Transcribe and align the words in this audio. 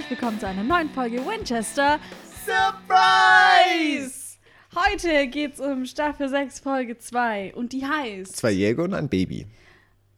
herzlich 0.00 0.18
willkommen 0.18 0.40
zu 0.40 0.46
einer 0.46 0.62
neuen 0.64 0.88
Folge 0.88 1.18
Winchester 1.26 2.00
Surprise! 2.46 4.38
Heute 4.74 5.28
geht's 5.28 5.60
um 5.60 5.84
Staffel 5.84 6.26
6, 6.26 6.60
Folge 6.60 6.96
2 6.96 7.54
und 7.54 7.74
die 7.74 7.84
heißt. 7.84 8.34
Zwei 8.34 8.52
Jäger 8.52 8.84
und 8.84 8.94
ein 8.94 9.10
Baby. 9.10 9.46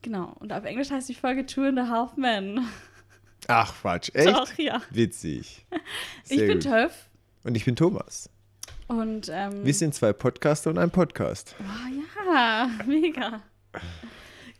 Genau, 0.01 0.37
und 0.39 0.53
auf 0.53 0.63
Englisch 0.63 0.89
heißt 0.89 1.09
die 1.09 1.13
Folge 1.13 1.45
Two 1.45 1.63
and 1.63 1.79
a 1.79 1.89
Half 1.89 2.15
Men. 2.15 2.65
Ach, 3.49 3.73
Quatsch, 3.81 4.09
echt? 4.13 4.29
Doch, 4.29 4.57
ja. 4.57 4.81
Witzig. 4.89 5.65
ich 6.29 6.37
Sehr 6.37 6.47
bin 6.47 6.59
gut. 6.59 6.63
Töff 6.63 7.09
Und 7.43 7.57
ich 7.57 7.65
bin 7.65 7.75
Thomas. 7.75 8.29
und. 8.87 9.29
Ähm, 9.29 9.65
Wir 9.65 9.73
sind 9.73 9.93
zwei 9.93 10.13
Podcaster 10.13 10.69
und 10.69 10.77
ein 10.77 10.91
Podcast. 10.91 11.55
Oh 11.59 12.31
ja, 12.31 12.69
mega. 12.85 13.41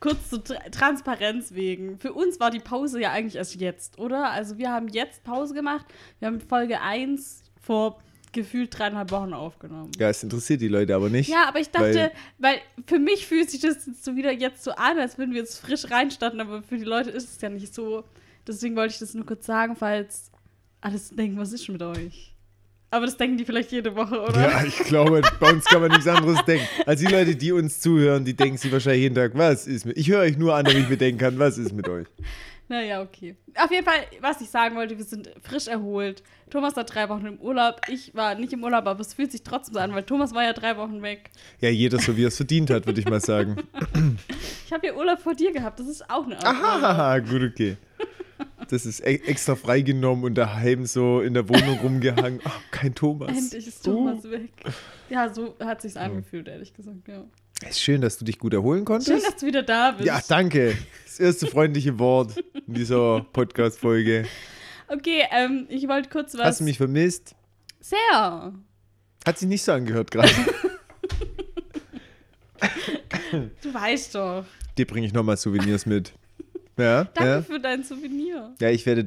Kurz 0.03 0.29
zur 0.29 0.43
Tra 0.43 0.59
Transparenz 0.69 1.53
wegen. 1.53 1.97
Für 1.97 2.11
uns 2.13 2.39
war 2.39 2.51
die 2.51 2.59
Pause 2.59 2.99
ja 2.99 3.11
eigentlich 3.11 3.35
erst 3.37 3.55
jetzt, 3.55 3.97
oder? 3.97 4.31
Also 4.31 4.57
wir 4.57 4.69
haben 4.69 4.89
jetzt 4.89 5.23
Pause 5.23 5.53
gemacht. 5.53 5.85
Wir 6.19 6.27
haben 6.27 6.41
Folge 6.41 6.81
1 6.81 7.41
vor 7.61 7.99
gefühlt 8.33 8.77
dreieinhalb 8.77 9.11
Wochen 9.11 9.33
aufgenommen. 9.33 9.91
Ja, 9.97 10.09
es 10.09 10.21
interessiert 10.21 10.59
die 10.59 10.67
Leute 10.67 10.93
aber 10.95 11.07
nicht. 11.09 11.29
Ja, 11.29 11.47
aber 11.47 11.59
ich 11.59 11.69
dachte, 11.69 11.95
Weil- 11.95 12.11
weil, 12.39 12.57
für 12.85 12.99
mich 12.99 13.25
fühlt 13.27 13.49
sich 13.49 13.61
das 13.61 13.85
jetzt 13.85 14.03
so 14.03 14.15
wieder 14.15 14.31
jetzt 14.33 14.63
so 14.63 14.71
an, 14.71 14.97
als 14.99 15.17
würden 15.17 15.31
wir 15.33 15.39
jetzt 15.39 15.59
frisch 15.59 15.89
reinstarten, 15.89 16.41
aber 16.41 16.63
für 16.63 16.77
die 16.77 16.83
Leute 16.83 17.09
ist 17.11 17.29
es 17.35 17.41
ja 17.41 17.49
nicht 17.49 17.73
so. 17.73 18.03
Deswegen 18.45 18.75
wollte 18.75 18.93
ich 18.95 18.99
das 18.99 19.13
nur 19.13 19.25
kurz 19.25 19.45
sagen, 19.45 19.75
falls 19.77 20.31
alles 20.81 21.11
denken, 21.11 21.37
was 21.37 21.53
ist 21.53 21.63
schon 21.63 21.73
mit 21.73 21.83
euch? 21.83 22.32
Aber 22.93 23.07
das 23.07 23.17
denken 23.17 23.37
die 23.37 23.43
vielleicht 23.43 23.71
jede 23.71 23.95
Woche, 23.95 24.21
oder? 24.21 24.39
Ja, 24.39 24.63
ich 24.63 24.77
glaube, 24.77 25.23
bei 25.39 25.51
uns 25.51 25.65
kann 25.65 25.81
man 25.81 25.89
nichts 25.89 26.07
anderes 26.07 26.45
denken. 26.45 26.67
Also 26.85 27.07
die 27.07 27.11
Leute, 27.11 27.35
die 27.35 27.51
uns 27.51 27.79
zuhören, 27.79 28.23
die 28.23 28.35
denken 28.35 28.57
sich 28.57 28.71
wahrscheinlich 28.71 29.01
jeden 29.01 29.15
Tag, 29.15 29.31
was 29.33 29.65
ist 29.65 29.85
mit... 29.85 29.97
Ich 29.97 30.09
höre 30.09 30.19
euch 30.19 30.37
nur 30.37 30.53
an, 30.53 30.63
damit 30.63 30.83
ich 30.83 30.89
mir 30.89 30.97
denken 30.97 31.17
kann, 31.19 31.39
was 31.39 31.57
ist 31.57 31.73
mit 31.73 31.89
euch? 31.89 32.05
Naja, 32.67 33.01
okay. 33.01 33.35
Auf 33.55 33.71
jeden 33.71 33.83
Fall, 33.83 33.95
was 34.21 34.41
ich 34.41 34.49
sagen 34.49 34.75
wollte, 34.75 34.95
wir 34.95 35.05
sind 35.05 35.31
frisch 35.41 35.67
erholt. 35.67 36.21
Thomas 36.51 36.75
war 36.75 36.83
drei 36.83 37.09
Wochen 37.09 37.25
im 37.25 37.39
Urlaub. 37.39 37.81
Ich 37.89 38.13
war 38.13 38.35
nicht 38.35 38.53
im 38.53 38.63
Urlaub, 38.63 38.85
aber 38.85 38.99
es 38.99 39.15
fühlt 39.15 39.31
sich 39.31 39.41
trotzdem 39.41 39.73
so 39.73 39.79
an, 39.79 39.95
weil 39.95 40.03
Thomas 40.03 40.35
war 40.35 40.43
ja 40.43 40.53
drei 40.53 40.77
Wochen 40.77 41.01
weg. 41.01 41.31
Ja, 41.61 41.69
jeder 41.69 41.97
so, 41.97 42.15
wie 42.15 42.25
er 42.25 42.27
es 42.27 42.37
verdient 42.37 42.69
hat, 42.69 42.85
würde 42.85 42.99
ich 42.99 43.09
mal 43.09 43.21
sagen. 43.21 43.55
Ich 44.67 44.71
habe 44.71 44.85
ja 44.85 44.93
Urlaub 44.93 45.19
vor 45.19 45.33
dir 45.33 45.51
gehabt. 45.51 45.79
Das 45.79 45.87
ist 45.87 46.07
auch 46.07 46.27
eine 46.27 46.37
Art. 46.37 46.45
Aha, 46.45 47.17
gut, 47.19 47.41
okay. 47.41 47.75
Das 48.69 48.85
ist 48.85 49.01
e 49.01 49.15
extra 49.25 49.55
freigenommen 49.55 50.25
und 50.25 50.35
daheim 50.35 50.85
so 50.85 51.21
in 51.21 51.33
der 51.33 51.47
Wohnung 51.49 51.79
rumgehangen. 51.79 52.39
Ach, 52.43 52.59
kein 52.71 52.95
Thomas. 52.95 53.29
Endlich 53.29 53.67
ist 53.67 53.83
Thomas 53.83 54.23
weg. 54.23 54.51
Ja, 55.09 55.33
so 55.33 55.55
hat 55.59 55.81
sich's 55.81 55.97
angefühlt, 55.97 56.47
ehrlich 56.47 56.73
gesagt. 56.73 57.07
Ja. 57.07 57.23
Ist 57.67 57.81
schön, 57.81 58.01
dass 58.01 58.17
du 58.17 58.25
dich 58.25 58.39
gut 58.39 58.53
erholen 58.53 58.83
konntest. 58.85 59.11
Schön, 59.11 59.21
dass 59.21 59.39
du 59.39 59.45
wieder 59.45 59.63
da 59.63 59.91
bist. 59.91 60.07
Ja, 60.07 60.21
danke. 60.27 60.75
Das 61.05 61.19
erste 61.19 61.47
freundliche 61.47 61.99
Wort 61.99 62.37
in 62.67 62.73
dieser 62.73 63.25
Podcast-Folge. 63.31 64.25
Okay, 64.87 65.23
ähm, 65.31 65.67
ich 65.69 65.87
wollte 65.87 66.09
kurz 66.09 66.33
was. 66.33 66.45
Hast 66.45 66.59
du 66.61 66.63
mich 66.65 66.77
vermisst? 66.77 67.35
Sehr. 67.79 68.53
Hat 69.25 69.37
sich 69.37 69.47
nicht 69.47 69.63
so 69.63 69.71
angehört 69.71 70.11
gerade. 70.11 70.29
Du 73.61 73.73
weißt 73.73 74.15
doch. 74.15 74.45
Dir 74.77 74.85
bringe 74.85 75.07
ich 75.07 75.13
nochmal 75.13 75.37
Souvenirs 75.37 75.85
mit. 75.85 76.13
Ja, 76.77 77.03
Danke 77.03 77.29
ja. 77.29 77.41
für 77.43 77.59
dein 77.59 77.83
Souvenir. 77.83 78.53
Ja, 78.59 78.69
ich 78.69 78.85
werde 78.85 79.03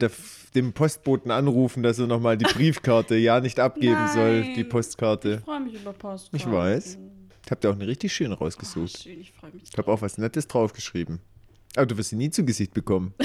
dem 0.54 0.72
Postboten 0.72 1.30
anrufen, 1.32 1.82
dass 1.82 1.98
er 1.98 2.06
nochmal 2.06 2.36
die 2.38 2.44
Briefkarte 2.44 3.16
ja 3.16 3.40
nicht 3.40 3.58
abgeben 3.58 4.06
soll, 4.14 4.42
die 4.42 4.60
Nein. 4.62 4.68
Postkarte. 4.68 5.34
Ich 5.38 5.44
freue 5.44 5.60
mich 5.60 5.74
über 5.74 5.92
Post. 5.92 6.30
Ich 6.32 6.48
weiß. 6.48 6.98
Ich 7.44 7.50
habe 7.50 7.60
dir 7.60 7.70
auch 7.70 7.74
eine 7.74 7.86
richtig 7.86 8.12
schön 8.12 8.32
Oh, 8.32 8.36
rausgesucht. 8.36 9.02
schön, 9.02 9.20
ich 9.20 9.32
freue 9.32 9.50
mich. 9.52 9.64
Ich 9.70 9.76
habe 9.78 9.90
auch 9.90 10.00
was 10.00 10.16
Nettes 10.18 10.46
draufgeschrieben. 10.46 11.20
Aber 11.76 11.86
du 11.86 11.96
wirst 11.98 12.10
sie 12.10 12.16
nie 12.16 12.30
zu 12.30 12.44
Gesicht 12.44 12.72
bekommen. 12.74 13.14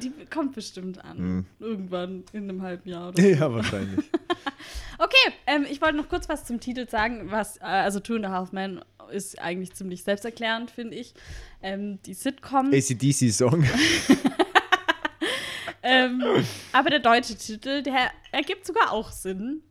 Die, 0.00 0.08
die 0.08 0.24
kommt 0.24 0.54
bestimmt 0.54 1.04
an. 1.04 1.18
Hm. 1.18 1.46
Irgendwann 1.58 2.24
in 2.32 2.44
einem 2.44 2.62
halben 2.62 2.88
Jahr 2.88 3.08
oder 3.10 3.22
so. 3.22 3.28
ja, 3.28 3.52
wahrscheinlich. 3.52 4.04
Okay, 5.02 5.32
ähm, 5.46 5.64
ich 5.70 5.80
wollte 5.80 5.96
noch 5.96 6.10
kurz 6.10 6.28
was 6.28 6.44
zum 6.44 6.60
Titel 6.60 6.86
sagen. 6.86 7.30
Was, 7.30 7.56
äh, 7.56 7.60
also 7.64 8.00
Two 8.00 8.16
and 8.16 8.26
a 8.26 8.30
Half 8.30 8.52
Men 8.52 8.82
ist 9.10 9.38
eigentlich 9.38 9.72
ziemlich 9.74 10.02
selbsterklärend, 10.02 10.70
finde 10.70 10.96
ich. 10.96 11.14
Ähm, 11.62 12.00
die 12.02 12.14
Sitcom. 12.14 12.72
ACDC-Song. 12.72 13.66
Ähm, 15.82 16.22
aber 16.72 16.90
der 16.90 16.98
deutsche 16.98 17.36
Titel, 17.36 17.82
der 17.82 18.10
ergibt 18.32 18.66
sogar 18.66 18.92
auch 18.92 19.10
Sinn. 19.10 19.62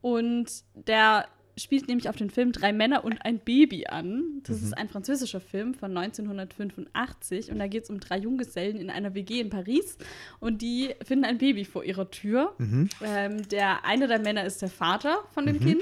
Und 0.00 0.46
der 0.74 1.26
spielt 1.58 1.88
nämlich 1.88 2.08
auf 2.08 2.16
den 2.16 2.28
Film 2.28 2.52
Drei 2.52 2.72
Männer 2.72 3.04
und 3.04 3.24
ein 3.24 3.38
Baby 3.38 3.86
an. 3.86 4.42
Das 4.44 4.60
ist 4.60 4.76
ein 4.76 4.88
französischer 4.88 5.40
Film 5.40 5.72
von 5.72 5.96
1985 5.96 7.50
und 7.50 7.58
da 7.58 7.66
geht 7.66 7.84
es 7.84 7.90
um 7.90 7.98
drei 7.98 8.18
Junggesellen 8.18 8.76
in 8.76 8.90
einer 8.90 9.14
WG 9.14 9.40
in 9.40 9.48
Paris 9.48 9.96
und 10.38 10.60
die 10.60 10.94
finden 11.02 11.24
ein 11.24 11.38
Baby 11.38 11.64
vor 11.64 11.82
ihrer 11.82 12.10
Tür. 12.10 12.54
Ähm, 13.02 13.48
der 13.48 13.86
eine 13.86 14.06
der 14.06 14.18
Männer 14.18 14.44
ist 14.44 14.60
der 14.60 14.68
Vater 14.68 15.24
von 15.32 15.46
dem 15.46 15.58
Kind 15.58 15.80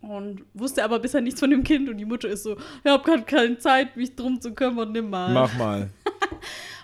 und 0.00 0.44
wusste 0.54 0.84
aber 0.84 0.98
bisher 0.98 1.20
nichts 1.20 1.40
von 1.40 1.50
dem 1.50 1.64
Kind 1.64 1.88
und 1.88 1.98
die 1.98 2.04
Mutter 2.04 2.28
ist 2.28 2.44
so, 2.44 2.56
ich 2.84 2.90
habe 2.90 3.02
gerade 3.04 3.22
keine 3.24 3.58
Zeit, 3.58 3.96
mich 3.96 4.14
drum 4.14 4.40
zu 4.40 4.54
kümmern, 4.54 4.92
nimm 4.92 5.10
mal. 5.10 5.32
Mach 5.32 5.56
mal. 5.56 5.90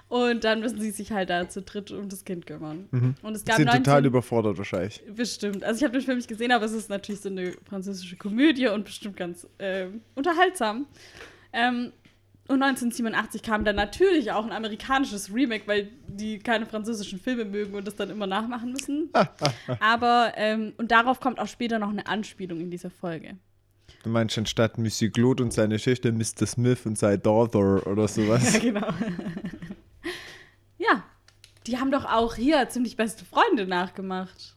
Und 0.08 0.44
dann 0.44 0.60
müssen 0.60 0.80
sie 0.80 0.92
sich 0.92 1.10
halt 1.10 1.28
da 1.28 1.48
zu 1.48 1.62
dritt 1.62 1.90
um 1.90 2.08
das 2.08 2.24
Kind 2.24 2.46
kümmern. 2.46 2.88
Und 3.22 3.34
es 3.34 3.44
gab 3.44 3.56
Sind 3.56 3.66
19 3.66 3.82
total 3.82 4.06
überfordert 4.06 4.58
wahrscheinlich. 4.58 5.02
Bestimmt. 5.12 5.64
Also 5.64 5.78
ich 5.78 5.82
habe 5.82 5.92
den 5.92 6.02
Film 6.02 6.18
nicht 6.18 6.28
gesehen, 6.28 6.52
aber 6.52 6.66
es 6.66 6.72
ist 6.72 6.88
natürlich 6.88 7.20
so 7.20 7.30
eine 7.30 7.52
französische 7.68 8.16
Komödie 8.16 8.68
und 8.68 8.84
bestimmt 8.84 9.16
ganz 9.16 9.44
ähm, 9.58 10.02
unterhaltsam. 10.14 10.86
Ähm, 11.52 11.92
und 12.46 12.62
1987 12.62 13.42
kam 13.42 13.64
dann 13.64 13.76
natürlich 13.76 14.30
auch 14.32 14.44
ein 14.44 14.52
amerikanisches 14.52 15.32
Remake, 15.32 15.66
weil 15.66 15.88
die 16.06 16.38
keine 16.38 16.66
französischen 16.66 17.18
Filme 17.18 17.46
mögen 17.46 17.74
und 17.74 17.86
das 17.86 17.96
dann 17.96 18.10
immer 18.10 18.26
nachmachen 18.26 18.72
müssen. 18.72 19.10
aber, 19.80 20.32
ähm, 20.36 20.74
und 20.76 20.90
darauf 20.90 21.20
kommt 21.20 21.38
auch 21.38 21.48
später 21.48 21.78
noch 21.78 21.88
eine 21.88 22.06
Anspielung 22.06 22.60
in 22.60 22.70
dieser 22.70 22.90
Folge. 22.90 23.38
Du 24.02 24.10
meinst 24.10 24.36
anstatt 24.36 24.76
Monsieur 24.76 25.10
Claude 25.10 25.42
und 25.42 25.54
seine 25.54 25.78
Schwester 25.78 26.12
Mr. 26.12 26.46
Smith 26.46 26.84
und 26.84 26.98
sein 26.98 27.22
Daughter 27.22 27.86
oder 27.86 28.06
sowas. 28.06 28.52
Ja, 28.52 28.58
genau. 28.60 28.88
ja, 30.78 31.02
die 31.66 31.78
haben 31.78 31.90
doch 31.90 32.04
auch 32.04 32.34
hier 32.34 32.68
ziemlich 32.68 32.96
beste 32.96 33.24
Freunde 33.24 33.66
nachgemacht. 33.66 34.54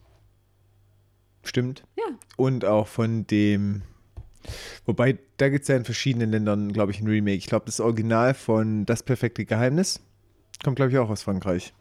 Stimmt. 1.43 1.83
Ja. 1.95 2.03
Und 2.35 2.65
auch 2.65 2.87
von 2.87 3.25
dem. 3.27 3.83
Wobei, 4.85 5.17
da 5.37 5.49
gibt 5.49 5.63
es 5.63 5.67
ja 5.67 5.75
in 5.75 5.85
verschiedenen 5.85 6.31
Ländern, 6.31 6.71
glaube 6.73 6.91
ich, 6.91 6.99
ein 7.01 7.07
Remake. 7.07 7.37
Ich 7.37 7.47
glaube, 7.47 7.65
das 7.65 7.79
Original 7.79 8.33
von 8.33 8.85
Das 8.85 9.03
perfekte 9.03 9.45
Geheimnis 9.45 9.99
kommt, 10.63 10.75
glaube 10.77 10.91
ich, 10.91 10.97
auch 10.97 11.09
aus 11.09 11.23
Frankreich. 11.23 11.73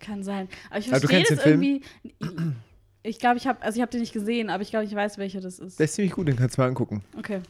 Kann 0.00 0.22
sein. 0.22 0.48
Aber 0.70 0.78
ich 0.78 0.88
Aber 0.88 1.00
verstehe 1.00 1.18
kennst 1.24 1.30
das 1.32 1.42
den 1.44 1.60
Film? 1.60 1.62
irgendwie. 1.62 2.54
Ich 3.02 3.18
glaube, 3.18 3.36
ich 3.36 3.46
habe, 3.46 3.60
also 3.62 3.76
ich 3.76 3.82
habe 3.82 3.90
den 3.90 4.00
nicht 4.00 4.14
gesehen, 4.14 4.48
aber 4.48 4.62
ich 4.62 4.70
glaube, 4.70 4.86
ich 4.86 4.94
weiß, 4.94 5.18
welcher 5.18 5.40
das 5.40 5.58
ist. 5.58 5.78
Der 5.78 5.84
ist 5.84 5.94
ziemlich 5.94 6.14
gut, 6.14 6.26
den 6.26 6.36
kannst 6.36 6.56
du 6.56 6.62
mal 6.62 6.68
angucken. 6.68 7.02
Okay. 7.18 7.40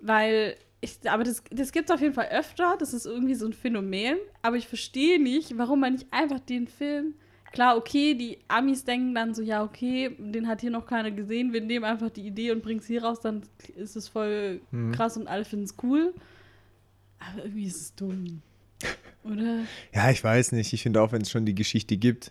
Weil 0.00 0.54
ich, 0.80 0.98
aber 1.10 1.24
das, 1.24 1.42
das 1.50 1.72
gibt 1.72 1.90
es 1.90 1.94
auf 1.94 2.00
jeden 2.00 2.14
Fall 2.14 2.28
öfter. 2.28 2.76
Das 2.78 2.94
ist 2.94 3.04
irgendwie 3.04 3.34
so 3.34 3.46
ein 3.46 3.52
Phänomen. 3.52 4.16
Aber 4.42 4.56
ich 4.56 4.68
verstehe 4.68 5.20
nicht, 5.20 5.58
warum 5.58 5.80
man 5.80 5.94
nicht 5.94 6.06
einfach 6.12 6.38
den 6.38 6.68
Film. 6.68 7.14
Klar, 7.58 7.76
okay, 7.76 8.14
die 8.14 8.38
Amis 8.46 8.84
denken 8.84 9.16
dann 9.16 9.34
so, 9.34 9.42
ja, 9.42 9.64
okay, 9.64 10.14
den 10.16 10.46
hat 10.46 10.60
hier 10.60 10.70
noch 10.70 10.86
keiner 10.86 11.10
gesehen. 11.10 11.52
Wir 11.52 11.60
nehmen 11.60 11.84
einfach 11.84 12.08
die 12.08 12.24
Idee 12.24 12.52
und 12.52 12.62
bringen 12.62 12.78
es 12.78 12.86
hier 12.86 13.02
raus, 13.02 13.18
dann 13.20 13.42
ist 13.74 13.96
es 13.96 14.06
voll 14.06 14.60
Mhm. 14.70 14.92
krass 14.92 15.16
und 15.16 15.26
alle 15.26 15.44
finden 15.44 15.64
es 15.64 15.74
cool. 15.82 16.14
Aber 17.18 17.42
irgendwie 17.42 17.64
ist 17.66 17.80
es 17.80 17.94
dumm. 17.96 18.42
Oder? 19.24 19.62
Ja, 19.92 20.08
ich 20.08 20.22
weiß 20.22 20.52
nicht. 20.52 20.72
Ich 20.72 20.84
finde 20.84 21.02
auch, 21.02 21.10
wenn 21.10 21.22
es 21.22 21.32
schon 21.32 21.46
die 21.46 21.54
Geschichte 21.56 21.96
gibt, 21.96 22.30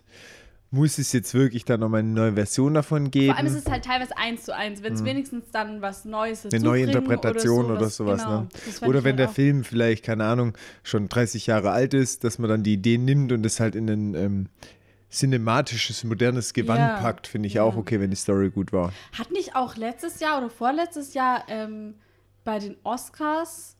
muss 0.70 0.96
es 0.96 1.12
jetzt 1.12 1.34
wirklich 1.34 1.66
dann 1.66 1.80
nochmal 1.80 2.00
eine 2.00 2.08
neue 2.08 2.32
Version 2.32 2.72
davon 2.72 3.10
geben. 3.10 3.26
Vor 3.26 3.36
allem 3.36 3.46
ist 3.48 3.66
es 3.66 3.70
halt 3.70 3.84
teilweise 3.84 4.16
eins 4.16 4.44
zu 4.44 4.56
eins. 4.56 4.82
Wenn 4.82 4.94
es 4.94 5.04
wenigstens 5.04 5.50
dann 5.52 5.82
was 5.82 6.06
Neues 6.06 6.44
Mhm. 6.44 6.50
eine 6.54 6.64
neue 6.64 6.82
Interpretation 6.84 7.66
oder 7.66 7.90
sowas, 7.90 8.22
sowas. 8.22 8.24
genau. 8.24 8.40
ne? 8.40 8.88
Oder 8.88 9.04
wenn 9.04 9.10
halt 9.10 9.18
der 9.18 9.28
Film 9.28 9.62
vielleicht, 9.62 10.04
keine 10.06 10.24
Ahnung, 10.24 10.56
schon 10.84 11.10
30 11.10 11.46
Jahre 11.48 11.70
alt 11.70 11.92
ist, 11.92 12.24
dass 12.24 12.38
man 12.38 12.48
dann 12.48 12.62
die 12.62 12.72
Idee 12.72 12.96
nimmt 12.96 13.30
und 13.32 13.44
es 13.44 13.60
halt 13.60 13.74
in 13.74 13.90
ein 13.90 14.14
ähm, 14.14 14.46
cinematisches, 15.10 16.04
modernes 16.04 16.52
Gewand 16.52 16.80
Ja, 16.80 17.00
packt, 17.00 17.26
finde 17.26 17.46
ich 17.46 17.54
ja. 17.54 17.62
auch 17.62 17.76
okay, 17.76 18.00
wenn 18.00 18.10
die 18.10 18.16
Story 18.16 18.50
gut 18.50 18.72
war. 18.72 18.92
Hat 19.16 19.30
nicht 19.30 19.56
auch 19.56 19.76
letztes 19.76 20.20
Jahr 20.20 20.38
oder 20.38 20.50
vorletztes 20.50 21.14
Jahr 21.14 21.44
ähm, 21.48 21.94
bei 22.44 22.58
den 22.58 22.76
Oscars 22.84 23.76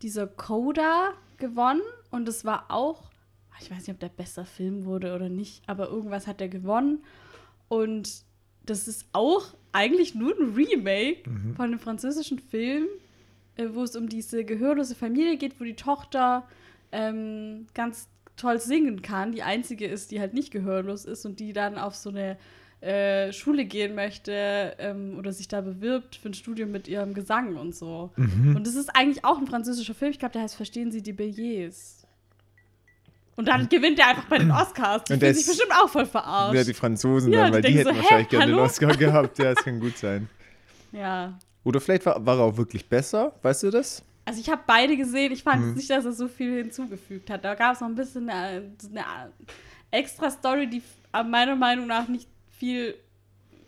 dieser 0.00 0.26
Coda 0.26 1.12
gewonnen? 1.36 1.82
Und 2.10 2.28
es 2.28 2.44
war 2.44 2.66
auch, 2.70 3.10
ich 3.60 3.70
weiß 3.70 3.78
nicht, 3.78 3.90
ob 3.90 4.00
der 4.00 4.08
bester 4.08 4.44
Film 4.44 4.84
wurde 4.84 5.14
oder 5.14 5.28
nicht, 5.28 5.62
aber 5.66 5.88
irgendwas 5.88 6.26
hat 6.26 6.40
er 6.40 6.48
gewonnen. 6.48 7.04
Und 7.68 8.24
das 8.64 8.88
ist 8.88 9.06
auch 9.12 9.54
eigentlich 9.72 10.14
nur 10.14 10.34
ein 10.38 10.54
Remake 10.54 11.28
von 11.56 11.66
einem 11.66 11.78
französischen 11.78 12.38
Film, 12.38 12.86
äh, 13.56 13.68
wo 13.72 13.82
es 13.82 13.96
um 13.96 14.08
diese 14.08 14.44
gehörlose 14.44 14.94
Familie 14.94 15.36
geht, 15.36 15.58
wo 15.60 15.64
die 15.64 15.74
Tochter 15.76 16.46
ähm, 16.92 17.66
ganz 17.74 18.08
toll 18.42 18.60
singen 18.60 19.02
kann. 19.02 19.32
Die 19.32 19.42
einzige 19.42 19.86
ist, 19.86 20.10
die 20.10 20.20
halt 20.20 20.34
nicht 20.34 20.50
gehörlos 20.50 21.04
ist 21.04 21.24
und 21.24 21.40
die 21.40 21.52
dann 21.52 21.78
auf 21.78 21.94
so 21.94 22.10
eine 22.10 22.36
äh, 22.80 23.32
Schule 23.32 23.64
gehen 23.64 23.94
möchte 23.94 24.74
ähm, 24.78 25.16
oder 25.18 25.32
sich 25.32 25.46
da 25.48 25.60
bewirbt 25.60 26.16
für 26.16 26.28
ein 26.30 26.34
Studium 26.34 26.72
mit 26.72 26.88
ihrem 26.88 27.14
Gesang 27.14 27.56
und 27.56 27.74
so. 27.74 28.10
Und 28.16 28.66
das 28.66 28.74
ist 28.74 28.90
eigentlich 28.96 29.24
auch 29.24 29.38
ein 29.38 29.46
französischer 29.46 29.94
Film. 29.94 30.10
Ich 30.10 30.18
glaube, 30.18 30.32
der 30.32 30.42
heißt 30.42 30.56
Verstehen 30.56 30.90
Sie 30.90 31.00
die 31.02 31.12
Billets. 31.12 31.98
Und 33.36 33.48
dann 33.48 33.68
gewinnt 33.68 33.98
er 33.98 34.08
einfach 34.08 34.26
bei 34.26 34.38
den 34.38 34.50
Oscars. 34.50 35.04
Die 35.04 35.14
Und 35.14 35.22
der 35.22 35.32
sich 35.32 35.44
ist- 35.44 35.48
bestimmt 35.50 35.72
auch 35.80 35.88
voll 35.88 36.04
verarscht. 36.06 36.54
Ja, 36.54 36.64
die 36.64 36.74
Franzosen 36.74 37.32
Ja, 37.32 37.42
dann, 37.42 37.46
die 37.48 37.54
weil 37.54 37.62
die 37.62 37.68
denken 37.74 37.78
hätten 37.86 37.96
so, 37.96 38.02
wahrscheinlich 38.02 38.28
gerne 38.28 38.46
den? 38.52 38.58
Oscar 38.60 38.96
gehabt. 38.96 39.38
Ja, 39.38 39.54
das 39.54 39.64
kann 39.64 39.80
gut 39.80 39.96
sein. 39.96 40.28
ja. 40.92 41.38
Oder 41.64 41.80
vielleicht 41.80 42.04
war, 42.04 42.26
war 42.26 42.38
er 42.38 42.42
auch 42.42 42.56
wirklich 42.56 42.88
besser, 42.88 43.32
weißt 43.42 43.62
du 43.62 43.70
das? 43.70 44.02
Also 44.24 44.40
ich 44.40 44.48
habe 44.48 44.62
beide 44.66 44.96
gesehen. 44.96 45.32
Ich 45.32 45.42
fand 45.42 45.62
Mhm. 45.64 45.74
nicht, 45.74 45.90
dass 45.90 46.04
er 46.04 46.12
so 46.12 46.28
viel 46.28 46.58
hinzugefügt 46.62 47.28
hat. 47.30 47.44
Da 47.44 47.54
gab 47.54 47.74
es 47.74 47.80
noch 47.80 47.88
ein 47.88 47.94
bisschen 47.94 48.28
eine, 48.30 48.70
eine 48.90 49.32
extra 49.90 50.30
Story, 50.30 50.68
die 50.68 50.82
meiner 51.26 51.56
Meinung 51.56 51.86
nach 51.86 52.06
nicht 52.08 52.28
viel 52.50 52.94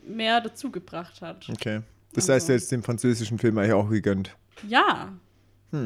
mehr 0.06 0.40
dazugebracht 0.40 1.20
hat. 1.22 1.48
Okay. 1.50 1.80
Das 2.12 2.24
Also. 2.24 2.34
heißt, 2.34 2.50
er 2.50 2.56
ist 2.56 2.70
dem 2.70 2.82
französischen 2.82 3.38
Film 3.38 3.58
eigentlich 3.58 3.72
auch 3.72 3.88
gegönnt. 3.90 4.36
Ja. 4.68 5.12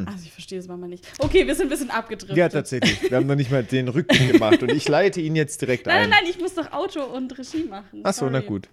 Also 0.04 0.18
ich 0.24 0.32
verstehe 0.32 0.58
es 0.58 0.68
manchmal 0.68 0.90
nicht. 0.90 1.06
Okay, 1.18 1.46
wir 1.46 1.54
sind 1.54 1.68
ein 1.68 1.70
bisschen 1.70 1.88
abgedriftet. 1.90 2.32
Hm. 2.32 2.36
Ja, 2.36 2.50
tatsächlich. 2.50 3.10
Wir 3.10 3.16
haben 3.16 3.26
noch 3.26 3.36
nicht 3.36 3.50
mal 3.50 3.64
den 3.64 3.88
Rückblick 3.88 4.32
gemacht 4.32 4.62
und 4.62 4.70
ich 4.70 4.86
leite 4.86 5.22
ihn 5.22 5.34
jetzt 5.34 5.62
direkt 5.62 5.86
Nein, 5.86 5.96
ein. 5.96 6.10
nein, 6.10 6.18
nein, 6.24 6.30
ich 6.30 6.38
muss 6.38 6.54
doch 6.54 6.70
Auto 6.72 7.02
und 7.04 7.38
Regie 7.38 7.64
machen. 7.64 8.04
Achso, 8.04 8.26
na 8.26 8.32
Sorry. 8.40 8.46
gut. 8.46 8.68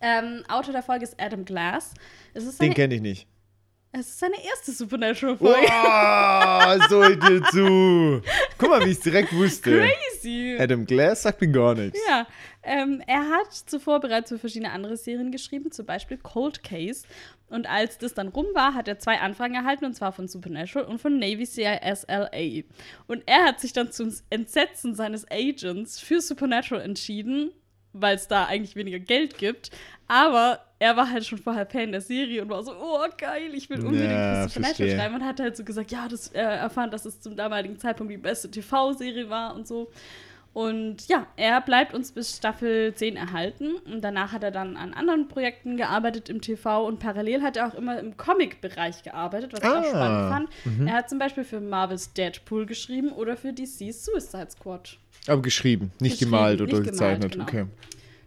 Ähm, 0.00 0.44
Autor 0.46 0.72
der 0.72 0.84
Folge 0.84 1.02
ist 1.02 1.20
Adam 1.20 1.44
Glass. 1.44 1.94
Den 2.60 2.74
kenne 2.74 2.94
ich 2.94 3.00
nicht. 3.00 3.26
Es 4.00 4.08
ist 4.08 4.18
seine 4.18 4.44
erste 4.44 4.72
Supernatural-Folge. 4.72 5.68
Wow, 5.68 6.88
so 6.88 7.02
dir 7.02 7.42
zu. 7.44 8.22
Guck 8.58 8.68
mal, 8.68 8.80
wie 8.84 8.90
ich 8.90 8.98
es 8.98 9.00
direkt 9.00 9.32
wusste. 9.32 9.70
Crazy. 9.70 10.56
Adam 10.58 10.84
Glass 10.84 11.22
sagt 11.22 11.40
mir 11.40 11.48
gar 11.48 11.74
nichts. 11.74 11.98
Ja, 12.08 12.26
ähm, 12.62 13.02
er 13.06 13.28
hat 13.30 13.52
zuvor 13.52 14.00
bereits 14.00 14.28
für 14.28 14.38
verschiedene 14.38 14.72
andere 14.72 14.96
Serien 14.96 15.30
geschrieben, 15.30 15.70
zum 15.70 15.86
Beispiel 15.86 16.18
Cold 16.18 16.62
Case. 16.62 17.06
Und 17.48 17.68
als 17.68 17.98
das 17.98 18.12
dann 18.12 18.28
rum 18.28 18.46
war, 18.54 18.74
hat 18.74 18.88
er 18.88 18.98
zwei 18.98 19.20
Anfragen 19.20 19.54
erhalten, 19.54 19.84
und 19.84 19.94
zwar 19.94 20.12
von 20.12 20.28
Supernatural 20.28 20.86
und 20.86 21.00
von 21.00 21.18
Navy 21.18 21.46
CIS 21.46 22.06
LA. 22.08 22.64
Und 23.06 23.22
er 23.26 23.44
hat 23.44 23.60
sich 23.60 23.72
dann 23.72 23.92
zum 23.92 24.12
Entsetzen 24.30 24.94
seines 24.94 25.26
Agents 25.30 26.00
für 26.00 26.20
Supernatural 26.20 26.82
entschieden, 26.82 27.52
weil 27.92 28.16
es 28.16 28.28
da 28.28 28.46
eigentlich 28.46 28.76
weniger 28.76 28.98
Geld 28.98 29.38
gibt. 29.38 29.70
Aber 30.08 30.65
er 30.78 30.96
war 30.96 31.10
halt 31.10 31.24
schon 31.24 31.38
vorher 31.38 31.66
Fan 31.66 31.90
der 31.92 32.00
Serie 32.00 32.42
und 32.42 32.50
war 32.50 32.62
so, 32.62 32.72
oh 32.72 33.04
geil, 33.16 33.54
ich 33.54 33.68
will 33.70 33.80
unbedingt 33.80 34.10
Ja, 34.10 34.42
für 34.42 34.48
Supernatural 34.50 34.90
schreiben. 34.96 35.14
Und 35.14 35.24
hat 35.24 35.40
halt 35.40 35.56
so 35.56 35.64
gesagt, 35.64 35.90
ja, 35.90 36.06
das 36.08 36.28
äh, 36.28 36.38
erfahren, 36.40 36.90
dass 36.90 37.04
es 37.06 37.20
zum 37.20 37.34
damaligen 37.36 37.78
Zeitpunkt 37.78 38.12
die 38.12 38.18
beste 38.18 38.50
TV-Serie 38.50 39.30
war 39.30 39.54
und 39.54 39.66
so. 39.66 39.90
Und 40.52 41.06
ja, 41.08 41.26
er 41.36 41.60
bleibt 41.60 41.92
uns 41.92 42.12
bis 42.12 42.34
Staffel 42.34 42.94
10 42.94 43.16
erhalten. 43.16 43.74
Und 43.84 44.00
danach 44.02 44.32
hat 44.32 44.42
er 44.42 44.50
dann 44.50 44.78
an 44.78 44.94
anderen 44.94 45.28
Projekten 45.28 45.76
gearbeitet 45.76 46.30
im 46.30 46.40
TV 46.40 46.86
und 46.86 46.98
parallel 46.98 47.42
hat 47.42 47.58
er 47.58 47.68
auch 47.68 47.74
immer 47.74 47.98
im 48.00 48.16
Comic-Bereich 48.16 49.02
gearbeitet, 49.02 49.52
was 49.52 49.60
ich 49.60 49.66
Ah, 49.66 49.80
auch 49.80 49.84
spannend 49.86 50.48
fand. 50.64 50.88
Er 50.88 50.94
hat 50.94 51.10
zum 51.10 51.18
Beispiel 51.18 51.44
für 51.44 51.60
Marvels 51.60 52.14
Deadpool 52.14 52.64
geschrieben 52.64 53.10
oder 53.12 53.36
für 53.36 53.52
DC's 53.52 54.06
Suicide 54.06 54.48
Squad. 54.50 54.96
Aber 55.26 55.42
geschrieben, 55.42 55.90
nicht 56.00 56.12
Geschrieben, 56.20 56.30
gemalt 56.30 56.60
oder 56.62 56.78
nicht 56.80 56.90
gemalt, 56.90 57.20
gezeichnet. 57.20 57.32
genau. 57.32 57.44
Okay. 57.44 57.66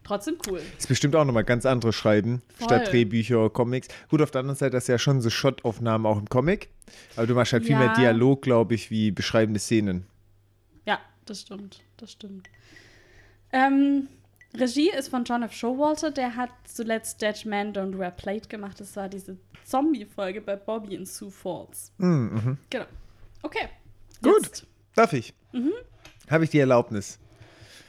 Trotzdem 0.10 0.38
cool. 0.48 0.60
Ist 0.78 0.88
bestimmt 0.88 1.16
auch 1.16 1.24
nochmal 1.24 1.44
ganz 1.44 1.66
anderes 1.68 1.96
Schreiben, 1.96 2.42
Voll. 2.56 2.66
statt 2.66 2.92
Drehbücher, 2.92 3.50
Comics. 3.52 3.88
Gut, 4.10 4.22
auf 4.24 4.32
der 4.32 4.40
anderen 4.40 4.58
Seite, 4.58 4.76
ist 4.78 4.88
ja 4.88 4.98
schon 4.98 5.22
so 5.22 5.30
Shot-Aufnahmen 5.30 6.08
auch 6.08 6.18
im 6.18 6.28
Comic. 6.28 6.70
Aber 7.16 7.28
du 7.28 7.36
machst 7.36 7.54
halt 7.54 7.64
viel 7.64 7.74
Ja. 7.74 7.78
mehr 7.80 7.94
Dialog, 7.94 8.42
glaube 8.42 8.74
ich, 8.74 8.90
wie 8.90 9.12
beschreibende 9.12 9.60
Szenen. 9.60 10.08
Ja, 10.86 11.00
das 11.26 11.42
stimmt. 11.42 11.82
Das 11.98 12.12
stimmt. 12.12 12.50
Ähm, 13.52 14.08
Regie 14.56 14.90
ist 14.90 15.10
von 15.10 15.24
John 15.26 15.44
F. 15.44 15.54
Showalter. 15.54 16.10
Der 16.10 16.36
hat 16.36 16.50
zuletzt 16.66 17.22
Dead 17.22 17.46
Man 17.46 17.74
Don't 17.74 17.98
Wear 18.00 18.10
Plate 18.12 18.48
gemacht. 18.48 18.80
Das 18.80 18.96
war 18.96 19.10
diese 19.10 19.38
Zombie-Folge 19.66 20.42
bei 20.42 20.56
Bobby 20.56 20.96
in 20.96 21.06
Sioux 21.06 21.30
Falls. 21.30 21.92
Mhm. 22.00 22.58
Genau. 22.72 22.86
Okay. 23.44 23.68
Gut. 24.24 24.42
Jetzt. 24.42 24.66
Darf 24.96 25.14
ich? 25.14 25.34
Mhm. 25.52 25.72
Habe 26.30 26.44
ich 26.46 26.50
die 26.50 26.60
Erlaubnis? 26.60 27.20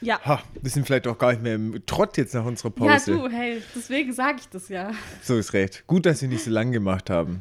Ja. 0.01 0.19
Ha, 0.25 0.41
wir 0.61 0.71
sind 0.71 0.85
vielleicht 0.87 1.05
auch 1.07 1.17
gar 1.17 1.31
nicht 1.31 1.43
mehr 1.43 1.55
im 1.55 1.85
Trott 1.85 2.17
jetzt 2.17 2.33
nach 2.33 2.43
unserer 2.45 2.71
Ja, 2.79 2.93
Pause. 2.93 3.11
du, 3.13 3.29
hey, 3.29 3.61
deswegen 3.75 4.11
sage 4.13 4.37
ich 4.39 4.49
das 4.49 4.67
ja. 4.69 4.91
So 5.21 5.37
ist 5.37 5.53
recht. 5.53 5.83
Gut, 5.87 6.05
dass 6.05 6.21
wir 6.21 6.29
nicht 6.29 6.43
so 6.43 6.49
lang 6.51 6.71
gemacht 6.71 7.09
haben. 7.09 7.39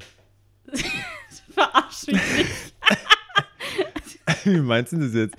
Verarsch 1.54 2.06
mich 2.06 2.20
nicht. 2.36 2.74
Wie 4.44 4.60
meinst 4.60 4.92
du 4.92 4.98
das 4.98 5.14
jetzt? 5.14 5.36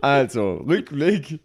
also, 0.00 0.54
Rückblick. 0.66 1.40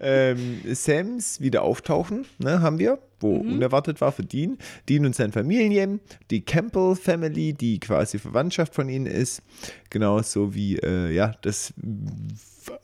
Ähm, 0.00 0.60
Sams 0.74 1.40
wieder 1.40 1.62
auftauchen, 1.62 2.26
ne, 2.38 2.60
haben 2.60 2.78
wir, 2.78 2.98
wo 3.18 3.42
Mhm. 3.42 3.54
unerwartet 3.54 4.00
war 4.02 4.12
für 4.12 4.24
Dean. 4.24 4.58
Dean 4.90 5.06
und 5.06 5.14
sein 5.16 5.32
Familien, 5.32 6.00
die 6.30 6.42
Campbell 6.44 6.94
Family, 6.96 7.54
die 7.54 7.80
quasi 7.80 8.18
Verwandtschaft 8.18 8.74
von 8.74 8.90
ihnen 8.90 9.06
ist. 9.06 9.40
Genauso 9.88 10.54
wie, 10.54 10.76
äh, 10.76 11.10
ja, 11.12 11.34
das 11.40 11.72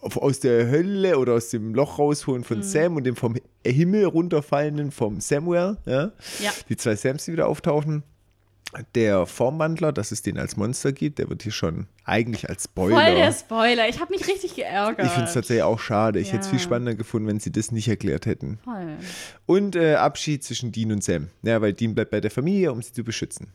aus 0.00 0.40
der 0.40 0.68
Hölle 0.70 1.18
oder 1.18 1.34
aus 1.34 1.50
dem 1.50 1.74
Loch 1.74 1.98
rausholen 1.98 2.42
Mhm. 2.42 2.46
von 2.46 2.62
Sam 2.62 2.96
und 2.96 3.04
dem 3.04 3.16
vom 3.16 3.34
Himmel 3.66 4.04
runterfallenden 4.06 4.90
vom 4.90 5.20
Samuel. 5.20 5.76
Ja? 5.86 6.12
Ja. 6.40 6.50
Die 6.68 6.76
zwei 6.76 6.96
Sams, 6.96 7.24
die 7.24 7.32
wieder 7.32 7.48
auftauchen. 7.48 8.02
Der 8.94 9.26
Formwandler, 9.26 9.92
dass 9.92 10.12
es 10.12 10.22
den 10.22 10.38
als 10.38 10.56
Monster 10.56 10.92
gibt, 10.92 11.18
der 11.18 11.28
wird 11.28 11.42
hier 11.42 11.52
schon 11.52 11.88
eigentlich 12.04 12.48
als 12.48 12.64
Spoiler. 12.64 12.96
Voll 13.04 13.14
der 13.16 13.32
Spoiler. 13.32 13.88
Ich 13.90 14.00
habe 14.00 14.10
mich 14.14 14.26
richtig 14.26 14.54
geärgert. 14.56 15.04
ich 15.04 15.12
finde 15.12 15.28
es 15.28 15.34
tatsächlich 15.34 15.62
auch 15.62 15.78
schade. 15.78 16.18
Ich 16.20 16.28
hätte 16.32 16.40
es 16.44 16.48
viel 16.48 16.58
Ja. 16.58 16.64
spannender 16.64 16.94
gefunden, 16.94 17.28
wenn 17.28 17.38
sie 17.38 17.52
das 17.52 17.70
nicht 17.70 17.88
erklärt 17.88 18.24
hätten. 18.24 18.58
Voll. 18.64 18.96
Und 19.44 19.76
äh, 19.76 19.96
Abschied 19.96 20.42
zwischen 20.42 20.72
Dean 20.72 20.90
und 20.90 21.04
Sam. 21.04 21.28
Ja, 21.42 21.60
weil 21.60 21.74
Dean 21.74 21.94
bleibt 21.94 22.12
bei 22.12 22.22
der 22.22 22.30
Familie, 22.30 22.72
um 22.72 22.80
sie 22.80 22.92
zu 22.94 23.04
beschützen. 23.04 23.48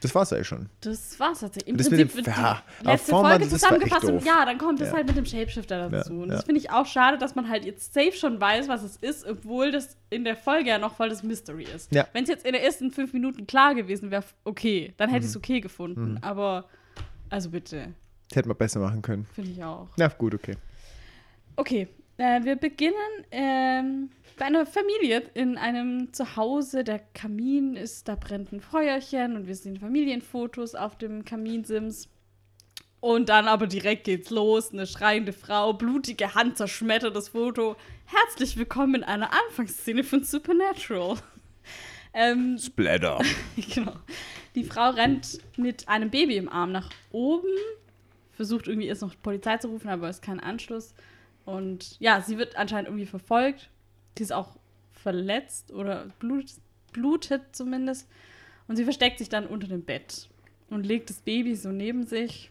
Das 0.00 0.14
war's 0.14 0.32
eigentlich 0.32 0.46
schon. 0.46 0.68
Das 0.80 1.18
war's 1.18 1.40
tatsächlich. 1.40 1.68
Im 1.70 1.76
Das 1.76 1.90
mit 1.90 1.98
dem- 1.98 2.08
Prinzip 2.08 2.26
wird 2.26 2.36
ja, 2.36 2.62
letzte 2.82 3.10
Folge 3.10 3.38
das 3.40 3.48
zusammengefasst 3.50 4.04
und 4.04 4.24
ja, 4.24 4.44
dann 4.44 4.56
kommt 4.58 4.80
es 4.80 4.88
Ja. 4.88 4.94
halt 4.94 5.06
mit 5.08 5.16
dem 5.16 5.24
Shapeshifter 5.26 5.88
dazu. 5.88 6.12
Ja, 6.14 6.22
und 6.22 6.28
das 6.28 6.44
finde 6.44 6.60
ich 6.60 6.70
auch 6.70 6.86
schade, 6.86 7.18
dass 7.18 7.34
man 7.34 7.48
halt 7.48 7.64
jetzt 7.64 7.92
safe 7.94 8.12
schon 8.12 8.40
weiß, 8.40 8.68
was 8.68 8.82
es 8.84 8.96
ist, 8.96 9.26
obwohl 9.26 9.72
das 9.72 9.96
in 10.10 10.22
der 10.24 10.36
Folge 10.36 10.68
ja 10.70 10.78
noch 10.78 10.94
voll 10.94 11.08
das 11.08 11.22
Mystery 11.24 11.64
ist. 11.64 11.92
Ja. 11.92 12.06
Wenn 12.12 12.22
es 12.22 12.28
jetzt 12.30 12.46
in 12.46 12.52
den 12.52 12.62
ersten 12.62 12.92
fünf 12.92 13.12
Minuten 13.12 13.46
klar 13.48 13.74
gewesen 13.74 14.10
wäre, 14.12 14.22
okay, 14.44 14.94
dann 14.98 15.10
Mhm. 15.10 15.14
hätte 15.14 15.24
ich 15.24 15.30
es 15.30 15.36
okay 15.36 15.60
gefunden. 15.60 16.18
Aber, 16.22 16.66
also 17.28 17.50
bitte, 17.50 17.92
Das 18.28 18.36
hätte 18.36 18.48
man 18.48 18.56
besser 18.56 18.78
machen 18.78 19.02
können. 19.02 19.26
finde 19.34 19.50
ich 19.50 19.64
auch. 19.64 19.88
Na 19.96 20.06
gut, 20.08 20.34
okay. 20.34 20.54
Okay, 21.56 21.88
äh, 22.18 22.44
wir 22.44 22.56
beginnen 22.56 22.94
ähm, 23.30 24.10
bei 24.36 24.44
einer 24.44 24.66
Familie 24.66 25.22
in 25.34 25.56
einem 25.56 26.12
Zuhause. 26.12 26.84
Der 26.84 26.98
Kamin 27.14 27.76
ist, 27.76 28.08
da 28.08 28.14
brennt 28.16 28.52
ein 28.52 28.60
Feuerchen 28.60 29.36
und 29.36 29.46
wir 29.46 29.54
sehen 29.54 29.78
Familienfotos 29.78 30.74
auf 30.74 30.98
dem 30.98 31.24
Kaminsims. 31.24 32.08
Und 33.00 33.28
dann 33.28 33.46
aber 33.46 33.68
direkt 33.68 34.04
geht's 34.04 34.30
los. 34.30 34.72
Eine 34.72 34.86
schreiende 34.86 35.32
Frau, 35.32 35.72
blutige 35.72 36.34
Hand 36.34 36.56
zerschmettert 36.56 37.14
das 37.14 37.28
Foto. 37.28 37.76
Herzlich 38.06 38.56
willkommen 38.56 38.96
in 38.96 39.04
einer 39.04 39.30
Anfangsszene 39.32 40.02
von 40.02 40.24
Supernatural. 40.24 41.16
ähm, 42.12 42.58
Splatter. 42.58 43.20
genau. 43.74 43.94
Die 44.56 44.64
Frau 44.64 44.90
rennt 44.90 45.38
mit 45.56 45.88
einem 45.88 46.10
Baby 46.10 46.36
im 46.36 46.48
Arm 46.48 46.72
nach 46.72 46.90
oben, 47.12 47.46
versucht 48.32 48.66
irgendwie 48.66 48.88
erst 48.88 49.02
noch 49.02 49.14
Polizei 49.22 49.58
zu 49.58 49.68
rufen, 49.68 49.88
aber 49.88 50.10
ist 50.10 50.22
kein 50.22 50.40
Anschluss. 50.40 50.94
Und 51.48 51.98
ja, 51.98 52.20
sie 52.20 52.36
wird 52.36 52.56
anscheinend 52.56 52.88
irgendwie 52.88 53.06
verfolgt. 53.06 53.70
Die 54.18 54.22
ist 54.22 54.34
auch 54.34 54.58
verletzt 54.92 55.72
oder 55.72 56.08
blut, 56.18 56.44
blutet 56.92 57.42
zumindest. 57.52 58.06
Und 58.66 58.76
sie 58.76 58.84
versteckt 58.84 59.16
sich 59.18 59.30
dann 59.30 59.46
unter 59.46 59.66
dem 59.66 59.82
Bett 59.82 60.28
und 60.68 60.84
legt 60.84 61.08
das 61.08 61.20
Baby 61.20 61.54
so 61.54 61.70
neben 61.70 62.04
sich. 62.04 62.50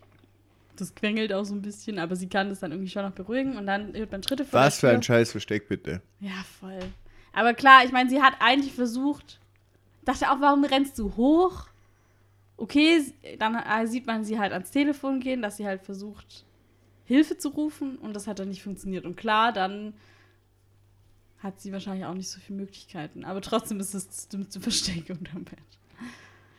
Das 0.77 0.95
quengelt 0.95 1.31
auch 1.31 1.43
so 1.43 1.53
ein 1.53 1.61
bisschen, 1.61 1.99
aber 1.99 2.15
sie 2.15 2.27
kann 2.27 2.49
das 2.49 2.61
dann 2.61 2.71
irgendwie 2.71 2.89
schon 2.89 3.03
noch 3.03 3.11
beruhigen. 3.11 3.55
Und 3.55 3.67
dann 3.67 3.93
hört 3.93 4.11
man 4.11 4.23
Schritte 4.23 4.45
vor 4.45 4.61
Was 4.61 4.79
für 4.79 4.89
ein. 4.89 5.03
Scheiß 5.03 5.29
Versteck, 5.29 5.67
bitte. 5.67 6.01
Ja, 6.19 6.43
voll. 6.59 6.79
Aber 7.33 7.53
klar, 7.53 7.85
ich 7.85 7.91
meine, 7.91 8.09
sie 8.09 8.23
hat 8.23 8.33
eigentlich 8.39 8.73
versucht, 8.73 9.39
dachte 10.05 10.31
auch, 10.31 10.41
warum 10.41 10.63
rennst 10.63 10.97
du 10.97 11.15
hoch? 11.15 11.67
Okay, 12.57 13.13
dann 13.37 13.53
äh, 13.53 13.85
sieht 13.85 14.07
man 14.07 14.23
sie 14.23 14.39
halt 14.39 14.53
ans 14.53 14.71
Telefon 14.71 15.19
gehen, 15.19 15.43
dass 15.43 15.57
sie 15.57 15.67
halt 15.67 15.83
versucht, 15.83 16.45
Hilfe 17.07 17.37
zu 17.37 17.49
rufen 17.49 17.97
und 17.97 18.13
das 18.13 18.27
hat 18.27 18.39
dann 18.39 18.49
nicht 18.49 18.61
funktioniert. 18.61 19.05
Und 19.05 19.15
klar, 19.15 19.53
dann 19.53 19.93
hat 21.39 21.61
sie 21.61 21.71
wahrscheinlich 21.71 22.05
auch 22.05 22.13
nicht 22.13 22.29
so 22.29 22.39
viele 22.39 22.59
Möglichkeiten. 22.59 23.23
Aber 23.23 23.41
trotzdem 23.41 23.79
ist 23.79 23.93
es 23.93 24.07
das 24.07 24.27
dümmste 24.27 24.59
Versteck 24.59 25.09
unterm 25.09 25.45
Bett. 25.45 25.59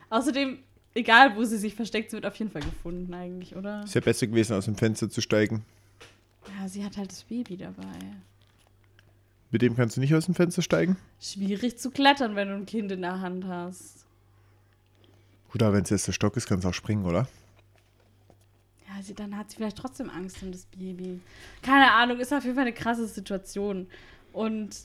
Außerdem, 0.09 0.59
egal 0.95 1.37
wo 1.37 1.45
sie 1.45 1.59
sich 1.59 1.75
versteckt, 1.75 2.11
sie 2.11 2.17
wird 2.17 2.27
auf 2.27 2.37
jeden 2.37 2.51
Fall 2.51 2.63
gefunden 2.63 3.13
eigentlich, 3.13 3.57
oder? 3.57 3.85
Ist 3.85 3.95
ja 3.95 4.01
besser 4.01 4.27
gewesen, 4.27 4.55
aus 4.55 4.65
dem 4.65 4.77
Fenster 4.77 5.11
zu 5.11 5.21
steigen. 5.21 5.65
Ja, 6.59 6.67
sie 6.67 6.83
hat 6.83 6.97
halt 6.97 7.11
das 7.11 7.25
Baby 7.25 7.59
dabei. 7.59 7.99
Mit 9.51 9.61
dem 9.61 9.77
kannst 9.77 9.97
du 9.97 10.01
nicht 10.01 10.15
aus 10.15 10.27
dem 10.27 10.35
Fenster 10.35 10.63
steigen? 10.63 10.97
Schwierig 11.21 11.79
zu 11.79 11.91
klettern, 11.91 12.37
wenn 12.37 12.49
du 12.49 12.55
ein 12.55 12.67
Kind 12.67 12.91
in 12.91 13.03
der 13.03 13.21
Hand 13.21 13.47
hast. 13.47 14.07
Gut, 15.51 15.63
aber 15.63 15.75
wenn 15.75 15.83
es 15.83 15.91
jetzt 15.91 16.07
der 16.07 16.13
Stock 16.13 16.37
ist, 16.37 16.47
kannst 16.47 16.65
du 16.65 16.69
auch 16.69 16.75
springen, 16.75 17.05
oder? 17.05 17.27
Sie, 19.03 19.15
dann 19.15 19.37
hat 19.37 19.51
sie 19.51 19.57
vielleicht 19.57 19.79
trotzdem 19.79 20.11
Angst 20.11 20.43
um 20.43 20.53
das 20.53 20.67
Baby. 20.67 21.21
Keine 21.63 21.93
Ahnung, 21.93 22.19
ist 22.19 22.33
auf 22.33 22.45
jeden 22.45 22.57
Fall 22.57 22.67
eine 22.67 22.75
krasse 22.75 23.07
Situation. 23.07 23.87
Und 24.33 24.77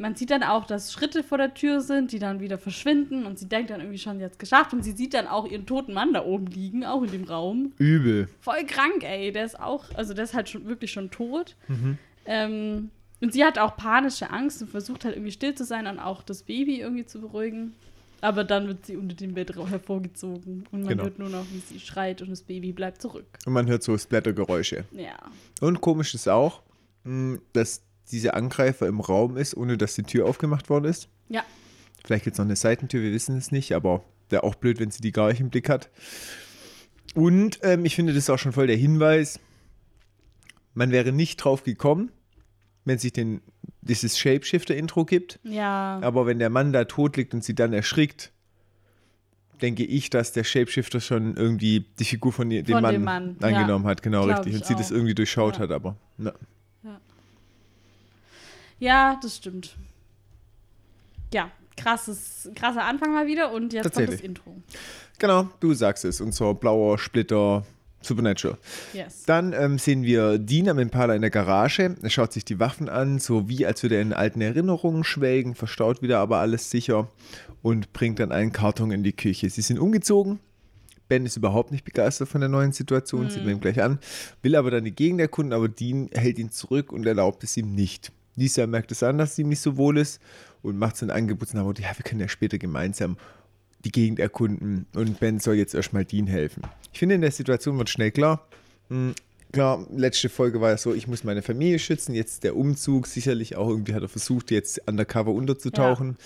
man 0.00 0.14
sieht 0.14 0.30
dann 0.30 0.42
auch, 0.42 0.64
dass 0.66 0.92
Schritte 0.92 1.22
vor 1.22 1.38
der 1.38 1.52
Tür 1.52 1.80
sind, 1.82 2.12
die 2.12 2.18
dann 2.18 2.40
wieder 2.40 2.58
verschwinden 2.58 3.26
und 3.26 3.38
sie 3.38 3.48
denkt 3.48 3.70
dann 3.70 3.80
irgendwie 3.80 3.98
schon, 3.98 4.18
sie 4.18 4.24
hat 4.24 4.32
es 4.32 4.38
geschafft 4.38 4.72
und 4.72 4.82
sie 4.82 4.92
sieht 4.92 5.12
dann 5.14 5.26
auch 5.26 5.46
ihren 5.46 5.66
toten 5.66 5.92
Mann 5.92 6.14
da 6.14 6.24
oben 6.24 6.46
liegen, 6.46 6.84
auch 6.84 7.02
in 7.02 7.10
dem 7.10 7.24
Raum. 7.24 7.72
Übel. 7.78 8.28
Voll 8.40 8.64
krank, 8.66 9.02
ey. 9.02 9.30
Der 9.30 9.44
ist 9.44 9.60
auch, 9.60 9.84
also 9.94 10.14
der 10.14 10.24
ist 10.24 10.34
halt 10.34 10.48
schon 10.48 10.66
wirklich 10.66 10.90
schon 10.90 11.10
tot. 11.10 11.54
Mhm. 11.68 11.98
Ähm, 12.24 12.90
und 13.20 13.34
sie 13.34 13.44
hat 13.44 13.58
auch 13.58 13.76
panische 13.76 14.30
Angst 14.30 14.62
und 14.62 14.70
versucht 14.70 15.04
halt 15.04 15.16
irgendwie 15.16 15.32
still 15.32 15.54
zu 15.54 15.64
sein 15.64 15.86
und 15.86 15.98
auch 15.98 16.22
das 16.22 16.42
Baby 16.42 16.80
irgendwie 16.80 17.04
zu 17.04 17.20
beruhigen. 17.20 17.74
Aber 18.20 18.44
dann 18.44 18.66
wird 18.66 18.86
sie 18.86 18.96
unter 18.96 19.14
dem 19.16 19.34
Bett 19.34 19.54
hervorgezogen 19.56 20.64
und 20.70 20.80
man 20.82 20.88
Genau. 20.90 21.04
hört 21.04 21.18
nur 21.18 21.28
noch, 21.30 21.44
wie 21.52 21.58
sie 21.60 21.80
schreit 21.80 22.20
und 22.22 22.30
das 22.30 22.42
Baby 22.42 22.72
bleibt 22.72 23.00
zurück. 23.00 23.26
Und 23.46 23.52
man 23.52 23.66
hört 23.66 23.82
so 23.82 23.96
Splattergeräusche. 23.96 24.84
Ja. 24.92 25.16
Und 25.60 25.80
komisch 25.80 26.14
ist 26.14 26.28
auch, 26.28 26.62
mh, 27.04 27.38
dass 27.52 27.82
dieser 28.12 28.34
Angreifer 28.34 28.86
im 28.88 29.00
Raum 29.00 29.36
ist, 29.36 29.56
ohne 29.56 29.78
dass 29.78 29.94
die 29.94 30.02
Tür 30.02 30.26
aufgemacht 30.26 30.68
worden 30.68 30.84
ist. 30.86 31.08
Ja. 31.28 31.44
Vielleicht 32.04 32.24
gibt 32.24 32.34
es 32.34 32.38
noch 32.38 32.44
eine 32.46 32.56
Seitentür, 32.56 33.02
wir 33.02 33.12
wissen 33.12 33.36
es 33.36 33.52
nicht, 33.52 33.72
aber 33.72 34.02
wäre 34.30 34.42
auch 34.44 34.54
blöd, 34.54 34.80
wenn 34.80 34.90
sie 34.90 35.00
die 35.00 35.12
gar 35.12 35.28
nicht 35.28 35.40
im 35.40 35.50
Blick 35.50 35.68
hat. 35.68 35.90
Und 37.14 37.58
ähm, 37.62 37.84
ich 37.84 37.94
finde, 37.96 38.12
das 38.12 38.24
ist 38.24 38.30
auch 38.30 38.38
schon 38.38 38.52
voll 38.52 38.66
der 38.66 38.76
Hinweis, 38.76 39.40
man 40.74 40.90
wäre 40.92 41.12
nicht 41.12 41.36
drauf 41.36 41.64
gekommen, 41.64 42.10
wenn 42.84 42.98
sich 42.98 43.12
den, 43.12 43.40
dieses 43.82 44.18
Shapeshifter-Intro 44.18 45.04
gibt. 45.04 45.38
Ja. 45.42 45.98
Aber 46.02 46.26
wenn 46.26 46.38
der 46.38 46.50
Mann 46.50 46.72
da 46.72 46.84
tot 46.84 47.16
liegt 47.16 47.32
und 47.34 47.42
sie 47.44 47.54
dann 47.54 47.72
erschrickt, 47.72 48.30
denke 49.62 49.84
ich, 49.84 50.08
dass 50.10 50.32
der 50.32 50.44
Shapeshifter 50.44 51.00
schon 51.00 51.36
irgendwie 51.36 51.84
die 51.98 52.04
Figur 52.04 52.32
von 52.32 52.50
ihr- 52.50 52.62
dem, 52.62 52.74
Von 52.74 52.82
Mann, 52.82 52.92
dem 52.94 53.04
Mann, 53.04 53.36
ja. 53.40 53.48
angenommen 53.48 53.86
hat. 53.86 54.02
Genau, 54.02 54.24
Glaub 54.24 54.38
richtig. 54.38 54.54
ich 54.54 54.60
Und 54.60 54.66
sie 54.66 54.74
das 54.74 54.86
auch. 54.90 54.96
irgendwie 54.96 55.14
durchschaut 55.14 55.54
Ja. 55.56 55.60
hat, 55.60 55.70
aber. 55.70 55.96
Na. 56.18 56.32
Ja, 58.78 59.18
das 59.22 59.36
stimmt. 59.36 59.76
Ja, 61.34 61.50
krasses, 61.76 62.50
krasser 62.54 62.84
Anfang 62.84 63.12
mal 63.12 63.26
wieder 63.26 63.52
und 63.52 63.72
jetzt 63.72 63.92
kommt 63.92 64.08
das. 64.08 64.20
Intro. 64.20 64.56
Genau, 65.18 65.48
du 65.60 65.74
sagst 65.74 66.04
es. 66.06 66.20
Unser 66.20 66.54
blauer 66.54 66.98
Splitter 66.98 67.64
Supernatural. 68.02 68.56
Yes. 68.94 69.24
Dann 69.26 69.52
ähm, 69.52 69.78
sehen 69.78 70.02
wir 70.02 70.38
Dean 70.38 70.68
am 70.68 70.78
Impala 70.78 71.14
in 71.14 71.20
der 71.20 71.30
Garage. 71.30 71.96
Er 72.02 72.10
schaut 72.10 72.32
sich 72.32 72.44
die 72.44 72.58
Waffen 72.58 72.88
an, 72.88 73.18
so 73.18 73.48
wie 73.48 73.66
als 73.66 73.82
würde 73.82 73.96
er 73.96 74.02
in 74.02 74.12
alten 74.12 74.40
Erinnerungen 74.40 75.04
schwelgen, 75.04 75.54
verstaut 75.54 76.00
wieder 76.00 76.18
aber 76.18 76.38
alles 76.38 76.70
sicher 76.70 77.08
und 77.62 77.92
bringt 77.92 78.18
dann 78.18 78.32
einen 78.32 78.52
Karton 78.52 78.90
in 78.90 79.02
die 79.02 79.12
Küche. 79.12 79.50
Sie 79.50 79.62
sind 79.62 79.78
umgezogen. 79.78 80.40
Ben 81.08 81.26
ist 81.26 81.36
überhaupt 81.36 81.72
nicht 81.72 81.84
begeistert 81.84 82.28
von 82.28 82.40
der 82.40 82.48
neuen 82.48 82.72
Situation, 82.72 83.28
sieht 83.28 83.42
man 83.44 83.54
ihm 83.54 83.60
gleich 83.60 83.82
an, 83.82 83.98
will 84.42 84.54
aber 84.54 84.70
dann 84.70 84.84
die 84.84 84.94
Gegend 84.94 85.20
erkunden, 85.20 85.52
aber 85.52 85.68
Dean 85.68 86.08
hält 86.12 86.38
ihn 86.38 86.52
zurück 86.52 86.92
und 86.92 87.04
erlaubt 87.04 87.42
es 87.42 87.56
ihm 87.56 87.74
nicht. 87.74 88.12
Lisa 88.36 88.66
merkt 88.68 88.92
es 88.92 89.02
an, 89.02 89.18
dass 89.18 89.34
sie 89.34 89.42
ihm 89.42 89.48
nicht 89.48 89.60
so 89.60 89.76
wohl 89.76 89.98
ist 89.98 90.20
und 90.62 90.78
macht 90.78 90.96
sein 90.96 91.10
Angebot 91.10 91.52
nach 91.52 91.64
ja, 91.64 91.90
wir 91.96 92.04
können 92.04 92.20
ja 92.20 92.28
später 92.28 92.58
gemeinsam 92.58 93.16
die 93.84 93.90
Gegend 93.90 94.18
erkunden 94.18 94.86
und 94.94 95.20
Ben 95.20 95.40
soll 95.40 95.54
jetzt 95.54 95.74
erstmal 95.74 96.04
Dean 96.04 96.26
helfen. 96.26 96.62
Ich 96.92 96.98
finde, 96.98 97.14
in 97.14 97.20
der 97.20 97.30
Situation 97.30 97.78
wird 97.78 97.88
schnell 97.88 98.10
klar, 98.10 98.46
mh, 98.88 99.14
klar, 99.52 99.86
letzte 99.94 100.28
Folge 100.28 100.60
war 100.60 100.70
ja 100.70 100.76
so, 100.76 100.94
ich 100.94 101.06
muss 101.06 101.24
meine 101.24 101.42
Familie 101.42 101.78
schützen, 101.78 102.14
jetzt 102.14 102.44
der 102.44 102.56
Umzug, 102.56 103.06
sicherlich 103.06 103.56
auch 103.56 103.68
irgendwie 103.68 103.94
hat 103.94 104.02
er 104.02 104.08
versucht, 104.08 104.50
jetzt 104.50 104.86
undercover 104.86 105.32
unterzutauchen 105.32 106.16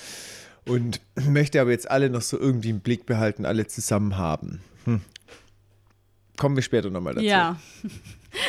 und 0.67 1.01
möchte 1.29 1.61
aber 1.61 1.71
jetzt 1.71 1.91
alle 1.91 2.11
noch 2.11 2.23
so 2.23 2.39
irgendwie 2.39 2.71
im 2.71 2.81
Blick 2.81 3.07
behalten, 3.07 3.45
alle 3.45 3.67
zusammen 3.67 4.17
haben. 4.17 4.61
Hm. 4.85 5.01
Kommen 6.37 6.57
wir 6.57 6.63
später 6.63 6.91
nochmal 6.91 7.15
dazu. 7.15 7.27
Ja. 7.27 7.61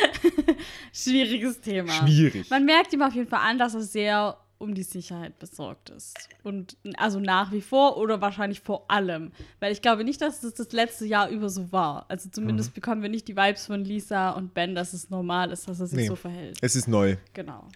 Schwieriges 0.92 1.60
Thema. 1.60 1.92
Schwierig. 1.92 2.50
Man 2.50 2.64
merkt 2.64 2.92
ihm 2.92 3.02
auf 3.02 3.14
jeden 3.14 3.28
Fall 3.28 3.48
an, 3.48 3.58
dass 3.58 3.74
er 3.74 3.82
sehr 3.82 4.36
um 4.58 4.74
die 4.74 4.82
Sicherheit 4.82 5.38
besorgt 5.38 5.90
ist. 5.90 6.28
Und 6.42 6.76
also 6.96 7.20
nach 7.20 7.52
wie 7.52 7.60
vor 7.60 7.96
oder 7.98 8.20
wahrscheinlich 8.20 8.60
vor 8.60 8.90
allem. 8.90 9.32
Weil 9.60 9.72
ich 9.72 9.82
glaube 9.82 10.02
nicht, 10.04 10.20
dass 10.22 10.42
es 10.42 10.54
das 10.54 10.72
letzte 10.72 11.04
Jahr 11.06 11.28
über 11.28 11.48
so 11.50 11.70
war. 11.72 12.06
Also 12.08 12.28
zumindest 12.30 12.70
Mhm. 12.70 12.74
bekommen 12.74 13.02
wir 13.02 13.08
nicht 13.10 13.28
die 13.28 13.36
Vibes 13.36 13.66
von 13.66 13.84
Lisa 13.84 14.30
und 14.30 14.54
Ben, 14.54 14.74
dass 14.74 14.92
es 14.94 15.10
normal 15.10 15.50
ist, 15.52 15.68
dass 15.68 15.80
er 15.80 15.86
sich 15.86 15.98
Nee. 15.98 16.06
so 16.06 16.16
verhält. 16.16 16.56
Es 16.62 16.74
ist 16.74 16.88
neu. 16.88 17.16
Genau. 17.34 17.68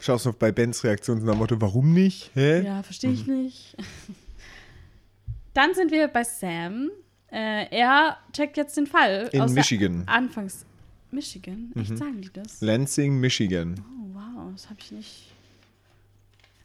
Schaust 0.00 0.26
noch 0.26 0.34
bei 0.34 0.50
Bens 0.52 0.82
Reaktion 0.84 1.24
nach 1.24 1.32
dem 1.34 1.38
Motto, 1.38 1.60
warum 1.60 1.92
nicht? 1.92 2.30
Hä? 2.34 2.62
Ja, 2.64 2.82
verstehe 2.82 3.12
ich 3.12 3.26
nicht. 3.26 3.76
Dann 5.54 5.74
sind 5.74 5.90
wir 5.90 6.08
bei 6.08 6.24
Sam. 6.24 6.90
Äh, 7.30 7.66
er 7.70 8.16
checkt 8.32 8.56
jetzt 8.56 8.76
den 8.76 8.86
Fall. 8.86 9.28
In 9.32 9.40
aus 9.42 9.52
Michigan. 9.52 10.02
Anfangs. 10.06 10.64
Michigan? 11.10 11.72
Mhm. 11.74 11.82
Echt 11.82 11.98
sagen 11.98 12.20
die 12.22 12.30
das? 12.32 12.60
Lansing, 12.60 13.18
Michigan. 13.20 13.74
Oh, 13.80 14.14
wow, 14.14 14.52
das 14.52 14.68
habe 14.70 14.80
ich 14.80 14.92
nicht. 14.92 15.31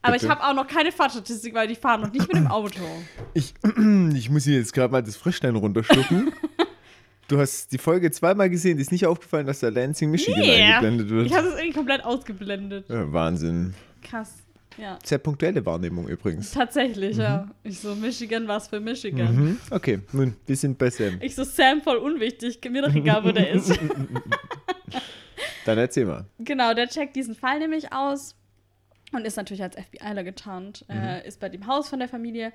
Aber 0.01 0.13
Bitte? 0.13 0.25
ich 0.25 0.32
habe 0.32 0.44
auch 0.44 0.54
noch 0.54 0.68
keine 0.68 0.92
Fahrtstatistik, 0.92 1.54
weil 1.54 1.68
die 1.68 1.75
fahren 1.75 2.01
noch 2.01 2.12
nicht 2.12 2.27
mit 2.27 2.38
dem 2.38 2.48
Auto. 2.48 2.82
Ich, 3.34 3.54
ich 4.16 4.30
muss 4.30 4.44
hier 4.44 4.58
jetzt 4.58 4.74
gerade 4.74 4.92
mal 4.92 5.01
das 5.04 5.16
Frischstein 5.16 5.56
runterschlucken. 5.56 6.32
du 7.27 7.39
hast 7.39 7.72
die 7.72 7.77
Folge 7.77 8.12
zweimal 8.12 8.50
gesehen, 8.50 8.77
dir 8.77 8.82
ist 8.82 8.92
nicht 8.92 9.06
aufgefallen, 9.06 9.48
dass 9.48 9.60
da 9.60 9.70
Lansing, 9.70 10.12
Michigan 10.12 10.42
eingeblendet 10.42 11.10
wird. 11.10 11.27
Ich 11.27 11.34
habe 11.34 11.48
das 11.48 11.56
irgendwie 11.58 11.74
komplett 11.74 12.06
ausgeblendet. 12.06 12.89
Ja, 12.89 13.12
Wahnsinn. 13.12 13.74
Krass. 14.01 14.34
Ja. 14.77 15.00
Sehr 15.04 15.18
punktuelle 15.18 15.66
Wahrnehmung 15.66 16.08
übrigens. 16.08 16.51
Tatsächlich, 16.51 17.18
ja. 17.18 17.50
Ich 17.63 17.80
so, 17.80 17.96
Michigan 17.96 18.48
war's 18.48 18.68
für 18.68 18.80
Michigan. 18.80 19.36
Mhm. 19.36 19.58
Okay, 19.72 20.01
nun, 20.12 20.36
wir 20.46 20.56
sind 20.56 20.77
bei 20.77 20.92
Sam. 20.92 21.18
Ich 21.20 21.34
so, 21.34 21.44
Sam 21.44 21.82
voll 21.82 21.98
unwichtig. 21.98 22.60
Mir 22.70 22.84
doch 22.84 22.94
egal, 22.94 23.24
wo 23.24 23.32
der 23.32 23.50
ist. 23.54 23.77
Dann 25.66 25.77
erzähl 25.80 26.06
mal. 26.06 26.25
Genau, 26.38 26.75
der 26.75 26.88
checkt 26.88 27.16
diesen 27.16 27.34
Fall 27.34 27.58
nämlich 27.60 27.92
aus 27.92 28.36
und 29.14 29.26
ist 29.26 29.38
natürlich 29.38 29.64
als 29.64 29.76
FBIler 29.76 30.24
getarnt, 30.24 30.86
äh, 30.90 31.26
ist 31.28 31.40
bei 31.40 31.50
dem 31.50 31.68
Haus 31.68 31.90
von 31.90 32.00
der 32.00 32.10
Familie 32.10 32.52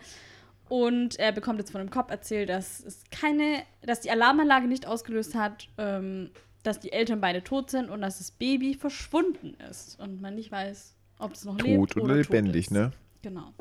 und 0.69 1.19
er 1.19 1.33
bekommt 1.33 1.59
jetzt 1.59 1.71
von 1.71 1.81
dem 1.81 1.91
Cop 1.91 2.11
erzählt, 2.11 2.49
dass 2.49 2.81
es 2.81 3.05
keine, 3.11 3.63
dass 3.83 4.01
die 4.01 4.11
Alarmanlage 4.11 4.67
nicht 4.67 4.87
ausgelöst 4.87 5.35
hat, 5.35 5.69
ähm, 5.79 6.31
dass 6.63 6.81
die 6.81 6.93
Eltern 6.93 7.21
beide 7.21 7.43
tot 7.43 7.71
sind 7.71 7.91
und 7.91 8.01
dass 8.01 8.19
das 8.19 8.31
Baby 8.31 8.75
verschwunden 8.75 9.55
ist 9.71 9.99
und 10.01 10.21
man 10.21 10.35
nicht 10.35 10.51
weiß, 10.51 10.95
ob 11.19 11.35
es 11.35 11.45
noch 11.45 11.59
lebt 11.59 11.93
Tot 11.93 11.97
oder 11.97 12.05
oder 12.05 12.15
lebendig, 12.23 12.69
tot 12.69 12.77
ist. 12.77 12.83
ne? 12.83 12.93
Genau. 13.23 13.53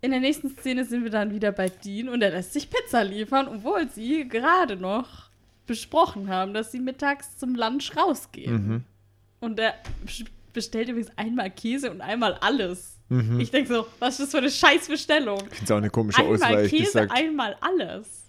In 0.00 0.10
der 0.10 0.20
nächsten 0.20 0.50
Szene 0.50 0.84
sind 0.84 1.04
wir 1.04 1.10
dann 1.10 1.32
wieder 1.32 1.52
bei 1.52 1.70
Dean 1.70 2.10
und 2.10 2.20
er 2.20 2.30
lässt 2.30 2.52
sich 2.52 2.68
Pizza 2.68 3.02
liefern, 3.02 3.48
obwohl 3.48 3.88
sie 3.88 4.28
gerade 4.28 4.76
noch 4.76 5.30
besprochen 5.66 6.28
haben, 6.28 6.52
dass 6.52 6.70
sie 6.72 6.80
mittags 6.80 7.38
zum 7.38 7.54
Lunch 7.54 7.96
rausgehen. 7.96 8.52
Mhm. 8.52 8.84
Und 9.40 9.58
er 9.58 9.74
bestellt 10.54 10.88
übrigens 10.88 11.10
einmal 11.16 11.50
Käse 11.50 11.90
und 11.90 12.00
einmal 12.00 12.34
alles. 12.40 12.96
Mhm. 13.08 13.38
Ich 13.38 13.50
denke 13.50 13.72
so, 13.72 13.86
was 13.98 14.14
ist 14.14 14.20
das 14.20 14.30
für 14.30 14.38
eine 14.38 14.50
Scheißbestellung? 14.50 15.38
Ich 15.38 15.58
finde 15.58 15.64
es 15.64 15.70
auch 15.70 15.76
eine 15.76 15.90
komische 15.90 16.22
Auswahl, 16.22 16.48
Einmal 16.48 16.68
Käse, 16.68 16.84
gesagt. 16.84 17.12
einmal 17.14 17.56
alles. 17.60 18.24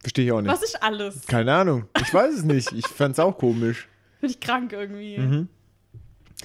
Verstehe 0.00 0.26
ich 0.26 0.32
auch 0.32 0.40
nicht. 0.42 0.52
Was 0.52 0.62
ist 0.62 0.82
alles? 0.82 1.26
Keine 1.26 1.54
Ahnung. 1.54 1.86
Ich 2.00 2.12
weiß 2.12 2.34
es 2.34 2.44
nicht. 2.44 2.72
Ich 2.72 2.86
fand 2.88 3.12
es 3.12 3.20
auch 3.20 3.38
komisch. 3.38 3.88
Bin 4.20 4.30
ich 4.30 4.40
krank 4.40 4.72
irgendwie. 4.72 5.18
Mhm. 5.18 5.48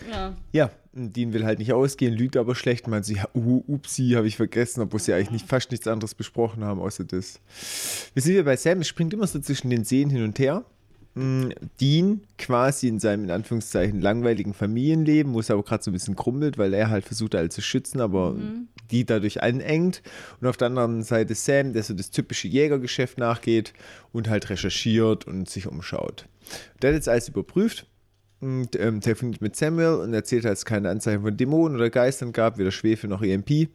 Ja. 0.10 0.36
Ja, 0.52 0.72
Dean 0.94 1.34
will 1.34 1.46
halt 1.46 1.60
nicht 1.60 1.74
ausgehen, 1.74 2.14
lügt 2.14 2.38
aber 2.38 2.56
schlecht, 2.56 2.88
meint 2.88 3.06
sie, 3.06 3.20
uh, 3.34 3.64
upsi, 3.68 4.12
habe 4.16 4.28
ich 4.28 4.38
vergessen, 4.38 4.82
obwohl 4.82 5.00
sie 5.00 5.14
eigentlich 5.14 5.32
nicht, 5.32 5.48
fast 5.48 5.72
nichts 5.72 5.88
anderes 5.88 6.16
besprochen 6.16 6.64
haben, 6.64 6.80
außer 6.80 7.04
das. 7.04 7.40
Wir 8.14 8.22
sind 8.22 8.34
hier 8.34 8.46
bei 8.46 8.56
Sam, 8.56 8.80
es 8.80 8.88
springt 8.88 9.14
immer 9.14 9.28
so 9.28 9.40
zwischen 9.40 9.70
den 9.70 9.86
Szenen 9.86 10.12
hin 10.12 10.24
und 10.24 10.40
her. 10.40 10.64
Mm, 11.16 11.50
Dean 11.82 12.22
quasi 12.38 12.88
in 12.88 13.00
seinem, 13.00 13.26
in 13.26 13.32
Anführungszeichen, 13.32 14.00
langweiligen 14.00 14.54
Familienleben, 14.54 15.34
wo 15.34 15.40
es 15.40 15.50
aber 15.50 15.64
gerade 15.64 15.84
so 15.84 15.92
ein 15.92 15.94
bisschen 15.94 16.16
krummelt, 16.16 16.58
weil 16.58 16.74
er 16.74 16.90
halt 16.90 17.06
versucht, 17.06 17.36
alle 17.36 17.50
zu 17.50 17.62
schützen, 17.62 18.00
aber 18.00 18.36
die 18.92 19.06
dadurch 19.06 19.42
einengt. 19.42 20.02
Und 20.40 20.48
auf 20.48 20.58
der 20.58 20.68
anderen 20.68 21.04
Seite 21.04 21.36
Sam, 21.36 21.74
der 21.74 21.84
so 21.84 21.94
das 21.94 22.12
typische 22.12 22.48
Jägergeschäft 22.48 23.18
nachgeht 23.18 23.74
und 24.12 24.30
halt 24.30 24.50
recherchiert 24.50 25.26
und 25.26 25.50
sich 25.50 25.68
umschaut. 25.68 26.28
Der 26.82 26.92
hat 26.92 26.96
jetzt 26.96 27.10
alles 27.10 27.28
überprüft 27.28 27.86
und 28.40 28.80
ähm, 28.80 29.02
telefoniert 29.02 29.42
mit 29.42 29.56
Samuel 29.56 30.00
und 30.02 30.14
erzählt, 30.14 30.46
dass 30.46 30.60
es 30.60 30.66
keine 30.66 30.90
Anzeichen 30.90 31.22
von 31.22 31.36
Dämonen 31.36 31.76
oder 31.76 31.90
Geistern 31.90 32.32
gab, 32.32 32.58
weder 32.58 32.72
Schwefel 32.72 33.10
noch 33.10 33.22
EMP. 33.22 33.70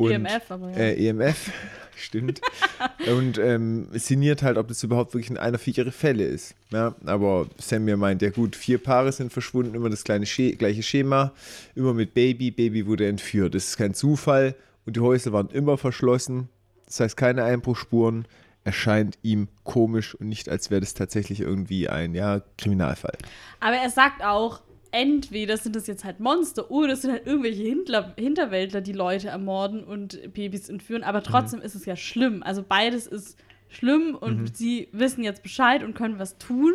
Und, 0.00 0.12
EMF, 0.12 0.50
aber 0.50 0.70
ja. 0.70 0.76
Äh, 0.76 1.08
EMF, 1.08 1.52
stimmt. 1.96 2.40
und 3.10 3.38
ähm, 3.38 3.88
sinniert 3.92 4.42
halt, 4.42 4.56
ob 4.56 4.68
das 4.68 4.82
überhaupt 4.82 5.12
wirklich 5.12 5.30
in 5.30 5.36
einer 5.36 5.58
für 5.58 5.70
ihre 5.70 5.92
Fälle 5.92 6.24
ist. 6.24 6.54
Ja, 6.70 6.94
aber 7.04 7.46
Samuel 7.58 7.96
meint, 7.96 8.22
ja 8.22 8.30
gut, 8.30 8.56
vier 8.56 8.78
Paare 8.78 9.12
sind 9.12 9.32
verschwunden, 9.32 9.74
immer 9.74 9.90
das 9.90 10.04
kleine 10.04 10.24
Sche 10.24 10.52
gleiche 10.56 10.82
Schema, 10.82 11.32
immer 11.74 11.92
mit 11.92 12.14
Baby, 12.14 12.50
Baby 12.50 12.86
wurde 12.86 13.06
entführt. 13.06 13.54
Das 13.54 13.66
ist 13.66 13.76
kein 13.76 13.92
Zufall 13.94 14.54
und 14.86 14.96
die 14.96 15.00
Häuser 15.00 15.32
waren 15.32 15.50
immer 15.50 15.76
verschlossen. 15.76 16.48
Das 16.86 17.00
heißt, 17.00 17.16
keine 17.16 17.44
Einbruchspuren. 17.44 18.26
Erscheint 18.62 19.18
ihm 19.22 19.48
komisch 19.64 20.14
und 20.14 20.28
nicht, 20.28 20.50
als 20.50 20.70
wäre 20.70 20.82
das 20.82 20.92
tatsächlich 20.92 21.40
irgendwie 21.40 21.88
ein 21.88 22.14
ja, 22.14 22.42
Kriminalfall. 22.58 23.16
Aber 23.58 23.76
er 23.76 23.88
sagt 23.88 24.22
auch, 24.22 24.60
entweder 24.92 25.56
sind 25.56 25.76
das 25.76 25.86
jetzt 25.86 26.04
halt 26.04 26.20
Monster 26.20 26.70
oder 26.70 26.92
es 26.94 27.02
sind 27.02 27.12
halt 27.12 27.26
irgendwelche 27.26 27.62
Hintler, 27.62 28.14
Hinterwäldler, 28.18 28.80
die 28.80 28.92
Leute 28.92 29.28
ermorden 29.28 29.84
und 29.84 30.32
Babys 30.32 30.68
entführen. 30.68 31.02
Aber 31.02 31.22
trotzdem 31.22 31.60
ist 31.60 31.74
es 31.74 31.86
ja 31.86 31.96
schlimm. 31.96 32.42
Also 32.42 32.64
beides 32.66 33.06
ist 33.06 33.38
schlimm 33.68 34.16
und 34.18 34.56
sie 34.56 34.88
wissen 34.92 35.22
jetzt 35.22 35.42
Bescheid 35.42 35.82
und 35.82 35.94
können 35.94 36.18
was 36.18 36.38
tun. 36.38 36.72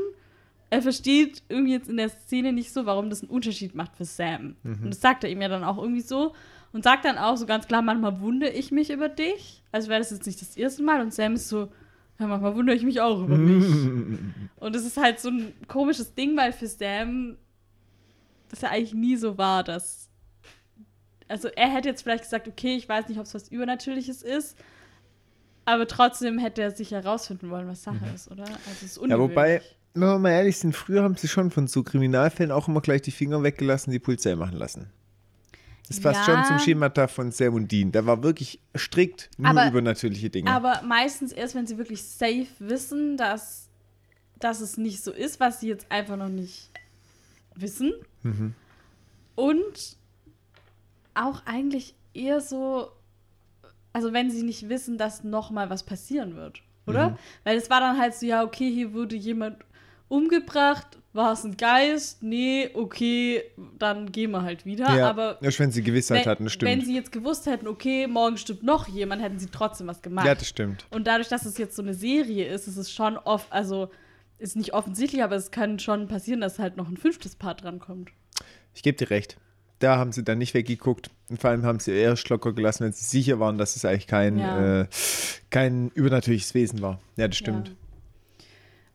er 0.70 0.82
versteht 0.82 1.44
irgendwie 1.48 1.74
jetzt 1.74 1.90
in 1.90 1.98
der 1.98 2.10
Szene 2.10 2.52
nicht 2.52 2.74
so, 2.74 2.86
warum 2.86 3.10
das 3.10 3.22
einen 3.22 3.30
Unterschied 3.30 3.76
macht 3.76 3.96
für 3.96 4.06
Sam. 4.06 4.56
Und 4.84 4.90
das 4.90 5.02
sagt 5.02 5.24
er 5.24 5.30
ihm 5.30 5.42
ja 5.42 5.48
dann 5.48 5.64
auch 5.64 5.78
irgendwie 5.78 6.02
so. 6.02 6.34
Und 6.74 6.84
sagt 6.84 7.06
dann 7.06 7.18
auch 7.18 7.38
so 7.38 7.46
ganz 7.46 7.68
klar, 7.68 7.82
manchmal 7.82 8.20
wundere 8.20 8.50
ich 8.50 8.72
mich 8.72 8.90
über 8.90 9.08
dich. 9.08 9.64
Also 9.72 9.90
wäre 9.90 10.00
das 10.00 10.12
jetzt 10.12 10.26
nicht 10.26 10.42
das 10.42 10.58
erste 10.58 10.84
Mal. 10.84 11.00
Und 11.02 11.14
Sam 11.14 11.34
ist 11.36 11.48
so, 11.48 11.70
ja, 12.20 12.28
manchmal 12.28 12.56
wundere 12.56 12.76
ich 12.76 12.84
mich 12.84 13.00
auch 13.00 13.24
über 13.24 13.38
mich. 13.38 13.64
Und 14.58 14.76
es 14.76 14.86
ist 14.86 14.98
halt 14.98 15.20
so 15.20 15.30
ein 15.30 15.54
komisches 15.68 16.16
Ding, 16.16 16.36
weil 16.36 16.52
für 16.52 16.68
Sam 16.68 17.38
das 18.50 18.62
ja 18.62 18.70
eigentlich 18.70 18.94
nie 18.94 19.16
so 19.16 19.38
war, 19.38 19.64
dass. 19.64 20.10
Also 21.28 21.48
er 21.48 21.70
hätte 21.74 21.90
jetzt 21.90 22.04
vielleicht 22.04 22.24
gesagt, 22.24 22.48
okay, 22.48 22.76
ich 22.76 22.88
weiß 22.88 23.08
nicht, 23.08 23.18
ob 23.20 23.26
es 23.26 23.34
was 23.34 23.48
Übernatürliches 23.50 24.22
ist, 24.22 24.56
aber 25.66 25.88
trotzdem 25.88 26.38
hätte 26.38 26.62
er 26.62 26.70
sich 26.72 26.92
herausfinden 26.92 27.50
wollen, 27.50 27.68
was 27.68 27.82
Sache 27.82 28.06
ist, 28.14 28.30
oder? 28.30 28.44
Also 28.44 28.60
es 28.72 28.84
ist 28.84 28.96
Ja, 28.98 29.02
ungewöhnlich. 29.04 29.30
wobei, 29.32 29.62
wenn 29.96 30.02
wir 30.10 30.20
mal 30.20 30.30
ehrlich 30.30 30.58
sind, 30.58 30.76
früher 30.76 31.02
haben 31.02 31.16
sie 31.16 31.28
schon 31.28 31.50
von 31.50 31.66
so 31.68 31.82
Kriminalfällen 31.82 32.52
auch 32.52 32.68
immer 32.68 32.82
gleich 32.82 33.02
die 33.02 33.10
Finger 33.12 33.42
weggelassen, 33.42 33.90
die 33.92 33.98
Polizei 33.98 34.36
machen 34.36 34.58
lassen. 34.58 34.92
Das 35.88 36.00
passt 36.00 36.28
Ja. 36.28 36.36
schon 36.36 36.46
zum 36.46 36.60
Schemata 36.60 37.08
von 37.08 37.32
Sam 37.32 37.56
und 37.56 37.72
Dean. 37.72 37.92
Da 37.92 38.06
war 38.06 38.22
wirklich 38.22 38.60
strikt 38.78 39.30
nur 39.38 39.50
Aber- 39.50 39.68
übernatürliche 39.68 40.30
Dinge. 40.30 40.52
Aber 40.52 40.82
meistens 40.84 41.32
erst, 41.32 41.56
wenn 41.56 41.66
sie 41.66 41.78
wirklich 41.80 42.04
safe 42.04 42.48
wissen, 42.60 43.18
dass, 43.18 43.68
dass 44.40 44.62
es 44.62 44.78
nicht 44.78 45.04
so 45.04 45.12
ist, 45.12 45.40
was 45.40 45.60
sie 45.60 45.70
jetzt 45.70 45.92
einfach 45.92 46.18
noch 46.18 46.30
nicht 46.30 46.70
wissen. 47.56 47.94
Und 49.36 49.98
auch 51.14 51.46
eigentlich 51.46 51.96
eher 52.14 52.42
so, 52.42 52.92
also 53.94 54.14
wenn 54.14 54.32
sie 54.32 54.44
nicht 54.44 54.70
wissen, 54.70 54.98
dass 54.98 55.24
noch 55.24 55.52
mal 55.52 55.70
was 55.70 55.84
passieren 55.84 56.36
wird, 56.36 56.62
oder? 56.88 57.18
Weil 57.44 57.58
es 57.58 57.70
war 57.70 57.80
dann 57.80 58.00
halt 58.00 58.14
so, 58.16 58.26
ja, 58.26 58.44
okay, 58.44 58.72
hier 58.72 58.94
wurde 58.94 59.16
jemand 59.16 59.58
umgebracht, 60.08 60.98
war 61.14 61.32
es 61.34 61.44
ein 61.46 61.56
Geist? 61.56 62.22
Nee, 62.22 62.70
okay, 62.74 63.44
dann 63.80 64.12
gehen 64.12 64.32
wir 64.32 64.44
halt 64.44 64.66
wieder. 64.66 64.94
ja, 64.96 65.10
Aber 65.10 65.42
erst 65.42 65.60
wenn 65.60 65.72
sie 65.72 65.82
Gewissheit 65.82 66.26
wenn, 66.26 66.32
hatten, 66.32 66.50
stimmt. 66.50 66.72
wenn 66.72 66.82
sie 66.82 66.94
jetzt 66.94 67.12
gewusst 67.12 67.46
hätten, 67.46 67.68
okay, 67.68 68.06
morgen 68.06 68.38
stirbt 68.38 68.64
noch 68.64 68.88
jemand, 68.88 69.22
hätten 69.22 69.40
sie 69.40 69.48
trotzdem 69.48 69.88
was 69.88 70.02
gemacht. 70.02 70.26
ja, 70.28 70.36
das 70.36 70.48
stimmt. 70.48 70.86
Und 70.92 71.08
dadurch, 71.08 71.30
dass 71.30 71.46
es 71.46 71.58
jetzt 71.58 71.76
so 71.76 71.82
eine 71.82 71.94
Serie 71.94 72.48
ist, 72.48 72.68
ist 72.68 72.78
es 72.78 72.92
schon 72.92 73.18
oft, 73.18 73.52
also 73.52 73.90
ist 74.38 74.56
nicht 74.56 74.74
offensichtlich, 74.74 75.24
aber 75.24 75.36
es 75.36 75.52
kann 75.52 75.80
schon 75.80 76.08
passieren, 76.08 76.42
dass 76.42 76.60
halt 76.60 76.78
noch 76.78 76.88
ein 76.90 76.98
fünftes 76.98 77.36
Part 77.36 77.64
drankommt. 77.64 78.12
Ich 78.74 78.84
gebe 78.84 78.98
dir 78.98 79.10
recht. 79.10 79.38
Da 79.80 79.98
haben 79.98 80.12
sie 80.12 80.24
dann 80.24 80.38
nicht 80.38 80.54
weggeguckt. 80.54 81.10
Und 81.30 81.40
vor 81.42 81.50
allem 81.50 81.64
haben 81.64 81.80
sie 81.80 81.92
erst 81.92 82.30
locker 82.30 82.54
gelassen, 82.54 82.86
wenn 82.86 82.94
sie 82.94 83.04
sicher 83.04 83.40
waren, 83.40 83.58
dass 83.58 83.76
es 83.76 83.84
eigentlich 83.86 84.08
kein, 84.08 84.38
Ja. 84.38 84.82
äh, 84.82 84.88
kein 85.50 85.90
übernatürliches 85.90 86.54
Wesen 86.54 86.82
war. 86.82 87.00
Ja, 87.18 87.28
das 87.28 87.38
stimmt. 87.38 87.70
Ja. 87.70 87.74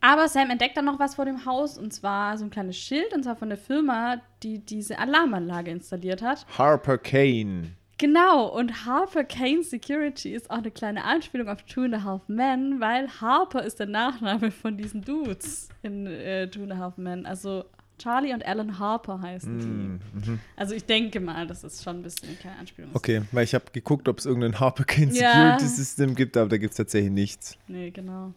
Aber 0.02 0.28
Sam 0.28 0.48
entdeckt 0.48 0.76
dann 0.78 0.86
noch 0.86 0.98
was 0.98 1.16
vor 1.16 1.26
dem 1.26 1.44
Haus 1.44 1.76
und 1.76 1.92
zwar 1.92 2.38
so 2.38 2.44
ein 2.44 2.50
kleines 2.50 2.78
Schild 2.78 3.12
und 3.12 3.22
zwar 3.24 3.36
von 3.36 3.50
der 3.50 3.58
Firma, 3.58 4.22
die 4.42 4.58
diese 4.58 4.98
Alarmanlage 4.98 5.70
installiert 5.70 6.22
hat. 6.22 6.46
Harper 6.56 6.96
Kane. 6.96 7.72
Genau, 8.00 8.46
und 8.46 8.86
Harper 8.86 9.24
Kane 9.24 9.62
Security 9.62 10.32
ist 10.32 10.50
auch 10.50 10.56
eine 10.56 10.70
kleine 10.70 11.04
Anspielung 11.04 11.48
auf 11.48 11.62
Two 11.64 11.82
and 11.82 11.94
a 11.94 12.02
Half 12.02 12.22
Men, 12.28 12.80
weil 12.80 13.06
Harper 13.20 13.62
ist 13.62 13.78
der 13.78 13.88
Nachname 13.88 14.50
von 14.50 14.78
diesen 14.78 15.02
Dudes 15.02 15.68
in 15.82 16.06
äh, 16.06 16.48
Two 16.48 16.62
and 16.62 16.72
a 16.72 16.78
Half 16.78 16.96
Men. 16.96 17.26
Also 17.26 17.66
Charlie 17.98 18.32
und 18.32 18.46
Alan 18.46 18.78
Harper 18.78 19.20
heißen 19.20 20.00
die. 20.22 20.38
Also 20.56 20.74
ich 20.74 20.86
denke 20.86 21.20
mal, 21.20 21.46
das 21.46 21.62
ist 21.62 21.84
schon 21.84 21.96
ein 21.96 22.02
bisschen 22.02 22.30
eine 22.30 22.38
kleine 22.38 22.56
Anspielung. 22.56 22.90
Okay, 22.94 23.20
weil 23.32 23.44
ich 23.44 23.54
habe 23.54 23.66
geguckt, 23.70 24.08
ob 24.08 24.18
es 24.18 24.24
irgendein 24.24 24.58
Harper 24.58 24.84
Kane 24.84 25.12
Ja. 25.12 25.58
Security 25.58 25.66
System 25.66 26.14
gibt, 26.14 26.38
aber 26.38 26.48
da 26.48 26.56
gibt 26.56 26.70
es 26.70 26.78
tatsächlich 26.78 27.12
nichts. 27.12 27.58
Nee, 27.68 27.90
genau. 27.90 28.32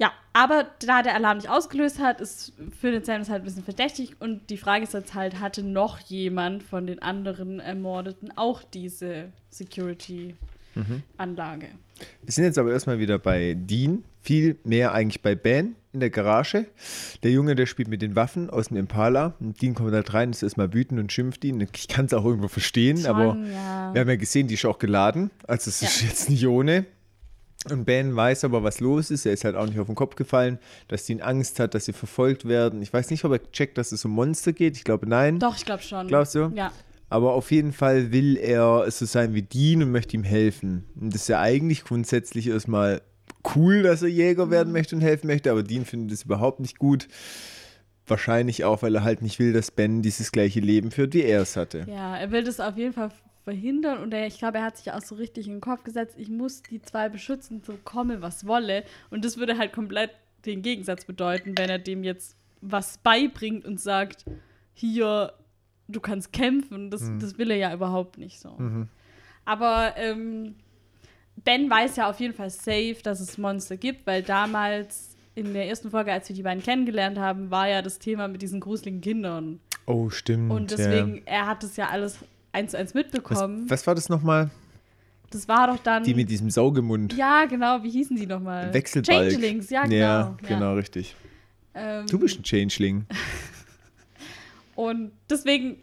Ja, 0.00 0.12
aber 0.32 0.66
da 0.86 1.02
der 1.02 1.14
Alarm 1.14 1.36
nicht 1.36 1.50
ausgelöst 1.50 1.98
hat, 1.98 2.22
ist 2.22 2.54
für 2.80 2.90
den 2.90 3.04
Sam 3.04 3.18
das 3.18 3.28
halt 3.28 3.42
ein 3.42 3.44
bisschen 3.44 3.64
verdächtig. 3.64 4.16
Und 4.20 4.48
die 4.48 4.56
Frage 4.56 4.84
ist 4.84 4.94
jetzt 4.94 5.12
halt, 5.14 5.40
hatte 5.40 5.62
noch 5.62 5.98
jemand 5.98 6.62
von 6.62 6.86
den 6.86 7.02
anderen 7.02 7.60
Ermordeten 7.60 8.30
auch 8.34 8.62
diese 8.62 9.30
Security-Anlage? 9.50 11.66
Wir 12.22 12.32
sind 12.32 12.44
jetzt 12.44 12.58
aber 12.58 12.72
erstmal 12.72 12.98
wieder 12.98 13.18
bei 13.18 13.54
Dean, 13.58 14.04
viel 14.22 14.56
mehr 14.64 14.92
eigentlich 14.94 15.20
bei 15.20 15.34
Ben 15.34 15.76
in 15.92 16.00
der 16.00 16.08
Garage. 16.10 16.66
Der 17.22 17.30
Junge, 17.30 17.54
der 17.54 17.66
spielt 17.66 17.88
mit 17.88 18.00
den 18.00 18.16
Waffen 18.16 18.48
aus 18.48 18.68
dem 18.68 18.78
Impala. 18.78 19.34
Und 19.40 19.60
Dean 19.60 19.74
kommt 19.74 19.92
halt 19.92 20.14
rein, 20.14 20.30
ist 20.30 20.42
erstmal 20.42 20.72
wütend 20.72 20.98
und 21.00 21.12
schimpft 21.12 21.44
ihn. 21.44 21.60
Ich 21.60 21.88
kann 21.88 22.06
es 22.06 22.14
auch 22.14 22.24
irgendwo 22.24 22.48
verstehen, 22.48 22.96
Schon, 22.98 23.06
aber 23.06 23.36
ja. 23.36 23.92
wir 23.92 24.00
haben 24.00 24.08
ja 24.08 24.16
gesehen, 24.16 24.48
die 24.48 24.54
ist 24.54 24.64
auch 24.64 24.78
geladen. 24.78 25.30
Also 25.46 25.68
es 25.68 25.82
ist 25.82 26.00
Ja. 26.02 26.08
jetzt 26.08 26.30
nicht 26.30 26.46
ohne. 26.46 26.86
Und 27.70 27.84
Ben 27.84 28.16
weiß 28.16 28.44
aber, 28.44 28.62
was 28.62 28.80
los 28.80 29.10
ist. 29.10 29.26
Er 29.26 29.32
ist 29.34 29.44
halt 29.44 29.54
auch 29.54 29.66
nicht 29.66 29.78
auf 29.78 29.86
den 29.86 29.94
Kopf 29.94 30.16
gefallen, 30.16 30.58
dass 30.88 31.04
Dean 31.04 31.20
Angst 31.20 31.60
hat, 31.60 31.74
dass 31.74 31.84
sie 31.84 31.92
verfolgt 31.92 32.48
werden. 32.48 32.80
Ich 32.80 32.92
weiß 32.92 33.10
nicht, 33.10 33.22
ob 33.24 33.32
er 33.32 33.52
checkt, 33.52 33.76
dass 33.76 33.92
es 33.92 34.04
um 34.04 34.12
Monster 34.12 34.52
geht. 34.54 34.76
Ich 34.78 34.84
glaube, 34.84 35.06
nein. 35.06 35.38
Doch, 35.38 35.56
ich 35.56 35.66
glaube 35.66 35.82
schon. 35.82 36.08
Glaubst 36.08 36.34
du? 36.34 36.50
Ja. 36.54 36.72
Aber 37.10 37.34
auf 37.34 37.50
jeden 37.50 37.72
Fall 37.72 38.12
will 38.12 38.36
er 38.38 38.90
so 38.90 39.04
sein 39.04 39.34
wie 39.34 39.42
Dean 39.42 39.82
und 39.82 39.90
möchte 39.90 40.16
ihm 40.16 40.22
helfen. 40.24 40.84
Und 40.98 41.12
das 41.14 41.22
ist 41.22 41.28
ja 41.28 41.40
eigentlich 41.40 41.84
grundsätzlich 41.84 42.46
erstmal 42.46 43.02
cool, 43.54 43.82
dass 43.82 44.00
er 44.02 44.08
Jäger 44.08 44.46
Mhm. 44.46 44.50
werden 44.52 44.72
möchte 44.72 44.94
und 44.96 45.02
helfen 45.02 45.26
möchte, 45.26 45.50
aber 45.50 45.62
Dean 45.62 45.84
findet 45.84 46.12
es 46.12 46.22
überhaupt 46.24 46.60
nicht 46.60 46.78
gut. 46.78 47.08
Wahrscheinlich 48.06 48.64
auch, 48.64 48.82
weil 48.82 48.94
er 48.94 49.04
halt 49.04 49.22
nicht 49.22 49.38
will, 49.38 49.52
dass 49.52 49.70
Ben 49.70 50.02
dieses 50.02 50.32
gleiche 50.32 50.60
Leben 50.60 50.90
führt, 50.90 51.14
wie 51.14 51.22
er 51.22 51.42
es 51.42 51.56
hatte. 51.56 51.84
Ja, 51.88 52.16
er 52.16 52.30
will 52.32 52.42
das 52.42 52.58
auf 52.58 52.76
jeden 52.76 52.92
Fall 52.92 53.10
verhindern 53.44 53.98
und 53.98 54.12
er, 54.12 54.26
ich 54.26 54.38
glaube, 54.38 54.58
er 54.58 54.64
hat 54.64 54.76
sich 54.76 54.92
auch 54.92 55.02
so 55.02 55.14
richtig 55.14 55.46
in 55.46 55.54
den 55.54 55.60
Kopf 55.60 55.84
gesetzt, 55.84 56.16
ich 56.18 56.28
muss 56.28 56.62
die 56.62 56.82
zwei 56.82 57.08
beschützen, 57.08 57.62
so 57.64 57.78
komme, 57.84 58.22
was 58.22 58.46
wolle. 58.46 58.84
Und 59.10 59.24
das 59.24 59.36
würde 59.36 59.58
halt 59.58 59.72
komplett 59.72 60.10
den 60.46 60.62
Gegensatz 60.62 61.04
bedeuten, 61.04 61.56
wenn 61.56 61.70
er 61.70 61.78
dem 61.78 62.04
jetzt 62.04 62.36
was 62.60 62.98
beibringt 62.98 63.64
und 63.64 63.80
sagt, 63.80 64.24
hier, 64.74 65.32
du 65.88 66.00
kannst 66.00 66.32
kämpfen. 66.32 66.90
Das, 66.90 67.10
das 67.18 67.38
will 67.38 67.50
er 67.50 67.56
ja 67.56 67.74
überhaupt 67.74 68.18
nicht 68.18 68.40
so. 68.40 68.56
Aber 69.44 69.94
ähm, 69.96 70.54
Ben 71.44 71.68
weiß 71.68 71.96
ja 71.96 72.08
auf 72.08 72.20
jeden 72.20 72.34
Fall 72.34 72.50
safe, 72.50 72.96
dass 73.02 73.20
es 73.20 73.38
Monster 73.38 73.76
gibt, 73.76 74.06
weil 74.06 74.22
damals 74.22 75.16
in 75.34 75.52
der 75.54 75.68
ersten 75.68 75.90
Folge, 75.90 76.12
als 76.12 76.28
wir 76.28 76.36
die 76.36 76.42
beiden 76.42 76.62
kennengelernt 76.62 77.18
haben, 77.18 77.50
war 77.50 77.68
ja 77.68 77.82
das 77.82 77.98
Thema 77.98 78.28
mit 78.28 78.42
diesen 78.42 78.60
gruseligen 78.60 79.00
Kindern. 79.00 79.60
Oh, 79.86 80.10
stimmt. 80.10 80.50
Und 80.50 80.70
deswegen, 80.70 81.22
er 81.24 81.46
hat 81.46 81.64
es 81.64 81.76
ja 81.76 81.88
alles 81.88 82.18
eins 82.52 82.72
zu 82.72 82.78
eins 82.78 82.90
Was, 82.90 82.94
mitbekommen. 82.94 83.68
was 83.70 83.86
war 83.86 83.94
das 83.94 84.08
nochmal? 84.08 84.50
das 85.30 85.46
war 85.46 85.68
doch 85.68 85.78
dann. 85.78 86.02
Die 86.02 86.14
mit 86.14 86.28
diesem 86.28 86.50
Saugemund. 86.50 87.12
ja, 87.16 87.44
genau, 87.44 87.82
wie 87.84 87.90
hießen 87.90 88.16
die 88.16 88.26
nochmal? 88.26 88.74
Wechselbalg. 88.74 89.30
Changelings, 89.30 89.70
ja, 89.70 89.84
genau. 89.84 89.94
Ja, 89.96 90.36
genau, 90.46 90.74
richtig. 90.74 91.14
Ähm, 91.74 92.06
Du 92.06 92.18
bist 92.18 92.38
ein 92.38 92.42
Changeling. 92.44 93.06
Und 94.74 95.12
deswegen, 95.28 95.76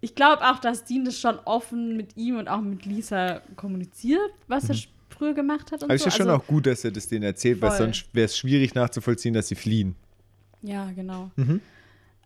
ich 0.00 0.14
glaube 0.14 0.42
auch, 0.48 0.58
dass 0.58 0.84
Dean 0.84 1.04
das 1.04 1.18
schon 1.20 1.38
offen 1.44 1.96
mit 1.96 2.16
ihm 2.16 2.36
und 2.36 2.48
auch 2.48 2.60
mit 2.60 2.84
Lisa 2.86 3.40
kommuniziert, 3.56 4.30
was 4.46 4.68
er 4.68 4.76
früher 5.10 5.34
gemacht 5.34 5.72
hat. 5.72 5.82
Und 5.82 5.84
Aber 5.90 5.94
es 5.94 6.02
so. 6.02 6.08
ist 6.08 6.14
ja 6.14 6.18
schon 6.24 6.30
Also- 6.30 6.42
auch 6.42 6.46
gut, 6.46 6.66
dass 6.66 6.84
er 6.84 6.92
das 6.92 7.08
denen 7.08 7.24
erzählt, 7.24 7.60
weil 7.60 7.70
Voll. 7.70 7.78
sonst 7.78 8.06
wäre 8.14 8.26
es 8.26 8.36
schwierig 8.38 8.74
nachzuvollziehen, 8.74 9.34
dass 9.34 9.48
sie 9.48 9.54
fliehen. 9.54 9.96
Ja, 10.62 10.90
genau. 10.94 11.30
Mhm. 11.36 11.60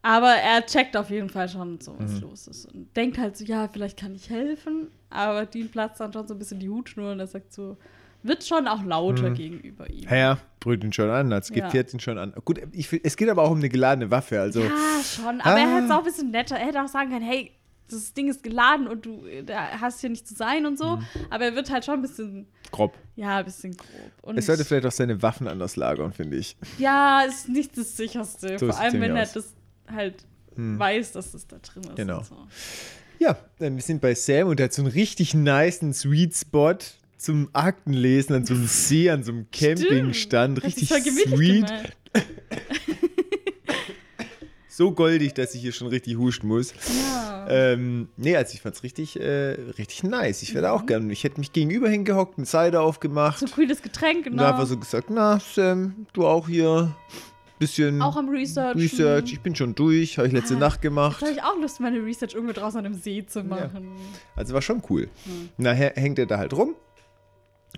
Aber 0.03 0.31
er 0.33 0.65
checkt 0.65 0.97
auf 0.97 1.11
jeden 1.11 1.29
Fall 1.29 1.49
schon 1.49 1.79
so, 1.81 1.95
was 1.99 2.13
Mhm. 2.15 2.21
los 2.23 2.47
ist. 2.47 2.67
Und 2.73 2.95
denkt 2.97 3.19
halt 3.19 3.37
so, 3.37 3.45
ja, 3.45 3.69
vielleicht 3.69 3.99
kann 3.99 4.15
ich 4.15 4.31
helfen. 4.31 4.89
Aber 5.11 5.45
Dean 5.45 5.69
platzt 5.71 6.01
dann 6.01 6.13
schon 6.13 6.27
so 6.27 6.35
ein 6.35 6.39
bisschen 6.39 6.59
die 6.59 6.71
Hutschnur 6.71 7.13
und 7.13 7.21
er 7.21 7.27
sagt 7.27 7.53
so, 7.53 7.77
wird 8.23 8.45
schon 8.45 8.67
auch 8.69 8.83
lauter 8.85 9.31
gegenüber 9.31 9.89
ihm. 9.91 10.05
Ja, 10.09 10.17
ja, 10.17 10.39
brüllt 10.61 10.85
ihn 10.85 10.93
schon 10.93 11.11
an, 11.11 11.33
als 11.33 11.49
Ja. 11.51 11.65
gefährt 11.67 11.93
ihn 11.93 12.01
schon 12.01 12.17
an. 12.19 12.33
Gut, 12.45 12.61
ich, 12.73 12.89
es 13.05 13.17
geht 13.17 13.29
aber 13.29 13.43
auch 13.43 13.51
um 13.51 13.59
eine 13.59 13.69
geladene 13.69 14.11
Waffe, 14.11 14.41
also. 14.41 14.61
Ja, 14.61 14.71
schon. 15.03 15.41
Aber 15.43 15.59
er 15.59 15.67
Ah. 15.69 15.75
hätte 15.77 15.85
es 15.87 15.91
auch 15.91 15.99
ein 15.99 16.05
bisschen 16.05 16.31
netter. 16.31 16.57
Er 16.57 16.67
hätte 16.67 16.83
auch 16.83 16.89
sagen 16.89 17.11
können, 17.11 17.25
hey, 17.25 17.51
das 17.89 18.15
Ding 18.15 18.29
ist 18.29 18.43
geladen 18.43 18.87
und 18.87 19.05
du 19.05 19.25
hast 19.81 20.01
hier 20.01 20.11
nicht 20.11 20.27
zu 20.29 20.35
sein 20.35 20.65
und 20.65 20.75
Mhm. 20.75 20.77
so. 20.77 20.99
Aber 21.29 21.45
er 21.45 21.55
wird 21.57 21.71
halt 21.71 21.85
schon 21.85 21.95
ein 21.95 22.03
bisschen, 22.03 22.47
grob. 22.71 22.97
ja, 23.17 23.39
ein 23.39 23.45
bisschen 23.45 23.77
grob. 23.77 24.13
Und 24.23 24.39
Es 24.39 24.47
sollte 24.47 24.65
vielleicht 24.65 24.87
auch 24.87 24.93
seine 24.93 25.21
Waffen 25.23 25.49
anders 25.49 25.77
lagern, 25.77 26.13
finde 26.13 26.37
ich. 26.37 26.57
ja, 26.79 27.23
ist 27.23 27.49
nicht 27.49 27.77
das 27.77 27.97
sicherste. 27.97 28.59
So 28.59 28.67
Vor 28.71 28.79
allem, 28.79 29.01
wenn 29.01 29.17
er 29.17 29.27
das 29.27 29.55
halt 29.93 30.25
weiß, 30.57 31.13
dass 31.13 31.33
das 31.33 31.47
da 31.47 31.57
drin 31.59 31.85
ist. 31.85 31.97
Genau. 31.97 32.19
Und 32.19 32.27
so. 32.27 32.37
Ja, 33.19 33.39
dann 33.59 33.77
wir 33.77 33.83
sind 33.83 34.01
bei 34.01 34.15
Sam 34.15 34.49
und 34.49 34.59
der 34.59 34.65
hat 34.65 34.73
so 34.75 34.83
einen 34.83 34.91
richtig 34.91 35.35
niceen 35.35 35.93
Sweet 35.95 36.35
Spot 36.37 36.75
zum 37.17 37.49
Aktenlesen 37.53 38.35
an 38.37 38.45
so 38.47 38.55
einem 38.55 38.67
See, 38.67 39.11
an 39.11 39.23
so 39.23 39.33
einem 39.33 39.47
Campingstand. 39.53 40.63
Richtig 40.65 40.89
sweet. 40.89 41.67
So 44.69 44.93
goldig, 44.93 45.35
dass 45.35 45.55
ich 45.55 45.61
hier 45.61 45.73
schon 45.73 45.89
richtig 45.89 46.17
huschen 46.17 46.49
muss. 46.49 46.73
Ja. 47.13 47.47
Ähm, 47.51 48.09
nee, 48.17 48.35
also 48.35 48.55
ich 48.55 48.63
fand's 48.63 48.83
richtig, 48.83 49.21
äh, 49.21 49.51
richtig 49.77 50.05
nice. 50.05 50.43
Ich 50.43 50.55
werde 50.55 50.69
Mhm. 50.69 50.73
auch 50.75 50.87
gerne. 50.87 51.13
Ich 51.13 51.23
hätte 51.23 51.39
mich 51.39 51.53
gegenüber 51.53 51.89
hingehockt, 51.91 52.39
eine 52.39 52.47
Cider 52.47 52.81
aufgemacht. 52.81 53.41
so 53.41 53.47
cooles 53.47 53.83
Getränk, 53.83 54.25
Und 54.27 54.33
genau. 54.33 54.45
einfach 54.45 54.67
so 54.67 54.79
gesagt, 54.79 55.11
na 55.11 55.39
Sam, 55.41 56.07
du 56.15 56.27
auch 56.27 56.49
hier. 56.49 56.97
Bisschen 57.61 58.01
auch 58.01 58.17
am 58.17 58.29
Research. 58.31 58.75
Research. 58.75 59.35
Ich 59.35 59.41
bin 59.41 59.55
schon 59.55 59.75
durch, 59.75 60.17
habe 60.19 60.27
ich 60.27 60.33
letzte 60.35 60.57
Ah, 60.57 60.61
Nacht 60.61 60.81
gemacht. 60.83 61.21
Habe 61.21 61.31
ich 61.31 61.43
auch 61.43 61.57
Lust, 61.61 61.79
meine 61.79 62.03
Research 62.05 62.35
irgendwo 62.35 62.55
draußen 62.55 62.79
an 62.81 62.87
einem 62.87 62.95
See 62.95 63.25
zu 63.25 63.45
machen. 63.45 63.93
Also 64.35 64.55
war 64.55 64.63
schon 64.63 64.83
cool. 64.89 65.09
Hm. 65.25 65.51
Nachher 65.59 65.93
hängt 65.95 66.19
er 66.19 66.25
da 66.27 66.39
halt 66.39 66.55
rum. 66.55 66.75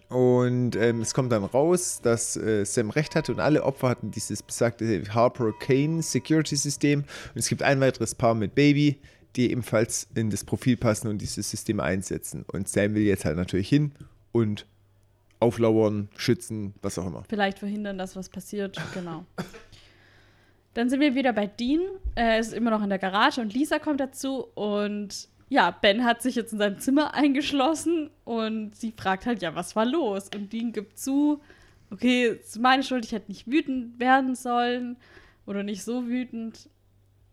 Und 0.09 0.77
ähm, 0.77 1.01
es 1.01 1.15
kommt 1.15 1.33
dann 1.33 1.43
raus, 1.45 2.01
dass 2.03 2.37
äh, 2.37 2.65
Sam 2.65 2.91
recht 2.91 3.17
hatte 3.17 3.33
und 3.33 3.41
alle 3.41 3.65
Opfer 3.65 3.89
hatten 3.89 4.11
dieses 4.11 4.43
besagte 4.43 5.03
Harper 5.13 5.53
Kane 5.59 6.01
Security 6.03 6.55
System. 6.57 7.01
Und 7.01 7.39
es 7.39 7.49
gibt 7.49 7.63
ein 7.63 7.81
weiteres 7.81 8.15
Paar 8.15 8.35
mit 8.35 8.55
Baby, 8.55 9.01
die 9.37 9.51
ebenfalls 9.51 10.07
in 10.15 10.31
das 10.31 10.45
Profil 10.45 10.77
passen 10.77 11.09
und 11.09 11.19
dieses 11.19 11.51
System 11.51 11.81
einsetzen. 11.81 12.45
Und 12.53 12.69
Sam 12.69 12.95
will 12.95 13.03
jetzt 13.03 13.25
halt 13.25 13.37
natürlich 13.37 13.69
hin 13.69 13.93
und 14.31 14.67
auflauern, 15.41 16.09
schützen, 16.17 16.75
was 16.83 16.99
auch 16.99 17.07
immer. 17.07 17.25
Vielleicht 17.29 17.59
verhindern, 17.59 17.99
dass 17.99 18.15
was 18.15 18.29
passiert. 18.29 18.81
Genau. 18.95 19.25
Dann 20.75 20.89
sind 20.89 21.01
wir 21.01 21.15
wieder 21.15 21.33
bei 21.33 21.47
Dean. 21.47 21.83
Er 22.15 22.39
ist 22.39 22.53
immer 22.55 22.71
noch 22.71 22.83
in 22.83 22.89
der 22.89 22.99
Garage 22.99 23.41
und 23.41 23.53
Lisa 23.55 23.79
kommt 23.79 24.01
dazu 24.01 24.47
und 24.55 25.29
ja, 25.49 25.71
Ben 25.71 26.05
hat 26.05 26.23
sich 26.23 26.35
jetzt 26.35 26.55
in 26.55 26.59
seinem 26.59 26.79
Zimmer 26.79 27.15
eingeschlossen 27.15 28.09
und 28.25 28.75
sie 28.75 28.93
fragt 28.97 29.27
halt, 29.27 29.43
ja, 29.43 29.55
was 29.55 29.77
war 29.77 29.85
los? 29.85 30.31
Und 30.35 30.51
Dean 30.51 30.73
gibt 30.73 30.99
zu, 30.99 31.43
okay, 31.91 32.29
es 32.29 32.49
ist 32.49 32.59
meine 32.59 32.83
Schuld, 32.83 33.05
ich 33.05 33.13
hätte 33.13 33.31
nicht 33.31 33.47
wütend 33.47 34.01
werden 34.01 34.35
sollen 34.35 34.97
oder 35.45 35.63
nicht 35.63 35.85
so 35.85 36.07
wütend. 36.07 36.71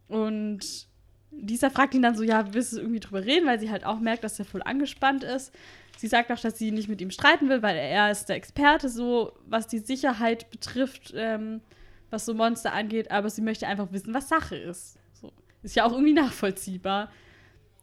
Und 0.09 0.87
Lisa 1.31 1.69
fragt 1.69 1.93
ihn 1.93 2.01
dann 2.01 2.15
so, 2.15 2.23
ja, 2.23 2.53
willst 2.53 2.73
du 2.73 2.79
irgendwie 2.79 2.99
drüber 2.99 3.23
reden, 3.23 3.47
weil 3.47 3.59
sie 3.59 3.71
halt 3.71 3.85
auch 3.85 3.99
merkt, 3.99 4.25
dass 4.25 4.37
er 4.37 4.45
voll 4.45 4.63
angespannt 4.63 5.23
ist. 5.23 5.53
Sie 5.97 6.07
sagt 6.07 6.31
auch, 6.31 6.39
dass 6.39 6.57
sie 6.57 6.71
nicht 6.71 6.89
mit 6.89 6.99
ihm 6.99 7.11
streiten 7.11 7.47
will, 7.49 7.61
weil 7.61 7.77
er 7.77 8.11
ist 8.11 8.27
der 8.27 8.35
Experte, 8.35 8.89
so 8.89 9.33
was 9.45 9.67
die 9.67 9.79
Sicherheit 9.79 10.49
betrifft, 10.49 11.13
ähm, 11.15 11.61
was 12.09 12.25
so 12.25 12.33
Monster 12.33 12.73
angeht, 12.73 13.11
aber 13.11 13.29
sie 13.29 13.41
möchte 13.41 13.67
einfach 13.67 13.91
wissen, 13.91 14.13
was 14.13 14.29
Sache 14.29 14.55
ist. 14.55 14.97
So. 15.13 15.31
Ist 15.63 15.75
ja 15.75 15.85
auch 15.85 15.91
irgendwie 15.91 16.13
nachvollziehbar. 16.13 17.11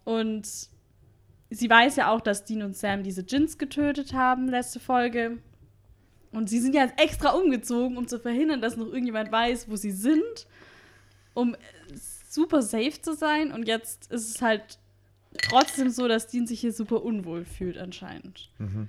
Und 0.04 0.48
sie 1.50 1.70
weiß 1.70 1.96
ja 1.96 2.10
auch, 2.10 2.20
dass 2.20 2.44
Dean 2.44 2.62
und 2.62 2.76
Sam 2.76 3.02
diese 3.02 3.22
Jins 3.22 3.58
getötet 3.58 4.12
haben, 4.12 4.48
letzte 4.48 4.80
Folge. 4.80 5.38
Und 6.32 6.48
sie 6.50 6.58
sind 6.58 6.74
ja 6.74 6.86
extra 6.96 7.30
umgezogen, 7.30 7.96
um 7.96 8.08
zu 8.08 8.18
verhindern, 8.18 8.60
dass 8.60 8.76
noch 8.76 8.86
irgendjemand 8.86 9.32
weiß, 9.32 9.68
wo 9.70 9.76
sie 9.76 9.92
sind, 9.92 10.46
um 11.34 11.56
super 12.28 12.62
safe 12.62 13.00
zu 13.00 13.14
sein. 13.14 13.52
Und 13.52 13.66
jetzt 13.66 14.10
ist 14.12 14.34
es 14.34 14.42
halt 14.42 14.78
trotzdem 15.42 15.90
so, 15.90 16.08
dass 16.08 16.26
Dean 16.26 16.46
sich 16.46 16.60
hier 16.60 16.72
super 16.72 17.02
unwohl 17.02 17.44
fühlt, 17.44 17.78
anscheinend. 17.78 18.50
Mhm. 18.58 18.88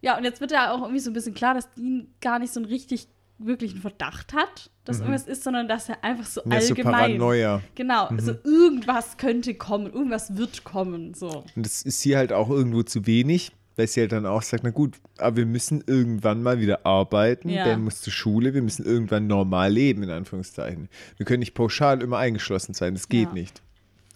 Ja, 0.00 0.18
und 0.18 0.24
jetzt 0.24 0.40
wird 0.40 0.50
ja 0.50 0.72
auch 0.72 0.82
irgendwie 0.82 1.00
so 1.00 1.10
ein 1.10 1.14
bisschen 1.14 1.34
klar, 1.34 1.54
dass 1.54 1.72
Dean 1.72 2.12
gar 2.20 2.38
nicht 2.38 2.52
so 2.52 2.60
einen 2.60 2.68
richtig 2.68 3.08
wirklichen 3.46 3.80
Verdacht 3.80 4.32
hat, 4.32 4.70
dass 4.84 4.98
mhm. 4.98 5.04
irgendwas 5.04 5.26
ist, 5.26 5.44
sondern 5.44 5.68
dass 5.68 5.88
er 5.88 6.02
einfach 6.02 6.26
so 6.26 6.40
ja, 6.44 6.56
allgemein. 6.56 6.84
So 6.84 6.90
Paranoia. 6.90 7.62
Genau, 7.74 8.10
mhm. 8.10 8.18
also 8.18 8.34
irgendwas 8.44 9.16
könnte 9.16 9.54
kommen, 9.54 9.92
irgendwas 9.92 10.36
wird 10.36 10.64
kommen. 10.64 11.14
So. 11.14 11.44
Und 11.54 11.66
das 11.66 11.82
ist 11.82 12.02
hier 12.02 12.18
halt 12.18 12.32
auch 12.32 12.50
irgendwo 12.50 12.82
zu 12.82 13.06
wenig, 13.06 13.52
weil 13.76 13.86
sie 13.86 14.00
halt 14.00 14.12
dann 14.12 14.26
auch 14.26 14.42
sagt, 14.42 14.64
na 14.64 14.70
gut, 14.70 14.96
aber 15.18 15.36
wir 15.36 15.46
müssen 15.46 15.82
irgendwann 15.86 16.42
mal 16.42 16.60
wieder 16.60 16.84
arbeiten, 16.84 17.48
ja. 17.48 17.64
Ben 17.64 17.82
muss 17.82 18.00
zur 18.00 18.12
Schule, 18.12 18.54
wir 18.54 18.62
müssen 18.62 18.84
irgendwann 18.84 19.26
normal 19.26 19.72
leben, 19.72 20.02
in 20.02 20.10
Anführungszeichen. 20.10 20.88
Wir 21.16 21.26
können 21.26 21.40
nicht 21.40 21.54
pauschal 21.54 22.02
immer 22.02 22.18
eingeschlossen 22.18 22.74
sein, 22.74 22.94
das 22.94 23.08
geht 23.08 23.28
ja. 23.28 23.34
nicht. 23.34 23.62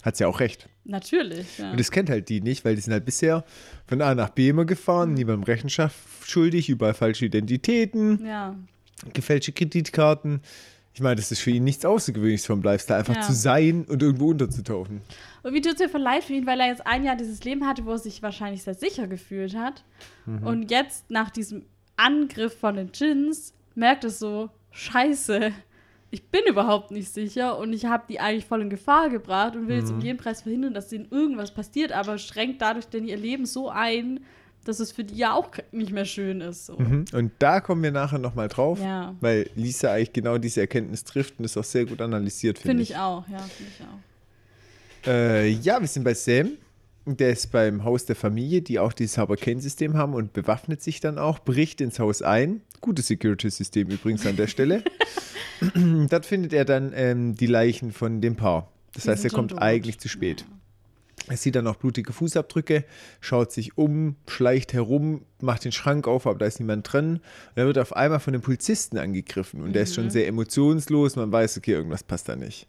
Hat 0.02 0.16
sie 0.16 0.22
ja 0.22 0.28
auch 0.28 0.38
recht. 0.38 0.68
Natürlich, 0.84 1.58
ja. 1.58 1.72
Und 1.72 1.80
das 1.80 1.90
kennt 1.90 2.10
halt 2.10 2.28
die 2.28 2.40
nicht, 2.40 2.64
weil 2.64 2.76
die 2.76 2.80
sind 2.80 2.92
halt 2.92 3.04
bisher 3.04 3.44
von 3.86 4.00
A 4.02 4.14
nach 4.14 4.30
B 4.30 4.48
immer 4.48 4.64
gefahren, 4.64 5.10
mhm. 5.10 5.14
niemandem 5.16 5.42
Rechenschaft 5.44 5.96
schuldig, 6.24 6.68
überall 6.68 6.94
falsche 6.94 7.26
Identitäten. 7.26 8.24
Ja 8.24 8.56
gefälschte 9.12 9.52
Kreditkarten. 9.52 10.40
Ich 10.94 11.00
meine, 11.02 11.16
das 11.16 11.30
ist 11.30 11.40
für 11.40 11.50
ihn 11.50 11.64
nichts 11.64 11.84
Außergewöhnliches 11.84 12.46
vom 12.46 12.62
Lifestyle, 12.62 13.00
einfach 13.00 13.16
ja. 13.16 13.20
zu 13.20 13.34
sein 13.34 13.84
und 13.84 14.02
irgendwo 14.02 14.30
unterzutauchen. 14.30 15.02
Und 15.42 15.52
wie 15.52 15.60
tut 15.60 15.74
es 15.74 15.80
mir 15.80 15.88
von 15.90 16.00
leid 16.00 16.24
für 16.24 16.32
ihn, 16.32 16.46
weil 16.46 16.58
er 16.58 16.68
jetzt 16.68 16.86
ein 16.86 17.04
Jahr 17.04 17.16
dieses 17.16 17.44
Leben 17.44 17.66
hatte, 17.66 17.84
wo 17.84 17.92
er 17.92 17.98
sich 17.98 18.22
wahrscheinlich 18.22 18.62
sehr 18.62 18.74
sicher 18.74 19.06
gefühlt 19.06 19.54
hat. 19.54 19.84
Mhm. 20.24 20.46
Und 20.46 20.70
jetzt 20.70 21.10
nach 21.10 21.28
diesem 21.28 21.66
Angriff 21.96 22.58
von 22.58 22.76
den 22.76 22.90
Jins 22.94 23.52
merkt 23.74 24.04
es 24.04 24.18
so, 24.18 24.48
scheiße, 24.70 25.52
ich 26.10 26.24
bin 26.28 26.42
überhaupt 26.46 26.90
nicht 26.90 27.12
sicher 27.12 27.58
und 27.58 27.72
ich 27.72 27.84
habe 27.84 28.04
die 28.08 28.20
eigentlich 28.20 28.46
voll 28.46 28.62
in 28.62 28.70
Gefahr 28.70 29.10
gebracht 29.10 29.54
und 29.54 29.68
will 29.68 29.76
mhm. 29.76 29.82
jetzt 29.82 29.92
um 29.92 30.00
jeden 30.00 30.18
Preis 30.18 30.42
verhindern, 30.42 30.72
dass 30.72 30.88
denen 30.88 31.08
irgendwas 31.10 31.52
passiert, 31.52 31.92
aber 31.92 32.16
schränkt 32.16 32.62
dadurch 32.62 32.86
denn 32.86 33.06
ihr 33.06 33.16
Leben 33.16 33.44
so 33.44 33.68
ein, 33.68 34.20
dass 34.66 34.80
es 34.80 34.92
für 34.92 35.04
die 35.04 35.14
ja 35.16 35.34
auch 35.34 35.50
nicht 35.72 35.92
mehr 35.92 36.04
schön 36.04 36.40
ist. 36.40 36.66
So. 36.66 36.78
Mhm. 36.78 37.04
Und 37.12 37.32
da 37.38 37.60
kommen 37.60 37.82
wir 37.82 37.92
nachher 37.92 38.18
nochmal 38.18 38.48
drauf, 38.48 38.80
ja. 38.80 39.14
weil 39.20 39.48
Lisa 39.54 39.92
eigentlich 39.92 40.12
genau 40.12 40.38
diese 40.38 40.60
Erkenntnis 40.60 41.04
trifft 41.04 41.38
und 41.38 41.44
ist 41.44 41.56
auch 41.56 41.64
sehr 41.64 41.86
gut 41.86 42.00
analysiert, 42.00 42.58
finde 42.58 42.78
find 42.78 42.80
ich. 42.82 42.88
Finde 42.88 43.00
ich 43.00 43.04
auch, 43.04 43.28
ja, 43.28 43.38
finde 43.38 43.72
ich 43.78 43.84
auch. 43.84 45.10
Äh, 45.10 45.48
ja, 45.48 45.80
wir 45.80 45.88
sind 45.88 46.04
bei 46.04 46.14
Sam. 46.14 46.52
Der 47.08 47.30
ist 47.30 47.52
beim 47.52 47.84
Haus 47.84 48.04
der 48.04 48.16
Familie, 48.16 48.62
die 48.62 48.80
auch 48.80 48.92
dieses 48.92 49.16
Haber-Kane-System 49.16 49.94
haben 49.94 50.12
und 50.14 50.32
bewaffnet 50.32 50.82
sich 50.82 50.98
dann 50.98 51.18
auch, 51.18 51.38
bricht 51.38 51.80
ins 51.80 52.00
Haus 52.00 52.20
ein. 52.20 52.62
Gutes 52.80 53.06
Security-System 53.06 53.88
übrigens 53.88 54.26
an 54.26 54.34
der 54.34 54.48
Stelle. 54.48 54.82
Dort 56.10 56.26
findet 56.26 56.52
er 56.52 56.64
dann 56.64 56.92
ähm, 56.96 57.36
die 57.36 57.46
Leichen 57.46 57.92
von 57.92 58.20
dem 58.20 58.34
Paar. 58.34 58.72
Das 58.92 59.04
die 59.04 59.10
heißt, 59.10 59.24
er 59.24 59.30
kommt 59.30 59.56
eigentlich 59.62 60.00
zu 60.00 60.08
spät. 60.08 60.40
Ja. 60.40 60.55
Er 61.28 61.36
sieht 61.36 61.56
dann 61.56 61.66
auch 61.66 61.76
blutige 61.76 62.12
Fußabdrücke, 62.12 62.84
schaut 63.20 63.50
sich 63.50 63.76
um, 63.76 64.16
schleicht 64.28 64.72
herum, 64.72 65.22
macht 65.40 65.64
den 65.64 65.72
Schrank 65.72 66.06
auf, 66.06 66.26
aber 66.26 66.38
da 66.38 66.46
ist 66.46 66.60
niemand 66.60 66.92
drin. 66.92 67.14
Und 67.14 67.22
er 67.56 67.66
wird 67.66 67.78
auf 67.78 67.96
einmal 67.96 68.20
von 68.20 68.32
den 68.32 68.42
Polizisten 68.42 68.96
angegriffen 68.98 69.60
und 69.60 69.68
mhm. 69.68 69.72
der 69.72 69.82
ist 69.82 69.94
schon 69.94 70.04
mhm. 70.04 70.10
sehr 70.10 70.28
emotionslos. 70.28 71.16
Man 71.16 71.32
weiß, 71.32 71.58
okay, 71.58 71.72
irgendwas 71.72 72.04
passt 72.04 72.28
da 72.28 72.36
nicht. 72.36 72.68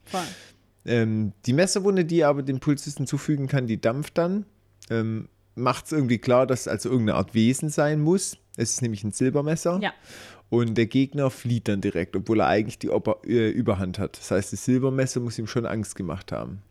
Ähm, 0.85 1.33
die 1.45 1.53
Messerwunde, 1.53 2.05
die 2.05 2.21
er 2.21 2.29
aber 2.29 2.41
den 2.41 2.59
Polizisten 2.59 3.05
zufügen 3.05 3.47
kann, 3.47 3.67
die 3.67 3.79
dampft 3.79 4.17
dann. 4.17 4.45
Ähm, 4.89 5.29
Macht 5.55 5.87
es 5.87 5.91
irgendwie 5.91 6.19
klar, 6.19 6.45
dass 6.45 6.61
es 6.61 6.67
also 6.67 6.89
irgendeine 6.89 7.17
Art 7.17 7.33
Wesen 7.33 7.69
sein 7.69 7.99
muss. 7.99 8.37
Es 8.57 8.73
ist 8.73 8.83
nämlich 8.83 9.03
ein 9.03 9.11
Silbermesser. 9.11 9.79
Ja. 9.81 9.91
Und 10.49 10.75
der 10.75 10.85
Gegner 10.85 11.31
flieht 11.31 11.67
dann 11.67 11.81
direkt, 11.81 12.15
obwohl 12.15 12.41
er 12.41 12.47
eigentlich 12.47 12.77
die 12.77 12.89
Ober 12.89 13.21
äh, 13.25 13.49
Überhand 13.49 13.97
hat. 13.97 14.17
Das 14.17 14.29
heißt, 14.29 14.53
das 14.53 14.65
Silbermesser 14.65 15.19
muss 15.19 15.39
ihm 15.39 15.47
schon 15.47 15.65
Angst 15.65 15.95
gemacht 15.95 16.31
haben. 16.31 16.61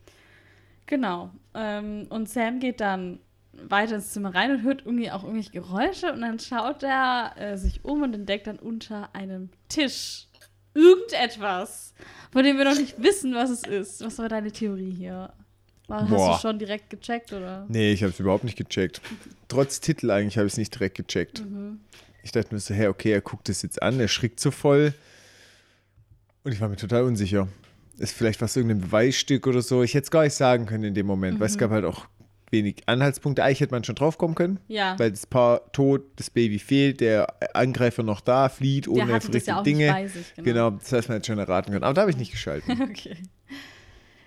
Genau. 0.87 1.31
Ähm, 1.55 2.07
und 2.09 2.29
Sam 2.29 2.61
geht 2.61 2.81
dann 2.81 3.18
weiter 3.53 3.96
ins 3.96 4.12
Zimmer 4.12 4.35
rein 4.35 4.51
und 4.51 4.62
hört 4.62 4.83
irgendwie 4.85 5.11
auch 5.11 5.22
irgendwelche 5.22 5.51
Geräusche 5.51 6.12
und 6.12 6.20
dann 6.20 6.38
schaut 6.38 6.83
er 6.83 7.35
äh, 7.37 7.57
sich 7.57 7.85
um 7.85 8.03
und 8.03 8.14
entdeckt 8.14 8.46
dann 8.46 8.59
unter 8.59 9.14
einem 9.14 9.51
Tisch 9.68 10.27
irgendetwas, 10.75 11.94
von 12.33 12.44
dem 12.44 12.59
wir 12.59 12.64
noch 12.64 12.77
nicht 12.77 13.03
wissen, 13.03 13.35
was 13.35 13.51
es 13.51 13.62
ist. 13.62 14.05
Was 14.05 14.18
war 14.18 14.29
deine 14.29 14.53
Theorie 14.53 14.90
hier? 14.90 15.33
Hast 15.88 16.11
Boah. 16.11 16.35
du 16.35 16.40
schon 16.40 16.59
direkt 16.59 16.90
gecheckt, 16.90 17.33
oder? 17.33 17.64
Nee, 17.68 17.92
ich 17.92 18.03
habe 18.03 18.12
es 18.12 18.20
überhaupt 18.20 18.44
nicht 18.44 18.59
gecheckt. 18.59 19.01
Trotz 19.49 19.81
Titel 19.81 20.11
eigentlich 20.11 20.37
habe 20.37 20.46
ich 20.46 20.55
es 20.55 20.59
nicht 20.59 20.75
direkt 20.75 20.96
gecheckt. 20.96 21.44
Mhm. 21.44 21.81
Ich 22.22 22.33
dachte 22.33 22.53
mir 22.53 22.61
so, 22.61 22.75
hey, 22.75 22.88
okay, 22.88 23.12
er 23.12 23.20
guckt 23.20 23.49
es 23.49 23.62
jetzt 23.62 23.81
an, 23.81 24.01
er 24.01 24.09
schrickt 24.09 24.40
so 24.40 24.51
voll. 24.51 24.92
Und 26.42 26.53
ich 26.53 26.61
war 26.61 26.68
mir 26.68 26.77
total 26.77 27.05
unsicher 27.05 27.49
ist 27.98 28.14
vielleicht 28.14 28.40
was 28.42 28.56
irgendein 28.56 28.80
Beweisstück 28.80 29.46
oder 29.46 29.62
so. 29.62 29.82
Ich 29.82 29.94
hätte 29.94 30.04
es 30.04 30.11
gar 30.11 30.24
nicht 30.24 30.35
sagen 30.35 30.66
können 30.66 30.85
in 30.85 30.94
dem 30.94 31.06
Moment, 31.06 31.37
mhm. 31.37 31.40
weil 31.40 31.48
es 31.48 31.54
mhm. 31.54 31.61
gab 31.61 31.70
halt 31.70 31.85
auch 31.85 32.06
wenig 32.50 32.82
Anhaltspunkte. 32.87 33.42
Eigentlich 33.42 33.61
hätte 33.61 33.74
man 33.74 33.85
schon 33.85 33.94
drauf 33.94 34.18
kommen 34.18 34.35
können. 34.35 34.61
Ja. 34.68 34.98
Weil 34.98 35.11
das 35.11 35.26
Paar 35.26 35.72
tot, 35.72 36.02
das 36.16 36.30
Baby 36.30 36.59
fehlt, 36.59 37.00
der 37.00 37.35
Angreifer 37.54 38.02
noch 38.02 38.20
da, 38.20 38.48
flieht 38.48 38.88
ohne 38.88 39.14
richtige 39.14 39.44
ja 39.44 39.62
Dinge. 39.62 40.09
Sich, 40.09 40.35
genau. 40.35 40.44
genau. 40.44 40.70
das 40.70 40.92
heißt, 40.92 41.09
man 41.09 41.16
hätte 41.16 41.26
schon 41.26 41.38
erraten 41.38 41.72
können. 41.72 41.85
Aber 41.85 41.94
da 41.94 42.02
habe 42.02 42.11
ich 42.11 42.16
nicht 42.16 42.32
geschalten. 42.32 42.80
okay. 42.90 43.16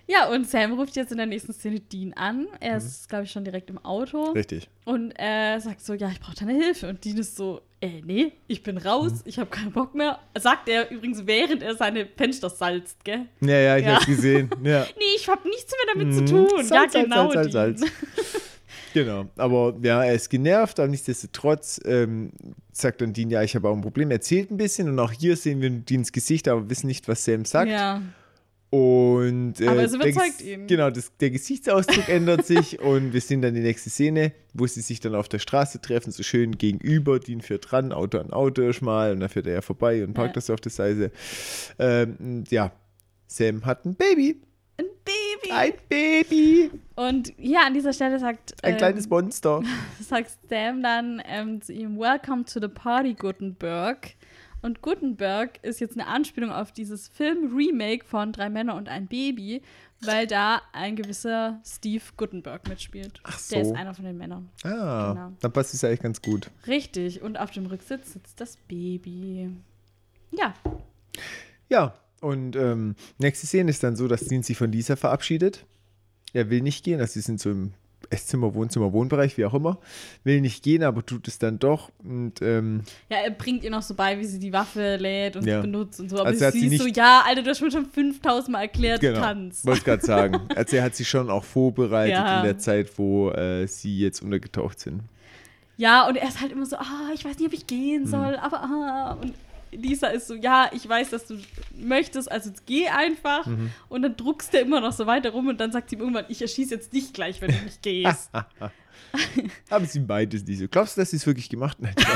Ja, 0.10 0.28
und 0.28 0.50
Sam 0.50 0.74
ruft 0.74 0.96
jetzt 0.96 1.12
in 1.12 1.18
der 1.18 1.28
nächsten 1.28 1.54
Szene 1.54 1.80
Dean 1.80 2.14
an. 2.14 2.48
Er 2.60 2.72
mhm. 2.72 2.78
ist, 2.78 3.08
glaube 3.08 3.26
ich, 3.26 3.32
schon 3.32 3.44
direkt 3.44 3.70
im 3.70 3.78
Auto. 3.78 4.32
Richtig. 4.32 4.68
Und 4.84 5.12
er 5.12 5.62
sagt 5.62 5.86
so, 5.86 5.94
ja, 5.94 6.10
ich 6.10 6.20
brauche 6.20 6.36
deine 6.36 6.54
Hilfe. 6.54 6.90
Und 6.90 7.06
Dean 7.06 7.18
ist 7.18 7.36
so, 7.36 7.62
äh, 7.80 8.02
nee, 8.04 8.32
ich 8.48 8.64
bin 8.64 8.80
raus, 8.80 9.12
mhm. 9.12 9.22
ich 9.26 9.38
habe 9.38 9.52
keinen 9.52 9.72
Bock 9.72 9.94
mehr. 9.94 10.18
Sagt 10.36 10.68
er 10.68 10.90
übrigens, 10.90 11.28
während 11.28 11.62
er 11.62 11.76
seine 11.76 12.08
Fenster 12.08 12.50
salzt, 12.50 13.06
gell? 13.06 13.28
Ja, 13.42 13.60
ja, 13.60 13.78
ich 13.78 13.86
ja. 13.86 13.96
hab's 13.96 14.08
gesehen. 14.08 14.50
Ja. 14.64 14.88
nee, 14.98 15.04
ich 15.16 15.28
habe 15.28 15.48
nichts 15.48 15.72
mehr 15.72 15.94
damit 15.94 16.08
mhm. 16.08 16.28
zu 16.28 16.34
tun. 16.34 16.66
Salz, 16.66 16.94
ja, 16.96 17.04
genau. 17.04 17.32
Salz, 17.32 17.54
Salz, 17.54 17.80
Salz. 17.82 17.92
genau, 18.96 19.26
aber 19.38 19.76
ja, 19.84 20.04
er 20.04 20.16
ist 20.16 20.30
genervt, 20.30 20.80
aber 20.80 20.88
nichtsdestotrotz 20.88 21.80
ähm, 21.86 22.32
sagt 22.72 23.02
dann 23.02 23.14
Dean, 23.14 23.30
ja, 23.30 23.44
ich 23.44 23.56
habe 23.56 23.70
auch 23.70 23.76
ein 23.76 23.82
Problem. 23.82 24.10
Er 24.10 24.16
erzählt 24.16 24.50
ein 24.50 24.58
bisschen 24.58 24.90
und 24.90 24.98
auch 24.98 25.12
hier 25.12 25.38
sehen 25.38 25.62
wir 25.62 25.70
Deans 25.70 26.12
Gesicht, 26.12 26.48
aber 26.48 26.68
wissen 26.68 26.88
nicht, 26.88 27.08
was 27.08 27.24
Sam 27.24 27.46
sagt. 27.46 27.70
Ja. 27.70 28.02
Und 28.72 29.60
äh, 29.62 29.68
Aber 29.68 29.84
es 29.84 29.94
überzeugt 29.94 30.42
ihn. 30.42 30.68
Genau, 30.68 30.92
das, 30.92 31.12
der 31.18 31.32
Gesichtsausdruck 31.32 32.08
ändert 32.08 32.46
sich 32.46 32.80
und 32.82 33.14
wir 33.14 33.22
sehen 33.22 33.42
dann 33.42 33.56
die 33.56 33.62
nächste 33.62 33.90
Szene, 33.90 34.32
wo 34.54 34.68
sie 34.68 34.82
sich 34.82 35.00
dann 35.00 35.16
auf 35.16 35.28
der 35.28 35.40
Straße 35.40 35.82
treffen, 35.82 36.12
so 36.12 36.22
schön 36.22 36.58
gegenüber, 36.58 37.20
Dean 37.20 37.42
fährt 37.42 37.72
dran, 37.72 37.92
Auto 37.92 38.20
an 38.20 38.32
Auto 38.32 38.72
schmal 38.72 39.14
und 39.14 39.22
dann 39.22 39.30
fährt 39.30 39.48
er 39.48 39.54
ja 39.54 39.62
vorbei 39.62 40.04
und 40.04 40.14
parkt 40.14 40.32
ja. 40.32 40.34
das 40.36 40.50
auf 40.52 40.62
der 40.62 40.72
Seite. 40.72 41.12
Ähm, 41.80 42.44
ja, 42.50 42.72
Sam 43.26 43.66
hat 43.66 43.86
ein 43.86 43.96
Baby. 43.96 44.40
Ein 44.78 44.86
Baby. 45.04 45.52
Ein 45.52 45.74
Baby. 45.90 46.72
Und 46.96 47.34
hier 47.38 47.62
an 47.66 47.74
dieser 47.74 47.92
Stelle 47.92 48.20
sagt. 48.20 48.54
Ein 48.64 48.74
ähm, 48.74 48.78
kleines 48.78 49.10
Monster. 49.10 49.62
Sagt 50.00 50.32
Sam 50.48 50.82
dann 50.82 51.22
ähm, 51.26 51.62
zu 51.62 51.74
ihm: 51.74 52.00
Welcome 52.00 52.46
to 52.46 52.62
the 52.62 52.68
party, 52.68 53.14
Gutenberg. 53.14 54.16
Und 54.62 54.82
Gutenberg 54.82 55.60
ist 55.64 55.80
jetzt 55.80 55.94
eine 55.98 56.08
Anspielung 56.08 56.52
auf 56.52 56.72
dieses 56.74 57.08
Film-Remake 57.08 58.04
von 58.06 58.34
Drei 58.34 58.50
Männer 58.50 58.76
und 58.76 58.90
ein 58.90 59.08
Baby, 59.08 59.62
weil 60.02 60.28
da 60.28 60.62
ein 60.74 60.96
gewisser 60.96 61.62
Steve 61.66 62.04
Gutenberg 62.18 62.68
mitspielt. 62.68 63.22
Ach 63.24 63.40
Der 63.52 63.64
so. 63.66 63.72
ist 63.72 63.78
einer 63.78 63.94
von 63.94 64.06
den 64.06 64.18
Männern. 64.18 64.50
Ah, 64.64 65.14
Genau. 65.14 65.32
dann 65.40 65.52
passt 65.54 65.74
es 65.74 65.82
ja 65.82 65.90
eigentlich 65.90 66.02
ganz 66.02 66.22
gut. 66.22 66.50
Richtig. 66.68 67.22
Und 67.22 67.38
auf 67.40 67.52
dem 67.52 67.66
Rücksitz 67.68 68.14
sitzt 68.14 68.42
das 68.42 68.58
Baby. 68.68 69.50
Ja. 70.32 70.54
Ja, 71.70 71.94
und 72.22 72.56
ähm, 72.56 72.96
nächste 73.18 73.48
Szene 73.48 73.70
ist 73.70 73.84
dann 73.84 73.96
so, 73.96 74.08
dass 74.08 74.26
Dean 74.26 74.44
sich 74.44 74.58
von 74.58 74.72
Lisa 74.72 74.96
verabschiedet. 74.96 75.66
Er 76.34 76.50
will 76.50 76.62
nicht 76.62 76.84
gehen, 76.84 77.00
also 77.00 77.14
sie 77.14 77.22
sind 77.22 77.40
so 77.40 77.50
im 77.52 77.74
Esszimmer, 78.10 78.54
Wohnzimmer, 78.54 78.92
Wohnbereich, 78.94 79.38
wie 79.38 79.46
auch 79.46 79.54
immer. 79.54 79.78
Will 80.24 80.42
nicht 80.42 80.64
gehen, 80.64 80.84
aber 80.84 81.06
tut 81.06 81.28
es 81.28 81.38
dann 81.40 81.60
doch. 81.60 81.92
Und 82.04 82.42
ähm, 82.42 82.82
Ja, 83.10 83.18
er 83.18 83.32
bringt 83.32 83.64
ihr 83.64 83.70
noch 83.70 83.82
so 83.84 83.94
bei, 83.94 84.18
wie 84.20 84.26
sie 84.26 84.40
die 84.40 84.52
Waffe 84.54 84.96
lädt 84.98 85.36
und 85.36 85.46
Ja. 85.46 85.62
benutzt 85.62 86.00
und 86.00 86.10
so. 86.10 86.18
Aber 86.18 86.28
Also 86.28 86.50
sie 86.52 86.60
sie 86.62 86.68
ist 86.68 86.78
so, 86.80 86.84
nicht- 86.86 86.98
ja, 86.98 87.24
Alter, 87.26 87.44
du 87.44 87.50
hast 87.50 87.62
mir 87.62 87.72
schon 87.72 87.86
5000 87.86 88.52
Mal 88.52 88.62
erklärt, 88.62 89.02
genau, 89.02 89.16
du 89.16 89.22
kannst. 89.22 89.66
wollte 89.66 89.84
gerade 89.84 90.06
sagen. 90.06 90.40
Also 90.56 90.76
er 90.78 90.84
hat 90.84 90.96
sich 90.96 91.08
schon 91.08 91.30
auch 91.30 91.44
vorbereitet 91.44 92.16
Ja. 92.16 92.40
in 92.40 92.46
der 92.46 92.58
Zeit, 92.58 92.98
wo 92.98 93.30
äh, 93.32 93.68
sie 93.68 93.98
jetzt 94.00 94.22
untergetaucht 94.22 94.80
sind. 94.80 95.02
Ja, 95.78 96.08
und 96.10 96.18
er 96.18 96.28
ist 96.28 96.42
halt 96.42 96.52
immer 96.52 96.66
so, 96.66 96.76
ah, 96.76 97.10
ich 97.14 97.24
weiß 97.24 97.38
nicht, 97.38 97.48
ob 97.48 97.54
ich 97.54 97.62
Mhm. 97.64 97.68
gehen 97.68 98.06
soll, 98.08 98.36
aber 98.42 98.62
ah. 98.64 99.18
Und 99.22 99.34
Lisa 99.72 100.08
ist 100.08 100.28
so, 100.28 100.36
ja, 100.36 100.70
ich 100.74 100.88
weiß, 100.88 101.10
dass 101.12 101.26
du 101.28 101.38
möchtest, 101.76 102.32
also 102.32 102.52
geh 102.66 102.88
einfach. 102.88 103.46
Mhm. 103.46 103.72
Und 103.90 104.02
dann 104.02 104.16
druckst 104.18 104.54
er 104.54 104.62
immer 104.62 104.82
noch 104.82 104.94
so 104.94 105.06
weiter 105.08 105.30
rum 105.32 105.48
und 105.48 105.60
dann 105.60 105.72
sagt 105.72 105.90
sie 105.90 105.96
ihm 105.96 106.02
irgendwann, 106.02 106.26
ich 106.30 106.42
erschieße 106.42 106.74
jetzt 106.76 106.94
dich 106.94 107.14
gleich, 107.14 107.42
wenn 107.42 107.52
du 107.52 107.58
nicht 107.64 107.82
gehst. 107.82 108.30
Aber 109.70 109.86
sie 109.86 110.00
meint 110.02 110.34
es 110.34 110.46
nicht 110.46 110.60
so. 110.60 110.68
Glaubst 110.68 110.98
du, 110.98 111.02
dass 111.02 111.12
sie 111.12 111.18
es 111.18 111.26
wirklich 111.28 111.50
gemacht 111.50 111.78
hat? 111.84 111.96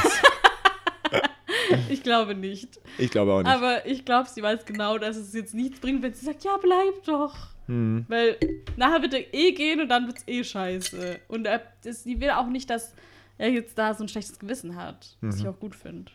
Ich 1.90 2.04
glaube 2.04 2.36
nicht. 2.36 2.80
Ich 2.98 3.10
glaube 3.10 3.32
auch 3.34 3.42
nicht. 3.42 3.50
Aber 3.52 3.86
ich 3.88 4.06
glaube, 4.06 4.30
sie 4.30 4.44
weiß 4.44 4.66
genau, 4.66 4.98
dass 4.98 5.16
es 5.16 5.34
jetzt 5.34 5.54
nichts 5.56 5.80
bringt, 5.80 6.04
wenn 6.04 6.14
sie 6.14 6.26
sagt, 6.26 6.44
ja, 6.44 6.58
bleib 6.62 7.04
doch. 7.06 7.36
Hm. 7.68 8.06
Weil 8.10 8.38
nachher 8.78 9.02
wird 9.02 9.14
er 9.14 9.34
eh 9.34 9.54
gehen 9.54 9.80
und 9.82 9.90
dann 9.90 10.06
wird 10.06 10.18
es 10.18 10.28
eh 10.28 10.44
scheiße. 10.44 11.20
Und 11.30 11.46
er, 11.48 11.62
das, 11.84 12.04
sie 12.04 12.20
will 12.20 12.30
auch 12.32 12.48
nicht, 12.48 12.70
dass 12.70 12.94
er 13.38 13.50
jetzt 13.50 13.78
da 13.78 13.94
so 13.94 14.04
ein 14.04 14.08
schlechtes 14.08 14.38
Gewissen 14.38 14.76
hat, 14.76 15.18
was 15.22 15.36
Mhm. 15.38 15.42
ich 15.42 15.48
auch 15.48 15.60
gut 15.60 15.76
finde. 15.76 16.12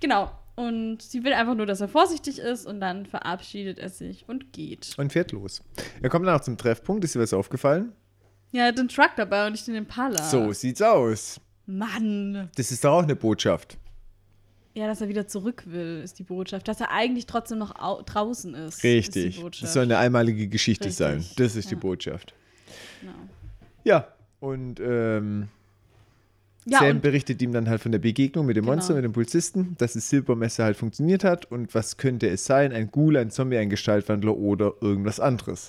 Genau. 0.00 0.30
Und 0.56 1.00
sie 1.00 1.24
will 1.24 1.32
einfach 1.32 1.54
nur, 1.54 1.64
dass 1.66 1.80
er 1.80 1.88
vorsichtig 1.88 2.38
ist 2.38 2.66
und 2.66 2.80
dann 2.80 3.06
verabschiedet 3.06 3.78
er 3.78 3.88
sich 3.88 4.28
und 4.28 4.52
geht. 4.52 4.94
Und 4.98 5.12
fährt 5.12 5.32
los. 5.32 5.62
Er 6.02 6.10
kommt 6.10 6.26
dann 6.26 6.36
auch 6.36 6.42
zum 6.42 6.58
Treffpunkt. 6.58 7.04
Ist 7.04 7.14
dir 7.14 7.20
was 7.20 7.32
aufgefallen? 7.32 7.92
Ja, 8.52 8.62
er 8.62 8.68
hat 8.68 8.78
den 8.78 8.88
Truck 8.88 9.10
dabei 9.16 9.46
und 9.46 9.52
nicht 9.52 9.66
den 9.66 9.76
Impala. 9.76 10.22
So 10.22 10.52
sieht's 10.52 10.82
aus. 10.82 11.40
Mann. 11.66 12.50
Das 12.56 12.72
ist 12.72 12.84
doch 12.84 12.92
auch 12.98 13.02
eine 13.02 13.16
Botschaft. 13.16 13.78
Ja, 14.74 14.86
dass 14.86 15.00
er 15.00 15.08
wieder 15.08 15.26
zurück 15.26 15.64
will, 15.66 16.00
ist 16.04 16.18
die 16.18 16.24
Botschaft. 16.24 16.68
Dass 16.68 16.80
er 16.80 16.90
eigentlich 16.90 17.26
trotzdem 17.26 17.58
noch 17.58 17.76
au 17.76 18.02
draußen 18.02 18.54
ist. 18.54 18.76
Ist 18.76 18.84
Richtig. 18.84 19.36
die 19.36 19.42
Botschaft. 19.42 19.64
Das 19.64 19.72
soll 19.72 19.84
eine 19.84 19.98
einmalige 19.98 20.46
Geschichte 20.48 20.86
Richtig. 20.86 20.98
sein. 20.98 21.24
Das 21.36 21.56
ist 21.56 21.70
die 21.70 21.74
Ja. 21.74 21.80
Botschaft. 21.80 22.34
Genau. 23.00 23.12
Ja. 23.84 24.08
Und 24.40 24.80
ähm, 24.80 25.48
Ja, 26.70 26.78
Sam 26.78 27.00
berichtet 27.00 27.42
ihm 27.42 27.52
dann 27.52 27.68
halt 27.68 27.80
von 27.82 27.90
der 27.92 27.98
Begegnung 27.98 28.46
mit 28.46 28.56
dem 28.56 28.64
Genau. 28.64 28.74
Monster, 28.76 28.94
mit 28.94 29.04
dem 29.04 29.12
Polizisten, 29.12 29.74
dass 29.78 29.94
das 29.94 30.08
Silbermesser 30.08 30.64
halt 30.64 30.76
funktioniert 30.76 31.24
hat 31.24 31.50
und 31.50 31.74
was 31.74 31.96
könnte 31.96 32.28
es 32.28 32.44
sein? 32.44 32.72
Ein 32.72 32.90
Ghoul, 32.90 33.16
ein 33.16 33.30
Zombie, 33.30 33.56
ein 33.58 33.70
Gestaltwandler 33.70 34.36
oder 34.36 34.74
irgendwas 34.80 35.18
anderes. 35.20 35.68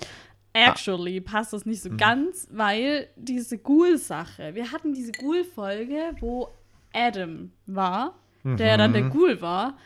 Actually 0.54 1.22
passt 1.22 1.54
das 1.54 1.66
Mhm. 1.66 1.72
nicht 1.72 1.82
so 1.82 1.90
ganz, 1.96 2.48
weil 2.52 3.08
diese 3.16 3.58
Ghoul-Sache, 3.58 4.54
wir 4.54 4.72
hatten 4.72 4.94
diese 4.94 5.12
Ghoul-Folge, 5.14 5.98
wo 6.20 6.50
Adam 6.94 7.52
war, 7.68 8.16
der 8.44 8.68
ja 8.68 8.78
dann 8.78 8.92
der 8.94 9.04
Mhm. 9.04 9.10
Ghoul 9.12 9.42
war, 9.42 9.78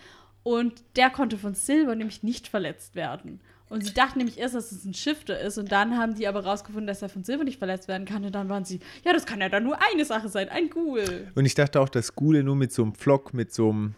und 0.43 0.83
der 0.95 1.09
konnte 1.11 1.37
von 1.37 1.53
Silver 1.55 1.95
nämlich 1.95 2.23
nicht 2.23 2.47
verletzt 2.47 2.95
werden. 2.95 3.39
Und 3.67 3.83
sie 3.83 3.93
dachten 3.93 4.19
nämlich 4.19 4.37
erst, 4.37 4.53
dass 4.53 4.71
es 4.71 4.85
ein 4.85 4.93
Shifter 4.93 5.39
ist, 5.39 5.57
und 5.57 5.71
dann 5.71 5.97
haben 5.97 6.13
die 6.15 6.27
aber 6.27 6.43
rausgefunden, 6.45 6.85
dass 6.87 7.01
er 7.01 7.09
von 7.09 7.23
Silver 7.23 7.43
nicht 7.43 7.57
verletzt 7.57 7.87
werden 7.87 8.05
kann, 8.05 8.23
und 8.23 8.33
dann 8.35 8.47
waren 8.47 8.63
sie, 8.63 8.79
ja, 9.03 9.11
das 9.11 9.25
kann 9.25 9.41
ja 9.41 9.49
dann 9.49 9.63
nur 9.63 9.77
eine 9.91 10.05
Sache 10.05 10.29
sein, 10.29 10.49
ein 10.49 10.69
Ghoul. 10.69 11.27
Und 11.35 11.45
ich 11.45 11.55
dachte 11.55 11.81
auch, 11.81 11.89
dass 11.89 12.15
Ghule 12.15 12.43
nur 12.43 12.55
mit 12.55 12.71
so 12.71 12.83
einem 12.83 12.93
Flock, 12.93 13.33
mit 13.33 13.51
so 13.53 13.71
einem, 13.71 13.95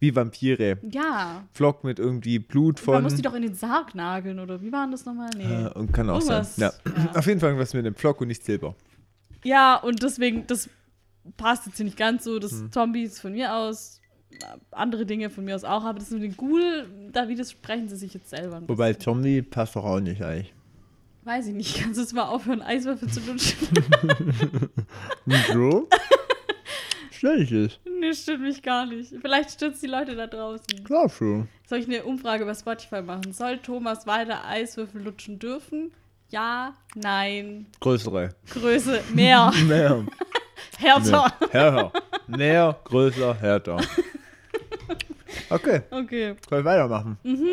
wie 0.00 0.16
Vampire, 0.16 0.78
Ja, 0.90 1.44
Flock 1.52 1.84
mit 1.84 1.98
irgendwie 1.98 2.38
Blut 2.38 2.76
man 2.86 2.94
von. 2.96 3.02
muss 3.02 3.14
die 3.14 3.22
doch 3.22 3.34
in 3.34 3.42
den 3.42 3.54
Sarg 3.54 3.94
nageln, 3.94 4.38
oder 4.40 4.62
wie 4.62 4.72
war 4.72 4.88
das 4.90 5.04
nochmal? 5.04 5.28
Nee. 5.36 5.44
äh, 5.44 5.72
und 5.74 5.92
kann 5.92 6.08
auch 6.08 6.22
sein. 6.22 6.44
Irgendwas, 6.44 6.56
Ja. 6.56 6.72
ja. 6.86 7.18
Auf 7.18 7.26
jeden 7.26 7.38
Fall 7.40 7.50
irgendwas 7.50 7.74
mit 7.74 7.84
einem 7.84 7.94
Flock 7.94 8.20
und 8.22 8.28
nicht 8.28 8.44
Silber. 8.44 8.74
Ja, 9.44 9.76
und 9.76 10.02
deswegen, 10.02 10.46
das 10.46 10.70
passt 11.36 11.66
jetzt 11.66 11.76
hier 11.76 11.84
nicht 11.84 11.98
ganz 11.98 12.24
so. 12.24 12.38
Das 12.38 12.52
Hm. 12.52 12.72
Zombies 12.72 13.20
von 13.20 13.32
mir 13.32 13.54
aus, 13.54 14.00
andere 14.70 15.06
Dinge 15.06 15.30
von 15.30 15.44
mir 15.44 15.54
aus 15.54 15.64
auch, 15.64 15.84
aber 15.84 15.98
das 15.98 16.10
mit 16.10 16.22
den 16.22 16.36
Ghoul, 16.36 16.86
da 17.12 17.28
widersprechen 17.28 17.88
sie 17.88 17.96
sich 17.96 18.14
jetzt 18.14 18.30
selber. 18.30 18.62
Wobei. 18.66 18.94
Zombie 18.94 19.42
passt 19.42 19.76
doch 19.76 19.84
auch 19.84 20.00
nicht 20.00 20.22
eigentlich. 20.22 20.52
Weiß 21.24 21.48
ich 21.48 21.54
nicht. 21.54 21.76
Kannst 21.82 21.96
du 21.98 22.02
jetzt 22.02 22.14
mal 22.14 22.24
aufhören, 22.28 22.62
Eiswürfel 22.62 23.08
zu 23.08 23.20
lutschen? 23.20 23.56
Wieso? 25.24 25.88
Stell 27.10 27.40
es. 27.42 27.80
nee, 27.98 28.12
stimmt 28.12 28.42
mich 28.42 28.62
gar 28.62 28.84
nicht. 28.86 29.14
Vielleicht 29.20 29.50
stürzt 29.50 29.82
die 29.82 29.86
Leute 29.86 30.14
da 30.14 30.26
draußen. 30.26 30.84
Klar 30.84 31.08
schon. 31.08 31.48
Soll 31.66 31.78
ich 31.78 31.86
eine 31.86 32.04
Umfrage 32.04 32.44
bei 32.44 32.54
Spotify 32.54 33.00
machen? 33.02 33.32
Soll 33.32 33.58
Thomas 33.58 34.06
weiter 34.06 34.44
Eiswürfel 34.44 35.02
lutschen 35.02 35.38
dürfen? 35.38 35.92
Ja, 36.28 36.74
nein, 36.94 37.66
Größere. 37.80 38.34
Größe, 38.50 39.00
mehr, 39.14 39.52
Mehr. 39.66 40.04
härter. 40.78 41.32
Mehr. 41.40 41.50
Härter. 41.50 41.92
Näher, 42.26 42.80
größer, 42.84 43.34
härter. 43.34 43.80
Okay, 45.50 45.82
Okay. 45.90 46.34
können 46.48 46.64
wir 46.64 46.64
weitermachen. 46.64 47.18
Mhm. 47.22 47.48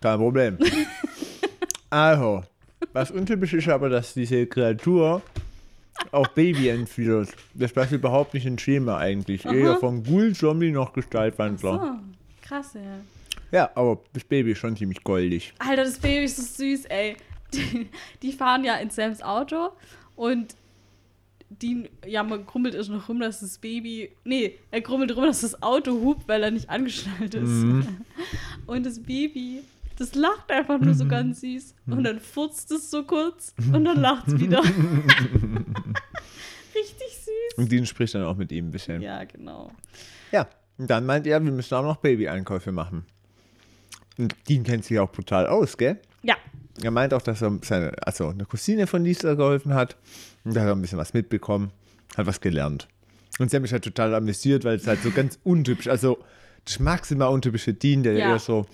Kein 0.00 0.18
Problem. 0.18 0.58
Also, 1.88 2.42
was 2.92 3.12
untypisch 3.12 3.52
ist 3.54 3.68
aber, 3.68 3.88
dass 3.88 4.12
diese 4.12 4.46
Kreatur 4.46 5.22
auch 6.10 6.26
Baby 6.28 6.68
entführt. 6.68 7.28
Das 7.54 7.72
passt 7.72 7.92
überhaupt 7.92 8.34
nicht 8.34 8.44
ins 8.44 8.60
Schema 8.60 8.98
eigentlich. 8.98 9.44
Eher 9.46 9.76
von 9.76 10.02
Ghoul, 10.02 10.34
Zombie 10.34 10.72
noch 10.72 10.92
Gestaltwandler. 10.92 11.78
So, 12.42 12.46
krass, 12.46 12.74
ja. 12.74 12.98
Ja, 13.52 13.70
aber 13.76 14.00
das 14.12 14.24
Baby 14.24 14.52
ist 14.52 14.58
schon 14.58 14.76
ziemlich 14.76 15.02
goldig. 15.04 15.54
Alter, 15.60 15.84
das 15.84 15.98
Baby 15.98 16.24
ist 16.24 16.36
so 16.36 16.64
süß, 16.64 16.86
ey. 16.86 17.16
Die, 17.54 17.88
die 18.20 18.32
fahren 18.32 18.64
ja 18.64 18.74
in 18.76 18.90
Sams 18.90 19.22
Auto 19.22 19.70
und 20.16 20.56
die, 21.48 21.88
ja, 22.06 22.22
man 22.22 22.44
grummelt 22.46 22.74
ist 22.74 22.88
noch 22.88 23.08
rum, 23.08 23.20
dass 23.20 23.40
das 23.40 23.58
Baby, 23.58 24.10
nee, 24.24 24.58
er 24.70 24.80
grummelt 24.80 25.14
rum, 25.16 25.24
dass 25.24 25.42
das 25.42 25.62
Auto 25.62 25.92
hupt, 26.02 26.26
weil 26.28 26.42
er 26.42 26.50
nicht 26.50 26.68
angeschnallt 26.68 27.34
ist. 27.34 27.48
Mhm. 27.48 27.86
Und 28.66 28.84
das 28.86 29.00
Baby, 29.00 29.60
das 29.98 30.14
lacht 30.14 30.50
einfach 30.50 30.78
nur 30.80 30.92
Mhm. 30.94 30.98
so 30.98 31.06
ganz 31.06 31.40
süß. 31.40 31.74
Und 31.86 32.04
dann 32.04 32.20
furzt 32.20 32.70
es 32.72 32.90
so 32.90 33.04
kurz 33.04 33.54
und 33.72 33.84
dann 33.84 34.00
lacht 34.00 34.28
es 34.28 34.38
wieder. 34.38 34.62
Richtig 36.74 37.16
süß. 37.24 37.56
Und 37.58 37.72
Dean 37.72 37.86
spricht 37.86 38.14
dann 38.14 38.24
auch 38.24 38.36
mit 38.36 38.52
ihm 38.52 38.68
ein 38.68 38.70
bisschen. 38.70 39.00
Ja, 39.00 39.24
genau. 39.24 39.70
Ja, 40.32 40.46
und 40.78 40.90
dann 40.90 41.06
meint 41.06 41.26
er, 41.26 41.42
wir 41.42 41.52
müssen 41.52 41.74
auch 41.74 41.82
noch 41.82 41.96
Baby-Einkäufe 41.96 42.72
machen. 42.72 43.06
Und 44.18 44.34
Dean 44.48 44.64
kennt 44.64 44.84
sich 44.84 44.98
auch 44.98 45.10
brutal 45.10 45.46
aus, 45.46 45.76
gell? 45.78 45.98
Er 46.82 46.90
meint 46.90 47.14
auch, 47.14 47.22
dass 47.22 47.42
er 47.42 47.58
seine, 47.62 47.92
also 48.02 48.28
eine 48.28 48.44
Cousine 48.44 48.86
von 48.86 49.02
Lisa 49.04 49.34
geholfen 49.34 49.74
hat. 49.74 49.96
Und 50.44 50.54
da 50.54 50.60
hat 50.60 50.68
er 50.68 50.74
ein 50.74 50.82
bisschen 50.82 50.98
was 50.98 51.14
mitbekommen, 51.14 51.70
hat 52.16 52.26
was 52.26 52.40
gelernt. 52.40 52.88
Und 53.38 53.50
sie 53.50 53.56
haben 53.56 53.62
mich 53.62 53.72
halt 53.72 53.84
total 53.84 54.14
amüsiert, 54.14 54.64
weil 54.64 54.76
es 54.76 54.86
halt 54.86 55.02
so 55.02 55.10
ganz 55.10 55.38
untypisch, 55.44 55.88
also 55.88 56.18
das 56.64 56.78
maximal 56.80 57.28
untypische 57.32 57.74
Dean, 57.74 58.02
der 58.02 58.14
Ja. 58.14 58.30
eher 58.30 58.38
so 58.38 58.66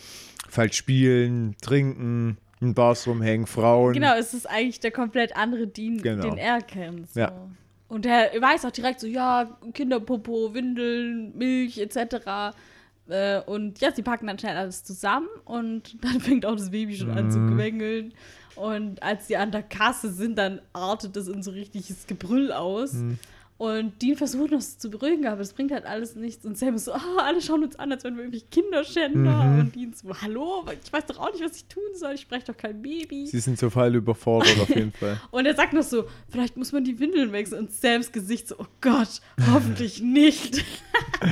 falsch 0.49 0.77
spielen, 0.77 1.57
trinken, 1.63 2.37
in 2.61 2.75
Bars 2.75 3.07
rumhängen, 3.07 3.47
Frauen. 3.47 3.93
Genau, 3.95 4.15
es 4.17 4.35
ist 4.35 4.49
eigentlich 4.49 4.79
der 4.81 4.93
komplett 4.93 5.35
andere 5.37 5.67
Dean, 5.67 6.01
Genau. 6.01 6.23
den 6.23 6.39
er 6.39 6.61
kennt. 6.61 7.11
So. 7.13 7.21
Ja. 7.21 7.33
Und 7.89 8.07
er 8.07 8.31
weiß 8.41 8.65
auch 8.65 8.71
direkt 8.71 9.01
so, 9.01 9.07
ja, 9.07 9.59
Kinderpopo, 9.75 10.55
Windeln, 10.55 11.37
Milch 11.37 11.79
etc. 11.79 12.55
Äh, 13.09 13.41
Und 13.43 13.81
ja, 13.81 13.93
sie 13.93 14.03
packen 14.03 14.27
dann 14.27 14.39
schnell 14.39 14.57
alles 14.57 14.85
zusammen 14.85 15.29
und 15.45 15.97
dann 16.05 16.21
fängt 16.21 16.47
auch 16.47 16.57
das 16.57 16.71
Baby 16.71 16.97
schon 16.97 17.11
an 17.11 17.31
zu 17.31 17.39
Mhm. 17.39 17.57
quengeln. 17.57 18.15
Und 18.55 19.03
als 19.03 19.27
sie 19.29 19.37
an 19.37 19.51
der 19.51 19.63
Kasse 19.63 20.13
sind, 20.13 20.37
dann 20.37 20.61
artet 20.73 21.17
es 21.17 21.27
in 21.29 21.43
so 21.43 21.51
richtiges 21.53 22.07
Gebrüll 22.07 22.53
aus. 22.53 22.93
Mhm. 22.93 23.19
Und 23.59 24.03
Dean 24.03 24.17
versucht 24.17 24.51
noch 24.51 24.61
zu 24.61 24.91
beruhigen, 24.91 25.25
aber 25.27 25.37
das 25.37 25.53
bringt 25.53 25.71
halt 25.71 25.87
alles 25.87 26.17
nichts. 26.17 26.45
Und 26.45 26.59
Sam 26.59 26.75
ist 26.75 26.87
so, 26.87 26.93
ah, 26.95 27.01
alle 27.19 27.41
schauen 27.41 27.63
uns 27.63 27.77
an, 27.79 27.93
als 27.93 28.03
wären 28.03 28.17
wir 28.17 28.25
irgendwie 28.25 28.41
Kinderschänder. 28.51 29.45
Mhm. 29.45 29.61
Und 29.61 29.75
Dean 29.77 29.93
so, 29.95 30.09
hallo, 30.21 30.65
ich 30.85 30.93
weiß 30.93 31.07
doch 31.07 31.19
auch 31.21 31.31
nicht, 31.33 31.45
was 31.45 31.57
ich 31.57 31.65
tun 31.67 31.83
soll. 31.95 32.15
Ich 32.15 32.23
spreche 32.23 32.47
doch 32.47 32.57
kein 32.57 32.83
Baby. 32.83 33.27
Sie 33.27 33.39
sind 33.39 33.59
so 33.59 33.71
voll 33.71 33.95
überfordert 33.95 34.59
auf 34.61 34.69
jeden 34.69 34.93
Fall. 34.93 35.21
Und 35.31 35.47
er 35.47 35.55
sagt 35.55 35.75
noch 35.75 35.85
so, 35.85 36.05
vielleicht 36.29 36.57
muss 36.57 36.73
man 36.73 36.83
die 36.85 36.99
Windeln 36.99 37.31
wechseln. 37.33 37.61
Und 37.61 37.73
Sams 37.73 38.11
Gesicht 38.11 38.49
so, 38.49 38.57
oh 38.59 38.67
Gott, 38.81 39.21
hoffentlich 39.53 40.03
nicht. 40.03 40.65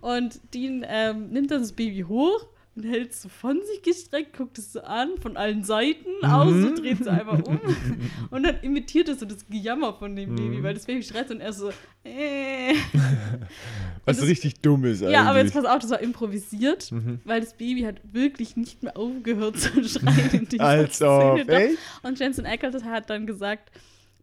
und 0.00 0.40
Dean 0.54 0.84
ähm, 0.88 1.30
nimmt 1.30 1.50
dann 1.50 1.60
das 1.60 1.72
Baby 1.72 2.02
hoch, 2.08 2.46
und 2.78 2.84
hält 2.84 3.10
es 3.10 3.22
so 3.22 3.28
von 3.28 3.60
sich 3.64 3.82
gestreckt, 3.82 4.36
guckt 4.36 4.56
es 4.56 4.72
so 4.72 4.80
an, 4.82 5.18
von 5.20 5.36
allen 5.36 5.64
Seiten 5.64 6.06
aus, 6.24 6.52
so 6.52 6.74
dreht 6.76 7.02
sie 7.02 7.10
einfach 7.10 7.42
um. 7.42 7.58
und 8.30 8.42
dann 8.44 8.60
imitiert 8.62 9.08
es 9.08 9.18
so 9.18 9.26
das 9.26 9.48
Gejammer 9.48 9.94
von 9.94 10.14
dem 10.14 10.36
Baby, 10.36 10.62
weil 10.62 10.74
das 10.74 10.86
Baby 10.86 11.02
schreit 11.02 11.28
und 11.32 11.40
er 11.40 11.52
so, 11.52 11.70
äh. 12.04 12.74
Was 14.04 14.18
das- 14.18 14.28
richtig 14.28 14.60
dumm 14.60 14.84
ist 14.84 15.02
eigentlich. 15.02 15.14
Ja, 15.14 15.24
aber 15.24 15.40
jetzt 15.40 15.54
pass 15.54 15.64
auf, 15.64 15.80
das 15.80 15.90
war 15.90 16.00
improvisiert, 16.00 16.92
weil 17.24 17.40
das 17.40 17.54
Baby 17.54 17.82
hat 17.82 17.96
wirklich 18.12 18.56
nicht 18.56 18.82
mehr 18.84 18.96
aufgehört 18.96 19.58
zu 19.58 19.82
schreien 19.88 20.30
in 20.32 20.48
dieser 20.48 20.64
Als 20.64 20.94
Szene. 20.96 21.44
Doch. 21.46 21.54
echt? 21.54 21.78
Und 22.04 22.18
Jensen 22.20 22.46
Ackles 22.46 22.84
hat 22.84 23.10
dann 23.10 23.26
gesagt, 23.26 23.72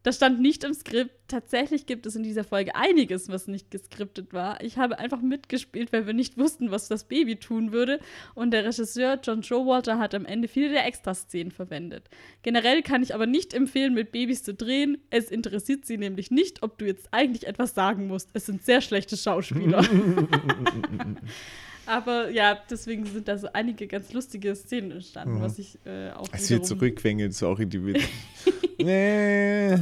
das 0.05 0.17
stand 0.17 0.39
nicht 0.39 0.63
im 0.63 0.75
Skript. 0.75 1.15
Tatsächlich 1.27 1.87
gibt 1.87 2.05
es 2.05 2.15
in 2.15 2.21
dieser 2.21 2.43
Folge 2.43 2.75
einiges, 2.75 3.27
was 3.27 3.47
nicht 3.47 3.71
geskriptet 3.71 4.33
war. 4.33 4.63
Ich 4.63 4.77
habe 4.77 4.99
einfach 4.99 5.19
mitgespielt, 5.19 5.91
weil 5.91 6.05
wir 6.05 6.13
nicht 6.13 6.37
wussten, 6.37 6.69
was 6.69 6.87
das 6.87 7.05
Baby 7.05 7.37
tun 7.37 7.71
würde. 7.71 7.99
Und 8.35 8.51
der 8.51 8.65
Regisseur 8.65 9.19
John 9.23 9.41
Showalter 9.41 9.97
hat 9.97 10.13
am 10.13 10.25
Ende 10.25 10.47
viele 10.47 10.69
der 10.69 10.85
Extraszenen 10.85 11.51
verwendet. 11.51 12.07
Generell 12.43 12.83
kann 12.83 13.01
ich 13.01 13.15
aber 13.15 13.25
nicht 13.25 13.55
empfehlen, 13.55 13.95
mit 13.95 14.11
Babys 14.11 14.43
zu 14.43 14.53
drehen. 14.53 14.99
Es 15.09 15.31
interessiert 15.31 15.87
sie 15.87 15.97
nämlich 15.97 16.29
nicht, 16.29 16.61
ob 16.61 16.77
du 16.77 16.85
jetzt 16.85 17.07
eigentlich 17.11 17.47
etwas 17.47 17.73
sagen 17.73 18.05
musst. 18.05 18.29
Es 18.33 18.45
sind 18.45 18.63
sehr 18.63 18.81
schlechte 18.81 19.17
Schauspieler. 19.17 19.83
aber 21.85 22.29
ja, 22.29 22.57
deswegen 22.69 23.05
sind 23.05 23.27
da 23.27 23.37
so 23.37 23.47
einige 23.53 23.87
ganz 23.87 24.11
lustige 24.13 24.55
Szenen 24.55 24.91
entstanden, 24.91 25.35
Mhm. 25.35 25.41
was 25.41 25.59
ich 25.59 25.77
äh, 25.85 26.11
auch 26.11 26.27
zurückquengelt, 26.29 27.33
so 27.33 27.47
auch 27.49 27.59
in 27.59 27.69
die 27.69 27.83
Witze. 27.85 28.07
nee. 28.79 29.75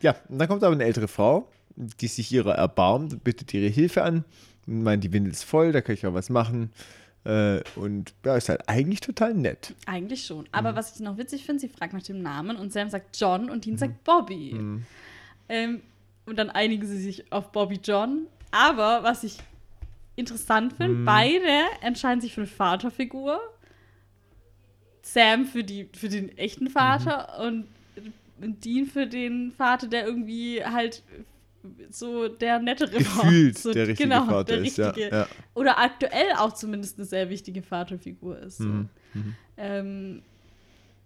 Ja, 0.00 0.16
und 0.28 0.38
dann 0.38 0.48
kommt 0.48 0.62
aber 0.64 0.74
eine 0.74 0.84
ältere 0.84 1.08
Frau, 1.08 1.48
die 1.76 2.08
sich 2.08 2.30
ihrer 2.32 2.54
erbarmt 2.54 3.12
und 3.14 3.24
bittet 3.24 3.52
ihre 3.54 3.68
Hilfe 3.68 4.02
an. 4.02 4.24
Und 4.66 4.82
meint, 4.82 5.04
die 5.04 5.12
Windel 5.12 5.32
ist 5.32 5.44
voll, 5.44 5.72
da 5.72 5.80
kann 5.80 5.94
ich 5.94 6.06
auch 6.06 6.14
was 6.14 6.30
machen. 6.30 6.70
Äh, 7.24 7.60
und 7.76 8.12
ja, 8.24 8.36
ist 8.36 8.48
halt 8.50 8.68
eigentlich 8.68 9.00
total 9.00 9.32
nett. 9.34 9.74
Eigentlich 9.86 10.24
schon. 10.26 10.46
Aber 10.52 10.72
Mhm. 10.72 10.76
was 10.76 10.94
ich 10.94 11.00
noch 11.00 11.16
witzig 11.16 11.44
finde, 11.44 11.60
sie 11.60 11.68
fragt 11.68 11.94
nach 11.94 12.02
dem 12.02 12.20
Namen 12.22 12.56
und 12.56 12.72
Sam 12.72 12.90
sagt 12.90 13.18
John 13.18 13.48
und 13.50 13.64
Dean 13.64 13.78
sagt 13.78 14.04
Bobby. 14.04 14.52
Mhm. 14.54 14.82
Ähm, 15.48 15.80
und 16.26 16.38
dann 16.38 16.50
einigen 16.50 16.86
sie 16.86 16.98
sich 17.00 17.30
auf 17.32 17.50
Bobby 17.52 17.80
John. 17.82 18.26
Aber 18.50 19.02
was 19.02 19.24
ich 19.24 19.38
interessant 20.16 20.72
finde, 20.74 20.94
Mhm. 20.98 21.04
beide 21.04 21.48
entscheiden 21.80 22.20
sich 22.20 22.32
für 22.34 22.42
eine 22.42 22.46
Vaterfigur. 22.48 23.40
Sam 25.02 25.44
für, 25.46 25.62
die, 25.64 25.88
für 25.94 26.08
den 26.08 26.36
echten 26.38 26.68
Vater 26.70 27.40
und 27.46 27.66
Dean 28.38 28.86
für 28.86 29.06
den 29.06 29.52
Vater, 29.52 29.86
der 29.86 30.06
irgendwie 30.06 30.64
halt 30.64 31.02
so 31.90 32.28
der 32.28 32.58
nettere 32.58 32.92
war. 32.94 32.98
Gefühlt 33.24 33.58
so, 33.58 33.72
der 33.72 33.88
richtige 33.88 34.08
genau, 34.08 34.24
Vater 34.26 34.44
der 34.56 34.58
ist, 34.64 34.76
ja, 34.78 34.90
richtige- 34.90 35.14
ja. 35.14 35.26
Oder 35.54 35.78
aktuell 35.78 36.32
auch 36.38 36.52
zumindest 36.52 36.98
eine 36.98 37.06
sehr 37.06 37.28
wichtige 37.30 37.62
Vaterfigur 37.62 38.38
ist. 38.38 38.58
So. 38.58 38.64
Mhm, 38.64 38.88
Ähm, 39.56 40.22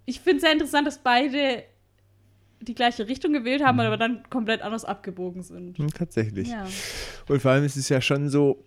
ich 0.07 0.21
finde 0.21 0.37
es 0.37 0.43
sehr 0.43 0.53
interessant, 0.53 0.87
dass 0.87 0.99
beide 0.99 1.65
die 2.61 2.75
gleiche 2.75 3.07
Richtung 3.07 3.33
gewählt 3.33 3.63
haben, 3.65 3.79
aber 3.79 3.97
dann 3.97 4.23
komplett 4.31 4.63
anders 4.63 4.85
abgebogen 4.85 5.43
sind. 5.43 5.79
Hm, 5.79 5.89
Tatsächlich. 5.93 6.49
Ja. 6.49 6.67
Und 7.29 7.41
vor 7.43 7.51
allem 7.53 7.65
ist 7.65 7.77
es 7.77 7.89
ja 7.89 8.01
schon 8.01 8.29
so, 8.31 8.65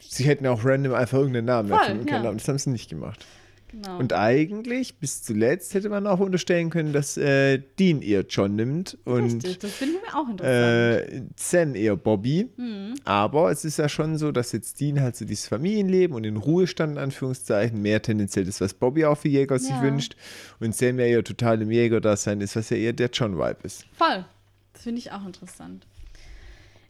sie 0.00 0.24
hätten 0.24 0.46
auch 0.46 0.64
random 0.64 0.94
einfach 0.94 1.18
irgendeinen 1.18 1.46
Namen 1.46 1.68
Voll, 1.68 1.78
erfinden 1.78 2.06
können, 2.06 2.22
ja. 2.24 2.28
aber 2.30 2.38
das 2.38 2.48
haben 2.48 2.58
sie 2.58 2.70
nicht 2.70 2.88
gemacht. 2.90 3.24
Genau. 3.70 3.98
Und 3.98 4.14
eigentlich, 4.14 4.96
bis 4.96 5.22
zuletzt, 5.22 5.74
hätte 5.74 5.90
man 5.90 6.06
auch 6.06 6.20
unterstellen 6.20 6.70
können, 6.70 6.94
dass 6.94 7.18
äh, 7.18 7.58
Dean 7.78 8.00
eher 8.00 8.22
John 8.26 8.56
nimmt 8.56 8.96
und 9.04 9.24
Richtig, 9.44 9.58
das 9.58 9.72
finden 9.72 9.96
wir 10.02 10.16
auch 10.16 10.26
interessant. 10.26 11.12
äh, 11.12 11.22
Zen 11.36 11.74
eher 11.74 11.94
Bobby. 11.94 12.48
Mhm. 12.56 12.94
Aber 13.04 13.50
es 13.50 13.66
ist 13.66 13.76
ja 13.78 13.90
schon 13.90 14.16
so, 14.16 14.32
dass 14.32 14.52
jetzt 14.52 14.80
Dean 14.80 15.02
halt 15.02 15.16
so 15.16 15.26
dieses 15.26 15.48
Familienleben 15.48 16.16
und 16.16 16.22
den 16.22 16.38
Ruhestand 16.38 16.92
in 16.92 16.98
Anführungszeichen 16.98 17.82
mehr 17.82 18.00
tendenziell 18.00 18.46
das, 18.46 18.62
was 18.62 18.72
Bobby 18.72 19.04
auch 19.04 19.18
für 19.18 19.28
Jäger 19.28 19.58
sich 19.58 19.68
Ja. 19.68 19.82
wünscht. 19.82 20.16
Und 20.60 20.74
Sam 20.74 20.98
ja 20.98 21.04
eher 21.04 21.22
total 21.22 21.60
im 21.60 21.70
Jäger-Dasein 21.70 22.40
ist, 22.40 22.56
was 22.56 22.70
ja 22.70 22.78
eher 22.78 22.94
der 22.94 23.10
John-Vibe 23.12 23.58
ist. 23.64 23.84
Voll. 23.92 24.24
Das 24.72 24.82
finde 24.84 25.00
ich 25.00 25.12
auch 25.12 25.26
interessant. 25.26 25.86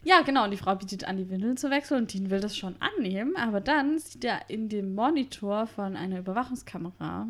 Ja, 0.08 0.22
genau. 0.22 0.44
Und 0.44 0.52
die 0.52 0.56
Frau 0.56 0.74
bietet 0.74 1.04
an, 1.04 1.18
die 1.18 1.28
Windeln 1.28 1.58
zu 1.58 1.68
wechseln 1.68 2.00
und 2.00 2.14
Dean 2.14 2.30
will 2.30 2.40
das 2.40 2.56
schon 2.56 2.76
annehmen. 2.80 3.36
Aber 3.36 3.60
dann 3.60 3.98
sieht 3.98 4.24
er 4.24 4.48
in 4.48 4.70
dem 4.70 4.94
Monitor 4.94 5.66
von 5.66 5.96
einer 5.96 6.20
Überwachungskamera 6.20 7.28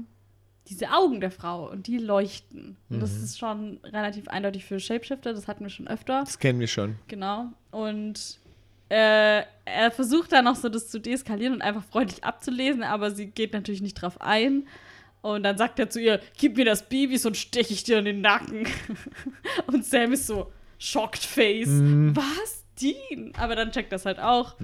diese 0.69 0.93
Augen 0.93 1.21
der 1.21 1.33
Frau 1.33 1.69
und 1.69 1.88
die 1.88 1.99
leuchten. 1.99 2.77
Und 2.88 3.01
das 3.01 3.17
ist 3.17 3.37
schon 3.37 3.81
relativ 3.83 4.29
eindeutig 4.29 4.64
für 4.64 4.79
Shapeshifter. 4.79 5.35
Das 5.35 5.49
hatten 5.49 5.64
wir 5.64 5.71
schon 5.71 5.88
öfter. 5.88 6.21
Das 6.21 6.38
kennen 6.38 6.61
wir 6.61 6.69
schon. 6.69 6.97
Genau. 7.09 7.47
Und 7.73 8.38
äh, 8.91 9.43
er 9.64 9.91
versucht 9.91 10.31
dann 10.31 10.45
noch 10.45 10.55
so 10.55 10.69
das 10.69 10.88
zu 10.88 11.01
deeskalieren 11.01 11.55
und 11.55 11.62
einfach 11.62 11.83
freundlich 11.83 12.23
abzulesen, 12.23 12.85
aber 12.85 13.11
sie 13.11 13.27
geht 13.27 13.55
natürlich 13.55 13.83
nicht 13.83 13.95
drauf 13.95 14.21
ein. 14.21 14.69
Und 15.21 15.43
dann 15.43 15.59
sagt 15.59 15.81
er 15.81 15.91
zu 15.91 16.01
ihr, 16.01 16.21
gib 16.37 16.57
mir 16.57 16.64
das 16.64 16.88
Baby, 16.88 17.19
sonst 17.19 17.38
steche 17.38 17.73
ich 17.73 17.83
dir 17.83 17.99
in 17.99 18.05
den 18.05 18.21
Nacken. 18.21 18.69
und 19.67 19.85
Sam 19.85 20.12
ist 20.12 20.29
so, 20.29 20.53
shocked 20.79 21.25
face. 21.25 21.71
Was? 22.14 22.68
Dean? 22.81 23.33
Aber 23.38 23.57
dann 23.57 23.71
checkt 23.71 23.93
das 23.93 24.07
halt 24.07 24.19
auch. 24.19 24.57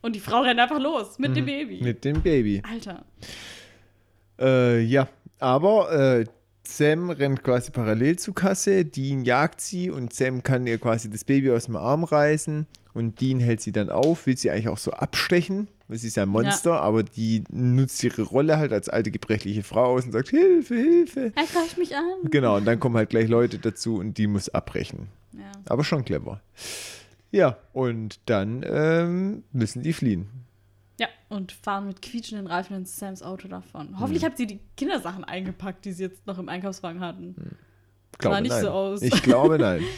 Und 0.00 0.14
die 0.14 0.20
Frau 0.20 0.42
rennt 0.42 0.60
einfach 0.60 0.80
los 0.80 1.18
mit 1.18 1.36
dem 1.36 1.46
Baby. 1.46 1.80
Mit 1.82 2.04
dem 2.04 2.22
Baby. 2.22 2.62
Alter. 2.68 3.04
Äh, 4.40 4.80
ja, 4.82 5.08
aber 5.40 5.92
äh, 5.92 6.24
Sam 6.68 7.10
rennt 7.10 7.42
quasi 7.42 7.70
parallel 7.70 8.18
zur 8.18 8.34
Kasse, 8.34 8.84
Dean 8.84 9.24
jagt 9.24 9.60
sie 9.60 9.90
und 9.90 10.12
Sam 10.12 10.42
kann 10.42 10.66
ihr 10.66 10.78
quasi 10.78 11.10
das 11.10 11.24
Baby 11.24 11.50
aus 11.50 11.64
dem 11.64 11.76
Arm 11.76 12.04
reißen 12.04 12.66
und 12.94 13.20
Dean 13.20 13.40
hält 13.40 13.60
sie 13.60 13.72
dann 13.72 13.90
auf, 13.90 14.26
will 14.26 14.36
sie 14.36 14.50
eigentlich 14.50 14.68
auch 14.68 14.78
so 14.78 14.92
abstechen, 14.92 15.68
sie 15.88 16.08
ist 16.08 16.16
ja 16.16 16.24
ein 16.24 16.28
Monster, 16.28 16.80
aber 16.80 17.02
die 17.02 17.42
nutzt 17.50 18.04
ihre 18.04 18.22
Rolle 18.22 18.58
halt 18.58 18.72
als 18.72 18.88
alte 18.88 19.10
gebrechliche 19.10 19.62
Frau 19.62 19.94
aus 19.94 20.04
und 20.04 20.12
sagt 20.12 20.28
Hilfe, 20.28 20.74
Hilfe. 20.74 21.32
Er 21.34 21.46
greift 21.46 21.78
mich 21.78 21.96
an. 21.96 22.04
Genau, 22.24 22.56
und 22.58 22.66
dann 22.66 22.78
kommen 22.78 22.96
halt 22.96 23.10
gleich 23.10 23.28
Leute 23.28 23.58
dazu 23.58 23.96
und 23.96 24.18
Dean 24.18 24.30
muss 24.32 24.48
abbrechen. 24.48 25.08
Ja. 25.32 25.50
Aber 25.66 25.84
schon 25.84 26.04
clever. 26.04 26.40
Ja, 27.30 27.58
und 27.72 28.20
dann 28.26 28.64
ähm, 28.66 29.44
müssen 29.52 29.82
die 29.82 29.92
fliehen. 29.92 30.28
Ja, 30.98 31.08
und 31.28 31.52
fahren 31.52 31.86
mit 31.86 32.02
quietschenden 32.02 32.46
Reifen 32.46 32.76
in 32.76 32.84
Sams 32.84 33.22
Auto 33.22 33.48
davon. 33.48 34.00
Hoffentlich 34.00 34.24
hat 34.24 34.36
sie 34.36 34.46
die 34.46 34.60
Kindersachen 34.76 35.24
eingepackt, 35.24 35.84
die 35.84 35.92
sie 35.92 36.04
jetzt 36.04 36.26
noch 36.26 36.38
im 36.38 36.48
Einkaufswagen 36.48 37.00
hatten. 37.00 37.56
Glaube, 38.18 38.40
nicht 38.40 38.50
nein. 38.50 38.62
so 38.62 38.70
aus. 38.70 39.02
Ich 39.02 39.22
glaube, 39.22 39.58
nein. 39.58 39.82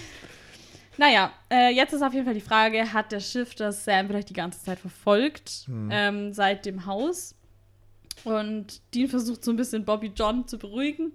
Naja, 0.97 1.33
äh, 1.51 1.71
jetzt 1.75 1.95
ist 1.95 2.03
auf 2.03 2.13
jeden 2.13 2.27
Fall 2.27 2.35
die 2.35 2.43
Frage, 2.43 2.93
hat 2.93 3.11
der 3.11 3.21
Schiff 3.21 3.55
das 3.55 3.87
Sam 3.87 4.07
vielleicht 4.07 4.29
die 4.29 4.35
ganze 4.35 4.63
Zeit 4.63 4.79
verfolgt, 4.79 5.67
ähm, 5.89 6.35
seit 6.35 6.67
dem 6.67 6.85
Haus? 6.85 7.35
Und 8.25 8.83
Dean 8.93 9.09
versucht 9.09 9.43
so 9.43 9.51
ein 9.51 9.57
bisschen 9.57 9.87
Bobby 9.87 10.13
John 10.15 10.47
zu 10.47 10.59
beruhigen. 10.59 11.15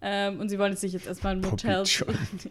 Ähm, 0.00 0.38
und 0.40 0.48
sie 0.50 0.58
wollen 0.58 0.76
sich 0.76 0.92
jetzt 0.92 1.06
erstmal 1.06 1.34
ein 1.34 1.40
Motel. 1.40 1.82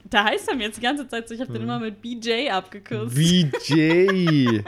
Da 0.10 0.24
heißt 0.26 0.50
er 0.50 0.56
mir 0.56 0.64
jetzt 0.64 0.78
die 0.78 0.82
ganze 0.82 1.08
Zeit 1.08 1.28
so, 1.30 1.36
ich 1.36 1.42
habe 1.42 1.54
den 1.54 1.62
immer 1.62 1.80
mit 1.80 2.02
BJ 2.02 2.50
abgekürzt. 2.50 3.16
VJ. 3.16 4.62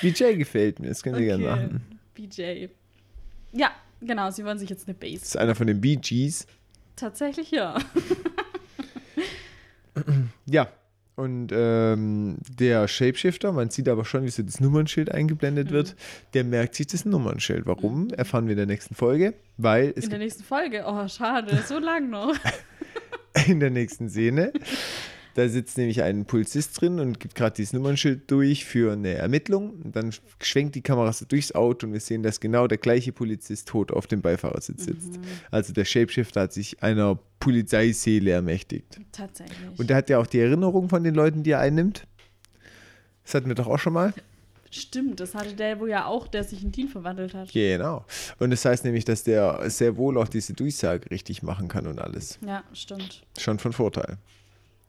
VJ 0.00 0.34
gefällt 0.36 0.78
mir, 0.78 0.88
das 0.88 1.02
können 1.02 1.16
Sie 1.16 1.24
gerne 1.24 1.44
machen. 1.44 1.98
BJ. 2.14 2.66
Ja, 3.52 3.70
genau, 4.00 4.30
sie 4.30 4.44
wollen 4.44 4.58
sich 4.58 4.68
jetzt 4.68 4.86
eine 4.86 4.94
Das 4.94 5.00
Base. 5.10 5.24
ist 5.24 5.36
einer 5.38 5.54
von 5.54 5.66
den 5.66 5.80
Bee 5.80 5.96
Gees. 5.96 6.46
Tatsächlich 6.96 7.50
ja. 7.50 7.78
Ja. 10.46 10.68
Und 11.20 11.50
ähm, 11.52 12.38
der 12.58 12.88
Shapeshifter, 12.88 13.52
man 13.52 13.68
sieht 13.68 13.88
aber 13.88 14.04
schon, 14.06 14.24
wie 14.24 14.30
so 14.30 14.42
das 14.42 14.58
Nummernschild 14.60 15.10
eingeblendet 15.12 15.68
Mhm. 15.70 15.74
wird, 15.74 15.96
der 16.34 16.44
merkt 16.44 16.74
sich 16.74 16.86
das 16.86 17.04
Nummernschild. 17.04 17.66
Warum? 17.66 18.08
Erfahren 18.10 18.46
wir 18.46 18.52
in 18.52 18.56
der 18.58 18.66
nächsten 18.66 18.94
Folge, 18.94 19.34
weil 19.58 19.92
es 19.96 20.04
In 20.04 20.10
der 20.10 20.18
nächsten 20.18 20.44
Folge. 20.44 20.84
Oh, 20.86 21.06
schade, 21.08 21.62
so 21.66 21.78
lang 21.78 22.08
noch. 22.08 22.34
in 23.46 23.60
der 23.60 23.70
nächsten 23.70 24.08
Szene. 24.08 24.52
Da 25.40 25.48
sitzt 25.48 25.78
nämlich 25.78 26.02
ein 26.02 26.26
Polizist 26.26 26.78
drin 26.78 27.00
und 27.00 27.18
gibt 27.18 27.34
gerade 27.34 27.56
dieses 27.56 27.72
Nummernschild 27.72 28.30
durch 28.30 28.66
für 28.66 28.92
eine 28.92 29.14
Ermittlung. 29.14 29.70
Und 29.82 29.96
dann 29.96 30.12
schwenkt 30.38 30.74
die 30.74 30.82
Kamera 30.82 31.14
so 31.14 31.24
durchs 31.24 31.52
Auto 31.52 31.86
und 31.86 31.94
wir 31.94 32.00
sehen, 32.00 32.22
dass 32.22 32.40
genau 32.40 32.66
der 32.66 32.76
gleiche 32.76 33.10
Polizist 33.10 33.66
tot 33.68 33.90
auf 33.90 34.06
dem 34.06 34.20
Beifahrersitz 34.20 34.84
sitzt. 34.84 35.18
Also 35.50 35.72
der 35.72 35.86
Shapeshifter 35.86 36.42
hat 36.42 36.52
sich 36.52 36.82
einer 36.82 37.18
Polizeiseele 37.38 38.32
ermächtigt. 38.32 39.00
Tatsächlich. 39.12 39.56
Und 39.78 39.88
der 39.88 39.96
hat 39.96 40.10
ja 40.10 40.18
auch 40.18 40.26
die 40.26 40.40
Erinnerung 40.40 40.90
von 40.90 41.04
den 41.04 41.14
Leuten, 41.14 41.42
die 41.42 41.52
er 41.52 41.60
einnimmt. 41.60 42.06
Das 43.24 43.34
hatten 43.34 43.48
wir 43.48 43.54
doch 43.54 43.66
auch 43.66 43.78
schon 43.78 43.94
mal. 43.94 44.12
Stimmt, 44.70 45.20
das 45.20 45.34
hatte 45.34 45.54
der, 45.54 45.80
wo 45.80 45.86
ja 45.86 46.04
auch, 46.04 46.28
der 46.28 46.44
sich 46.44 46.62
in 46.62 46.70
Dean 46.70 46.88
verwandelt 46.88 47.32
hat. 47.32 47.50
Genau. 47.50 48.04
Und 48.38 48.50
das 48.50 48.62
heißt 48.66 48.84
nämlich, 48.84 49.06
dass 49.06 49.24
der 49.24 49.70
sehr 49.70 49.96
wohl 49.96 50.18
auch 50.18 50.28
diese 50.28 50.52
Durchsage 50.52 51.10
richtig 51.10 51.42
machen 51.42 51.68
kann 51.68 51.86
und 51.86 51.98
alles. 51.98 52.38
Ja, 52.46 52.62
stimmt. 52.74 53.22
Schon 53.38 53.58
von 53.58 53.72
Vorteil. 53.72 54.18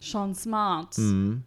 Schon 0.01 0.35
smart. 0.35 0.97
Mhm. 0.97 1.43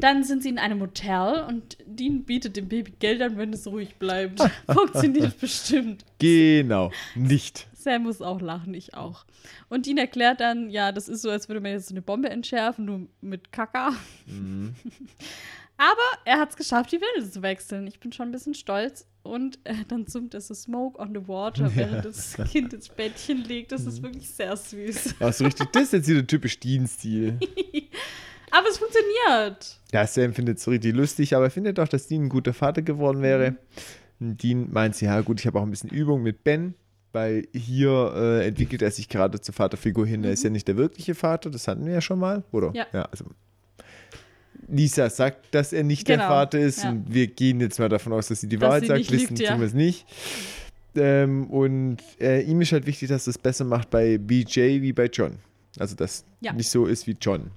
Dann 0.00 0.22
sind 0.22 0.44
sie 0.44 0.48
in 0.48 0.58
einem 0.58 0.80
Hotel 0.80 1.44
und 1.48 1.76
Dean 1.84 2.24
bietet 2.24 2.56
dem 2.56 2.68
Baby 2.68 2.92
Geld 3.00 3.20
an, 3.20 3.36
wenn 3.36 3.52
es 3.52 3.66
ruhig 3.66 3.96
bleibt. 3.96 4.40
Funktioniert 4.72 5.38
bestimmt. 5.40 6.04
Genau. 6.20 6.92
Nicht. 7.16 7.66
Sam 7.74 8.04
muss 8.04 8.22
auch 8.22 8.40
lachen, 8.40 8.74
ich 8.74 8.94
auch. 8.94 9.24
Und 9.68 9.86
Dean 9.86 9.98
erklärt 9.98 10.40
dann, 10.40 10.70
ja, 10.70 10.92
das 10.92 11.08
ist 11.08 11.22
so, 11.22 11.30
als 11.30 11.48
würde 11.48 11.60
man 11.60 11.72
jetzt 11.72 11.90
eine 11.90 12.02
Bombe 12.02 12.30
entschärfen, 12.30 12.84
nur 12.84 13.06
mit 13.20 13.50
Kaka. 13.50 13.92
Aber 15.78 16.02
er 16.24 16.40
hat 16.40 16.50
es 16.50 16.56
geschafft, 16.56 16.90
die 16.90 17.00
Winde 17.00 17.30
zu 17.30 17.40
wechseln. 17.40 17.86
Ich 17.86 18.00
bin 18.00 18.12
schon 18.12 18.28
ein 18.28 18.32
bisschen 18.32 18.54
stolz. 18.54 19.06
Und 19.22 19.58
äh, 19.64 19.74
dann 19.86 20.06
zoomt 20.06 20.34
er 20.34 20.40
so 20.40 20.54
Smoke 20.54 20.98
on 20.98 21.14
the 21.14 21.28
Water, 21.28 21.74
während 21.74 22.04
das 22.04 22.36
Kind 22.50 22.72
ins 22.72 22.88
Bettchen 22.88 23.44
legt. 23.44 23.72
Das 23.72 23.86
ist 23.86 24.02
wirklich 24.02 24.28
sehr 24.28 24.56
süß. 24.56 25.16
Ach 25.20 25.32
so 25.32 25.44
richtig, 25.44 25.70
das 25.72 25.84
ist 25.84 25.92
jetzt 25.92 26.08
wieder 26.08 26.26
typisch 26.26 26.58
Dean-Stil. 26.58 27.38
Aber 28.50 28.68
es 28.68 28.78
funktioniert. 28.78 29.80
Ja, 29.92 30.06
Sam 30.06 30.32
findet 30.32 30.58
es 30.58 30.64
so 30.64 30.70
richtig 30.70 30.94
lustig, 30.94 31.36
aber 31.36 31.44
er 31.46 31.50
findet 31.50 31.78
auch, 31.78 31.88
dass 31.88 32.06
Dean 32.06 32.24
ein 32.24 32.28
guter 32.30 32.54
Vater 32.54 32.80
geworden 32.80 33.20
wäre. 33.20 33.56
Und 34.20 34.42
Dean 34.42 34.72
meint 34.72 34.96
sie, 34.96 35.04
ja 35.04 35.20
gut, 35.20 35.38
ich 35.38 35.46
habe 35.46 35.58
auch 35.58 35.62
ein 35.62 35.70
bisschen 35.70 35.90
Übung 35.90 36.22
mit 36.22 36.44
Ben, 36.44 36.74
weil 37.12 37.46
hier 37.52 38.12
äh, 38.16 38.46
entwickelt 38.46 38.80
er 38.80 38.90
sich 38.90 39.10
gerade 39.10 39.38
zur 39.38 39.54
Vaterfigur 39.54 40.06
hin. 40.06 40.24
Er 40.24 40.32
ist 40.32 40.44
ja 40.44 40.50
nicht 40.50 40.66
der 40.66 40.78
wirkliche 40.78 41.14
Vater, 41.14 41.50
das 41.50 41.68
hatten 41.68 41.84
wir 41.84 41.92
ja 41.92 42.00
schon 42.00 42.18
mal, 42.18 42.42
oder? 42.50 42.72
Ja. 42.74 42.86
also 43.10 43.26
Lisa 44.66 45.08
sagt, 45.10 45.54
dass 45.54 45.72
er 45.72 45.84
nicht 45.84 46.08
der 46.08 46.16
Genau, 46.16 46.28
Vater 46.28 46.58
ist 46.58 46.82
ja. 46.84 46.90
und 46.90 47.12
wir 47.12 47.26
gehen 47.28 47.60
jetzt 47.60 47.78
mal 47.78 47.88
davon 47.88 48.12
aus, 48.12 48.28
dass 48.28 48.40
sie 48.40 48.48
die 48.48 48.56
Dass 48.56 48.68
Wahrheit 48.68 48.82
sie 48.82 48.88
sagt, 48.88 49.10
wissen 49.12 49.36
ja. 49.36 49.50
tun 49.52 49.60
wir 49.60 49.66
es 49.66 49.74
nicht. 49.74 50.06
Ähm, 50.96 51.46
und 51.50 51.98
äh, 52.20 52.40
ihm 52.42 52.60
ist 52.60 52.72
halt 52.72 52.86
wichtig, 52.86 53.08
dass 53.08 53.26
es 53.26 53.38
besser 53.38 53.64
macht 53.64 53.90
bei 53.90 54.18
BJ 54.18 54.80
wie 54.82 54.92
bei 54.92 55.06
John. 55.06 55.38
Also, 55.78 55.94
dass 55.94 56.24
Ja. 56.40 56.52
nicht 56.52 56.68
so 56.70 56.86
ist 56.86 57.06
wie 57.06 57.16
John. 57.20 57.50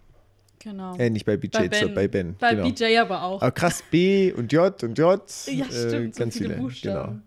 Genau. 0.60 0.96
Äh, 0.98 1.10
nicht 1.10 1.26
bei 1.26 1.38
BJ, 1.38 1.58
Bei 1.58 1.64
sondern 1.64 1.80
Ben. 1.82 1.96
bei 1.96 2.08
Ben. 2.08 2.36
Bei 2.40 2.54
genau. 2.56 2.70
BJ 2.70 2.98
aber 3.00 3.24
auch. 3.24 3.42
Aber 3.42 3.52
krass, 3.52 3.84
B 3.90 4.32
und 4.32 4.52
J 4.54 4.84
und 4.84 4.96
J. 4.98 5.22
Ja, 5.48 5.66
äh, 5.66 5.70
stimmt, 5.72 6.16
so 6.16 6.20
ganz 6.24 6.38
viele 6.38 6.50
viele. 6.50 6.62
Buchstaben. 6.62 7.12
Genau. 7.14 7.22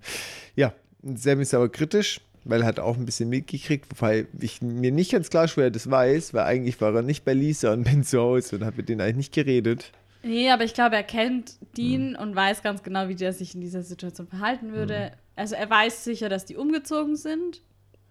Ja, 0.55 0.75
Sam 1.17 1.41
ist 1.41 1.53
aber 1.53 1.69
kritisch, 1.69 2.21
weil 2.45 2.63
er 2.63 2.67
hat 2.67 2.81
auch 2.81 2.97
ein 2.97 3.07
bisschen 3.07 3.29
mitgekriegt, 3.29 3.87
wobei 3.91 4.27
ich 4.39 4.63
mir 4.63 4.93
nicht 4.93 5.13
ganz 5.13 5.31
klar 5.31 5.49
schwer 5.49 5.71
das 5.71 5.91
weiß, 5.91 6.35
weil 6.35 6.45
eigentlich 6.45 6.81
war 6.81 6.95
er 6.95 7.03
nicht 7.03 7.25
bei 7.25 7.35
Lisa 7.35 7.73
und 7.73 7.85
Ben 7.85 8.05
zu 8.05 8.21
Hause 8.21 8.57
und 8.57 8.65
hat 8.65 8.77
mit 8.77 8.89
denen 8.89 9.01
eigentlich 9.01 9.17
nicht 9.17 9.35
geredet. 9.35 9.93
Nee, 10.23 10.51
aber 10.51 10.65
ich 10.65 10.73
glaube, 10.73 10.97
er 10.97 11.03
kennt 11.03 11.57
Dean 11.77 12.17
und 12.17 12.35
weiß 12.35 12.63
ganz 12.63 12.83
genau, 12.83 13.09
wie 13.09 13.15
der 13.15 13.33
sich 13.33 13.55
in 13.55 13.61
dieser 13.61 13.83
Situation 13.83 14.27
verhalten 14.27 14.73
würde. 14.73 15.13
Also 15.37 15.55
er 15.55 15.69
weiß 15.69 16.05
sicher, 16.05 16.29
dass 16.29 16.47
die 16.47 16.57
umgezogen 16.57 17.17
sind, 17.17 17.61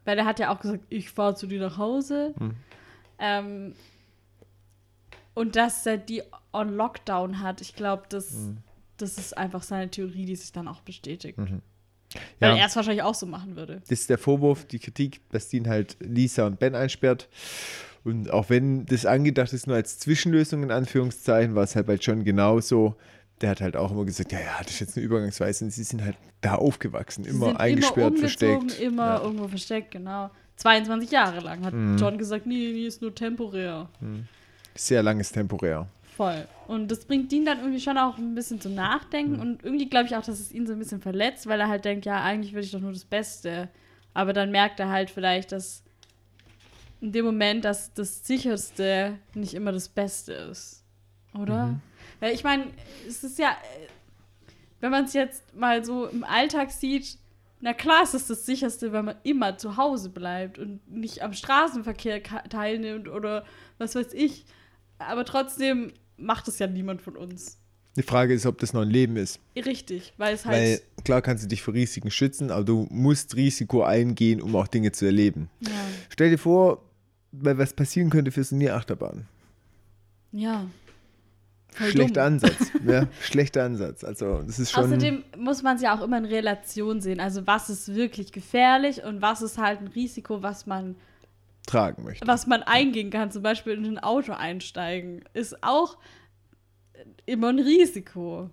weil 0.06 0.18
er 0.20 0.26
hat 0.26 0.40
ja 0.40 0.54
auch 0.54 0.60
gesagt, 0.60 0.84
ich 0.90 1.10
fahre 1.10 1.36
zu 1.36 1.48
dir 1.48 1.60
nach 1.60 1.78
Hause. 1.78 2.36
Ähm, 3.18 3.74
und 5.34 5.56
dass 5.56 5.86
er 5.86 5.98
die 5.98 6.22
on 6.52 6.76
Lockdown 6.76 7.40
hat, 7.40 7.62
ich 7.62 7.76
glaube, 7.76 8.04
das, 8.10 8.50
das 8.98 9.18
ist 9.18 9.36
einfach 9.36 9.64
seine 9.64 9.90
Theorie, 9.90 10.26
die 10.26 10.36
sich 10.36 10.52
dann 10.52 10.68
auch 10.68 10.82
bestätigt. 10.82 11.40
Weil 12.39 12.51
Ja. 12.51 12.57
er 12.57 12.68
es 12.68 12.76
wahrscheinlich 12.76 13.03
auch 13.03 13.16
so 13.16 13.26
machen 13.26 13.55
würde. 13.55 13.82
Das 13.82 13.91
ist 13.99 14.09
der 14.09 14.18
Vorwurf, 14.18 14.66
die 14.66 14.80
Kritik, 14.80 15.22
dass 15.32 15.49
Dean 15.49 15.68
halt 15.68 15.97
Lisa 15.99 16.45
und 16.47 16.59
Ben 16.59 16.76
einsperrt. 16.76 17.28
Und 18.03 18.30
auch 18.32 18.49
wenn 18.49 18.86
das 18.86 19.05
angedacht 19.05 19.53
ist, 19.53 19.66
nur 19.68 19.76
als 19.78 19.97
Zwischenlösung 19.99 20.64
in 20.64 20.72
Anführungszeichen, 20.72 21.55
war 21.55 21.64
es 21.64 21.76
halt 21.76 21.88
bei 21.88 21.95
John 21.95 22.24
genauso. 22.24 22.95
Der 23.41 23.49
hat 23.49 23.61
halt 23.61 23.76
auch 23.78 23.91
immer 23.91 24.05
gesagt, 24.05 24.32
ja, 24.32 24.39
ja, 24.39 24.57
das 24.61 24.72
ist 24.74 24.80
jetzt 24.82 24.97
eine 24.97 25.05
Übergangsweise. 25.05 25.66
Und 25.66 25.72
sie 25.72 25.84
sind 25.84 26.03
halt 26.03 26.18
da 26.41 26.55
aufgewachsen, 26.55 27.24
Sie 27.24 27.30
immer 27.30 27.59
eingesperrt, 27.59 28.11
immer 28.11 28.20
versteckt. 28.20 28.80
Immer 28.80 29.05
Ja. 29.16 29.22
irgendwo 29.24 29.47
versteckt, 29.47 29.91
genau. 29.91 30.30
22 30.57 31.09
Jahre 31.11 31.39
lang 31.39 31.66
hat 31.66 31.74
Mhm. 31.74 31.97
John 31.97 32.18
gesagt, 32.18 32.45
nee, 32.45 32.72
nee, 32.74 32.86
ist 32.88 33.01
nur 33.01 33.14
temporär. 33.16 33.89
Sehr 34.76 35.01
langes 35.01 35.32
temporär. 35.32 35.88
Voll. 36.16 36.47
Und 36.68 36.89
das 36.89 37.05
bringt 37.05 37.32
ihn 37.34 37.45
dann 37.45 37.59
irgendwie 37.59 37.80
schon 37.80 37.97
auch 37.97 38.18
ein 38.18 38.36
bisschen 38.36 38.61
zum 38.61 38.76
Nachdenken. 38.76 39.39
Und 39.39 39.64
irgendwie 39.64 39.89
glaube 39.89 40.05
ich 40.05 40.16
auch, 40.16 40.24
dass 40.24 40.39
es 40.39 40.51
ihn 40.51 40.68
so 40.68 40.74
ein 40.74 40.80
bisschen 40.80 41.01
verletzt, 41.01 41.47
weil 41.47 41.59
er 41.59 41.68
halt 41.68 41.86
denkt, 41.86 42.05
ja, 42.05 42.22
eigentlich 42.22 42.53
will 42.53 42.64
ich 42.64 42.72
doch 42.72 42.80
nur 42.80 42.93
das 42.93 43.05
Beste. 43.05 43.70
Aber 44.14 44.34
dann 44.34 44.51
merkt 44.51 44.80
er 44.80 44.89
halt 44.89 45.09
vielleicht, 45.09 45.51
dass 45.51 45.84
in 47.01 47.11
dem 47.11 47.26
Moment, 47.26 47.66
dass 47.66 47.93
das 47.93 48.26
Sicherste 48.26 49.18
nicht 49.34 49.53
immer 49.55 49.72
das 49.72 49.89
Beste 49.89 50.34
ist. 50.34 50.84
Oder? 51.38 51.80
Weil 52.20 52.34
ich 52.34 52.43
meine, 52.43 52.68
es 53.07 53.24
ist 53.24 53.39
ja, 53.39 53.57
wenn 54.80 54.91
man 54.91 55.05
es 55.05 55.14
jetzt 55.14 55.55
mal 55.55 55.84
so 55.84 56.05
im 56.05 56.24
Alltag 56.24 56.72
sieht, 56.72 57.18
na 57.59 57.74
klar 57.74 58.03
ist 58.03 58.14
es 58.14 58.28
das 58.28 58.45
Sicherste, 58.45 58.93
wenn 58.93 59.05
man 59.05 59.16
immer 59.24 59.57
zu 59.57 59.78
Hause 59.78 60.09
bleibt 60.09 60.59
und 60.59 60.88
nicht 60.89 61.24
am 61.24 61.34
Straßenverkehr 61.34 62.22
teilnimmt 62.22 63.07
oder 63.07 63.45
was 63.78 63.95
weiß 63.95 64.14
ich. 64.14 64.45
Aber 64.99 65.26
trotzdem 65.26 65.91
macht 66.24 66.47
es 66.47 66.59
ja 66.59 66.67
niemand 66.67 67.01
von 67.01 67.15
uns. 67.15 67.57
Die 67.95 68.01
Frage 68.01 68.34
ist, 68.34 68.47
ob 68.47 68.57
das 68.57 68.74
noch 68.74 68.82
ein 68.82 68.89
Leben 68.89 69.17
ist. 69.17 69.39
Richtig, 69.55 70.13
weil 70.17 70.34
es 70.34 70.45
Weil 70.47 70.71
halt. 70.71 70.84
klar 71.05 71.21
kannst 71.21 71.43
du 71.43 71.47
dich 71.47 71.61
vor 71.61 71.76
Risiken 71.76 72.09
schützen, 72.09 72.49
aber 72.49 72.63
du 72.63 72.88
musst 72.89 73.36
Risiko 73.36 73.84
eingehen, 73.84 74.41
um 74.41 74.55
auch 74.55 74.67
Dinge 74.67 74.91
zu 74.91 75.05
erleben. 75.05 75.49
ja. 75.59 75.69
Stell 76.09 76.32
dir 76.32 76.39
vor, 76.39 76.84
weil 77.32 77.57
was 77.59 77.74
passieren 77.74 78.09
könnte 78.09 78.32
für 78.32 78.43
so 78.43 78.55
eine 78.55 78.74
Achterbahn. 78.74 79.28
ja. 80.32 80.65
Voll 81.76 81.88
Schlechter 81.89 82.26
dumm. 82.26 82.34
Ansatz. 82.34 82.71
ja, 82.86 83.07
schlechter 83.19 83.63
Ansatz. 83.63 84.03
Also 84.03 84.43
das 84.43 84.59
ist 84.59 84.69
schon. 84.71 84.84
Außerdem 84.84 85.24
muss 85.39 85.63
man 85.63 85.76
es 85.78 85.82
ja 85.82 85.97
auch 85.97 86.03
immer 86.03 86.19
in 86.19 86.26
Relation 86.26 87.01
sehen. 87.01 87.19
Also 87.19 87.47
was 87.47 87.67
ist 87.71 87.95
wirklich 87.95 88.32
gefährlich 88.32 89.03
und 89.03 89.24
was 89.24 89.41
ist 89.41 89.57
halt 89.57 89.82
ein 89.82 89.88
Risiko, 89.88 90.43
was 90.43 90.67
man, 90.67 90.95
tragen 91.66 92.03
möchte. 92.03 92.28
was 92.28 92.47
man 92.47 92.64
eingehen 92.64 93.09
kann. 93.09 93.32
Zum 93.32 93.43
Beispiel 93.43 93.74
in 93.74 93.86
ein 93.86 93.99
Auto 93.99 94.34
einsteigen. 94.34 95.24
Ist 95.34 95.64
auch 95.64 95.97
immer 97.26 97.49
ein 97.49 97.59
Risiko. 97.59 98.49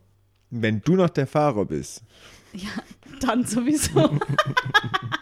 Wenn 0.50 0.80
du 0.82 0.96
noch 0.96 1.10
der 1.10 1.26
Fahrer 1.26 1.64
bist, 1.64 2.02
Ja, 2.52 2.68
dann 3.20 3.44
sowieso. 3.44 4.18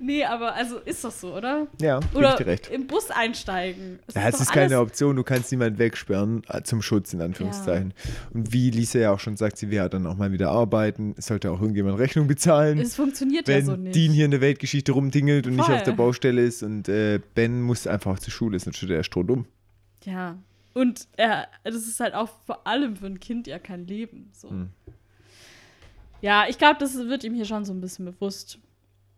nee, 0.00 0.24
aber 0.24 0.54
also 0.54 0.78
ist 0.78 1.04
doch 1.04 1.12
so, 1.12 1.34
oder? 1.34 1.66
ja, 1.80 2.00
Oder 2.14 2.38
im 2.70 2.86
Bus 2.86 3.10
einsteigen. 3.10 3.98
Es 4.06 4.14
Ja, 4.14 4.28
es 4.28 4.34
doch 4.34 4.40
ist 4.42 4.52
keine 4.52 4.80
Option, 4.80 5.16
du 5.16 5.22
kannst 5.22 5.50
niemanden 5.52 5.78
wegsperren, 5.78 6.42
äh, 6.48 6.62
zum 6.62 6.82
Schutz 6.82 7.12
in 7.12 7.20
Anführungszeichen. 7.20 7.94
Und 8.32 8.52
wie 8.52 8.70
Lisa 8.70 8.98
ja 8.98 9.12
auch 9.12 9.20
schon 9.20 9.36
sagt, 9.36 9.58
sie 9.58 9.68
will 9.68 9.76
ja 9.76 9.88
dann 9.88 10.06
auch 10.06 10.16
mal 10.16 10.32
wieder 10.32 10.50
arbeiten, 10.50 11.14
es 11.16 11.26
sollte 11.26 11.50
auch 11.50 11.60
irgendjemand 11.60 11.98
Rechnung 11.98 12.26
bezahlen. 12.26 12.78
Es 12.78 12.96
funktioniert 12.96 13.46
ja 13.46 13.54
wenn 13.54 13.66
so 13.66 13.76
nicht. 13.76 13.94
Dean 13.94 14.12
hier 14.12 14.24
in 14.24 14.30
der 14.30 14.40
Weltgeschichte 14.40 14.92
rumtingelt 14.92 15.46
und 15.46 15.54
nicht 15.56 15.66
Voll. 15.66 15.76
auf 15.76 15.82
der 15.82 15.92
Baustelle 15.92 16.42
ist 16.42 16.62
und 16.62 16.88
äh, 16.88 17.20
Ben 17.34 17.62
muss 17.62 17.86
einfach 17.86 18.18
zur 18.18 18.32
Schule, 18.32 18.56
ist 18.56 18.66
natürlich 18.66 18.96
der 18.96 19.02
strohdumm. 19.02 19.46
Ja. 20.04 20.38
Und 20.72 21.08
er, 21.16 21.48
das 21.64 21.74
ist 21.74 22.00
halt 22.00 22.14
auch 22.14 22.30
vor 22.46 22.66
allem 22.66 22.96
für 22.96 23.06
ein 23.06 23.20
Kind 23.20 23.46
ja 23.46 23.58
kein 23.58 23.86
Leben. 23.86 24.30
So. 24.32 24.50
Hm. 24.50 24.70
Ja, 26.20 26.46
ich 26.48 26.58
glaube, 26.58 26.78
das 26.78 26.94
wird 26.96 27.24
ihm 27.24 27.34
hier 27.34 27.44
schon 27.44 27.64
so 27.64 27.72
ein 27.72 27.80
bisschen 27.80 28.04
bewusst. 28.04 28.58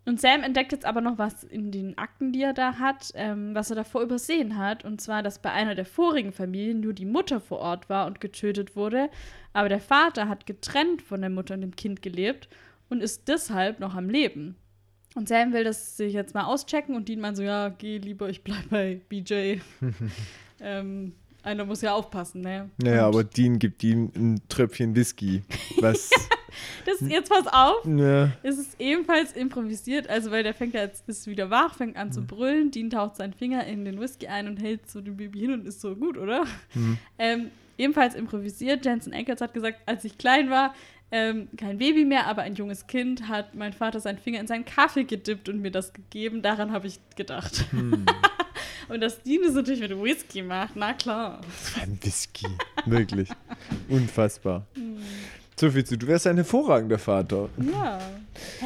Und 0.04 0.20
Sam 0.20 0.42
entdeckt 0.42 0.72
jetzt 0.72 0.84
aber 0.84 1.00
noch 1.00 1.18
was 1.18 1.44
in 1.44 1.70
den 1.70 1.96
Akten, 1.96 2.32
die 2.32 2.42
er 2.42 2.52
da 2.52 2.78
hat, 2.78 3.12
ähm, 3.14 3.54
was 3.54 3.70
er 3.70 3.76
davor 3.76 4.02
übersehen 4.02 4.58
hat. 4.58 4.84
Und 4.84 5.00
zwar, 5.00 5.22
dass 5.22 5.40
bei 5.40 5.52
einer 5.52 5.76
der 5.76 5.84
vorigen 5.84 6.32
Familien 6.32 6.80
nur 6.80 6.92
die 6.92 7.04
Mutter 7.04 7.40
vor 7.40 7.58
Ort 7.58 7.88
war 7.88 8.06
und 8.06 8.20
getötet 8.20 8.74
wurde. 8.74 9.10
Aber 9.52 9.68
der 9.68 9.80
Vater 9.80 10.28
hat 10.28 10.46
getrennt 10.46 11.02
von 11.02 11.20
der 11.20 11.30
Mutter 11.30 11.54
und 11.54 11.60
dem 11.60 11.76
Kind 11.76 12.02
gelebt 12.02 12.48
und 12.88 13.00
ist 13.00 13.28
deshalb 13.28 13.78
noch 13.78 13.94
am 13.94 14.10
Leben. 14.10 14.56
Und 15.14 15.28
Sam 15.28 15.52
will 15.52 15.62
das 15.62 15.96
sich 15.96 16.14
jetzt 16.14 16.34
mal 16.34 16.44
auschecken 16.44 16.96
und 16.96 17.08
Dean 17.08 17.20
meint 17.20 17.36
so, 17.36 17.42
ja, 17.42 17.68
geh 17.68 17.98
lieber, 17.98 18.28
ich 18.28 18.42
bleib 18.42 18.70
bei 18.70 19.00
BJ. 19.08 19.58
ähm, 20.60 21.14
einer 21.42 21.64
muss 21.64 21.82
ja 21.82 21.94
aufpassen, 21.94 22.40
ne? 22.40 22.70
Naja, 22.76 23.06
Und 23.06 23.14
aber 23.14 23.24
Dean 23.24 23.58
gibt 23.58 23.82
ihm 23.84 24.10
ein 24.14 24.40
Tröpfchen 24.48 24.94
Whisky. 24.94 25.42
Was. 25.80 26.10
Das, 26.84 27.00
jetzt 27.00 27.30
pass 27.30 27.46
auf, 27.46 27.86
ja, 27.86 28.30
es 28.42 28.58
ist 28.58 28.78
ebenfalls 28.78 29.32
improvisiert, 29.32 30.10
also 30.10 30.30
weil 30.30 30.42
der 30.42 30.52
fängt 30.52 30.74
ja 30.74 30.82
jetzt, 30.82 31.08
ist 31.08 31.26
wieder 31.26 31.48
wach, 31.48 31.76
fängt 31.76 31.96
an 31.96 32.12
zu 32.12 32.20
brüllen, 32.20 32.70
Dean 32.70 32.90
taucht 32.90 33.16
seinen 33.16 33.32
Finger 33.32 33.66
in 33.66 33.86
den 33.86 33.98
Whisky 33.98 34.26
ein 34.26 34.46
und 34.48 34.62
hält 34.62 34.90
so 34.90 35.00
dem 35.00 35.16
Baby 35.16 35.40
hin 35.40 35.54
und 35.54 35.66
ist 35.66 35.80
so 35.80 35.96
gut, 35.96 36.18
oder? 36.18 36.44
Ähm, 37.18 37.50
ebenfalls 37.78 38.14
improvisiert, 38.14 38.84
Jensen 38.84 39.14
Ackers 39.14 39.40
hat 39.40 39.54
gesagt, 39.54 39.80
als 39.86 40.04
ich 40.04 40.18
klein 40.18 40.50
war, 40.50 40.74
ähm, 41.10 41.48
kein 41.58 41.78
Baby 41.78 42.04
mehr, 42.04 42.26
aber 42.26 42.42
ein 42.42 42.54
junges 42.54 42.86
Kind, 42.86 43.28
hat 43.28 43.54
mein 43.54 43.72
Vater 43.72 44.00
seinen 44.00 44.18
Finger 44.18 44.40
in 44.40 44.46
seinen 44.46 44.64
Kaffee 44.64 45.04
gedippt 45.04 45.48
und 45.48 45.60
mir 45.60 45.70
das 45.70 45.92
gegeben. 45.92 46.40
Daran 46.42 46.72
habe 46.72 46.86
ich 46.86 47.00
gedacht. 47.16 47.66
und 48.88 49.00
dass 49.00 49.22
Dean 49.22 49.42
das 49.42 49.54
natürlich 49.54 49.80
mit 49.80 50.02
Whisky 50.02 50.42
macht, 50.42 50.76
na 50.76 50.92
klar. 50.94 51.40
ein 51.80 51.98
Whisky. 52.02 52.46
Wirklich. 52.86 53.28
Unfassbar. 53.88 54.66
Hm. 54.74 54.98
So 55.62 55.70
viel 55.70 55.84
zu. 55.84 55.96
Du 55.96 56.06
wärst 56.06 56.26
ein 56.26 56.36
hervorragender 56.36 56.98
Vater. 56.98 57.48
Ja, 57.72 58.00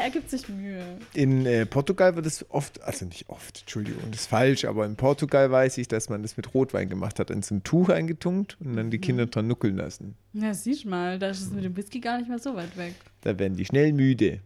er 0.01 0.11
gibt 0.11 0.31
sich 0.31 0.49
Mühe. 0.49 0.83
In 1.15 1.45
äh, 1.45 1.67
Portugal 1.67 2.15
wird 2.17 2.25
es 2.25 2.49
oft, 2.51 2.81
also 2.83 3.05
nicht 3.05 3.29
oft, 3.29 3.61
Entschuldigung, 3.61 4.03
das 4.11 4.21
ist 4.23 4.27
falsch, 4.29 4.65
aber 4.65 4.87
in 4.87 4.97
Portugal 4.97 5.51
weiß 5.51 5.77
ich, 5.79 5.89
dass 5.89 6.09
man 6.09 6.23
das 6.23 6.37
mit 6.37 6.55
Rotwein 6.55 6.89
gemacht 6.89 7.19
hat, 7.19 7.31
in 7.31 7.43
so 7.43 7.55
ein 7.55 7.65
Tuch 7.65 7.91
eingetunkt 7.91 8.57
und 8.61 8.77
dann 8.77 8.91
die 8.91 8.99
Kinder 8.99 9.27
dran 9.27 9.47
nuckeln 9.47 9.77
lassen. 9.77 10.17
Ja, 10.33 10.55
siehst 10.55 10.87
mal, 10.87 11.19
da 11.19 11.29
ist 11.29 11.43
es 11.43 11.51
mit 11.51 11.65
dem 11.65 11.77
Whisky 11.77 12.01
gar 12.01 12.19
nicht 12.19 12.29
mehr 12.29 12.39
so 12.39 12.55
weit 12.55 12.77
weg. 12.77 12.95
Da 13.23 13.39
werden 13.39 13.57
die 13.57 13.67
schnell 13.67 13.93
müde. 13.93 14.41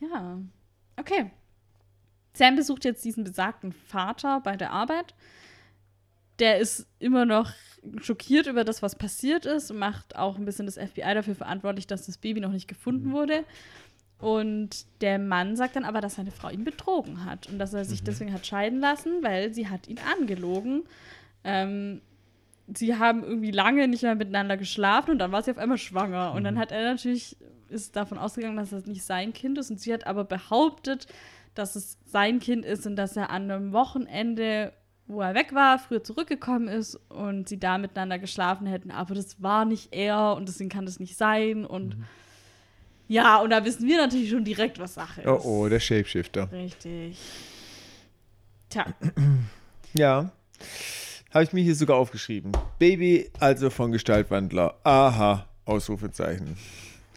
Ja, 0.00 0.38
okay. 0.96 1.30
Sam 2.36 2.56
besucht 2.56 2.84
jetzt 2.84 3.04
diesen 3.04 3.24
besagten 3.24 3.72
Vater 3.72 4.40
bei 4.40 4.56
der 4.56 4.72
Arbeit. 4.72 5.14
Der 6.38 6.58
ist 6.58 6.86
immer 6.98 7.24
noch 7.24 7.50
schockiert 8.02 8.46
über 8.46 8.64
das, 8.64 8.82
was 8.82 8.94
passiert 8.96 9.46
ist 9.46 9.70
und 9.70 9.78
macht 9.78 10.16
auch 10.16 10.36
ein 10.36 10.44
bisschen 10.44 10.66
das 10.66 10.76
FBI 10.76 11.14
dafür 11.14 11.34
verantwortlich, 11.34 11.86
dass 11.86 12.06
das 12.06 12.18
Baby 12.18 12.40
noch 12.40 12.52
nicht 12.52 12.68
gefunden 12.68 13.12
wurde. 13.12 13.44
Und 14.18 14.86
der 15.02 15.18
Mann 15.18 15.56
sagt 15.56 15.76
dann 15.76 15.84
aber, 15.84 16.00
dass 16.00 16.16
seine 16.16 16.30
Frau 16.30 16.48
ihn 16.50 16.64
betrogen 16.64 17.24
hat 17.24 17.48
und 17.48 17.58
dass 17.58 17.74
er 17.74 17.84
sich 17.84 18.02
deswegen 18.02 18.32
hat 18.32 18.46
scheiden 18.46 18.80
lassen, 18.80 19.22
weil 19.22 19.52
sie 19.54 19.68
hat 19.68 19.88
ihn 19.88 19.98
angelogen. 20.18 20.84
Ähm, 21.44 22.00
sie 22.74 22.96
haben 22.96 23.22
irgendwie 23.22 23.50
lange 23.50 23.86
nicht 23.88 24.02
mehr 24.02 24.14
miteinander 24.14 24.56
geschlafen 24.56 25.12
und 25.12 25.18
dann 25.18 25.32
war 25.32 25.42
sie 25.42 25.50
auf 25.52 25.58
einmal 25.58 25.78
schwanger. 25.78 26.32
Und 26.32 26.40
Mhm. 26.40 26.44
dann 26.44 26.58
hat 26.58 26.72
er 26.72 26.82
natürlich, 26.84 27.36
ist 27.68 27.94
davon 27.94 28.18
ausgegangen, 28.18 28.56
dass 28.56 28.70
das 28.70 28.86
nicht 28.86 29.04
sein 29.04 29.32
Kind 29.32 29.58
ist. 29.58 29.70
Und 29.70 29.80
sie 29.80 29.92
hat 29.92 30.06
aber 30.06 30.24
behauptet, 30.24 31.06
dass 31.58 31.76
es 31.76 31.98
sein 32.06 32.38
Kind 32.38 32.64
ist 32.64 32.86
und 32.86 32.96
dass 32.96 33.16
er 33.16 33.30
an 33.30 33.50
einem 33.50 33.72
Wochenende, 33.72 34.72
wo 35.06 35.20
er 35.20 35.34
weg 35.34 35.54
war, 35.54 35.78
früher 35.78 36.02
zurückgekommen 36.04 36.68
ist 36.68 36.96
und 37.10 37.48
sie 37.48 37.58
da 37.58 37.78
miteinander 37.78 38.18
geschlafen 38.18 38.66
hätten. 38.66 38.90
Aber 38.90 39.14
das 39.14 39.42
war 39.42 39.64
nicht 39.64 39.94
er 39.94 40.34
und 40.36 40.48
deswegen 40.48 40.70
kann 40.70 40.86
das 40.86 40.98
nicht 41.00 41.16
sein. 41.16 41.64
Und 41.64 41.96
Mhm. 41.98 42.04
ja, 43.08 43.36
und 43.38 43.50
da 43.50 43.64
wissen 43.64 43.86
wir 43.88 43.96
natürlich 43.98 44.30
schon 44.30 44.44
direkt, 44.44 44.78
was 44.78 44.94
Sache 44.94 45.20
ist. 45.22 45.26
Oh, 45.28 45.40
oh, 45.44 45.68
der 45.68 45.80
Shapeshifter. 45.80 46.50
Richtig. 46.52 47.18
Tja, 48.68 48.86
Ja. 49.94 50.30
Habe 51.32 51.44
ich 51.44 51.52
mir 51.52 51.62
hier 51.62 51.74
sogar 51.74 51.96
aufgeschrieben. 51.98 52.52
Baby, 52.78 53.30
also 53.40 53.68
von 53.70 53.92
Gestaltwandler. 53.92 54.78
Aha, 54.84 55.46
Ausrufezeichen. 55.66 56.56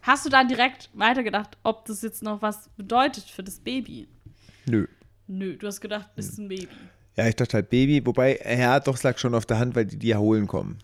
hast 0.01 0.25
du 0.25 0.29
dann 0.29 0.47
direkt 0.47 0.89
weitergedacht, 0.93 1.57
ob 1.63 1.85
das 1.85 2.01
jetzt 2.01 2.21
noch 2.23 2.41
was 2.41 2.69
bedeutet 2.77 3.23
für 3.25 3.43
das 3.43 3.59
Baby? 3.59 4.07
Nö. 4.67 4.87
Nö, 5.27 5.55
du 5.57 5.67
hast 5.67 5.81
gedacht, 5.81 6.09
ist 6.15 6.37
ein 6.39 6.47
Baby. 6.47 6.67
Ja, 7.15 7.27
ich 7.27 7.35
dachte 7.35 7.55
halt 7.55 7.69
Baby, 7.69 8.05
wobei, 8.05 8.39
ja, 8.57 8.79
doch, 8.79 8.95
es 8.95 9.03
lag 9.03 9.17
schon 9.17 9.35
auf 9.35 9.45
der 9.45 9.59
Hand, 9.59 9.75
weil 9.75 9.85
die 9.85 9.97
die 9.97 10.07
ja 10.07 10.17
holen 10.17 10.47
kommen. 10.47 10.77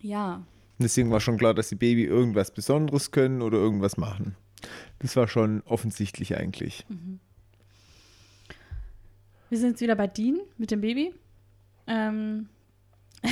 Ja. 0.00 0.36
Und 0.36 0.82
deswegen 0.82 1.10
war 1.10 1.20
schon 1.20 1.38
klar, 1.38 1.54
dass 1.54 1.68
die 1.70 1.74
Baby 1.74 2.04
irgendwas 2.04 2.50
Besonderes 2.52 3.10
können 3.10 3.42
oder 3.42 3.56
irgendwas 3.58 3.96
machen. 3.96 4.36
Das 4.98 5.16
war 5.16 5.26
schon 5.28 5.62
offensichtlich 5.64 6.36
eigentlich. 6.36 6.84
Wir 9.48 9.58
sind 9.58 9.70
jetzt 9.70 9.80
wieder 9.80 9.94
bei 9.96 10.06
Dean 10.06 10.38
mit 10.58 10.70
dem 10.70 10.80
Baby. 10.80 11.14
Ähm, 11.86 12.48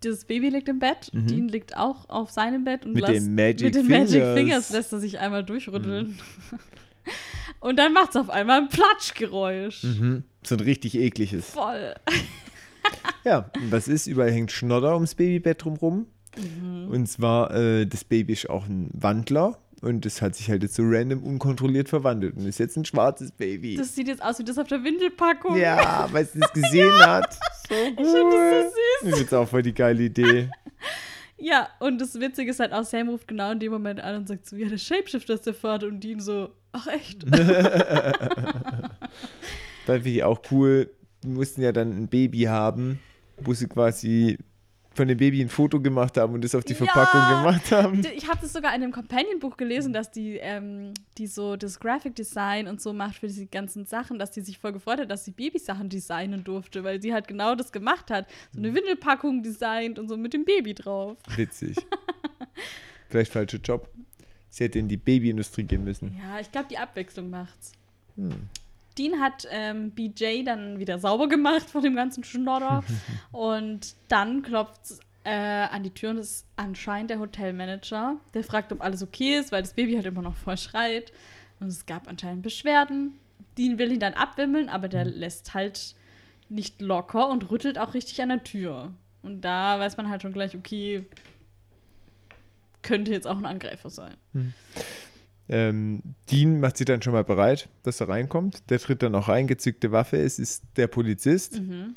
das 0.00 0.24
Baby 0.26 0.50
liegt 0.50 0.68
im 0.68 0.78
Bett. 0.78 1.10
Dean 1.12 1.48
liegt 1.48 1.76
auch 1.76 2.08
auf 2.08 2.30
seinem 2.30 2.64
Bett 2.64 2.84
und 2.84 2.90
Mhm. 2.92 2.94
Mit 3.00 3.08
lässt- 3.08 3.26
den 3.26 3.34
Magic 3.34 3.62
mit 3.62 3.74
den 3.74 3.88
Magic 3.88 4.10
Fingers. 4.10 4.34
Fingers 4.38 4.70
lässt 4.70 4.92
er 4.92 5.00
sich 5.00 5.18
einmal 5.18 5.44
durchrütteln. 5.44 6.18
Und 7.64 7.78
dann 7.78 7.94
macht 7.94 8.10
es 8.10 8.16
auf 8.16 8.28
einmal 8.28 8.60
ein 8.60 8.68
Platschgeräusch. 8.68 9.84
Mhm. 9.84 10.24
So 10.42 10.54
ein 10.56 10.60
richtig 10.60 10.96
ekliges. 10.96 11.48
Voll. 11.48 11.94
Ja, 13.24 13.50
und 13.56 13.72
was 13.72 13.88
ist? 13.88 14.06
Überall 14.06 14.30
hängt 14.30 14.52
Schnodder 14.52 14.92
ums 14.92 15.14
Babybett 15.14 15.64
drumrum. 15.64 16.06
Mhm. 16.36 16.88
Und 16.90 17.06
zwar, 17.06 17.54
äh, 17.54 17.86
das 17.86 18.04
Baby 18.04 18.34
ist 18.34 18.50
auch 18.50 18.66
ein 18.66 18.90
Wandler. 18.92 19.58
Und 19.80 20.04
das 20.04 20.20
hat 20.20 20.34
sich 20.36 20.50
halt 20.50 20.62
jetzt 20.62 20.74
so 20.74 20.82
random 20.84 21.22
unkontrolliert 21.22 21.88
verwandelt. 21.88 22.36
Und 22.36 22.44
ist 22.46 22.58
jetzt 22.58 22.76
ein 22.76 22.84
schwarzes 22.84 23.32
Baby. 23.32 23.76
Das 23.76 23.94
sieht 23.94 24.08
jetzt 24.08 24.22
aus 24.22 24.38
wie 24.38 24.44
das 24.44 24.58
auf 24.58 24.68
der 24.68 24.84
Windelpackung. 24.84 25.56
ja, 25.56 26.06
weil 26.12 26.26
sie 26.26 26.40
es 26.40 26.52
gesehen 26.52 26.92
hat. 26.92 27.32
So 27.66 27.74
cool. 27.74 27.88
Ich 27.88 27.96
finde 27.96 28.04
das 28.04 28.64
so 28.64 28.68
süß. 28.68 28.74
Ich 28.74 29.00
finde 29.08 29.20
jetzt 29.20 29.34
auch 29.34 29.48
voll 29.48 29.62
die 29.62 29.74
geile 29.74 30.02
Idee. 30.02 30.50
Ja, 31.36 31.68
und 31.80 32.00
das 32.00 32.18
Witzige 32.20 32.52
ist 32.52 32.60
halt 32.60 32.72
auch, 32.72 32.84
Sam 32.84 33.08
ruft 33.08 33.28
genau 33.28 33.50
in 33.52 33.58
dem 33.58 33.72
Moment 33.72 34.00
an 34.00 34.16
und 34.16 34.28
sagt 34.28 34.46
so, 34.46 34.56
ja, 34.56 34.66
der 34.68 34.78
Shapeshifter 34.78 35.34
ist 35.34 35.44
der 35.44 35.52
Vater. 35.52 35.88
Und 35.88 36.02
Dean 36.02 36.20
so, 36.20 36.50
ach 36.74 36.86
echt? 36.88 37.24
Dann 39.86 40.02
finde 40.02 40.10
ich 40.10 40.24
auch 40.24 40.40
cool. 40.50 40.90
Die 41.22 41.28
mussten 41.28 41.62
ja 41.62 41.72
dann 41.72 41.90
ein 41.90 42.08
Baby 42.08 42.42
haben, 42.42 43.00
wo 43.38 43.54
sie 43.54 43.66
quasi 43.66 44.38
von 44.94 45.08
dem 45.08 45.18
Baby 45.18 45.40
ein 45.42 45.48
Foto 45.48 45.80
gemacht 45.80 46.16
haben 46.16 46.34
und 46.34 46.44
das 46.44 46.54
auf 46.54 46.64
die 46.64 46.72
Ja! 46.74 46.84
Verpackung 46.84 47.20
gemacht 47.20 47.72
haben. 47.72 48.02
Ich 48.14 48.28
habe 48.28 48.38
das 48.40 48.52
sogar 48.52 48.74
in 48.74 48.82
einem 48.82 48.92
Companion-Buch 48.92 49.56
gelesen, 49.56 49.92
dass 49.92 50.10
die, 50.10 50.36
ähm, 50.36 50.92
die 51.18 51.26
so 51.26 51.56
das 51.56 51.80
Graphic 51.80 52.14
Design 52.14 52.68
und 52.68 52.80
so 52.80 52.92
macht 52.92 53.16
für 53.16 53.26
diese 53.26 53.46
ganzen 53.46 53.86
Sachen, 53.86 54.18
dass 54.18 54.30
die 54.30 54.40
sich 54.42 54.58
voll 54.58 54.72
gefreut 54.72 55.00
hat, 55.00 55.10
dass 55.10 55.24
sie 55.24 55.32
Babysachen 55.32 55.88
designen 55.88 56.44
durfte, 56.44 56.84
weil 56.84 57.02
sie 57.02 57.12
halt 57.12 57.26
genau 57.26 57.54
das 57.56 57.72
gemacht 57.72 58.10
hat. 58.10 58.26
So 58.52 58.60
eine 58.60 58.72
Windelpackung 58.74 59.42
designt 59.42 59.98
und 59.98 60.08
so 60.08 60.16
mit 60.16 60.32
dem 60.32 60.44
Baby 60.44 60.74
drauf. 60.74 61.16
Witzig. 61.34 61.76
Vielleicht 63.08 63.32
falscher 63.32 63.58
Job. 63.58 63.88
Sie 64.54 64.62
hätte 64.62 64.78
in 64.78 64.86
die 64.86 64.96
Babyindustrie 64.96 65.64
gehen 65.64 65.82
müssen. 65.82 66.16
Ja, 66.16 66.38
ich 66.38 66.52
glaube, 66.52 66.68
die 66.70 66.78
Abwechslung 66.78 67.28
macht's. 67.28 67.72
Hm. 68.14 68.48
Dean 68.96 69.18
hat 69.20 69.48
ähm, 69.50 69.90
BJ 69.90 70.44
dann 70.44 70.78
wieder 70.78 71.00
sauber 71.00 71.28
gemacht 71.28 71.68
von 71.68 71.82
dem 71.82 71.96
ganzen 71.96 72.22
Schnodder 72.22 72.84
und 73.32 73.96
dann 74.06 74.42
klopft 74.42 75.00
äh, 75.24 75.30
an 75.32 75.82
die 75.82 75.90
Tür 75.90 76.10
und 76.10 76.18
es 76.18 76.30
ist 76.30 76.46
anscheinend 76.54 77.10
der 77.10 77.18
Hotelmanager. 77.18 78.14
Der 78.32 78.44
fragt, 78.44 78.72
ob 78.72 78.80
alles 78.80 79.02
okay 79.02 79.40
ist, 79.40 79.50
weil 79.50 79.62
das 79.62 79.72
Baby 79.72 79.94
halt 79.94 80.06
immer 80.06 80.22
noch 80.22 80.36
voll 80.36 80.56
schreit. 80.56 81.12
Und 81.58 81.66
es 81.66 81.84
gab 81.84 82.06
anscheinend 82.06 82.44
Beschwerden. 82.44 83.14
Dean 83.58 83.78
will 83.78 83.90
ihn 83.90 83.98
dann 83.98 84.14
abwimmeln, 84.14 84.68
aber 84.68 84.86
der 84.86 85.04
lässt 85.04 85.54
halt 85.54 85.96
nicht 86.48 86.80
locker 86.80 87.28
und 87.28 87.50
rüttelt 87.50 87.76
auch 87.76 87.94
richtig 87.94 88.22
an 88.22 88.28
der 88.28 88.44
Tür. 88.44 88.92
Und 89.20 89.40
da 89.40 89.80
weiß 89.80 89.96
man 89.96 90.08
halt 90.08 90.22
schon 90.22 90.32
gleich, 90.32 90.54
okay, 90.54 91.04
könnte 92.84 93.10
jetzt 93.10 93.26
auch 93.26 93.36
ein 93.36 93.46
Angreifer 93.46 93.90
sein. 93.90 94.14
Ähm, 95.48 96.02
Dean 96.30 96.60
macht 96.60 96.76
sich 96.76 96.86
dann 96.86 97.02
schon 97.02 97.12
mal 97.12 97.24
bereit, 97.24 97.68
dass 97.82 98.00
er 98.00 98.08
reinkommt. 98.08 98.70
Der 98.70 98.78
tritt 98.78 99.02
dann 99.02 99.14
auch 99.14 99.28
rein, 99.28 99.46
gezückte 99.46 99.90
Waffe. 99.92 100.16
Es 100.18 100.38
ist 100.38 100.62
der 100.76 100.86
Polizist. 100.86 101.60
Mhm. 101.60 101.94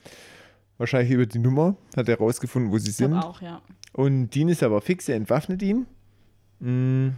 Wahrscheinlich 0.78 1.12
über 1.12 1.26
die 1.26 1.40
Nummer 1.40 1.76
hat 1.96 2.10
er 2.10 2.18
rausgefunden, 2.18 2.72
wo 2.72 2.78
sie 2.78 2.90
Ich 2.90 2.98
sind. 2.98 3.14
auch, 3.14 3.42
ja. 3.42 3.62
Und 3.94 4.30
Dean 4.32 4.50
ist 4.50 4.64
aber 4.64 4.82
fix, 4.82 5.08
er 5.10 5.16
entwaffnet 5.16 5.62
ihn. 5.62 5.86
Mm. 6.60 7.10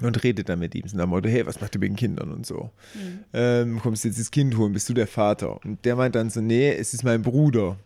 Und 0.00 0.22
redet 0.24 0.48
dann 0.48 0.58
mit 0.58 0.74
ihm. 0.74 0.84
Nach 0.94 1.04
dem 1.04 1.10
Motto, 1.10 1.28
hey, 1.28 1.46
was 1.46 1.60
macht 1.60 1.74
ihr 1.74 1.80
mit 1.80 1.90
den 1.90 1.96
Kindern 1.96 2.32
und 2.32 2.46
so. 2.46 2.70
Mhm. 2.94 3.24
Ähm, 3.32 3.80
kommst 3.80 4.04
du 4.04 4.08
jetzt 4.08 4.18
das 4.18 4.30
Kind 4.30 4.56
holen, 4.56 4.72
bist 4.72 4.88
du 4.88 4.94
der 4.94 5.06
Vater? 5.06 5.64
Und 5.64 5.84
der 5.84 5.96
meint 5.96 6.14
dann 6.14 6.30
so, 6.30 6.40
nee, 6.40 6.72
es 6.72 6.94
ist 6.94 7.02
mein 7.04 7.22
Bruder. 7.22 7.76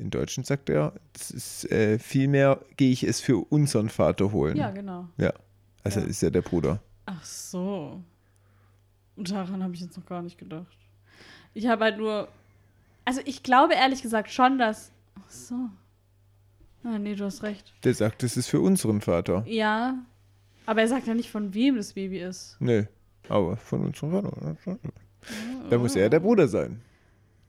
In 0.00 0.08
Deutschen 0.10 0.44
sagt 0.44 0.70
er, 0.70 0.94
das 1.12 1.30
ist 1.30 1.70
äh, 1.70 1.98
vielmehr 1.98 2.60
gehe 2.78 2.90
ich 2.90 3.04
es 3.04 3.20
für 3.20 3.36
unseren 3.52 3.90
Vater 3.90 4.32
holen. 4.32 4.56
Ja, 4.56 4.70
genau. 4.70 5.06
Ja. 5.18 5.32
Also 5.84 6.00
Ja. 6.00 6.06
ist 6.06 6.22
ja 6.22 6.30
der 6.30 6.40
Bruder. 6.42 6.80
Ach 7.04 7.22
so. 7.24 8.02
Daran 9.16 9.62
habe 9.62 9.74
ich 9.74 9.80
jetzt 9.82 9.96
noch 9.98 10.06
gar 10.06 10.22
nicht 10.22 10.38
gedacht. 10.38 10.76
Ich 11.52 11.66
habe 11.66 11.84
halt 11.84 11.98
nur. 11.98 12.28
Also 13.04 13.20
ich 13.26 13.42
glaube 13.42 13.74
ehrlich 13.74 14.00
gesagt 14.00 14.30
schon, 14.30 14.58
dass. 14.58 14.90
Ach 15.16 15.30
so. 15.30 15.54
Ah, 16.82 16.98
nee, 16.98 17.14
du 17.14 17.26
hast 17.26 17.42
recht. 17.42 17.74
Der 17.84 17.92
sagt, 17.92 18.22
das 18.22 18.38
ist 18.38 18.46
für 18.48 18.60
unseren 18.60 19.02
Vater. 19.02 19.44
Ja. 19.46 19.98
Aber 20.64 20.80
er 20.80 20.88
sagt 20.88 21.06
ja 21.08 21.14
nicht, 21.14 21.30
von 21.30 21.52
wem 21.52 21.76
das 21.76 21.92
Baby 21.92 22.20
ist. 22.20 22.56
Nö. 22.58 22.84
Aber 23.28 23.58
von 23.58 23.84
unserem 23.84 24.12
Vater. 24.56 24.78
Da 25.68 25.76
muss 25.76 25.94
er 25.94 26.08
der 26.08 26.20
Bruder 26.20 26.48
sein. 26.48 26.80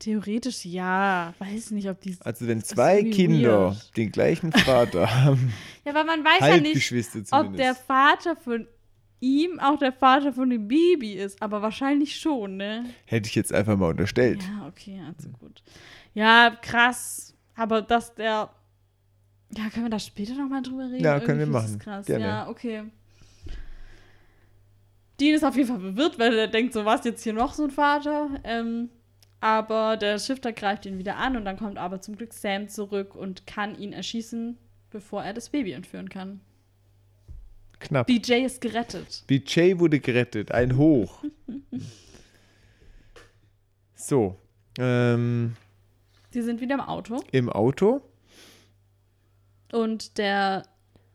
Theoretisch 0.02 0.66
ja. 0.66 1.32
Weiß 1.38 1.70
nicht, 1.70 1.88
ob 1.88 2.02
die. 2.02 2.18
Also 2.22 2.48
wenn 2.48 2.58
ist 2.58 2.70
zwei 2.70 3.04
Kinder 3.04 3.68
weird. 3.68 3.96
den 3.98 4.12
gleichen 4.12 4.52
Vater 4.52 5.14
haben, 5.24 5.54
Ja, 5.86 5.92
aber 5.92 6.04
man 6.04 6.24
weiß 6.26 6.40
ja 6.40 6.58
nicht, 6.58 7.32
ob 7.32 7.56
der 7.56 7.76
Vater 7.76 8.36
von 8.36 8.68
ihm 9.20 9.60
auch 9.60 9.78
der 9.78 9.94
Vater 9.94 10.34
von 10.34 10.50
dem 10.50 10.68
Baby 10.68 11.14
ist. 11.14 11.40
Aber 11.40 11.62
wahrscheinlich 11.62 12.20
schon, 12.20 12.58
ne? 12.58 12.86
Hätte 13.06 13.30
ich 13.30 13.36
jetzt 13.36 13.54
einfach 13.54 13.78
mal 13.78 13.92
unterstellt. 13.92 14.42
Ja, 14.42 14.68
okay, 14.68 15.00
also 15.08 15.30
gut. 15.40 15.62
Ja, 16.16 16.50
krass. 16.60 17.36
Aber 17.56 17.84
dass 17.84 18.16
der. 18.16 18.50
Ja, 19.56 19.70
können 19.72 19.86
wir 19.86 19.92
da 19.92 20.00
später 20.00 20.34
nochmal 20.34 20.64
drüber 20.64 20.86
reden? 20.90 21.04
Ja, 21.04 21.20
können 21.20 21.38
wir 21.38 21.46
Irgendwie 21.46 21.60
ist 21.60 21.64
machen. 21.64 21.74
das 21.78 21.84
Krass. 21.84 22.06
Gerne. 22.08 22.26
Ja, 22.26 22.50
okay. 22.50 22.86
Dean 25.20 25.36
ist 25.36 25.44
auf 25.44 25.56
jeden 25.56 25.68
Fall 25.70 25.80
verwirrt, 25.80 26.18
weil 26.18 26.34
er 26.40 26.48
denkt, 26.48 26.74
so 26.74 26.86
was 26.86 27.06
jetzt 27.06 27.22
hier 27.22 27.34
noch 27.34 27.54
so 27.54 27.66
ein 27.66 27.70
Vater. 27.70 28.40
Ähm, 28.44 28.90
aber 29.42 29.98
der 29.98 30.20
Shifter 30.20 30.54
greift 30.54 30.86
ihn 30.86 30.98
wieder 30.98 31.18
an 31.18 31.36
und 31.36 31.44
dann 31.46 31.58
kommt 31.58 31.78
aber 31.78 32.00
zum 32.00 32.16
Glück 32.16 32.32
Sam 32.32 32.70
zurück 32.70 33.16
und 33.16 33.46
kann 33.48 33.78
ihn 33.78 33.92
erschießen, 33.92 34.58
bevor 34.92 35.24
er 35.24 35.34
das 35.34 35.50
Baby 35.50 35.74
entführen 35.74 36.10
kann. 36.10 36.40
Knapp. 37.80 38.06
BJ 38.08 38.46
ist 38.46 38.62
gerettet. 38.62 39.24
BJ 39.26 39.80
wurde 39.80 40.00
gerettet. 40.00 40.52
Ein 40.52 40.78
Hoch. 40.78 41.24
So. 43.94 44.36
Ähm, 44.80 45.56
Sie 46.32 46.42
sind 46.42 46.60
wieder 46.60 46.74
im 46.74 46.82
Auto 46.82 47.22
Im 47.32 47.50
Auto. 47.50 48.02
und 49.72 50.18
der 50.18 50.64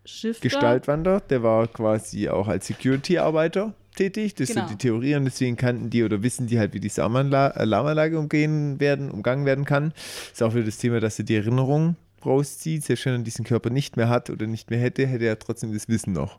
Shifter. 0.04 0.42
Gestaltwander, 0.42 1.20
der 1.20 1.42
war 1.42 1.66
quasi 1.66 2.28
auch 2.28 2.46
als 2.46 2.68
Security-Arbeiter 2.68 3.74
tätig. 3.96 4.34
Das 4.36 4.48
Genau. 4.48 4.66
sind 4.68 4.70
die 4.80 4.86
Theorien, 4.88 5.24
deswegen 5.24 5.56
kannten 5.56 5.90
die 5.90 6.04
oder 6.04 6.22
wissen 6.22 6.46
die 6.46 6.58
halt, 6.58 6.72
wie 6.74 6.80
die 6.80 6.90
Alarmanla- 6.90 7.50
Alarmanlage 7.52 8.18
umgehen 8.18 8.78
werden, 8.78 9.10
umgangen 9.10 9.44
werden 9.44 9.64
kann. 9.64 9.92
Ist 10.32 10.42
auch 10.42 10.54
wieder 10.54 10.64
das 10.66 10.78
Thema, 10.78 11.00
dass 11.00 11.18
er 11.18 11.24
die 11.24 11.34
Erinnerung 11.36 11.96
rauszieht. 12.24 12.84
Selbst 12.84 13.04
wenn 13.06 13.14
er 13.14 13.18
diesen 13.20 13.44
Körper 13.44 13.70
nicht 13.70 13.96
mehr 13.96 14.08
hat 14.08 14.30
oder 14.30 14.46
nicht 14.46 14.70
mehr 14.70 14.78
hätte, 14.78 15.06
hätte 15.06 15.24
er 15.24 15.38
trotzdem 15.38 15.72
das 15.72 15.88
Wissen 15.88 16.12
noch. 16.12 16.38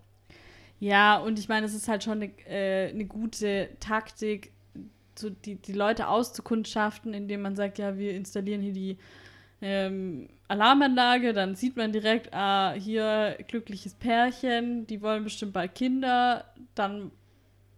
Ja, 0.80 1.18
und 1.18 1.39
ich 1.39 1.49
meine, 1.49 1.66
es 1.66 1.74
ist 1.74 1.88
halt 1.88 2.03
schon 2.03 2.22
eine, 2.22 2.32
äh, 2.47 2.89
eine 2.91 3.05
gute 3.05 3.70
Taktik, 3.80 4.51
so 5.18 5.30
die, 5.32 5.55
die 5.55 5.74
Leute 5.74 6.08
auszukundschaften, 6.08 7.14
indem 7.16 7.41
man 7.41 7.55
sagt, 7.55 7.80
ja, 7.80 7.97
wir 7.97 8.14
installieren 8.14 8.62
hier 8.62 8.74
die 8.74 8.97
ähm, 9.60 10.28
Alarmanlage, 10.47 11.34
dann 11.34 11.55
sieht 11.55 11.76
man 11.78 11.91
direkt, 11.91 12.32
ah, 12.32 12.74
hier 12.78 13.38
glückliches 13.47 13.95
Pärchen, 13.95 14.86
die 14.86 15.01
wollen 15.01 15.24
bestimmt 15.24 15.53
bald 15.53 15.74
Kinder, 15.74 16.45
dann 16.76 17.10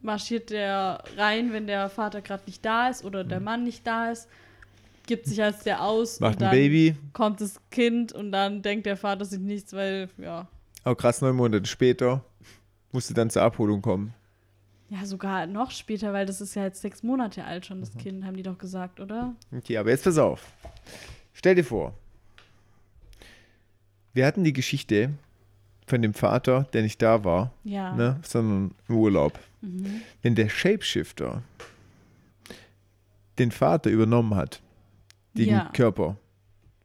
marschiert 0.02 0.50
der 0.50 1.04
rein, 1.18 1.52
wenn 1.54 1.68
der 1.68 1.90
Vater 1.90 2.22
gerade 2.22 2.44
nicht 2.46 2.64
da 2.64 2.90
ist 2.90 3.04
oder 3.04 3.24
der 3.24 3.40
Mann 3.40 3.64
nicht 3.64 3.86
da 3.86 4.12
ist. 4.12 4.28
gibt 5.08 5.26
sich 5.26 5.42
als 5.42 5.64
der 5.64 5.82
aus 5.84 6.20
Macht 6.20 6.36
und 6.36 6.44
ein 6.44 6.50
dann 6.50 6.52
Baby. 6.52 6.96
kommt 7.14 7.42
das 7.42 7.60
Kind 7.72 8.12
und 8.14 8.32
dann 8.32 8.62
denkt 8.62 8.86
der 8.86 8.96
Vater 8.96 9.26
sich 9.26 9.40
nichts, 9.40 9.74
weil, 9.74 10.08
ja. 10.18 10.48
Auch 10.84 10.96
krass, 10.96 11.22
neun 11.22 11.36
Monate 11.36 11.66
später 11.66 12.24
musste 12.92 13.14
dann 13.16 13.30
zur 13.30 13.42
Abholung 13.42 13.82
kommen. 13.82 14.14
Ja, 14.90 15.06
sogar 15.06 15.46
noch 15.48 15.72
später, 15.72 16.14
weil 16.14 16.26
das 16.26 16.42
ist 16.42 16.56
ja 16.56 16.64
jetzt 16.64 16.82
sechs 16.82 17.04
Monate 17.04 17.44
alt 17.44 17.66
schon, 17.66 17.80
das 17.80 17.96
Kind, 17.98 18.24
haben 18.26 18.36
die 18.38 18.44
doch 18.44 18.58
gesagt, 18.58 19.00
oder? 19.00 19.34
Okay, 19.56 19.78
aber 19.78 19.90
jetzt 19.90 20.04
pass 20.04 20.18
auf. 20.18 20.46
Stell 21.34 21.56
dir 21.56 21.64
vor, 21.64 21.94
wir 24.14 24.26
hatten 24.26 24.44
die 24.44 24.54
Geschichte 24.54 25.12
von 25.88 26.02
dem 26.02 26.14
Vater, 26.14 26.68
der 26.74 26.82
nicht 26.84 27.02
da 27.02 27.24
war, 27.24 27.52
Ja. 27.64 27.94
ne, 27.96 28.20
sondern 28.24 28.76
im 28.88 28.96
Urlaub. 28.96 29.38
Mhm. 29.62 30.02
Wenn 30.22 30.36
der 30.36 30.50
Shapeshifter 30.50 31.44
den 33.38 33.52
Vater 33.52 33.90
übernommen 33.90 34.36
hat, 34.36 34.62
den 35.34 35.50
Ja. 35.50 35.70
Körper, 35.74 36.18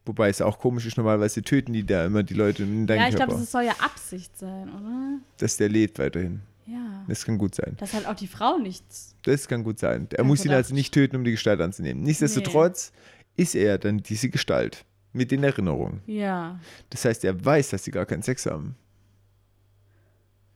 wobei 0.06 0.28
es 0.28 0.40
auch 0.40 0.58
komisch 0.58 0.86
ist, 0.86 0.96
normalerweise 0.96 1.42
töten 1.42 1.72
die 1.72 1.84
da 1.84 2.04
immer 2.06 2.22
die 2.22 2.34
Leute 2.34 2.62
in 2.62 2.86
deinen 2.86 3.00
Ja, 3.00 3.08
ich 3.08 3.16
glaube, 3.16 3.32
das 3.32 3.50
soll 3.50 3.64
ja 3.64 3.74
Absicht 3.80 4.36
sein, 4.38 4.68
oder? 4.68 5.18
dass 5.38 5.56
der 5.56 5.68
lebt 5.68 5.98
weiterhin. 5.98 6.40
Ja. 6.66 7.04
Das 7.08 7.24
kann 7.26 7.36
gut 7.36 7.54
sein. 7.54 7.74
Dass 7.76 7.92
halt 7.92 8.06
auch 8.06 8.14
die 8.14 8.26
Frau 8.26 8.56
nichts. 8.58 9.14
Das 9.24 9.48
kann 9.48 9.64
gut 9.64 9.78
sein. 9.78 10.08
Er 10.12 10.24
muss 10.24 10.44
ihn 10.44 10.52
also 10.52 10.74
nicht 10.74 10.94
töten, 10.94 11.16
um 11.16 11.24
die 11.24 11.32
Gestalt 11.32 11.60
anzunehmen. 11.60 12.02
Nichtsdestotrotz 12.02 12.92
ist 13.36 13.54
er 13.54 13.76
dann 13.78 13.98
diese 13.98 14.30
Gestalt 14.30 14.84
mit 15.12 15.30
den 15.30 15.44
Erinnerungen. 15.44 16.00
Ja. 16.06 16.58
Das 16.90 17.04
heißt, 17.04 17.22
er 17.24 17.44
weiß, 17.44 17.70
dass 17.70 17.84
sie 17.84 17.90
gar 17.90 18.06
keinen 18.06 18.22
Sex 18.22 18.46
haben. 18.46 18.76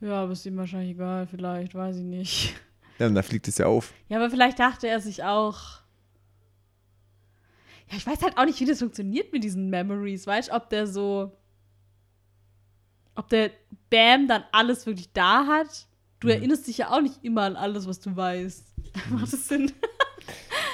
Ja, 0.01 0.22
aber 0.22 0.32
ist 0.32 0.46
ihm 0.46 0.57
wahrscheinlich 0.57 0.90
egal, 0.92 1.26
vielleicht, 1.26 1.74
weiß 1.74 1.96
ich 1.96 2.05
nicht. 2.05 2.55
Ja, 2.99 3.07
und 3.07 3.14
dann 3.14 3.24
fliegt 3.24 3.49
es 3.49 3.59
ja 3.59 3.66
auf. 3.66 3.92
Ja, 4.09 4.18
aber 4.18 4.30
vielleicht 4.30 4.59
dachte 4.59 4.88
er 4.88 5.01
sich 5.01 5.22
auch. 5.24 5.80
Ja, 7.90 7.96
ich 7.96 8.07
weiß 8.07 8.22
halt 8.22 8.36
auch 8.36 8.44
nicht, 8.44 8.61
wie 8.61 8.66
das 8.66 8.78
funktioniert 8.80 9.32
mit 9.32 9.42
diesen 9.44 9.70
Memories. 9.70 10.26
Weißt 10.26 10.49
du, 10.51 10.55
ob 10.55 10.68
der 10.70 10.86
so. 10.86 11.32
Ob 13.14 13.28
der 13.28 13.51
Bam 13.90 14.28
dann 14.28 14.44
alles 14.53 14.86
wirklich 14.86 15.11
da 15.12 15.46
hat? 15.46 15.86
Du 16.20 16.26
Mhm. 16.28 16.32
erinnerst 16.34 16.66
dich 16.68 16.78
ja 16.78 16.90
auch 16.90 17.01
nicht 17.01 17.24
immer 17.24 17.42
an 17.42 17.57
alles, 17.57 17.86
was 17.86 17.99
du 18.01 18.14
weißt. 18.14 18.64
Macht 19.11 19.32
das 19.32 19.49
Sinn? 19.49 19.72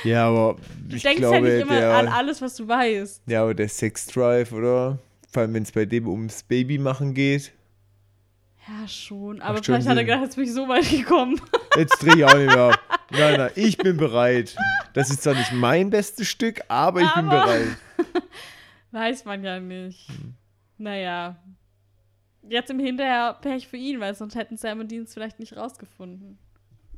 Ja, 0.03 0.29
aber 0.29 0.57
Du 0.89 0.97
ich 0.97 1.03
denkst 1.03 1.21
glaube, 1.21 1.37
ja 1.49 1.55
nicht 1.57 1.63
immer 1.63 1.79
der, 1.81 1.95
an 1.97 2.09
alles, 2.09 2.43
was 2.43 2.57
du 2.57 2.67
weißt. 2.69 3.23
ja, 3.27 3.43
aber 3.43 3.55
der 3.55 3.69
Sex 3.69 4.07
Drive, 4.07 4.53
oder? 4.53 4.99
Vor 5.31 5.43
allem, 5.43 5.55
wenn 5.55 5.63
es 5.63 5.73
bei 5.73 5.85
dem 5.87 6.09
ums 6.09 6.43
Baby 6.43 6.79
machen 6.79 7.15
geht. 7.15 7.53
Ja, 8.67 8.89
schon. 8.89 9.43
Aber 9.43 9.57
schon 9.57 9.65
vielleicht 9.65 9.89
hat 9.89 9.97
er 9.97 10.05
gedacht, 10.05 10.23
jetzt 10.23 10.37
bin 10.37 10.45
ich 10.45 10.53
so 10.53 10.67
weit 10.69 10.89
gekommen. 10.91 11.41
Jetzt 11.77 12.03
drehe 12.03 12.15
ich 12.17 12.25
auch 12.25 12.35
nicht 12.37 12.47
mehr. 12.55 12.79
Nein, 13.11 13.37
nein, 13.39 13.51
ich 13.57 13.77
bin 13.77 13.97
bereit. 13.97 14.55
Das 14.93 15.11
ist 15.11 15.23
zwar 15.25 15.35
nicht 15.35 15.53
mein 15.53 15.91
bestes 15.91 16.29
Stück, 16.29 16.61
aber 16.69 17.01
ich 17.01 17.15
bin 17.15 17.29
Aber- 17.29 17.43
bereit. 17.45 17.77
Weiß 18.93 19.25
man 19.25 19.43
ja 19.43 19.59
nicht. 19.59 20.09
Hm. 20.09 20.35
Naja. 20.79 21.37
Jetzt 22.49 22.71
im 22.71 22.79
Hinterher 22.79 23.35
Pech 23.43 23.67
für 23.67 23.77
ihn, 23.77 23.99
weil 24.01 24.15
sonst 24.15 24.37
hätten 24.37 24.57
Sam 24.57 24.81
und 24.81 24.89
Dienst 24.93 25.15
vielleicht 25.15 25.41
nicht 25.41 25.57
rausgefunden. 25.57 26.39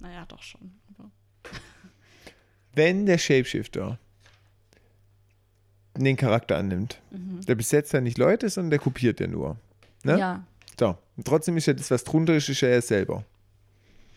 Naja, 0.01 0.25
doch 0.27 0.43
schon. 0.43 0.73
Wenn 2.75 3.07
der 3.07 3.17
Shapeshifter 3.17 3.99
den 5.97 6.17
Charakter 6.17 6.59
annimmt, 6.59 7.01
der 7.11 7.55
besetzt 7.55 7.95
ja 7.95 8.03
nicht 8.03 8.19
Leute, 8.19 8.51
sondern 8.51 8.71
der 8.71 8.79
kopiert 8.81 9.19
ja 9.21 9.27
nur. 9.27 9.57
Ne? 10.03 10.19
Ja. 10.19 10.45
So. 10.79 10.99
Und 11.17 11.27
trotzdem 11.27 11.57
ist 11.57 11.67
ja 11.67 11.73
das, 11.73 11.91
was 11.91 12.05
drunter 12.05 12.35
ist, 12.35 12.49
ist 12.49 12.61
ja 12.61 12.69
er 12.69 12.83
selber. 12.83 13.25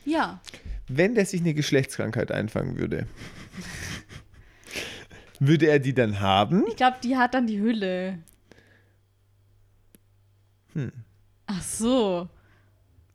Ja. 0.05 0.41
Wenn 0.87 1.15
der 1.15 1.25
sich 1.25 1.41
eine 1.41 1.53
Geschlechtskrankheit 1.53 2.31
einfangen 2.31 2.77
würde, 2.77 3.07
würde 5.39 5.67
er 5.67 5.79
die 5.79 5.93
dann 5.93 6.19
haben? 6.19 6.65
Ich 6.67 6.75
glaube, 6.75 6.97
die 7.03 7.15
hat 7.15 7.33
dann 7.33 7.47
die 7.47 7.59
Hülle. 7.59 8.19
Hm. 10.73 10.91
Ach 11.47 11.61
so. 11.61 12.27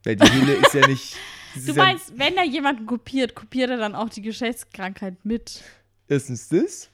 Weil 0.04 0.16
die 0.16 0.32
Hülle 0.32 0.54
ist 0.54 0.74
ja 0.74 0.86
nicht. 0.88 1.16
Du 1.54 1.60
ist 1.60 1.68
ja 1.68 1.74
meinst, 1.74 2.18
wenn 2.18 2.36
er 2.36 2.44
jemanden 2.44 2.86
kopiert, 2.86 3.34
kopiert 3.34 3.70
er 3.70 3.76
dann 3.76 3.94
auch 3.94 4.08
die 4.08 4.22
Geschlechtskrankheit 4.22 5.24
mit? 5.24 5.62
erstens 6.08 6.48
das 6.48 6.90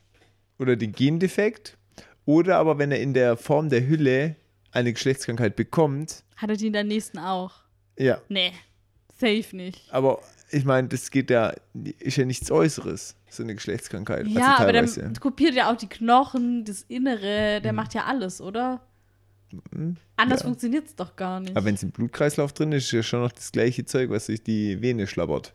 oder 0.58 0.76
den 0.76 0.92
Gendefekt 0.92 1.76
oder 2.24 2.58
aber 2.58 2.78
wenn 2.78 2.92
er 2.92 3.00
in 3.00 3.14
der 3.14 3.36
Form 3.36 3.68
der 3.68 3.86
Hülle 3.86 4.36
eine 4.72 4.92
Geschlechtskrankheit 4.92 5.56
bekommt, 5.56 6.22
Hat 6.40 6.50
er 6.50 6.56
die 6.56 6.66
in 6.68 6.72
der 6.72 6.84
nächsten 6.84 7.18
auch? 7.18 7.52
ja, 7.98 8.20
Nee. 8.28 8.52
Safe 9.18 9.54
nicht. 9.54 9.92
aber 9.92 10.20
ich 10.50 10.64
meine, 10.64 10.88
das 10.88 11.10
geht 11.10 11.30
ja, 11.30 11.52
ist 11.98 12.16
ja 12.16 12.24
nichts 12.24 12.50
Äußeres, 12.50 13.14
so 13.28 13.42
eine 13.42 13.54
Geschlechtskrankheit. 13.54 14.26
Ja, 14.28 14.52
also 14.56 14.62
aber 14.62 14.72
der 14.72 15.12
kopiert 15.20 15.54
ja 15.54 15.70
auch 15.70 15.76
die 15.76 15.88
Knochen, 15.88 16.64
das 16.64 16.82
Innere, 16.88 17.58
Mhm. 17.58 17.62
der 17.62 17.72
macht 17.74 17.92
ja 17.94 18.04
alles, 18.06 18.40
oder? 18.40 18.80
Anders 20.16 20.40
ja. 20.40 20.46
funktioniert 20.46 20.86
es 20.86 20.94
doch 20.96 21.16
gar 21.16 21.40
nicht. 21.40 21.56
aber 21.56 21.66
wenn 21.66 21.74
es 21.74 21.82
im 21.82 21.90
Blutkreislauf 21.90 22.52
drin 22.52 22.72
ist, 22.72 22.84
ist 22.84 22.92
ja 22.92 23.02
schon 23.02 23.20
noch 23.20 23.32
das 23.32 23.52
gleiche 23.52 23.84
Zeug, 23.84 24.08
was 24.10 24.26
sich 24.26 24.42
die 24.42 24.80
Vene 24.80 25.06
schlabbert. 25.06 25.52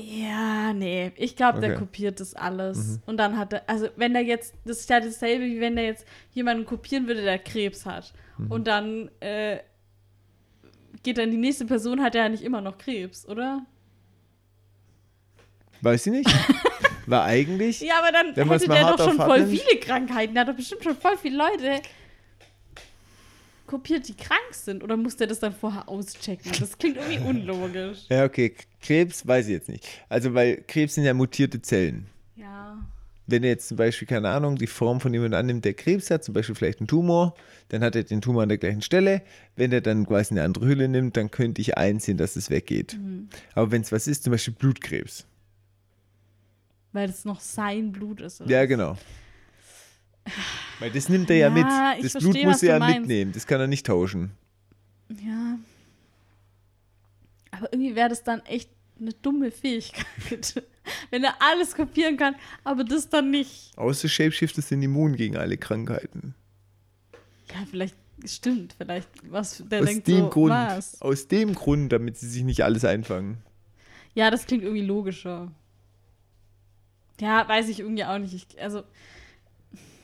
Ja, 0.00 0.72
nee. 0.72 1.10
Ich 1.16 1.34
glaube, 1.34 1.60
der 1.60 1.70
Okay. 1.70 1.76
Mhm. 1.78 1.80
kopiert 1.86 2.20
das 2.20 2.34
alles. 2.34 3.00
Und 3.06 3.16
dann 3.16 3.36
hat 3.36 3.52
er, 3.52 3.62
also 3.68 3.88
wenn 3.96 4.14
er 4.14 4.22
jetzt, 4.22 4.54
das 4.64 4.80
ist 4.80 4.90
ja 4.90 5.00
dasselbe, 5.00 5.44
wie 5.44 5.60
wenn 5.60 5.76
er 5.76 5.84
jetzt 5.84 6.06
jemanden 6.32 6.64
kopieren 6.64 7.06
würde, 7.06 7.22
der 7.22 7.38
Krebs 7.38 7.84
hat. 7.84 8.12
Mhm. 8.36 8.50
Und 8.52 8.66
dann 8.66 9.10
äh, 9.20 9.58
geht 11.02 11.18
dann 11.18 11.30
die 11.30 11.36
nächste 11.36 11.64
Person, 11.64 12.02
hat 12.02 12.14
er 12.14 12.24
ja 12.24 12.28
nicht 12.28 12.42
immer 12.44 12.60
noch 12.60 12.78
Krebs, 12.78 13.26
oder? 13.26 13.62
Weiß 15.80 16.06
ich 16.06 16.12
nicht. 16.12 16.30
War 17.06 17.24
eigentlich. 17.24 17.80
Ja, 17.88 17.98
aber 18.00 18.12
dann 18.12 18.34
hätte 18.34 18.68
der 18.68 18.96
doch 18.96 18.98
schon 19.08 19.16
voll 19.16 19.46
nimmt. 19.46 19.60
viele 19.60 19.80
Krankheiten. 19.80 20.34
Der 20.34 20.42
hat 20.42 20.48
doch 20.48 20.56
bestimmt 20.56 20.84
schon 20.84 20.96
voll 20.96 21.16
viele 21.16 21.38
Leute 21.38 21.80
kopiert, 23.68 24.08
die 24.08 24.16
krank 24.16 24.52
sind. 24.52 24.82
Oder 24.82 24.96
muss 24.96 25.16
der 25.16 25.28
das 25.28 25.38
dann 25.38 25.52
vorher 25.52 25.88
auschecken? 25.88 26.50
Das 26.58 26.76
klingt 26.76 26.96
irgendwie 26.96 27.18
unlogisch. 27.28 28.06
Ja, 28.08 28.24
okay. 28.24 28.54
Krebs 28.80 29.24
weiß 29.24 29.46
ich 29.46 29.52
jetzt 29.52 29.68
nicht. 29.68 29.86
Also, 30.08 30.34
weil 30.34 30.64
Krebs 30.66 30.94
sind 30.96 31.04
ja 31.04 31.14
mutierte 31.14 31.62
Zellen. 31.62 32.06
Ja. 32.34 32.78
wenn 33.26 33.44
er 33.44 33.50
jetzt 33.50 33.68
zum 33.68 33.76
Beispiel, 33.76 34.08
keine 34.08 34.30
Ahnung, 34.30 34.56
die 34.56 34.66
Form 34.66 35.00
von 35.00 35.12
jemandem 35.12 35.38
annimmt, 35.38 35.64
der 35.64 35.74
Krebs 35.74 36.10
hat, 36.10 36.24
zum 36.24 36.32
Beispiel 36.34 36.54
vielleicht 36.54 36.80
einen 36.80 36.88
Tumor, 36.88 37.34
dann 37.68 37.82
hat 37.82 37.94
er 37.94 38.02
den 38.04 38.20
Tumor 38.22 38.42
an 38.42 38.48
der 38.48 38.58
gleichen 38.58 38.80
Stelle. 38.82 39.22
Wenn 39.54 39.70
er 39.70 39.82
dann 39.82 40.06
quasi 40.06 40.32
eine 40.32 40.42
andere 40.44 40.66
Hülle 40.66 40.88
nimmt, 40.88 41.16
dann 41.16 41.30
könnte 41.30 41.60
ich 41.60 41.76
einsehen, 41.76 42.16
dass 42.16 42.36
es 42.36 42.48
weggeht. 42.48 42.96
Mhm. 42.98 43.28
Aber 43.54 43.70
wenn 43.70 43.82
es 43.82 43.92
was 43.92 44.06
ist, 44.08 44.24
zum 44.24 44.30
Beispiel 44.30 44.54
Blutkrebs. 44.54 45.26
Weil 46.92 47.06
das 47.08 47.26
noch 47.26 47.40
sein 47.40 47.92
Blut 47.92 48.20
ist. 48.22 48.40
Oder? 48.40 48.50
Ja, 48.50 48.64
genau. 48.64 48.96
Weil 50.78 50.90
das 50.90 51.08
nimmt 51.08 51.30
er 51.30 51.36
ja, 51.36 51.48
Ja, 51.48 51.94
mit. 51.96 52.04
Das 52.04 52.14
Blut 52.22 52.42
muss 52.44 52.62
er 52.62 52.74
ja 52.74 52.78
meinst. 52.78 53.00
mitnehmen. 53.00 53.32
Das 53.32 53.46
kann 53.46 53.60
er 53.60 53.66
nicht 53.66 53.86
tauschen. 53.86 54.30
Ja. 55.08 55.58
Aber 57.50 57.72
irgendwie 57.72 57.94
wäre 57.94 58.08
das 58.08 58.22
dann 58.22 58.40
echt 58.46 58.70
eine 59.00 59.12
dumme 59.12 59.50
Fähigkeit. 59.50 60.62
Wenn 61.10 61.24
er 61.24 61.34
alles 61.40 61.74
kopieren 61.74 62.16
kann, 62.16 62.34
aber 62.64 62.84
das 62.84 63.08
dann 63.08 63.30
nicht. 63.30 63.76
Außer 63.76 64.08
Shapeshifter 64.08 64.62
sind 64.62 64.82
immun 64.82 65.16
gegen 65.16 65.36
alle 65.36 65.56
Krankheiten. 65.58 66.34
Ja, 67.50 67.64
vielleicht 67.70 67.96
stimmt, 68.24 68.74
vielleicht 68.78 69.08
was 69.30 69.62
der 69.70 69.80
Aus 69.80 69.86
denkt 69.86 70.08
dem 70.08 70.18
so, 70.24 70.28
Grund. 70.30 70.50
was? 70.52 71.00
Aus 71.02 71.28
dem 71.28 71.54
Grund, 71.54 71.92
damit 71.92 72.16
sie 72.16 72.28
sich 72.28 72.42
nicht 72.42 72.62
alles 72.64 72.84
einfangen. 72.84 73.38
Ja, 74.14 74.30
das 74.30 74.46
klingt 74.46 74.64
irgendwie 74.64 74.84
logischer. 74.84 75.52
Ja, 77.20 77.46
weiß 77.48 77.68
ich 77.68 77.80
irgendwie 77.80 78.04
auch 78.04 78.18
nicht. 78.18 78.34
Ich, 78.34 78.60
also, 78.60 78.82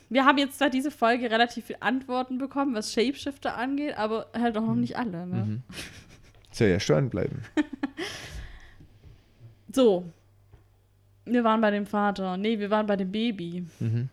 wir 0.09 0.25
haben 0.25 0.37
jetzt 0.37 0.57
zwar 0.57 0.69
diese 0.69 0.91
Folge 0.91 1.29
relativ 1.29 1.65
viele 1.65 1.81
Antworten 1.81 2.37
bekommen, 2.37 2.75
was 2.75 2.93
Shapeshifter 2.93 3.57
angeht, 3.57 3.97
aber 3.97 4.27
halt 4.33 4.57
auch 4.57 4.65
noch 4.65 4.75
nicht 4.75 4.97
alle. 4.97 5.25
Ne? 5.25 5.35
Mhm. 5.35 5.63
Soll 6.51 6.67
ja 6.69 6.79
steuern 6.79 7.09
bleiben. 7.09 7.41
So. 9.75 10.05
Wir 11.25 11.43
waren 11.43 11.59
bei 11.59 11.69
dem 11.69 11.85
Vater. 11.85 12.37
Nee, 12.37 12.59
wir 12.59 12.69
waren 12.69 12.85
bei 12.85 12.95
dem 12.95 13.11
Baby. 13.11 13.65
Mhm. 13.79 14.09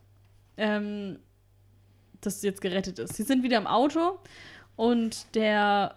Ähm, 0.56 1.18
das 2.20 2.42
jetzt 2.42 2.60
gerettet 2.60 2.98
ist. 2.98 3.14
Sie 3.14 3.22
sind 3.22 3.42
wieder 3.42 3.58
im 3.58 3.66
Auto 3.66 4.18
und 4.76 5.26
der. 5.34 5.96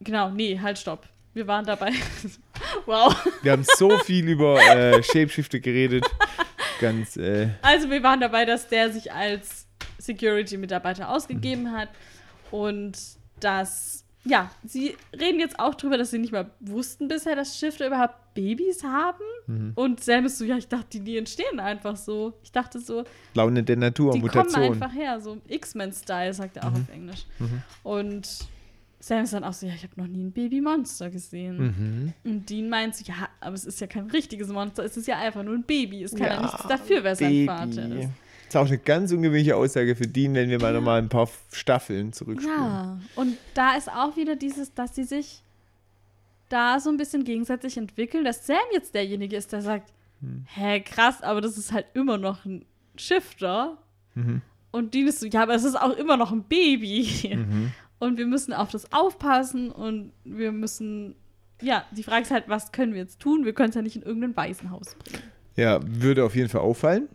Genau, 0.00 0.30
nee, 0.30 0.58
halt, 0.60 0.78
stopp. 0.78 1.06
Wir 1.34 1.46
waren 1.46 1.66
dabei. 1.66 1.92
wow. 2.86 3.14
Wir 3.42 3.52
haben 3.52 3.64
so 3.76 3.98
viel 3.98 4.28
über 4.28 4.58
äh, 4.60 5.02
Shapeshifter 5.02 5.60
geredet. 5.60 6.06
Ganz, 6.80 7.16
äh, 7.16 7.48
Also, 7.62 7.90
wir 7.90 8.02
waren 8.02 8.20
dabei, 8.20 8.44
dass 8.44 8.68
der 8.68 8.92
sich 8.92 9.12
als 9.12 9.66
Security-Mitarbeiter 9.98 11.08
ausgegeben 11.08 11.72
hat 11.72 11.88
und 12.50 12.98
dass. 13.40 14.02
Ja, 14.28 14.50
sie 14.64 14.96
reden 15.12 15.38
jetzt 15.38 15.60
auch 15.60 15.76
drüber, 15.76 15.96
dass 15.98 16.10
sie 16.10 16.18
nicht 16.18 16.32
mal 16.32 16.50
wussten 16.58 17.06
bisher, 17.06 17.36
dass 17.36 17.56
Schiffe 17.60 17.86
überhaupt 17.86 18.34
Babys 18.34 18.82
haben. 18.82 19.22
Mhm. 19.46 19.72
Und 19.76 20.02
Sam 20.02 20.26
ist 20.26 20.38
so, 20.38 20.44
ja, 20.44 20.56
ich 20.56 20.66
dachte, 20.66 20.86
die, 20.90 21.00
die 21.00 21.16
entstehen 21.16 21.60
einfach 21.60 21.96
so. 21.96 22.32
Ich 22.42 22.50
dachte 22.50 22.80
so, 22.80 23.04
Laune 23.34 23.62
der 23.62 23.76
Natur, 23.76 24.12
die 24.14 24.18
Mutation. 24.20 24.52
kommen 24.52 24.82
einfach 24.82 24.92
her, 24.92 25.20
so 25.20 25.38
X-Men-Style, 25.46 26.34
sagt 26.34 26.56
er 26.56 26.64
auch 26.64 26.72
auf 26.72 26.88
Englisch. 26.92 27.24
Und 27.84 28.28
Sam 28.98 29.24
ist 29.24 29.32
dann 29.32 29.44
auch 29.44 29.52
so, 29.52 29.66
ja, 29.66 29.74
ich 29.74 29.82
habe 29.82 29.92
noch 29.96 30.06
nie 30.06 30.22
ein 30.24 30.32
Babymonster 30.32 31.10
gesehen. 31.10 31.58
Mhm. 31.58 32.12
Und 32.24 32.48
Dean 32.50 32.68
meint 32.68 32.96
so, 32.96 33.04
ja, 33.06 33.28
aber 33.40 33.54
es 33.54 33.64
ist 33.64 33.80
ja 33.80 33.86
kein 33.86 34.10
richtiges 34.10 34.48
Monster, 34.48 34.84
es 34.84 34.96
ist 34.96 35.06
ja 35.06 35.18
einfach 35.18 35.42
nur 35.42 35.54
ein 35.54 35.62
Baby. 35.64 36.02
Es 36.02 36.12
kann 36.12 36.26
ja, 36.26 36.34
Ja, 36.34 36.42
nichts 36.42 36.66
dafür, 36.66 37.04
wer 37.04 37.14
sein 37.16 37.46
Vater 37.46 37.88
ist. 37.88 38.08
Das 38.46 38.54
ist 38.54 38.56
auch 38.56 38.66
eine 38.66 38.78
ganz 38.78 39.12
ungewöhnliche 39.12 39.56
Aussage 39.56 39.96
für 39.96 40.06
Dean, 40.06 40.34
wenn 40.34 40.48
wir 40.48 40.60
mal 40.60 40.72
nochmal 40.72 41.00
ein 41.02 41.08
paar 41.08 41.28
Staffeln 41.52 42.12
zurückspulen. 42.12 42.58
Ja, 42.58 42.98
und 43.16 43.36
da 43.54 43.74
ist 43.76 43.90
auch 43.90 44.16
wieder 44.16 44.36
dieses, 44.36 44.72
dass 44.72 44.94
sie 44.94 45.04
sich 45.04 45.42
da 46.48 46.78
so 46.80 46.90
ein 46.90 46.96
bisschen 46.96 47.24
gegenseitig 47.24 47.76
entwickeln, 47.76 48.24
dass 48.24 48.46
Sam 48.46 48.56
jetzt 48.72 48.94
derjenige 48.94 49.36
ist, 49.36 49.52
der 49.52 49.62
sagt, 49.62 49.92
Hm. 50.20 50.46
hä, 50.54 50.80
krass, 50.80 51.22
aber 51.22 51.40
das 51.42 51.58
ist 51.58 51.72
halt 51.72 51.86
immer 51.92 52.16
noch 52.18 52.44
ein 52.46 52.64
Shifter. 52.96 53.76
Mhm. 54.14 54.40
Und 54.70 54.94
Dean 54.94 55.08
ist 55.08 55.20
so, 55.20 55.26
ja, 55.26 55.42
aber 55.42 55.54
es 55.54 55.64
ist 55.64 55.74
auch 55.74 55.94
immer 55.96 56.16
noch 56.16 56.32
ein 56.32 56.42
Baby. 56.44 57.34
Mhm. 57.36 57.72
Und 57.98 58.18
wir 58.18 58.26
müssen 58.26 58.52
auf 58.52 58.70
das 58.70 58.92
aufpassen 58.92 59.70
und 59.70 60.12
wir 60.24 60.52
müssen, 60.52 61.14
ja, 61.62 61.84
die 61.92 62.02
Frage 62.02 62.22
ist 62.22 62.30
halt, 62.30 62.44
was 62.48 62.72
können 62.72 62.92
wir 62.92 63.00
jetzt 63.00 63.20
tun? 63.20 63.44
Wir 63.44 63.54
können 63.54 63.70
es 63.70 63.74
ja 63.74 63.82
nicht 63.82 63.96
in 63.96 64.02
irgendein 64.02 64.36
Waisenhaus 64.36 64.94
bringen. 64.96 65.22
Ja, 65.56 65.80
würde 65.82 66.24
auf 66.24 66.34
jeden 66.36 66.48
Fall 66.50 66.60
auffallen. 66.60 67.08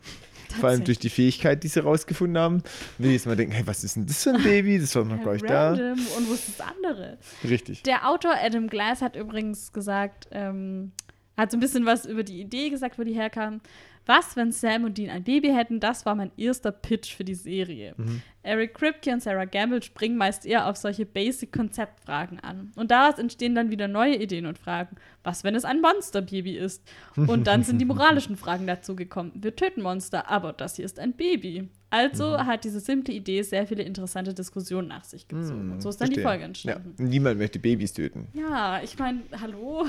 Vor 0.60 0.68
allem 0.68 0.84
durch 0.84 0.98
die 0.98 1.08
Fähigkeit, 1.08 1.62
die 1.62 1.68
sie 1.68 1.80
rausgefunden 1.82 2.36
haben. 2.36 2.62
Wenn 2.98 3.08
die 3.08 3.14
jetzt 3.14 3.26
mal 3.26 3.36
denken, 3.36 3.54
hey, 3.54 3.66
was 3.66 3.84
ist 3.84 3.96
denn 3.96 4.06
das 4.06 4.22
für 4.22 4.30
ein 4.30 4.42
Baby? 4.42 4.78
Das 4.78 4.94
war 4.94 5.04
noch 5.04 5.16
Ja, 5.18 5.24
gar 5.24 5.32
nicht 5.32 5.48
da. 5.48 5.72
Und 5.72 6.28
wo 6.28 6.34
ist 6.34 6.48
das 6.58 6.66
andere? 6.66 7.16
Richtig. 7.48 7.84
Der 7.84 8.08
Autor 8.08 8.34
Adam 8.42 8.66
Glass 8.66 9.00
hat 9.00 9.16
übrigens 9.16 9.72
gesagt, 9.72 10.28
ähm, 10.30 10.92
hat 11.36 11.50
so 11.50 11.56
ein 11.56 11.60
bisschen 11.60 11.86
was 11.86 12.04
über 12.04 12.22
die 12.22 12.40
Idee 12.40 12.68
gesagt, 12.68 12.98
wo 12.98 13.04
die 13.04 13.14
herkam. 13.14 13.60
Was, 14.06 14.34
wenn 14.36 14.50
Sam 14.50 14.84
und 14.84 14.98
Dean 14.98 15.10
ein 15.10 15.22
Baby 15.22 15.48
hätten? 15.54 15.78
Das 15.78 16.04
war 16.04 16.14
mein 16.14 16.32
erster 16.36 16.72
Pitch 16.72 17.14
für 17.14 17.24
die 17.24 17.34
Serie. 17.36 17.94
Eric 18.42 18.74
Kripke 18.74 19.12
und 19.12 19.22
Sarah 19.22 19.44
Gamble 19.44 19.80
springen 19.82 20.16
meist 20.16 20.44
eher 20.44 20.68
auf 20.68 20.76
solche 20.76 21.06
Basic-Konzeptfragen 21.06 22.40
an. 22.40 22.72
Und 22.74 22.90
daraus 22.90 23.18
entstehen 23.18 23.54
dann 23.54 23.70
wieder 23.70 23.86
neue 23.86 24.16
Ideen 24.16 24.46
und 24.46 24.58
Fragen. 24.58 24.96
Was, 25.22 25.44
wenn 25.44 25.54
es 25.54 25.64
ein 25.64 25.80
Monsterbaby 25.80 26.56
ist? 26.56 26.82
Und 27.14 27.46
dann 27.46 27.62
sind 27.62 27.78
die 27.78 27.84
moralischen 27.86 28.36
Fragen 28.36 28.66
dazu 28.66 28.96
gekommen. 28.96 29.30
Wir 29.36 29.54
töten 29.54 29.82
Monster, 29.82 30.28
aber 30.28 30.52
das 30.52 30.74
hier 30.76 30.84
ist 30.84 30.98
ein 30.98 31.12
Baby. 31.12 31.68
Also 31.90 32.38
hat 32.38 32.64
diese 32.64 32.80
simple 32.80 33.14
Idee 33.14 33.42
sehr 33.42 33.66
viele 33.66 33.82
interessante 33.84 34.34
Diskussionen 34.34 34.88
nach 34.88 35.04
sich 35.04 35.28
gezogen. 35.28 35.70
Und 35.72 35.80
so 35.82 35.90
ist 35.90 36.00
dann 36.00 36.08
die 36.10 36.20
Verstehe. 36.20 36.24
Folge 36.24 36.40
Ja. 36.40 36.46
entstanden. 36.46 36.94
Niemand 37.04 37.38
möchte 37.38 37.58
Babys 37.60 37.92
töten. 37.92 38.26
Ja, 38.32 38.80
ich 38.82 38.98
meine, 38.98 39.20
hallo? 39.40 39.86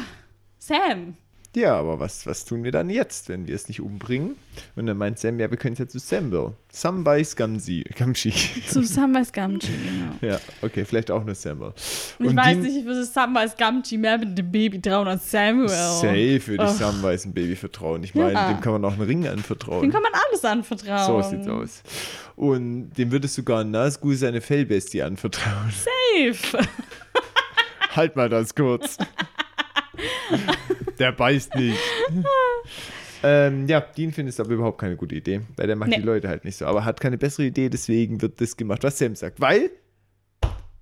Sam. 0.59 1.15
Ja, 1.55 1.75
aber 1.77 1.99
was, 1.99 2.25
was 2.25 2.45
tun 2.45 2.63
wir 2.63 2.71
dann 2.71 2.89
jetzt, 2.89 3.29
wenn 3.29 3.45
wir 3.47 3.53
es 3.53 3.67
nicht 3.67 3.79
umbringen? 3.79 4.35
Und 4.75 4.87
dann 4.87 4.97
meint 4.97 5.19
Sam, 5.19 5.39
ja, 5.39 5.51
wir 5.51 5.57
können 5.57 5.73
es 5.73 5.79
ja 5.79 5.87
zu 5.87 5.99
Sambo. 5.99 6.55
Sambai 6.71 7.23
Gamzi. 7.35 7.83
Gamshi. 7.95 8.33
Zu 8.67 8.83
Samwise 8.83 9.31
Gamgee, 9.31 9.67
genau. 9.67 10.13
ja, 10.33 10.39
okay, 10.63 10.83
vielleicht 10.83 11.11
auch 11.11 11.23
nur 11.23 11.35
Sambo. 11.35 11.73
Und 12.17 12.25
ich 12.29 12.35
weiß 12.35 12.57
nicht, 12.57 12.75
ich 12.77 12.85
würde 12.85 13.05
Samwise 13.05 13.53
Gamgee 13.55 13.97
mehr 13.97 14.17
mit 14.17 14.35
dem 14.35 14.51
Baby 14.51 14.81
trauen 14.81 15.07
als 15.07 15.29
Samuel. 15.29 15.69
Safe 15.69 16.47
würde 16.47 16.63
ich 16.63 16.69
Ugh. 16.71 16.77
Samwise 16.77 17.29
ein 17.29 17.33
Baby 17.33 17.55
vertrauen. 17.55 18.03
Ich 18.03 18.15
meine, 18.15 18.33
Ja. 18.33 18.51
dem 18.51 18.59
kann 18.59 18.73
man 18.73 18.85
auch 18.85 18.93
einen 18.93 19.03
Ring 19.03 19.27
anvertrauen. 19.27 19.81
Dem 19.83 19.91
kann 19.91 20.01
man 20.01 20.11
alles 20.13 20.41
so 20.41 20.47
anvertrauen. 20.47 21.23
sieht's 21.23 21.47
aus. 21.47 21.83
Und 22.35 22.93
dem 22.93 23.11
würdest 23.11 23.35
sogar 23.35 23.61
ein 23.61 23.69
Nazgul 23.69 24.15
seine 24.15 24.41
Fellbestie 24.41 25.03
anvertrauen. 25.03 25.71
Safe. 25.71 26.67
halt 27.95 28.15
mal 28.15 28.29
das 28.29 28.55
kurz. 28.55 28.97
der 31.03 31.11
beißt 31.11 31.55
nicht. 31.55 31.77
ähm, 33.23 33.67
ja, 33.67 33.81
Dean 33.81 34.11
findet 34.11 34.33
es 34.33 34.39
aber 34.39 34.51
überhaupt 34.51 34.79
keine 34.79 34.95
gute 34.95 35.15
Idee, 35.15 35.41
weil 35.57 35.67
der 35.67 35.75
macht 35.75 35.89
Nee. 35.89 35.97
die 35.97 36.01
Leute 36.03 36.27
halt 36.29 36.45
nicht 36.45 36.57
so. 36.57 36.65
Aber 36.65 36.83
hat 36.85 36.99
keine 36.99 37.17
bessere 37.17 37.45
Idee, 37.45 37.69
deswegen 37.69 38.21
wird 38.21 38.39
das 38.41 38.55
gemacht, 38.57 38.83
was 38.83 38.97
Sam 38.97 39.15
sagt. 39.15 39.39
Weil, 39.41 39.69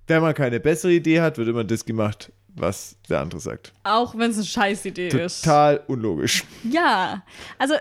wenn 0.06 0.22
man 0.22 0.34
keine 0.34 0.60
bessere 0.60 0.92
Idee 0.92 1.20
hat, 1.20 1.38
wird 1.38 1.48
immer 1.48 1.64
das 1.64 1.84
gemacht, 1.84 2.32
was 2.54 2.96
der 3.08 3.20
andere 3.20 3.40
sagt. 3.40 3.72
Auch 3.84 4.16
wenn 4.16 4.30
es 4.30 4.36
eine 4.36 4.46
Scheißidee 4.46 5.08
ist. 5.08 5.42
Total 5.42 5.82
unlogisch. 5.88 6.44
Ja. 6.70 7.24
Also, 7.58 7.74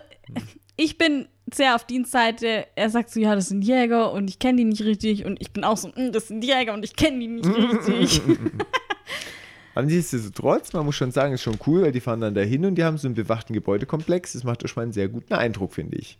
ich 0.77 0.97
bin 0.97 1.27
sehr 1.53 1.75
auf 1.75 1.85
Dienstseite. 1.85 2.65
Er 2.75 2.89
sagt 2.89 3.09
so, 3.09 3.19
ja, 3.19 3.35
das 3.35 3.49
sind 3.49 3.61
Jäger 3.63 4.13
und 4.13 4.29
ich 4.29 4.39
kenne 4.39 4.57
die 4.59 4.63
nicht 4.65 4.83
richtig. 4.83 5.25
Und 5.25 5.41
ich 5.41 5.51
bin 5.51 5.63
auch 5.65 5.75
so, 5.77 5.89
"Mm, 5.89 6.11
das 6.13 6.29
sind 6.29 6.43
Jäger 6.43 6.73
und 6.73 6.85
ich 6.85 6.95
kenne 6.95 7.19
die 7.19 7.27
nicht 7.27 7.45
richtig. 7.57 8.21
Aber 9.73 9.85
nichtsdestotrotz, 9.85 10.73
man 10.73 10.85
muss 10.85 10.95
schon 10.95 11.11
sagen, 11.11 11.33
ist 11.33 11.41
schon 11.43 11.57
cool, 11.65 11.83
weil 11.83 11.91
die 11.91 12.01
fahren 12.01 12.19
dann 12.21 12.33
dahin 12.35 12.65
und 12.65 12.75
die 12.75 12.83
haben 12.83 12.97
so 12.97 13.07
einen 13.07 13.15
bewachten 13.15 13.53
Gebäudekomplex. 13.53 14.33
Das 14.33 14.43
macht 14.43 14.63
doch 14.63 14.67
schon 14.67 14.81
mal 14.81 14.83
einen 14.83 14.91
sehr 14.93 15.07
guten 15.07 15.33
Eindruck, 15.33 15.73
finde 15.73 15.97
ich. 15.97 16.17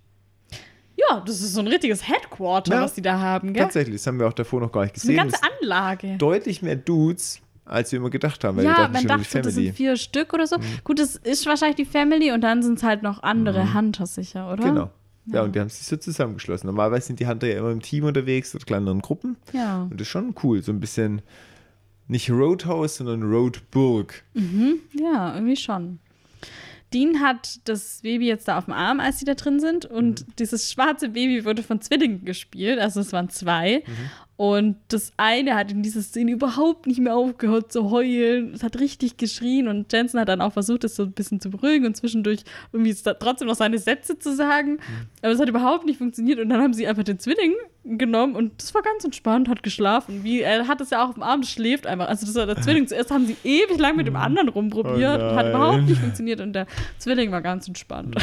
ja, 0.97 1.21
das 1.25 1.41
ist 1.41 1.53
so 1.53 1.59
ein 1.61 1.67
richtiges 1.67 2.07
Headquarter, 2.07 2.75
Ja. 2.75 2.81
was 2.83 2.93
die 2.93 3.01
da 3.01 3.19
haben, 3.19 3.53
gell? 3.53 3.63
Tatsächlich, 3.63 3.95
das 3.95 4.07
haben 4.07 4.19
wir 4.19 4.27
auch 4.27 4.33
davor 4.33 4.61
noch 4.61 4.71
gar 4.71 4.83
nicht 4.83 4.95
Das 4.95 5.03
ist 5.03 5.09
eine 5.09 5.17
gesehen. 5.23 5.31
ganze 5.41 5.57
Anlage. 5.61 6.17
deutlich 6.17 6.61
mehr 6.61 6.75
Dudes, 6.75 7.41
als 7.65 7.91
wir 7.91 7.97
immer 7.97 8.09
gedacht 8.11 8.43
haben. 8.43 8.57
Weil 8.57 8.65
wir 8.65 8.71
Ja, 8.71 8.77
dachten 8.77 8.93
man 8.93 9.07
dachte, 9.07 9.23
Family. 9.25 9.45
das 9.47 9.55
sind 9.55 9.73
vier 9.75 9.95
Stück 9.97 10.33
oder 10.33 10.45
so. 10.47 10.57
Gut, 10.83 10.99
das 10.99 11.15
ist 11.15 11.45
wahrscheinlich 11.47 11.75
die 11.77 11.85
Family 11.85 12.31
und 12.31 12.41
dann 12.41 12.61
sind 12.61 12.77
es 12.77 12.83
halt 12.83 13.01
noch 13.03 13.23
andere 13.23 13.73
Hunter 13.73 14.05
sicher, 14.05 14.51
oder? 14.51 14.63
Genau. 14.63 14.89
Ja. 15.27 15.43
und 15.43 15.55
die 15.55 15.59
haben 15.59 15.69
sich 15.69 15.85
so 15.87 15.97
zusammengeschlossen. 15.97 16.67
Normalerweise 16.67 17.07
sind 17.07 17.19
die 17.19 17.27
Hunter 17.27 17.47
ja 17.47 17.59
immer 17.59 17.71
im 17.71 17.81
Team 17.81 18.03
unterwegs 18.05 18.53
oder 18.55 18.63
kleineren 18.65 19.01
Gruppen. 19.01 19.37
Ja. 19.53 19.83
Und 19.83 19.93
das 19.93 20.01
ist 20.07 20.11
schon 20.11 20.33
cool. 20.43 20.61
So 20.63 20.71
ein 20.71 20.79
bisschen 20.79 21.21
nicht 22.11 22.29
Roadhouse, 22.29 22.97
sondern 22.97 23.23
Roadburg. 23.23 24.23
Ja, 24.99 25.33
irgendwie 25.33 25.55
schon. 25.55 25.99
Dean 26.93 27.21
hat 27.21 27.61
das 27.69 28.01
Baby 28.03 28.27
jetzt 28.27 28.49
da 28.49 28.57
auf 28.57 28.65
dem 28.65 28.73
Arm, 28.73 28.99
als 28.99 29.19
sie 29.19 29.25
da 29.25 29.33
drin 29.33 29.61
sind. 29.61 29.85
Und 29.85 30.25
dieses 30.37 30.69
schwarze 30.71 31.07
Baby 31.09 31.45
wurde 31.45 31.63
von 31.63 31.79
Zwillingen 31.79 32.25
gespielt. 32.25 32.79
Also 32.79 32.99
es 32.99 33.13
waren 33.13 33.29
zwei. 33.29 33.83
Und 34.37 34.77
das 34.87 35.11
eine 35.17 35.55
hat 35.55 35.71
in 35.71 35.83
dieser 35.83 36.01
Szene 36.01 36.31
überhaupt 36.31 36.87
nicht 36.87 36.99
mehr 36.99 37.15
aufgehört 37.15 37.71
zu 37.71 37.91
heulen. 37.91 38.53
Es 38.53 38.63
hat 38.63 38.79
richtig 38.79 39.17
geschrien. 39.17 39.67
Und 39.67 39.93
Jensen 39.93 40.19
hat 40.19 40.29
dann 40.29 40.41
auch 40.41 40.53
versucht, 40.53 40.83
das 40.83 40.95
so 40.95 41.03
ein 41.03 41.11
bisschen 41.11 41.39
zu 41.39 41.51
beruhigen 41.51 41.85
und 41.85 41.95
zwischendurch 41.95 42.43
irgendwie 42.73 42.95
trotzdem 43.19 43.47
noch 43.47 43.55
seine 43.55 43.77
Sätze 43.77 44.17
zu 44.17 44.35
sagen. 44.35 44.79
Aber 45.21 45.31
es 45.31 45.39
hat 45.39 45.47
überhaupt 45.47 45.85
nicht 45.85 45.99
funktioniert. 45.99 46.39
Und 46.39 46.49
dann 46.49 46.59
haben 46.59 46.73
sie 46.73 46.87
einfach 46.87 47.03
den 47.03 47.19
Zwilling 47.19 47.53
genommen 47.83 48.35
und 48.35 48.61
das 48.61 48.73
war 48.75 48.81
ganz 48.83 49.03
entspannt, 49.03 49.49
hat 49.49 49.63
geschlafen. 49.63 50.23
Wie, 50.23 50.41
er 50.41 50.67
hat 50.67 50.81
es 50.81 50.91
ja 50.91 51.03
auch 51.03 51.09
auf 51.09 51.15
dem 51.15 51.23
Arm, 51.23 51.41
das 51.41 51.49
schläft 51.49 51.87
einfach. 51.87 52.07
Also 52.07 52.25
das 52.25 52.35
war 52.35 52.45
der 52.45 52.61
Zwilling. 52.61 52.87
Zuerst 52.87 53.11
haben 53.11 53.25
sie 53.25 53.37
ewig 53.43 53.77
lang 53.79 53.95
mit 53.95 54.07
dem 54.07 54.15
anderen 54.15 54.49
rumprobiert, 54.49 55.19
Oh 55.21 55.35
hat 55.35 55.47
überhaupt 55.49 55.83
nicht 55.83 55.99
funktioniert 55.99 56.41
und 56.41 56.53
der 56.53 56.67
Zwilling 56.99 57.31
war 57.31 57.41
ganz 57.41 57.67
entspannt. 57.67 58.15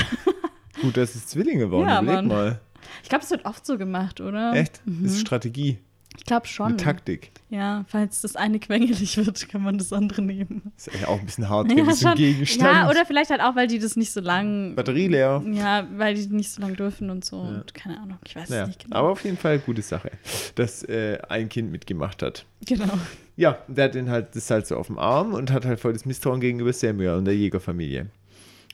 Gut, 0.81 0.97
dass 0.97 1.15
es 1.15 1.27
Zwillinge 1.27 1.71
waren. 1.71 1.89
Ja, 1.89 2.03
Überleg 2.03 2.25
mal. 2.27 2.61
Ich 3.03 3.09
glaube, 3.09 3.25
es 3.25 3.31
wird 3.31 3.45
oft 3.45 3.67
so 3.67 3.77
gemacht, 3.77 4.21
oder? 4.21 4.53
Echt? 4.55 4.81
Das 4.87 5.13
ist 5.13 5.21
Strategie, 5.21 5.79
Ich 6.19 6.25
glaube 6.25 6.47
schon. 6.47 6.67
eine 6.67 6.77
Taktik. 6.77 7.31
Ja, 7.49 7.87
falls 7.89 8.21
das 8.21 8.37
eine 8.37 8.59
quengelig 8.59 9.17
wird, 9.17 9.49
kann 9.49 9.63
man 9.63 9.79
das 9.79 9.93
andere 9.95 10.21
nehmen. 10.21 10.73
Ist 10.77 10.91
eigentlich 10.91 11.07
auch 11.07 11.19
ein 11.19 11.25
bisschen 11.25 11.49
hart, 11.49 11.71
Ja, 11.73 11.85
so 11.85 11.91
ein 11.91 11.97
schon. 11.97 12.15
Gegenstand. 12.17 12.71
ja, 12.71 12.91
oder 12.91 13.07
vielleicht 13.07 13.31
halt 13.31 13.41
auch, 13.41 13.57
weil 13.57 13.67
die 13.69 13.79
das 13.79 13.97
nicht 13.97 14.13
so 14.13 14.21
lang. 14.21 14.75
Batterie 14.75 15.07
leer. 15.09 15.43
Ja, 15.51 15.87
weil 15.97 16.15
die 16.15 16.27
nicht 16.27 16.51
so 16.51 16.61
lang 16.61 16.75
dürfen 16.77 17.09
und 17.09 17.25
so. 17.25 17.39
Und 17.39 17.73
keine 17.73 17.99
Ahnung, 17.99 18.19
ich 18.27 18.37
weiß 18.37 18.51
Naja, 18.51 18.63
es 18.65 18.69
nicht 18.69 18.85
genau. 18.85 18.97
aber 18.97 19.11
auf 19.13 19.25
jeden 19.25 19.39
Fall 19.39 19.59
gute 19.61 19.81
Sache, 19.81 20.11
dass 20.57 20.83
äh, 20.83 21.19
ein 21.29 21.49
Kind 21.49 21.71
mitgemacht 21.73 22.23
hat. 22.23 22.45
genau. 22.67 22.99
Ja, 23.37 23.59
der 23.69 23.85
hat 23.85 23.95
den 23.95 24.11
halt 24.11 24.35
das 24.35 24.51
halt 24.51 24.67
so 24.67 24.77
auf 24.77 24.89
dem 24.89 24.99
Arm 24.99 25.33
und 25.33 25.51
hat 25.53 25.65
halt 25.65 25.79
voll 25.81 25.93
das 25.93 26.05
Misstrauen 26.05 26.41
gegenüber 26.41 26.73
Samuel 26.73 27.11
und 27.15 27.25
der 27.25 27.37
Jägerfamilie. 27.37 28.07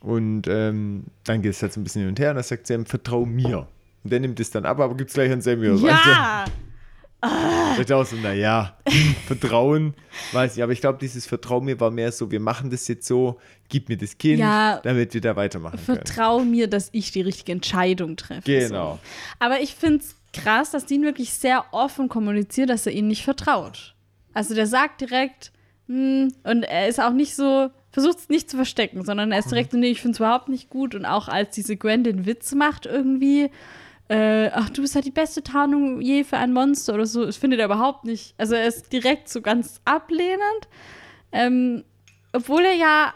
Und 0.01 0.49
ähm, 0.49 1.05
dann 1.25 1.43
geht 1.43 1.53
es 1.53 1.63
halt 1.63 1.73
so 1.75 1.81
ein 1.81 1.85
bisschen 1.85 2.01
hin 2.03 2.09
und 2.09 2.19
her 2.19 2.31
und 2.31 2.37
dann 2.37 2.45
sagt 2.45 2.67
Sam, 2.67 2.85
vertrau 2.87 3.25
mir. 3.27 3.69
Und 4.03 4.13
der 4.13 4.21
nimmt 4.21 4.41
es 4.41 4.51
dann 4.51 4.65
ab, 4.67 4.81
aber 4.81 4.95
gibt 4.97 5.11
es 5.11 5.15
gleich 5.15 5.31
an 5.31 5.41
Samuel. 5.43 5.77
Ja! 5.77 6.45
Weißt 6.45 6.53
du? 7.77 7.83
Ich 7.83 7.93
auch 7.93 8.05
so, 8.07 8.17
naja, 8.17 8.77
Vertrauen, 9.27 9.95
weiß 10.33 10.57
ich. 10.57 10.63
Aber 10.63 10.73
ich 10.73 10.81
glaube, 10.81 10.99
dieses 11.01 11.27
Vertrauen 11.27 11.65
mir 11.65 11.79
war 11.81 11.91
mehr 11.91 12.13
so, 12.13 12.31
wir 12.31 12.41
machen 12.41 12.71
das 12.71 12.87
jetzt 12.89 13.07
so, 13.07 13.39
gib 13.69 13.89
mir 13.89 13.97
das 13.97 14.17
Kind, 14.19 14.39
Ja. 14.41 14.81
damit 14.83 15.15
wir 15.15 15.21
da 15.21 15.37
weitermachen 15.37 15.79
können. 15.85 15.99
Vertrau 16.05 16.41
mir, 16.41 16.69
dass 16.69 16.89
ich 16.93 17.11
die 17.13 17.23
richtige 17.23 17.53
Entscheidung 17.53 18.17
treffe. 18.17 18.43
Genau. 18.45 18.95
So. 18.95 18.99
Aber 19.39 19.61
ich 19.61 19.75
finde 19.75 19.99
es 20.05 20.17
krass, 20.33 20.71
dass 20.71 20.87
Dean 20.87 21.03
wirklich 21.03 21.33
sehr 21.33 21.65
offen 21.73 22.09
kommuniziert, 22.09 22.71
dass 22.71 22.87
er 22.87 22.93
ihnen 22.93 23.09
nicht 23.09 23.25
vertraut. 23.25 23.95
Also 24.33 24.55
der 24.55 24.67
sagt 24.67 25.01
direkt, 25.01 25.53
hm, 25.87 26.33
und 26.45 26.63
er 26.65 26.89
ist 26.89 27.01
auch 27.01 27.13
nicht 27.13 27.37
so, 27.37 27.71
versucht 27.93 28.19
es 28.19 28.29
nicht 28.29 28.51
zu 28.51 28.57
verstecken, 28.57 29.05
sondern 29.05 29.31
er 29.33 29.39
ist 29.39 29.51
direkt 29.51 29.71
so, 29.73 29.79
nee, 29.79 29.91
ich 29.91 30.01
finde 30.01 30.13
es 30.15 30.19
überhaupt 30.19 30.49
nicht 30.49 30.71
gut. 30.71 30.95
Und 30.95 31.05
auch 31.07 31.29
als 31.29 31.55
diese 31.55 31.77
Gwen 31.77 32.03
den 32.05 32.27
Witz 32.27 32.53
macht 32.55 32.87
irgendwie, 32.87 33.51
äh, 34.09 34.51
ach, 34.53 34.71
du 34.71 34.83
bist 34.83 34.95
halt 34.95 35.05
die 35.07 35.11
beste 35.11 35.43
Tarnung 35.43 36.01
je 36.01 36.25
für 36.25 36.37
ein 36.37 36.53
Monster 36.53 36.95
oder 36.95 37.07
so, 37.07 37.25
das 37.25 37.37
findet 37.37 37.61
er 37.61 37.67
überhaupt 37.67 38.05
nicht. 38.05 38.35
Also 38.39 38.55
er 38.55 38.67
ist 38.67 38.93
direkt 38.93 39.29
so 39.29 39.41
ganz 39.41 39.81
ablehnend. 39.85 40.69
Ähm, 41.33 41.85
obwohl 42.33 42.65
er 42.65 42.75
ja 42.75 43.15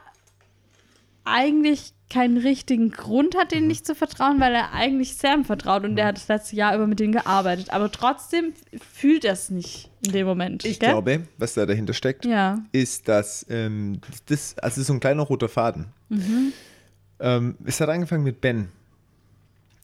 eigentlich 1.24 1.92
keinen 2.10 2.38
richtigen 2.38 2.90
Grund 2.90 3.36
hat, 3.36 3.52
denen 3.52 3.66
nicht 3.66 3.84
zu 3.84 3.94
vertrauen, 3.94 4.40
weil 4.40 4.54
er 4.54 4.72
eigentlich 4.72 5.16
Sam 5.16 5.44
vertraut 5.44 5.84
und 5.84 5.96
der 5.96 6.06
hat 6.06 6.16
das 6.16 6.28
letzte 6.28 6.56
Jahr 6.56 6.74
über 6.74 6.86
mit 6.86 7.00
denen 7.00 7.12
gearbeitet. 7.12 7.70
Aber 7.70 7.92
trotzdem 7.92 8.54
fühlt 8.92 9.26
er 9.26 9.34
es 9.34 9.50
nicht 9.50 9.90
in 10.06 10.12
dem 10.12 10.26
Moment. 10.26 10.64
Ich 10.64 10.80
gell? 10.80 10.88
glaube, 10.90 11.26
was 11.36 11.52
da 11.54 11.66
dahinter 11.66 11.92
steckt, 11.92 12.24
Ja. 12.24 12.60
ist, 12.72 13.08
dass 13.08 13.44
ähm, 13.50 14.00
das, 14.26 14.56
also 14.58 14.82
so 14.82 14.94
ein 14.94 15.00
kleiner 15.00 15.22
roter 15.22 15.50
Faden. 15.50 15.88
Mhm. 16.08 16.52
Ähm, 17.20 17.56
es 17.66 17.78
hat 17.80 17.90
angefangen 17.90 18.24
mit 18.24 18.40
Ben. 18.40 18.68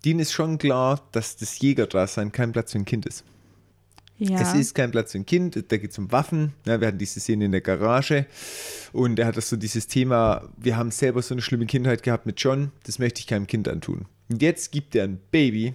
Dean 0.04 0.18
ist 0.18 0.32
schon 0.32 0.58
klar, 0.58 1.00
dass 1.12 1.36
das 1.36 1.58
Jägerdasein 1.60 2.30
kein 2.32 2.52
Platz 2.52 2.72
für 2.72 2.78
ein 2.78 2.84
Kind 2.84 3.06
ist. 3.06 3.24
Ja. 4.16 4.40
Es 4.40 4.54
ist 4.54 4.74
kein 4.74 4.90
Platz 4.92 5.12
für 5.12 5.18
ein 5.18 5.26
Kind, 5.26 5.56
da 5.72 5.76
geht 5.76 5.90
es 5.90 5.98
um 5.98 6.12
Waffen. 6.12 6.52
Ja, 6.66 6.80
wir 6.80 6.86
hatten 6.88 6.98
diese 6.98 7.18
Szene 7.18 7.46
in 7.46 7.52
der 7.52 7.60
Garage 7.62 8.26
und 8.92 9.18
er 9.18 9.26
hat 9.26 9.36
das 9.36 9.48
so 9.48 9.56
dieses 9.56 9.88
Thema, 9.88 10.48
wir 10.56 10.76
haben 10.76 10.92
selber 10.92 11.20
so 11.20 11.34
eine 11.34 11.42
schlimme 11.42 11.66
Kindheit 11.66 12.02
gehabt 12.04 12.24
mit 12.26 12.38
John, 12.40 12.70
das 12.84 12.98
möchte 13.00 13.20
ich 13.20 13.26
keinem 13.26 13.46
Kind 13.48 13.66
antun. 13.68 14.04
Und 14.30 14.40
jetzt 14.40 14.70
gibt 14.70 14.94
er 14.94 15.04
ein 15.04 15.18
Baby 15.32 15.74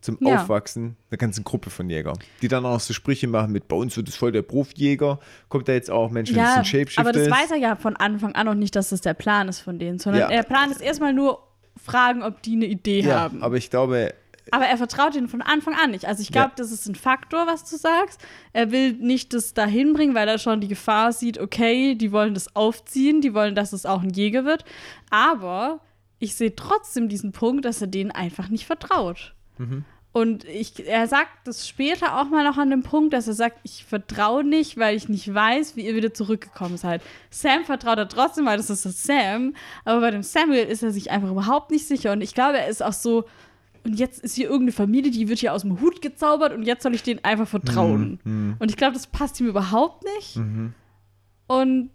zum 0.00 0.18
Ja. 0.20 0.40
Aufwachsen 0.42 0.96
einer 1.10 1.18
ganzen 1.18 1.42
Gruppe 1.42 1.68
von 1.70 1.90
Jägern, 1.90 2.16
die 2.42 2.48
dann 2.48 2.64
auch 2.64 2.78
so 2.78 2.94
Sprüche 2.94 3.26
machen 3.26 3.50
mit, 3.50 3.66
bei 3.66 3.74
uns 3.74 3.96
wird 3.96 4.08
es 4.08 4.14
voll 4.14 4.30
der 4.30 4.42
Profjäger, 4.42 5.18
kommt 5.48 5.66
da 5.66 5.72
jetzt 5.72 5.90
auch 5.90 6.12
Menschen, 6.12 6.36
das 6.36 6.44
Ja, 6.44 6.54
sind 6.54 6.66
Shapeshifter. 6.68 7.00
aber 7.00 7.10
das 7.12 7.22
ist. 7.22 7.30
weiß 7.32 7.50
er 7.50 7.56
ja 7.56 7.74
von 7.74 7.96
Anfang 7.96 8.36
an 8.36 8.46
noch 8.46 8.54
nicht, 8.54 8.76
dass 8.76 8.90
das 8.90 9.00
der 9.00 9.14
Plan 9.14 9.48
ist 9.48 9.58
von 9.60 9.80
denen, 9.80 9.98
sondern 9.98 10.22
Ja. 10.22 10.28
der 10.28 10.44
Plan 10.44 10.70
ist 10.70 10.80
erstmal 10.80 11.12
nur 11.12 11.42
fragen, 11.82 12.22
ob 12.22 12.42
die 12.42 12.54
eine 12.56 12.66
Idee 12.66 13.00
ja, 13.00 13.20
haben. 13.20 13.42
aber 13.42 13.56
ich 13.56 13.70
glaube, 13.70 14.14
Aber 14.52 14.64
er 14.66 14.76
vertraut 14.78 15.14
ihnen 15.16 15.28
von 15.28 15.42
Anfang 15.42 15.74
an 15.74 15.90
nicht. 15.90 16.04
Also 16.06 16.22
ich 16.22 16.30
glaube, 16.30 16.50
Ja. 16.50 16.54
das 16.56 16.70
ist 16.72 16.86
ein 16.88 16.94
Faktor, 16.94 17.46
was 17.46 17.68
du 17.68 17.76
sagst. 17.76 18.20
Er 18.52 18.70
will 18.70 18.92
nicht 18.92 19.32
das 19.34 19.54
dahin 19.54 19.92
bringen, 19.92 20.14
weil 20.14 20.28
er 20.28 20.38
schon 20.38 20.60
die 20.60 20.68
Gefahr 20.68 21.12
sieht, 21.12 21.38
okay, 21.40 21.94
die 21.96 22.12
wollen 22.12 22.34
das 22.34 22.54
aufziehen, 22.54 23.20
die 23.20 23.34
wollen, 23.34 23.54
dass 23.56 23.72
es 23.72 23.86
auch 23.86 24.02
ein 24.02 24.10
Jäger 24.10 24.44
wird. 24.44 24.64
Aber 25.10 25.80
ich 26.18 26.34
sehe 26.36 26.54
trotzdem 26.54 27.08
diesen 27.08 27.32
Punkt, 27.32 27.64
dass 27.64 27.80
er 27.80 27.88
denen 27.88 28.10
einfach 28.12 28.48
nicht 28.48 28.66
vertraut. 28.66 29.34
Und 30.16 30.44
ich, 30.44 30.88
er 30.88 31.06
sagt 31.08 31.28
das 31.44 31.68
später 31.68 32.18
auch 32.18 32.30
mal 32.30 32.42
noch 32.42 32.56
an 32.56 32.70
dem 32.70 32.82
Punkt, 32.82 33.12
dass 33.12 33.28
er 33.28 33.34
sagt, 33.34 33.58
ich 33.64 33.84
vertraue 33.84 34.44
nicht, 34.44 34.78
weil 34.78 34.96
ich 34.96 35.10
nicht 35.10 35.34
weiß, 35.34 35.76
wie 35.76 35.84
ihr 35.86 35.94
wieder 35.94 36.14
zurückgekommen 36.14 36.78
seid. 36.78 37.02
Sam 37.28 37.66
vertraut 37.66 37.98
er 37.98 38.08
trotzdem, 38.08 38.46
weil 38.46 38.56
das 38.56 38.70
ist 38.70 38.86
das 38.86 39.02
Sam. 39.02 39.54
Aber 39.84 40.00
bei 40.00 40.10
dem 40.10 40.22
Samuel 40.22 40.64
ist 40.68 40.82
er 40.82 40.90
sich 40.90 41.10
einfach 41.10 41.30
überhaupt 41.30 41.70
nicht 41.70 41.86
sicher. 41.86 42.12
Und 42.12 42.22
ich 42.22 42.32
glaube, 42.32 42.56
er 42.56 42.66
ist 42.66 42.82
auch 42.82 42.94
so, 42.94 43.26
und 43.84 43.98
jetzt 43.98 44.20
ist 44.20 44.36
hier 44.36 44.46
irgendeine 44.46 44.72
Familie, 44.72 45.10
die 45.10 45.28
wird 45.28 45.40
hier 45.40 45.52
aus 45.52 45.60
dem 45.60 45.82
Hut 45.82 46.00
gezaubert 46.00 46.54
und 46.54 46.62
jetzt 46.62 46.82
soll 46.82 46.94
ich 46.94 47.02
denen 47.02 47.22
einfach 47.22 47.46
vertrauen. 47.46 48.18
Und 48.58 48.70
ich 48.70 48.78
glaube, 48.78 48.94
das 48.94 49.08
passt 49.08 49.38
ihm 49.40 49.48
überhaupt 49.48 50.02
nicht. 50.16 50.36
Und 51.46 51.90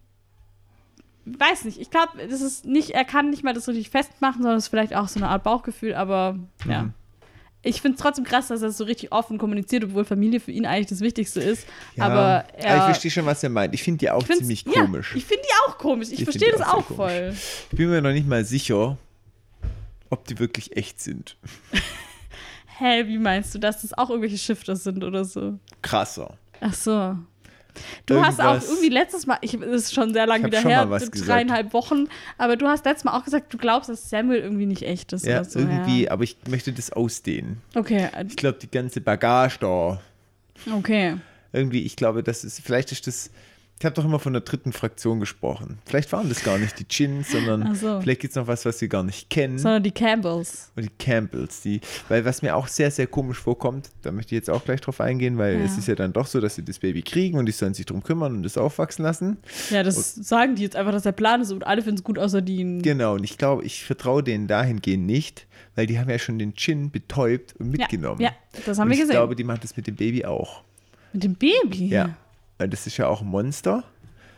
weiß 1.26 1.66
nicht, 1.66 1.82
ich 1.82 1.90
glaube, 1.90 2.28
das 2.30 2.42
ist 2.42 2.66
nicht, 2.66 2.92
er 2.92 3.04
kann 3.04 3.32
nicht 3.32 3.44
mal 3.44 3.56
das 3.56 3.68
richtig 3.68 3.90
festmachen, 3.90 4.44
sondern 4.44 4.60
es 4.60 4.66
ist 4.66 4.70
vielleicht 4.70 4.96
auch 4.96 5.08
so 5.08 5.20
eine 5.20 5.30
Art 5.30 5.42
Bauchgefühl, 5.44 5.96
aber 5.96 6.38
ja. 6.68 6.92
Ich 7.64 7.82
finde 7.82 7.96
es 7.96 8.02
trotzdem 8.02 8.26
krass, 8.26 8.48
dass 8.48 8.64
er 8.64 8.70
es 8.70 8.78
so 8.78 8.86
richtig 8.86 9.12
offen 9.12 9.38
kommuniziert, 9.38 9.84
obwohl 9.84 10.04
Familie 10.04 10.40
für 10.40 10.52
ihn 10.52 10.66
eigentlich 10.66 10.88
das 10.88 11.02
Wichtigste 11.02 11.42
ist. 11.42 11.68
ja, 11.96 12.06
aber 12.06 12.46
er. 12.58 12.78
ich 12.78 12.84
verstehe 12.84 13.12
schon, 13.12 13.26
was 13.26 13.44
er 13.44 13.50
meint. 13.50 13.74
Ich 13.76 13.84
finde 13.84 14.00
die 14.00 14.10
auch 14.10 14.26
ziemlich 14.26 14.66
ja, 14.66 14.82
komisch. 14.82 15.14
Ich 15.16 15.26
finde 15.26 15.44
die 15.44 15.70
auch 15.70 15.78
komisch. 15.78 16.10
Ich, 16.12 16.20
Ich 16.20 16.24
verstehe 16.24 16.52
das 16.52 16.62
auch 16.62 16.90
auch 16.90 16.96
voll. 16.96 17.36
Ich 17.72 17.78
bin 17.78 17.90
mir 17.90 18.02
noch 18.02 18.12
nicht 18.12 18.28
mal 18.28 18.44
sicher, 18.44 18.98
ob 20.10 20.26
die 20.26 20.40
wirklich 20.40 20.76
echt 20.76 21.00
sind. 21.00 21.38
Hä, 22.78 23.06
wie 23.08 23.20
meinst 23.20 23.54
du, 23.54 23.60
dass 23.60 23.84
das 23.84 23.96
auch 23.96 24.10
irgendwelche 24.10 24.40
Shifter 24.40 24.76
sind 24.76 25.04
oder 25.04 25.24
so? 25.24 25.60
Krasser. 25.84 26.38
Ach 26.60 26.74
so. 26.74 27.16
Du 28.06 28.22
hast 28.24 28.40
auch 28.40 28.56
Irgendwas- 28.56 28.70
irgendwie 28.70 28.90
letztes 28.90 29.26
Mal, 29.28 29.38
ich, 29.42 29.52
das 29.60 29.70
ist 29.84 29.94
schon 29.94 30.14
sehr 30.14 30.28
lange 30.28 30.46
wieder 30.46 30.62
her, 30.62 30.90
was 30.90 31.10
gesagt. 31.12 31.30
dreieinhalb 31.30 31.74
Wochen, 31.74 32.08
aber 32.38 32.56
du 32.58 32.68
hast 32.68 32.86
letztes 32.86 33.04
Mal 33.06 33.18
auch 33.18 33.24
gesagt, 33.24 33.54
du 33.54 33.58
glaubst, 33.58 33.90
dass 33.90 34.10
Samuel 34.10 34.40
irgendwie 34.42 34.66
nicht 34.66 34.84
echt 34.84 35.14
ist 35.14 35.26
Ja, 35.26 35.44
so. 35.44 35.60
irgendwie, 35.60 36.04
Ja. 36.06 36.12
aber 36.12 36.24
ich 36.24 36.38
möchte 36.50 36.72
das 36.74 36.92
ausdehnen. 36.92 37.62
Okay, 37.76 38.10
Ich 38.28 38.36
glaube, 38.36 38.60
die 38.62 38.70
ganze 38.70 39.02
Bagage 39.02 39.58
da, 39.60 40.02
okay. 40.76 41.18
irgendwie, 41.54 41.84
ich 41.84 41.96
glaube, 41.96 42.24
das 42.24 42.44
ist, 42.44 42.62
vielleicht 42.62 42.92
ist 42.92 43.08
das, 43.08 43.30
ich 43.82 43.86
habe 43.86 43.96
doch 43.96 44.06
immer 44.06 44.20
von 44.20 44.34
der 44.34 44.44
dritten 44.44 44.74
Fraktion 44.74 45.20
gesprochen. 45.20 45.80
Vielleicht 45.86 46.12
waren 46.12 46.30
das 46.30 46.44
gar 46.44 46.60
nicht 46.60 46.78
die 46.78 46.88
Chins, 46.88 47.32
sondern 47.32 47.74
so. 47.74 48.00
vielleicht 48.00 48.22
gibt 48.22 48.30
es 48.32 48.36
noch 48.36 48.46
was, 48.46 48.64
was 48.64 48.80
wir 48.80 48.88
gar 48.88 49.02
nicht 49.02 49.32
kennen. 49.32 49.58
Sondern 49.58 49.82
die 49.82 49.90
Campbells. 49.90 50.72
Und 50.76 50.84
die 50.84 50.92
Campbells, 51.00 51.62
die, 51.62 51.82
weil 52.08 52.24
was 52.24 52.44
mir 52.44 52.56
auch 52.56 52.68
sehr, 52.68 52.92
sehr 52.92 53.08
komisch 53.08 53.40
vorkommt, 53.40 53.90
da 54.04 54.12
möchte 54.12 54.36
ich 54.36 54.38
jetzt 54.38 54.52
auch 54.52 54.64
gleich 54.64 54.82
drauf 54.82 55.02
eingehen, 55.02 55.40
weil 55.40 55.58
Ja. 55.58 55.66
es 55.66 55.80
ist 55.80 55.88
ja 55.88 55.96
dann 55.96 56.14
doch 56.14 56.28
so, 56.28 56.40
dass 56.40 56.54
sie 56.54 56.64
das 56.64 56.78
Baby 56.78 57.02
kriegen 57.02 57.40
und 57.40 57.48
die 57.48 57.52
sollen 57.52 57.74
sich 57.74 57.88
drum 57.88 58.04
kümmern 58.04 58.36
und 58.36 58.44
das 58.44 58.56
aufwachsen 58.56 59.02
lassen. 59.04 59.38
Ja, 59.72 59.82
das 59.82 60.14
sagen 60.14 60.54
die 60.54 60.62
jetzt 60.62 60.76
einfach, 60.76 60.92
dass 60.92 61.02
der 61.02 61.12
Plan 61.14 61.42
ist 61.42 61.52
und 61.52 61.66
alle 61.66 61.82
finden 61.82 61.98
es 61.98 62.04
gut, 62.04 62.20
außer 62.20 62.44
die. 62.44 62.80
Genau, 62.84 63.16
und 63.16 63.24
ich 63.24 63.40
glaube, 63.40 63.64
ich 63.66 63.84
vertraue 63.84 64.22
denen 64.22 64.46
dahingehend 64.48 65.08
nicht, 65.08 65.48
weil 65.76 65.88
die 65.88 65.98
haben 65.98 66.10
ja 66.12 66.20
schon 66.20 66.38
den 66.38 66.54
Chin 66.54 66.92
betäubt 66.92 67.56
und 67.58 67.72
mitgenommen. 67.72 68.22
Ja, 68.22 68.30
das 68.64 68.78
haben 68.78 68.84
und 68.86 68.90
wir 68.90 68.94
ich 68.94 69.00
gesehen. 69.02 69.14
glaube, 69.14 69.36
die 69.36 69.44
machen 69.44 69.62
das 69.64 69.76
mit 69.76 69.88
dem 69.88 69.96
Baby 69.96 70.24
auch. 70.26 70.62
Mit 71.14 71.24
dem 71.24 71.34
Baby? 71.34 71.88
Ja. 71.88 72.16
Weil 72.62 72.70
das 72.70 72.86
ist 72.86 72.98
ja 72.98 73.08
auch 73.08 73.22
ein 73.22 73.28
Monster. 73.28 73.84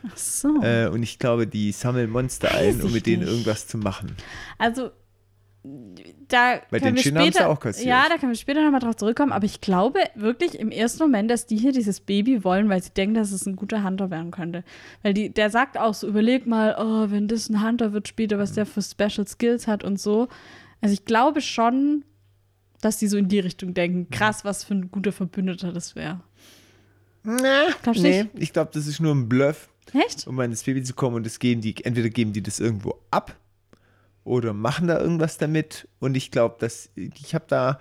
Ach 0.07 0.15
so. 0.15 0.61
Äh, 0.61 0.87
und 0.87 1.03
ich 1.03 1.19
glaube, 1.19 1.45
die 1.45 1.73
sammeln 1.73 2.09
Monster 2.09 2.47
Weiß 2.53 2.75
ein, 2.75 2.81
um 2.81 2.93
mit 2.93 3.05
denen 3.05 3.23
nicht. 3.23 3.29
irgendwas 3.29 3.67
zu 3.67 3.77
machen. 3.77 4.15
Also, 4.57 4.91
da 6.29 6.61
Weil 6.69 6.79
können 6.79 6.95
den 6.95 6.95
wir 6.95 7.01
Chin 7.01 7.17
haben 7.17 7.25
sie 7.25 7.31
später, 7.33 7.49
auch 7.49 7.59
kassiert. 7.59 7.85
Ja, 7.85 8.05
da 8.07 8.17
können 8.17 8.31
wir 8.31 8.37
später 8.37 8.63
nochmal 8.63 8.79
drauf 8.79 8.95
zurückkommen, 8.95 9.33
aber 9.33 9.43
ich 9.43 9.59
glaube 9.59 9.99
wirklich 10.15 10.57
im 10.57 10.71
ersten 10.71 11.03
Moment, 11.03 11.29
dass 11.29 11.45
die 11.47 11.57
hier 11.57 11.73
dieses 11.73 11.99
Baby 11.99 12.45
wollen, 12.45 12.69
weil 12.69 12.81
sie 12.81 12.91
denken, 12.91 13.15
dass 13.15 13.33
es 13.33 13.45
ein 13.45 13.57
guter 13.57 13.83
Hunter 13.83 14.09
werden 14.09 14.31
könnte. 14.31 14.63
Weil 15.01 15.13
die, 15.13 15.33
der 15.33 15.49
sagt 15.49 15.77
auch 15.77 15.93
so, 15.93 16.07
überleg 16.07 16.47
mal, 16.47 16.77
oh, 16.79 17.11
wenn 17.11 17.27
das 17.27 17.49
ein 17.49 17.61
Hunter 17.61 17.91
wird 17.91 18.07
später, 18.07 18.37
was 18.37 18.53
der 18.53 18.65
für 18.65 18.81
Special 18.81 19.27
Skills 19.27 19.67
hat 19.67 19.83
und 19.83 19.99
so. 19.99 20.29
Also 20.79 20.93
ich 20.93 21.03
glaube 21.03 21.41
schon, 21.41 22.05
dass 22.79 22.99
die 22.99 23.07
so 23.07 23.17
in 23.17 23.27
die 23.27 23.39
Richtung 23.39 23.73
denken. 23.73 24.09
Krass, 24.09 24.45
was 24.45 24.63
für 24.63 24.75
ein 24.75 24.91
guter 24.91 25.11
Verbündeter 25.11 25.73
das 25.73 25.97
wäre. 25.97 26.21
Glaubst 27.23 28.03
du 28.03 28.07
Nee, 28.07 28.25
ich 28.35 28.53
glaube, 28.53 28.71
das 28.73 28.87
ist 28.87 28.99
nur 28.99 29.13
ein 29.13 29.29
Bluff, 29.29 29.69
Echt? 29.93 30.27
um 30.27 30.39
an 30.39 30.51
das 30.51 30.63
Baby 30.63 30.83
zu 30.83 30.93
kommen 30.93 31.15
und 31.17 31.25
das 31.25 31.39
geben 31.39 31.61
die, 31.61 31.75
entweder 31.83 32.09
geben 32.09 32.33
die 32.33 32.43
das 32.43 32.59
irgendwo 32.59 32.99
ab 33.11 33.35
oder 34.23 34.53
machen 34.53 34.87
da 34.87 34.99
irgendwas 34.99 35.37
damit. 35.37 35.87
Und 35.99 36.15
ich 36.15 36.31
glaube, 36.31 36.55
dass 36.59 36.89
ich 36.95 37.33
habe 37.33 37.45
da 37.47 37.79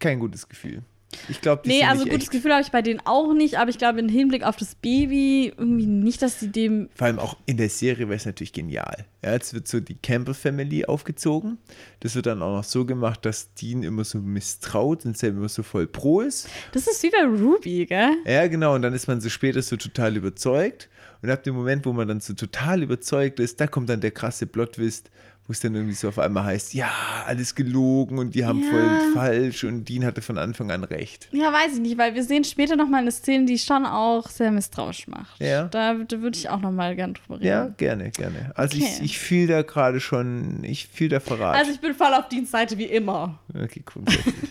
kein 0.00 0.18
gutes 0.18 0.48
Gefühl. 0.48 0.82
Ich 1.28 1.40
glaube, 1.40 1.62
die 1.64 1.70
Nee, 1.70 1.84
also 1.84 2.04
gutes 2.04 2.22
echt. 2.22 2.30
Gefühl 2.30 2.52
habe 2.52 2.62
ich 2.62 2.70
bei 2.70 2.82
denen 2.82 3.00
auch 3.04 3.32
nicht, 3.32 3.58
aber 3.58 3.70
ich 3.70 3.78
glaube 3.78 4.00
im 4.00 4.08
Hinblick 4.08 4.44
auf 4.44 4.56
das 4.56 4.74
Baby 4.74 5.52
irgendwie 5.56 5.86
nicht, 5.86 6.22
dass 6.22 6.38
die 6.38 6.50
dem 6.50 6.88
Vor 6.94 7.06
allem 7.06 7.18
auch 7.18 7.36
in 7.46 7.56
der 7.56 7.68
Serie 7.68 8.08
wäre 8.08 8.16
es 8.16 8.26
natürlich 8.26 8.52
genial. 8.52 9.04
Ja, 9.22 9.32
jetzt 9.32 9.54
wird 9.54 9.68
so 9.68 9.80
die 9.80 9.94
Campbell 9.94 10.34
Family 10.34 10.84
aufgezogen. 10.84 11.58
Das 12.00 12.14
wird 12.14 12.26
dann 12.26 12.42
auch 12.42 12.56
noch 12.56 12.64
so 12.64 12.84
gemacht, 12.84 13.24
dass 13.24 13.54
Dean 13.54 13.82
immer 13.82 14.04
so 14.04 14.18
misstraut 14.18 15.04
und 15.06 15.16
Sam 15.16 15.38
immer 15.38 15.48
so 15.48 15.62
voll 15.62 15.86
pro 15.86 16.20
ist. 16.20 16.48
Das 16.72 16.86
ist 16.86 17.02
wie 17.02 17.10
bei 17.10 17.24
Ruby, 17.24 17.86
gell? 17.86 18.16
Ja, 18.26 18.46
genau. 18.46 18.74
Und 18.74 18.82
dann 18.82 18.92
ist 18.92 19.06
man 19.06 19.20
so 19.20 19.28
später 19.28 19.62
so 19.62 19.76
total 19.76 20.16
überzeugt. 20.16 20.88
Und 21.22 21.30
ab 21.30 21.42
dem 21.42 21.54
Moment, 21.54 21.86
wo 21.86 21.94
man 21.94 22.06
dann 22.06 22.20
so 22.20 22.34
total 22.34 22.82
überzeugt 22.82 23.40
ist, 23.40 23.58
da 23.58 23.66
kommt 23.66 23.88
dann 23.88 24.02
der 24.02 24.10
krasse 24.10 24.46
Plot-Twist, 24.46 25.10
wo 25.46 25.52
es 25.52 25.60
dann 25.60 25.74
irgendwie 25.74 25.94
so 25.94 26.08
auf 26.08 26.18
einmal 26.18 26.44
heißt, 26.44 26.72
ja, 26.72 26.90
alles 27.26 27.54
gelogen 27.54 28.18
und 28.18 28.34
die 28.34 28.44
haben 28.46 28.62
Ja. 28.62 28.70
voll 28.70 29.12
falsch 29.12 29.64
und 29.64 29.86
Dean 29.88 30.04
hatte 30.04 30.22
von 30.22 30.38
Anfang 30.38 30.70
an 30.70 30.84
recht. 30.84 31.28
Ja, 31.32 31.52
weiß 31.52 31.74
ich 31.74 31.80
nicht, 31.80 31.98
weil 31.98 32.14
wir 32.14 32.24
sehen 32.24 32.44
später 32.44 32.76
noch 32.76 32.88
mal 32.88 32.98
eine 33.02 33.12
Szene, 33.12 33.44
die 33.44 33.58
schon 33.58 33.84
auch 33.84 34.28
sehr 34.28 34.50
misstrauisch 34.50 35.06
macht. 35.06 35.38
Ja. 35.40 35.64
Da, 35.64 35.94
da 35.94 36.20
würde 36.22 36.38
ich 36.38 36.48
auch 36.48 36.60
noch 36.60 36.70
mal 36.72 36.96
gern 36.96 37.12
drüber 37.14 37.36
reden. 37.36 37.46
Ja, 37.46 37.66
gerne, 37.76 38.10
gerne. 38.10 38.52
Also 38.54 38.78
Okay. 38.78 38.88
ich, 39.00 39.02
ich 39.02 39.18
fühle 39.18 39.46
da 39.48 39.62
gerade 39.62 40.00
schon, 40.00 40.64
ich 40.64 40.88
fühle 40.88 41.10
da 41.10 41.20
Verrat. 41.20 41.56
Also 41.56 41.72
ich 41.72 41.80
bin 41.80 41.94
voll 41.94 42.14
auf 42.14 42.28
Dienstseite 42.28 42.78
wie 42.78 42.84
immer. 42.84 43.38
okay, 43.54 43.82
grundsätzlich. 43.84 44.34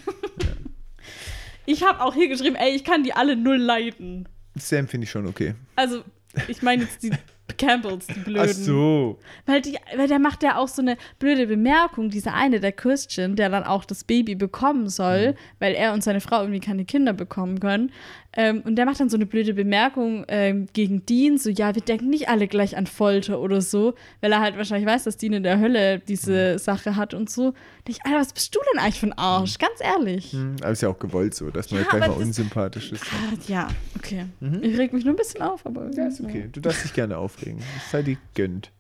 Ich 1.66 1.82
habe 1.84 2.02
auch 2.02 2.14
hier 2.14 2.28
geschrieben, 2.28 2.56
ey, 2.56 2.76
ich 2.76 2.84
kann 2.84 3.04
die 3.04 3.14
alle 3.14 3.36
null 3.38 3.56
leiden. 3.58 4.28
Sam 4.56 4.88
finde 4.88 5.06
ich 5.06 5.12
schon 5.12 5.26
okay. 5.28 5.56
Also, 5.78 6.04
ich 6.50 6.62
meine 6.62 6.84
jetzt 6.84 7.02
die 7.04 7.12
Campbells, 7.58 8.08
die 8.08 8.20
blöden. 8.20 8.50
Ach 8.50 8.54
so. 8.54 9.20
Weil, 9.46 9.62
die, 9.62 9.78
weil 9.96 10.08
der 10.08 10.20
macht 10.20 10.44
ja 10.44 10.58
auch 10.58 10.68
so 10.68 10.82
eine 10.82 10.98
blöde 11.20 11.48
Bemerkung, 11.48 12.10
dieser 12.10 12.34
eine, 12.34 12.60
der 12.60 12.72
Christian, 12.72 13.36
der 13.36 13.50
dann 13.50 13.64
auch 13.64 13.86
das 13.86 14.04
Baby 14.04 14.36
bekommen 14.36 14.90
soll, 14.90 15.36
weil 15.60 15.74
er 15.74 15.94
und 15.94 16.04
seine 16.04 16.22
Frau 16.22 16.42
irgendwie 16.42 16.60
keine 16.60 16.86
Kinder 16.86 17.14
bekommen 17.14 17.60
können. 17.60 17.92
Ähm, 18.36 18.62
und 18.66 18.76
der 18.78 18.86
macht 18.86 19.00
dann 19.00 19.10
so 19.10 19.18
eine 19.18 19.26
blöde 19.26 19.54
Bemerkung 19.54 20.26
ähm, 20.28 20.68
gegen 20.74 21.06
Dean, 21.06 21.38
so, 21.38 21.50
ja, 21.50 21.76
wir 21.76 21.82
denken 21.82 22.10
nicht 22.10 22.30
alle 22.30 22.48
gleich 22.48 22.76
an 22.76 22.88
Folter 22.88 23.40
oder 23.40 23.62
so, 23.62 23.94
weil 24.22 24.32
er 24.32 24.40
halt 24.40 24.58
wahrscheinlich 24.58 24.88
weiß, 24.88 25.04
dass 25.04 25.18
Dean 25.18 25.34
in 25.34 25.44
der 25.44 25.60
Hölle 25.60 26.00
diese 26.00 26.58
Sache 26.58 26.96
hat 26.96 27.14
und 27.14 27.30
so. 27.30 27.52
Da 27.52 27.58
ich, 27.90 28.04
Alter, 28.06 28.20
was 28.20 28.34
bist 28.34 28.56
du 28.56 28.60
denn 28.74 28.82
eigentlich 28.82 29.00
für 29.00 29.08
ein 29.08 29.14
Arsch? 29.14 29.58
Ganz 29.60 29.80
ehrlich. 29.80 30.32
Hm, 30.32 30.56
Aber 30.62 30.72
ist 30.72 30.82
ja 30.82 30.90
auch 30.90 31.00
gewollt 31.00 31.36
so, 31.36 31.52
dass 31.52 31.70
man 31.72 31.82
Ja, 31.82 31.90
gleich 31.90 32.08
mal 32.08 32.18
unsympathisch 32.18 32.92
ist. 32.92 33.04
Ah, 33.04 33.34
ja, 33.48 33.68
okay. 33.98 34.26
Ich 34.62 34.78
reg 34.78 34.94
mich 34.94 35.06
nur 35.06 35.14
ein 35.14 35.18
bisschen 35.18 35.42
auf, 35.42 35.66
aber. 35.66 35.92
Ja, 35.94 36.08
ist 36.08 36.22
okay. 36.22 36.50
Du 36.52 36.60
darfst 36.60 36.84
dich 36.84 36.94
gerne 36.94 37.18
aufregen. 37.18 37.60
Es 37.78 37.92
sei 37.92 38.02
dir 38.02 38.18
gönnt. 38.34 38.72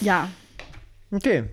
Ja. 0.00 0.28
Okay. 1.10 1.44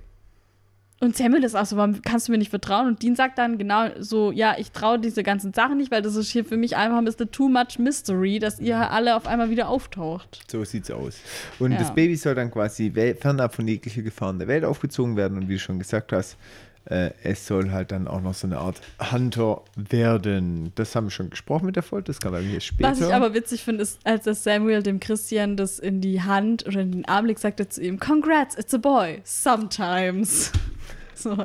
Und 1.06 1.16
Samuel 1.16 1.43
ist 1.43 1.56
auch 1.56 1.66
so, 1.68 1.78
warum 1.78 2.01
kannst 2.01 2.28
du 2.28 2.32
mir 2.32 2.39
nicht 2.39 2.49
vertrauen? 2.49 2.88
Und 2.88 3.03
Dean 3.03 3.16
sagt 3.16 3.38
dann 3.38 3.58
genau 3.60 3.89
so, 3.99 4.32
ja, 4.32 4.56
ich 4.58 4.72
traue 4.72 4.97
diese 4.99 5.22
ganzen 5.22 5.53
Sachen 5.53 5.78
nicht, 5.78 5.91
weil 5.91 6.01
das 6.01 6.16
ist 6.16 6.30
hier 6.32 6.43
für 6.43 6.58
mich 6.58 6.76
einfach 6.76 6.97
ein 6.97 7.06
bisschen 7.06 7.32
too 7.32 7.47
much 7.47 7.78
mystery, 7.78 8.39
dass 8.39 8.60
ihr 8.60 8.89
alle 8.91 9.16
auf 9.16 9.28
einmal 9.28 9.51
wieder 9.51 9.70
auftaucht. 9.70 10.41
So 10.51 10.64
sieht's 10.64 10.89
aus. 10.89 11.18
Und 11.60 11.74
Ja. 11.74 11.78
das 11.78 11.93
Baby 11.93 12.16
soll 12.16 12.34
dann 12.34 12.49
quasi 12.49 12.91
fernab 13.20 13.53
von 13.53 13.68
jeglicher 13.68 14.01
Gefahren 14.01 14.39
der 14.39 14.47
Welt 14.47 14.66
aufgezogen 14.66 15.16
werden. 15.16 15.38
Und 15.38 15.47
wie 15.47 15.53
du 15.53 15.60
schon 15.60 15.78
gesagt 15.78 16.12
hast, 16.12 16.38
äh, 16.86 17.12
es 17.24 17.47
soll 17.47 17.72
halt 17.72 17.91
dann 17.91 18.08
auch 18.08 18.22
noch 18.22 18.34
so 18.34 18.47
eine 18.47 18.58
Art 18.60 18.80
Hunter 19.12 19.62
werden. 19.76 20.72
Das 20.76 20.95
haben 20.95 21.08
wir 21.08 21.12
schon 21.12 21.30
gesprochen 21.32 21.66
mit 21.66 21.76
der 21.76 21.84
Folge. 21.84 22.06
Das 22.06 22.20
kann 22.20 22.34
aber 22.34 22.43
hier 22.43 22.60
später. 22.62 22.91
Was 22.91 22.99
ich 23.01 23.14
aber 23.14 23.34
witzig 23.34 23.64
finde, 23.64 23.82
ist, 23.84 23.99
als 24.03 24.26
das 24.26 24.43
Samuel 24.43 24.84
dem 24.84 24.99
Christian 24.99 25.56
das 25.58 25.80
in 25.80 26.01
die 26.01 26.22
Hand 26.22 26.66
oder 26.68 26.82
in 26.82 26.91
den 26.91 27.06
Arm 27.06 27.26
legt, 27.26 27.39
sagt 27.39 27.60
er 27.60 27.70
zu 27.70 27.82
ihm, 27.84 27.99
Congrats, 27.99 28.56
it's 28.56 28.74
a 28.74 28.78
boy. 28.78 29.22
Sometimes. 29.24 30.51
So. 31.26 31.36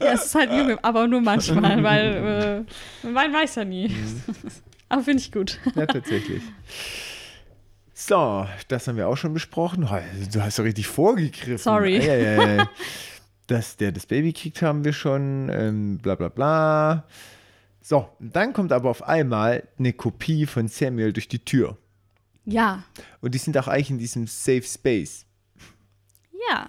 Ja, 0.00 0.12
es 0.12 0.26
ist 0.26 0.34
halt 0.34 0.50
ein 0.50 0.58
Junge, 0.58 0.78
aber 0.82 1.06
nur 1.06 1.20
manchmal, 1.20 1.82
weil 1.82 2.66
äh, 3.04 3.08
man 3.08 3.32
weiß 3.32 3.54
ja 3.56 3.64
nie. 3.64 3.88
Mhm. 3.88 4.22
Aber 4.88 5.02
finde 5.02 5.22
ich 5.22 5.32
gut. 5.32 5.58
Ja, 5.74 5.86
tatsächlich. 5.86 6.42
So, 7.94 8.46
das 8.68 8.88
haben 8.88 8.98
wir 8.98 9.08
auch 9.08 9.16
schon 9.16 9.32
besprochen. 9.32 9.88
Du 10.30 10.42
hast 10.42 10.56
so 10.56 10.62
richtig 10.64 10.86
vorgegriffen. 10.86 11.56
Sorry. 11.56 11.98
Ei, 11.98 12.36
ei, 12.36 12.58
ei. 12.58 12.68
Dass 13.46 13.78
der 13.78 13.90
das 13.90 14.04
Baby 14.04 14.34
kriegt, 14.34 14.60
haben 14.60 14.84
wir 14.84 14.92
schon. 14.92 15.48
Ähm, 15.50 15.96
bla 15.96 16.14
bla 16.14 16.28
bla. 16.28 17.04
So, 17.80 18.08
dann 18.20 18.52
kommt 18.52 18.70
aber 18.70 18.90
auf 18.90 19.02
einmal 19.02 19.66
eine 19.78 19.94
Kopie 19.94 20.44
von 20.44 20.68
Samuel 20.68 21.14
durch 21.14 21.28
die 21.28 21.42
Tür. 21.42 21.78
Ja. 22.44 22.84
Und 23.20 23.34
die 23.34 23.38
sind 23.38 23.56
auch 23.56 23.68
eigentlich 23.68 23.90
in 23.90 23.98
diesem 23.98 24.26
Safe 24.26 24.62
Space. 24.62 25.26
Ja. 26.50 26.68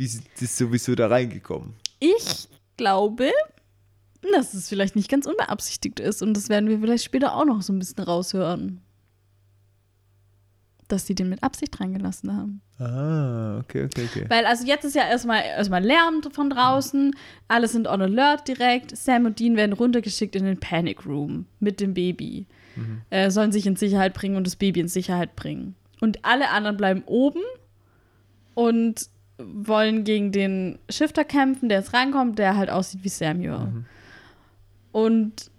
Wie 0.00 0.06
ist 0.06 0.22
das 0.40 0.56
sowieso 0.56 0.94
da 0.94 1.08
reingekommen? 1.08 1.74
Ich 1.98 2.48
glaube, 2.78 3.30
dass 4.32 4.54
es 4.54 4.66
vielleicht 4.66 4.96
nicht 4.96 5.10
ganz 5.10 5.26
unbeabsichtigt 5.26 6.00
ist. 6.00 6.22
Und 6.22 6.32
das 6.32 6.48
werden 6.48 6.70
wir 6.70 6.80
vielleicht 6.80 7.04
später 7.04 7.36
auch 7.36 7.44
noch 7.44 7.60
so 7.60 7.74
ein 7.74 7.78
bisschen 7.78 8.04
raushören. 8.04 8.80
Dass 10.88 11.06
sie 11.06 11.14
den 11.14 11.28
mit 11.28 11.42
Absicht 11.42 11.78
reingelassen 11.78 12.34
haben. 12.34 12.62
Ah, 12.78 13.58
okay, 13.58 13.84
okay, 13.84 14.08
okay. 14.10 14.24
Weil, 14.30 14.46
also 14.46 14.66
jetzt 14.66 14.86
ist 14.86 14.96
ja 14.96 15.06
erstmal, 15.06 15.42
erstmal 15.42 15.84
Lärm 15.84 16.22
von 16.32 16.48
draußen. 16.48 17.14
Alle 17.48 17.68
sind 17.68 17.86
on 17.86 18.00
alert 18.00 18.48
direkt. 18.48 18.96
Sam 18.96 19.26
und 19.26 19.38
Dean 19.38 19.54
werden 19.54 19.74
runtergeschickt 19.74 20.34
in 20.34 20.46
den 20.46 20.58
Panic 20.58 21.04
Room 21.04 21.44
mit 21.58 21.78
dem 21.78 21.92
Baby. 21.92 22.46
Äh, 23.10 23.30
sollen 23.30 23.52
sich 23.52 23.66
in 23.66 23.76
Sicherheit 23.76 24.14
bringen 24.14 24.36
und 24.36 24.46
das 24.46 24.56
Baby 24.56 24.80
in 24.80 24.88
Sicherheit 24.88 25.36
bringen. 25.36 25.74
Und 26.00 26.24
alle 26.24 26.48
anderen 26.48 26.78
bleiben 26.78 27.02
oben 27.04 27.42
und 28.54 29.10
wollen 29.54 30.04
gegen 30.04 30.32
den 30.32 30.78
Shifter 30.88 31.24
kämpfen, 31.24 31.68
der 31.68 31.78
jetzt 31.78 31.92
reinkommt, 31.94 32.38
der 32.38 32.56
halt 32.56 32.70
aussieht 32.70 33.04
wie 33.04 33.08
Samuel. 33.08 33.84
Und 34.92 35.50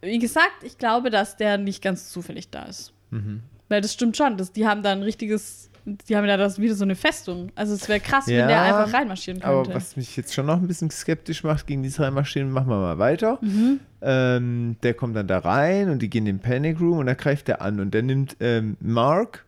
wie 0.00 0.18
gesagt, 0.18 0.62
ich 0.62 0.78
glaube, 0.78 1.10
dass 1.10 1.36
der 1.36 1.58
nicht 1.58 1.82
ganz 1.82 2.10
zufällig 2.10 2.50
da 2.50 2.64
ist. 2.64 2.92
Weil 3.68 3.80
das 3.80 3.92
stimmt 3.92 4.16
schon. 4.16 4.36
Das, 4.36 4.52
die 4.52 4.66
haben 4.66 4.82
da 4.82 4.92
ein 4.92 5.02
richtiges, 5.02 5.70
die 5.84 6.16
haben 6.16 6.26
da 6.26 6.36
das 6.36 6.58
wieder 6.58 6.74
so 6.74 6.84
eine 6.84 6.96
Festung. 6.96 7.50
Also 7.54 7.74
es 7.74 7.88
wäre 7.88 8.00
krass, 8.00 8.26
Ja, 8.26 8.40
wenn 8.40 8.48
der 8.48 8.62
einfach 8.62 8.92
reinmarschieren 8.92 9.40
könnte. 9.40 9.70
Aber 9.70 9.74
was 9.74 9.96
mich 9.96 10.16
jetzt 10.16 10.34
schon 10.34 10.46
noch 10.46 10.56
ein 10.56 10.66
bisschen 10.66 10.90
skeptisch 10.90 11.44
macht 11.44 11.66
gegen 11.66 11.82
diese 11.82 12.02
Reinmaschinen, 12.02 12.50
machen 12.50 12.68
wir 12.68 12.78
mal 12.78 12.98
weiter. 12.98 13.38
Mhm. 13.40 13.80
Ähm, 14.02 14.76
der 14.82 14.94
kommt 14.94 15.16
dann 15.16 15.26
da 15.26 15.38
rein 15.38 15.88
und 15.88 16.02
die 16.02 16.10
gehen 16.10 16.26
in 16.26 16.36
den 16.36 16.42
Panic 16.42 16.80
Room 16.80 16.98
und 16.98 17.06
da 17.06 17.14
greift 17.14 17.48
er 17.48 17.62
an 17.62 17.80
und 17.80 17.94
der 17.94 18.02
nimmt 18.02 18.36
ähm, 18.40 18.76
Mark, 18.80 19.46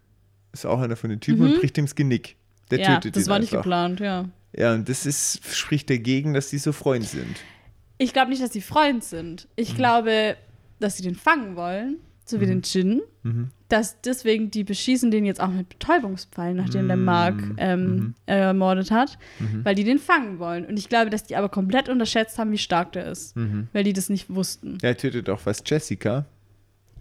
ist 0.53 0.65
auch 0.65 0.81
einer 0.81 0.97
von 0.97 1.11
den 1.11 1.21
Typen, 1.21 1.43
und 1.43 1.61
bricht 1.61 1.77
ihm 1.77 1.85
das 1.85 1.95
Genick. 1.95 2.37
Der 2.71 2.79
Mhm. 2.79 2.85
ja, 2.85 2.95
tötet 2.97 3.17
das 3.17 3.29
war 3.29 3.39
nicht 3.39 3.53
einfach. 3.53 3.63
geplant, 3.65 4.01
ja. 4.01 4.29
Ja, 4.57 4.75
und 4.75 4.89
das 4.89 5.05
ist, 5.07 5.41
spricht 5.55 5.91
dagegen, 5.91 6.35
dass 6.35 6.49
die 6.51 6.59
so 6.59 6.73
Freund 6.73 7.05
sind. 7.05 7.37
Ich 7.99 8.13
glaube 8.13 8.31
nicht, 8.31 8.43
dass 8.43 8.53
sie 8.53 8.61
Freund 8.61 9.05
sind. 9.05 9.49
Ich 9.57 9.73
Mhm. 9.73 9.77
glaube, 9.77 10.37
dass 10.81 10.97
sie 10.97 11.03
den 11.03 11.15
fangen 11.15 11.57
wollen, 11.57 11.97
so 12.25 12.41
wie 12.41 12.47
den 12.47 12.63
Gin. 12.63 13.01
Mhm. 13.23 13.51
Dass 13.69 14.01
deswegen 14.01 14.51
die 14.51 14.63
beschießen 14.65 15.11
den 15.11 15.25
jetzt 15.27 15.41
auch 15.41 15.49
mit 15.51 15.69
Betäubungspfeilen, 15.69 16.57
nachdem 16.57 16.87
der 16.87 16.97
Mhm. 16.97 17.05
Mark 17.05 17.43
ähm, 17.57 18.15
ermordet 18.27 18.91
hat, 18.93 19.19
weil 19.65 19.75
die 19.75 19.83
den 19.85 19.99
fangen 19.99 20.39
wollen. 20.39 20.65
Und 20.67 20.79
ich 20.79 20.89
glaube, 20.89 21.11
dass 21.11 21.25
die 21.25 21.35
aber 21.37 21.49
komplett 21.49 21.89
unterschätzt 21.89 22.39
haben, 22.39 22.53
wie 22.53 22.59
stark 22.59 22.93
der 22.93 23.07
ist, 23.07 23.35
Mhm. 23.37 23.69
weil 23.73 23.83
die 23.85 23.93
das 23.93 24.09
nicht 24.09 24.29
wussten. 24.33 24.79
Er 24.83 24.97
tötet 24.97 25.29
auch 25.31 25.41
fast 25.41 25.69
Jessica. 25.69 26.27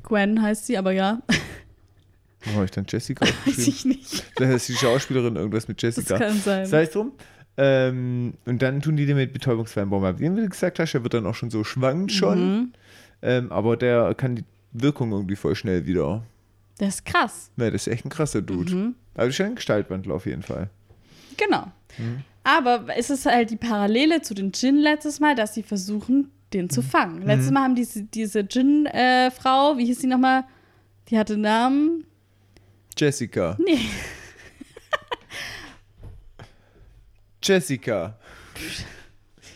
Gwen 0.04 0.42
heißt 0.42 0.66
sie, 0.68 0.78
aber 0.78 0.92
ja, 0.92 1.22
Wo 2.46 2.54
habe 2.56 2.66
ich 2.66 2.72
dann 2.72 2.86
Jessica 2.88 3.26
weiß 3.46 3.68
ich 3.68 3.86
nicht. 3.86 4.24
Vielleicht 4.38 4.56
ist 4.56 4.70
die 4.70 4.74
Schauspielerin 4.76 5.36
irgendwas 5.36 5.68
mit 5.68 5.82
Das 5.82 5.96
Jessica. 5.98 6.18
kann 6.18 6.38
sein. 6.40 6.66
Sei 6.66 6.84
es 6.84 6.92
drum. 6.92 7.12
Ähm, 7.58 8.34
und 8.46 8.62
dann 8.62 8.82
tun 8.82 8.98
die 8.98 9.06
den 9.06 9.16
mit 9.16 9.32
Betäubungsfallen 9.34 9.90
bombardieren, 9.90 10.36
wie 10.36 10.42
du 10.42 10.50
gesagt 10.50 10.78
hast. 10.80 10.94
Er 10.94 11.04
wird 11.04 11.14
dann 11.14 11.26
auch 11.26 11.36
schon 11.36 11.50
so 11.50 11.64
schwankend 11.64 12.12
schon. 12.12 12.56
Mhm. 12.58 12.74
Ähm, 13.22 13.52
aber 13.52 13.78
der 13.78 14.14
kann 14.16 14.36
die 14.36 14.44
Wirkung 14.74 15.12
irgendwie 15.12 15.36
voll 15.38 15.56
schnell 15.56 15.86
wieder. 15.86 16.24
Der 16.80 16.90
ist 16.90 17.06
krass. 17.06 17.50
Ja, 17.56 17.72
das 17.72 17.88
ist 17.88 17.94
echt 17.94 18.06
ein 18.06 18.10
krasser 18.10 18.42
Dude. 18.42 18.74
Mhm. 18.76 18.96
Also 19.16 19.32
schon 19.32 19.46
ein 19.48 19.56
Gestaltwandler 19.56 20.16
auf 20.16 20.26
jeden 20.26 20.42
Fall. 20.44 20.70
Genau. 21.38 21.72
Mhm. 21.98 22.24
Aber 22.44 22.86
es 22.96 23.10
ist 23.10 23.26
halt 23.26 23.50
die 23.52 23.56
Parallele 23.56 24.22
zu 24.22 24.34
den 24.34 24.52
Djinn 24.52 24.76
letztes 24.78 25.20
Mal, 25.22 25.34
dass 25.36 25.54
sie 25.56 25.64
versuchen, 25.64 26.30
den 26.54 26.66
Mhm. 26.66 26.70
zu 26.70 26.82
fangen. 26.82 27.22
Letztes 27.24 27.52
Mal 27.52 27.64
haben 27.64 27.76
diese, 27.76 28.04
diese 28.04 28.44
Djinn-Frau, 28.44 29.78
wie 29.78 29.86
hieß 29.86 30.02
sie 30.02 30.08
nochmal? 30.08 30.44
Die 31.10 31.18
hatte 31.18 31.38
Namen. 31.38 32.06
Jessica. 32.98 33.58
Nee. 33.60 33.80
Jessica. 37.42 38.18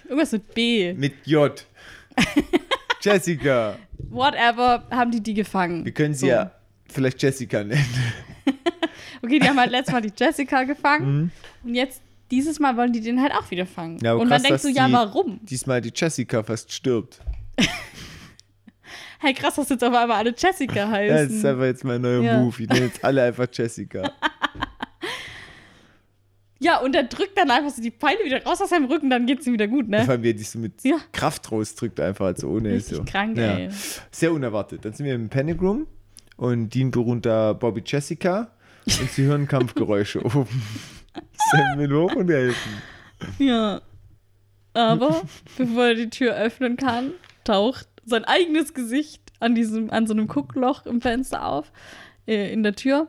Irgendwas 0.06 0.32
mit 0.32 0.54
B. 0.54 0.94
Mit 0.94 1.14
J. 1.26 1.66
Jessica. 3.02 3.78
Whatever, 4.10 4.84
haben 4.92 5.12
die 5.12 5.22
die 5.22 5.34
gefangen. 5.34 5.86
Wir 5.86 5.92
können 5.92 6.14
sie 6.14 6.22
So. 6.22 6.28
ja 6.28 6.52
vielleicht 6.88 7.22
Jessica 7.22 7.64
nennen. 7.64 7.86
Okay, 9.22 9.38
die 9.38 9.50
haben 9.50 9.60
halt 9.60 9.70
letztes 9.72 9.92
Mal 9.92 10.02
die 10.02 10.14
Jessica 10.16 10.64
gefangen. 10.64 11.34
Und 11.66 11.76
jetzt, 11.76 12.02
dieses 12.32 12.58
Mal 12.58 12.78
wollen 12.78 12.94
die 12.94 13.02
den 13.02 13.22
halt 13.22 13.34
auch 13.34 13.52
wieder 13.52 13.66
fangen. 13.66 13.96
Mhm. 13.96 14.06
Ja, 14.06 14.14
Und 14.14 14.30
krass, 14.30 14.42
dann 14.42 14.50
denkst 14.50 14.64
du, 14.64 14.70
ja, 14.70 14.90
warum? 14.90 15.42
Diesmal 15.44 15.82
die 15.82 15.92
Jessica 15.94 16.42
fast 16.42 16.72
stirbt. 16.72 17.20
Hey, 19.20 19.34
krass, 19.34 19.56
dass 19.56 19.70
jetzt 19.70 19.84
auf 19.84 19.94
einmal 19.94 20.18
alle 20.18 20.34
Jessica 20.38 20.76
Ja, 21.02 21.08
das 21.08 21.22
heißen. 21.24 21.38
ist 21.38 21.46
einfach 21.46 21.64
jetzt 21.66 21.84
mein 21.84 22.02
neuer 22.02 22.22
Ja. 22.24 22.38
Move. 22.40 22.64
Ich 22.64 22.70
nenne 22.70 22.86
jetzt 22.86 23.04
alle 23.04 23.24
einfach 23.24 23.48
Jessica. 23.52 24.12
Ja, 26.62 26.80
und 26.82 26.94
er 26.94 27.04
drückt 27.04 27.38
dann 27.38 27.50
einfach 27.52 27.70
so 27.72 27.82
die 27.82 27.92
Pfeile 27.92 28.20
wieder 28.26 28.44
raus 28.44 28.62
aus 28.62 28.70
seinem 28.72 28.86
Rücken, 28.92 29.10
dann 29.10 29.26
geht's 29.26 29.48
ihm 29.48 29.54
wieder 29.54 29.70
gut, 29.70 29.88
ne? 29.88 30.04
Vor 30.04 30.12
allem, 30.16 30.24
wie 30.24 30.32
er 30.32 30.34
die 30.34 30.44
so 30.44 30.60
mit 30.60 30.84
Ja. 30.84 30.98
Kraft 31.14 31.50
rausdrückt, 31.54 32.02
einfach 32.02 32.26
also 32.26 32.50
ohne 32.50 32.74
Richtig 32.74 32.98
so. 32.98 33.06
krank, 33.06 33.38
ja. 33.38 33.56
ey. 33.60 33.70
Sehr 34.12 34.34
unerwartet. 34.34 34.84
Dann 34.84 34.92
sind 34.92 35.06
wir 35.06 35.16
im 35.16 35.30
Panic 35.30 35.62
Room 35.62 35.88
und 36.36 36.74
Dean 36.76 36.92
beruht 36.92 37.26
da 37.26 37.54
Bobby 37.54 37.82
Jessica 37.86 38.52
und 38.86 39.10
sie 39.10 39.24
hören 39.24 39.48
Kampfgeräusche 39.48 40.22
oben. 40.26 40.62
Sam 41.52 41.80
will 41.80 41.94
hoch 41.94 42.14
und 42.16 42.30
helfen. 42.30 42.82
Ja. 43.38 43.80
Aber 44.74 45.22
bevor 45.58 45.86
er 45.86 45.96
die 45.96 46.10
Tür 46.10 46.36
öffnen 46.36 46.76
kann, 46.76 47.12
taucht 47.46 47.88
sein 48.10 48.26
eigenes 48.26 48.74
Gesicht 48.74 49.22
an 49.40 49.56
diesem, 49.56 49.90
an 49.90 50.06
so 50.08 50.14
einem 50.14 50.28
Guckloch 50.28 50.86
im 50.86 51.02
Fenster 51.02 51.46
auf, 51.46 51.72
äh, 52.28 52.52
in 52.52 52.64
der 52.64 52.76
Tür. 52.76 53.08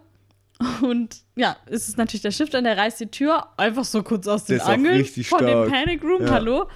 Und 0.83 1.23
ja, 1.37 1.57
es 1.67 1.89
ist 1.89 1.97
natürlich 1.97 2.21
der 2.23 2.33
Shifter, 2.33 2.61
der 2.61 2.77
reißt 2.77 3.01
die 3.01 3.07
Tür 3.11 3.47
einfach 3.59 3.85
so 3.85 4.03
kurz 4.03 4.29
aus 4.29 4.45
den 4.45 4.61
Angeln 4.61 5.05
von 5.07 5.25
stark. 5.25 5.41
dem 5.47 5.71
Panic 5.73 6.03
Room, 6.05 6.23
Ja. 6.23 6.31
hallo, 6.31 6.67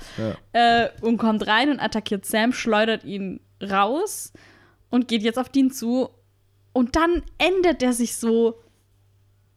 Ja. 0.53 0.85
äh, 0.85 0.89
und 1.03 1.19
kommt 1.19 1.47
rein 1.47 1.69
und 1.71 1.81
attackiert 1.81 2.25
Sam, 2.25 2.53
schleudert 2.55 3.05
ihn 3.05 3.41
raus 3.63 4.33
und 4.89 5.07
geht 5.07 5.23
jetzt 5.23 5.39
auf 5.39 5.51
Dean 5.51 5.71
zu. 5.71 6.09
Und 6.73 6.97
dann 6.97 7.23
ändert 7.37 7.83
er 7.83 7.93
sich 7.93 8.17
so 8.17 8.59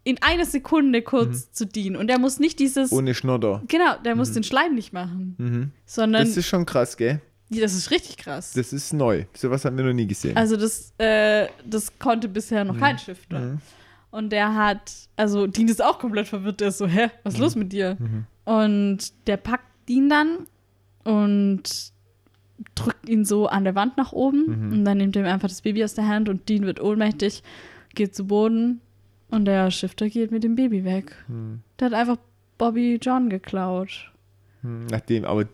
in 0.03 0.18
eine 0.22 0.45
Sekunde 0.45 1.01
kurz 1.01 1.51
zu 1.53 1.65
Dean. 1.65 1.95
Und 1.95 2.09
er 2.09 2.20
muss 2.20 2.38
nicht 2.39 2.59
dieses 2.59 2.91
Ohne 2.91 3.13
Schnodder. 3.13 3.63
Genau, 3.68 3.95
der 4.05 4.15
muss 4.15 4.32
den 4.34 4.43
Schleim 4.43 4.76
nicht 4.76 4.91
machen. 4.93 5.36
Mhm. 5.38 5.72
Sondern, 5.86 6.26
Das 6.26 6.36
ist, 6.38 6.47
schon 6.47 6.65
krass, 6.65 6.95
gell? 6.97 7.22
Das 7.49 7.73
ist 7.73 7.91
richtig 7.91 8.17
krass. 8.17 8.53
Das 8.53 8.73
ist 8.73 8.93
neu. 8.93 9.25
Sowas 9.33 9.63
haben 9.65 9.77
wir 9.77 9.85
noch 9.85 9.93
nie 9.93 10.07
gesehen. 10.07 10.35
also 10.35 10.57
das, 10.57 10.93
äh, 10.97 11.47
das 11.65 11.97
konnte 11.99 12.27
bisher 12.27 12.63
noch 12.65 12.77
kein 12.77 12.97
Shifter. 12.97 13.39
Mhm. 13.39 13.57
Und 14.09 14.31
der 14.31 14.55
hat, 14.55 14.91
also 15.15 15.47
Dean 15.47 15.67
ist 15.67 15.83
auch 15.83 15.99
komplett 15.99 16.27
verwirrt. 16.27 16.59
Der 16.61 16.69
ist 16.69 16.77
so, 16.77 16.87
hä, 16.87 17.09
was 17.23 17.35
ist 17.35 17.39
los 17.39 17.55
mit 17.55 17.71
dir? 17.73 17.97
Und 18.45 19.13
der 19.27 19.37
packt 19.37 19.65
Dean 19.87 20.09
dann 20.09 20.47
und 21.03 21.63
drückt 22.73 23.07
ihn 23.09 23.25
so 23.25 23.47
an 23.47 23.63
der 23.63 23.75
Wand 23.75 23.97
nach 23.97 24.13
oben. 24.13 24.71
Und 24.71 24.85
dann 24.85 24.97
nimmt 24.97 25.15
er 25.15 25.23
ihm 25.23 25.27
einfach 25.27 25.49
das 25.49 25.61
Baby 25.61 25.83
aus 25.83 25.93
der 25.93 26.07
Hand 26.07 26.29
und 26.29 26.47
Dean 26.49 26.65
wird 26.65 26.81
ohnmächtig, 26.81 27.43
geht 27.95 28.15
zu 28.15 28.25
Boden 28.25 28.81
und 29.29 29.45
der 29.45 29.69
Shifter 29.71 30.09
geht 30.09 30.31
mit 30.31 30.43
dem 30.43 30.55
Baby 30.55 30.83
weg. 30.83 31.13
Der 31.79 31.87
hat 31.87 31.93
einfach 31.93 32.17
Bobby 32.57 32.97
John 33.01 33.29
geklaut. 33.29 34.11
Nachdem, 34.63 35.25
aber 35.25 35.45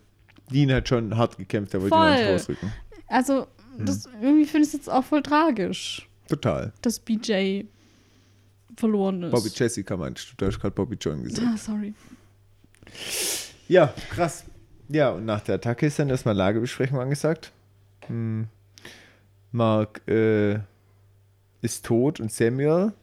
Dean 0.51 0.71
hat 0.71 0.87
schon 0.87 1.15
hart 1.17 1.37
gekämpft, 1.37 1.73
da 1.73 1.81
wollte 1.81 1.95
ihn 1.95 2.11
nicht 2.15 2.27
rausrücken. 2.29 2.71
Also, 3.07 3.47
das, 3.77 4.05
irgendwie 4.21 4.45
finde 4.45 4.67
ich 4.67 4.67
es 4.67 4.73
jetzt 4.73 4.89
auch 4.89 5.03
voll 5.03 5.21
tragisch, 5.23 6.07
Total. 6.27 6.73
dass 6.81 6.99
BJ 6.99 7.61
verloren 8.77 9.23
ist. 9.23 9.31
Bobby 9.31 9.49
Jessica 9.53 9.95
meinst 9.97 10.31
du, 10.31 10.35
du 10.37 10.45
hast 10.47 10.59
gerade 10.59 10.73
Bobby 10.75 10.97
John 10.99 11.23
gesagt. 11.23 11.47
Ah, 11.53 11.57
sorry. 11.57 11.93
Ja, 13.67 13.93
krass. 14.11 14.45
Ja, 14.89 15.11
und 15.11 15.25
nach 15.25 15.41
der 15.41 15.55
Attacke 15.55 15.85
ist 15.87 15.97
dann 15.99 16.09
erstmal 16.09 16.35
Lagebesprechung 16.35 16.99
angesagt. 16.99 17.51
Hm. 18.07 18.47
Mark 19.51 20.01
äh, 20.07 20.59
ist 21.61 21.85
tot 21.85 22.19
und 22.19 22.31
Samuel, 22.31 22.93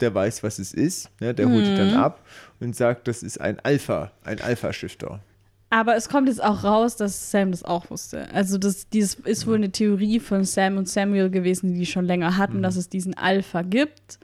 der 0.00 0.14
weiß, 0.14 0.42
was 0.42 0.58
es 0.58 0.72
ist, 0.72 1.10
ne, 1.20 1.34
der 1.34 1.48
holt 1.48 1.66
die 1.66 1.74
dann 1.74 1.90
Mhm. 1.92 1.96
ab 1.96 2.24
und 2.60 2.74
sagt, 2.76 3.08
das 3.08 3.22
ist 3.22 3.40
ein 3.40 3.58
Alpha, 3.60 4.12
ein 4.24 4.40
Alpha-Shifter. 4.40 5.20
Aber 5.68 5.96
es 5.96 6.08
kommt 6.08 6.28
jetzt 6.28 6.42
auch 6.42 6.62
raus, 6.62 6.96
dass 6.96 7.30
Sam 7.30 7.50
das 7.50 7.64
auch 7.64 7.90
wusste. 7.90 8.32
Also 8.32 8.56
das, 8.56 8.88
dieses 8.88 9.14
ist 9.16 9.46
wohl 9.46 9.56
eine 9.56 9.72
Theorie 9.72 10.20
von 10.20 10.44
Sam 10.44 10.76
und 10.76 10.88
Samuel 10.88 11.28
gewesen, 11.28 11.72
die 11.72 11.80
die 11.80 11.86
schon 11.86 12.04
länger 12.04 12.36
hatten, 12.36 12.62
dass 12.62 12.76
es 12.76 12.88
diesen 12.88 13.14
Alpha 13.14 13.62
gibt. 13.62 14.20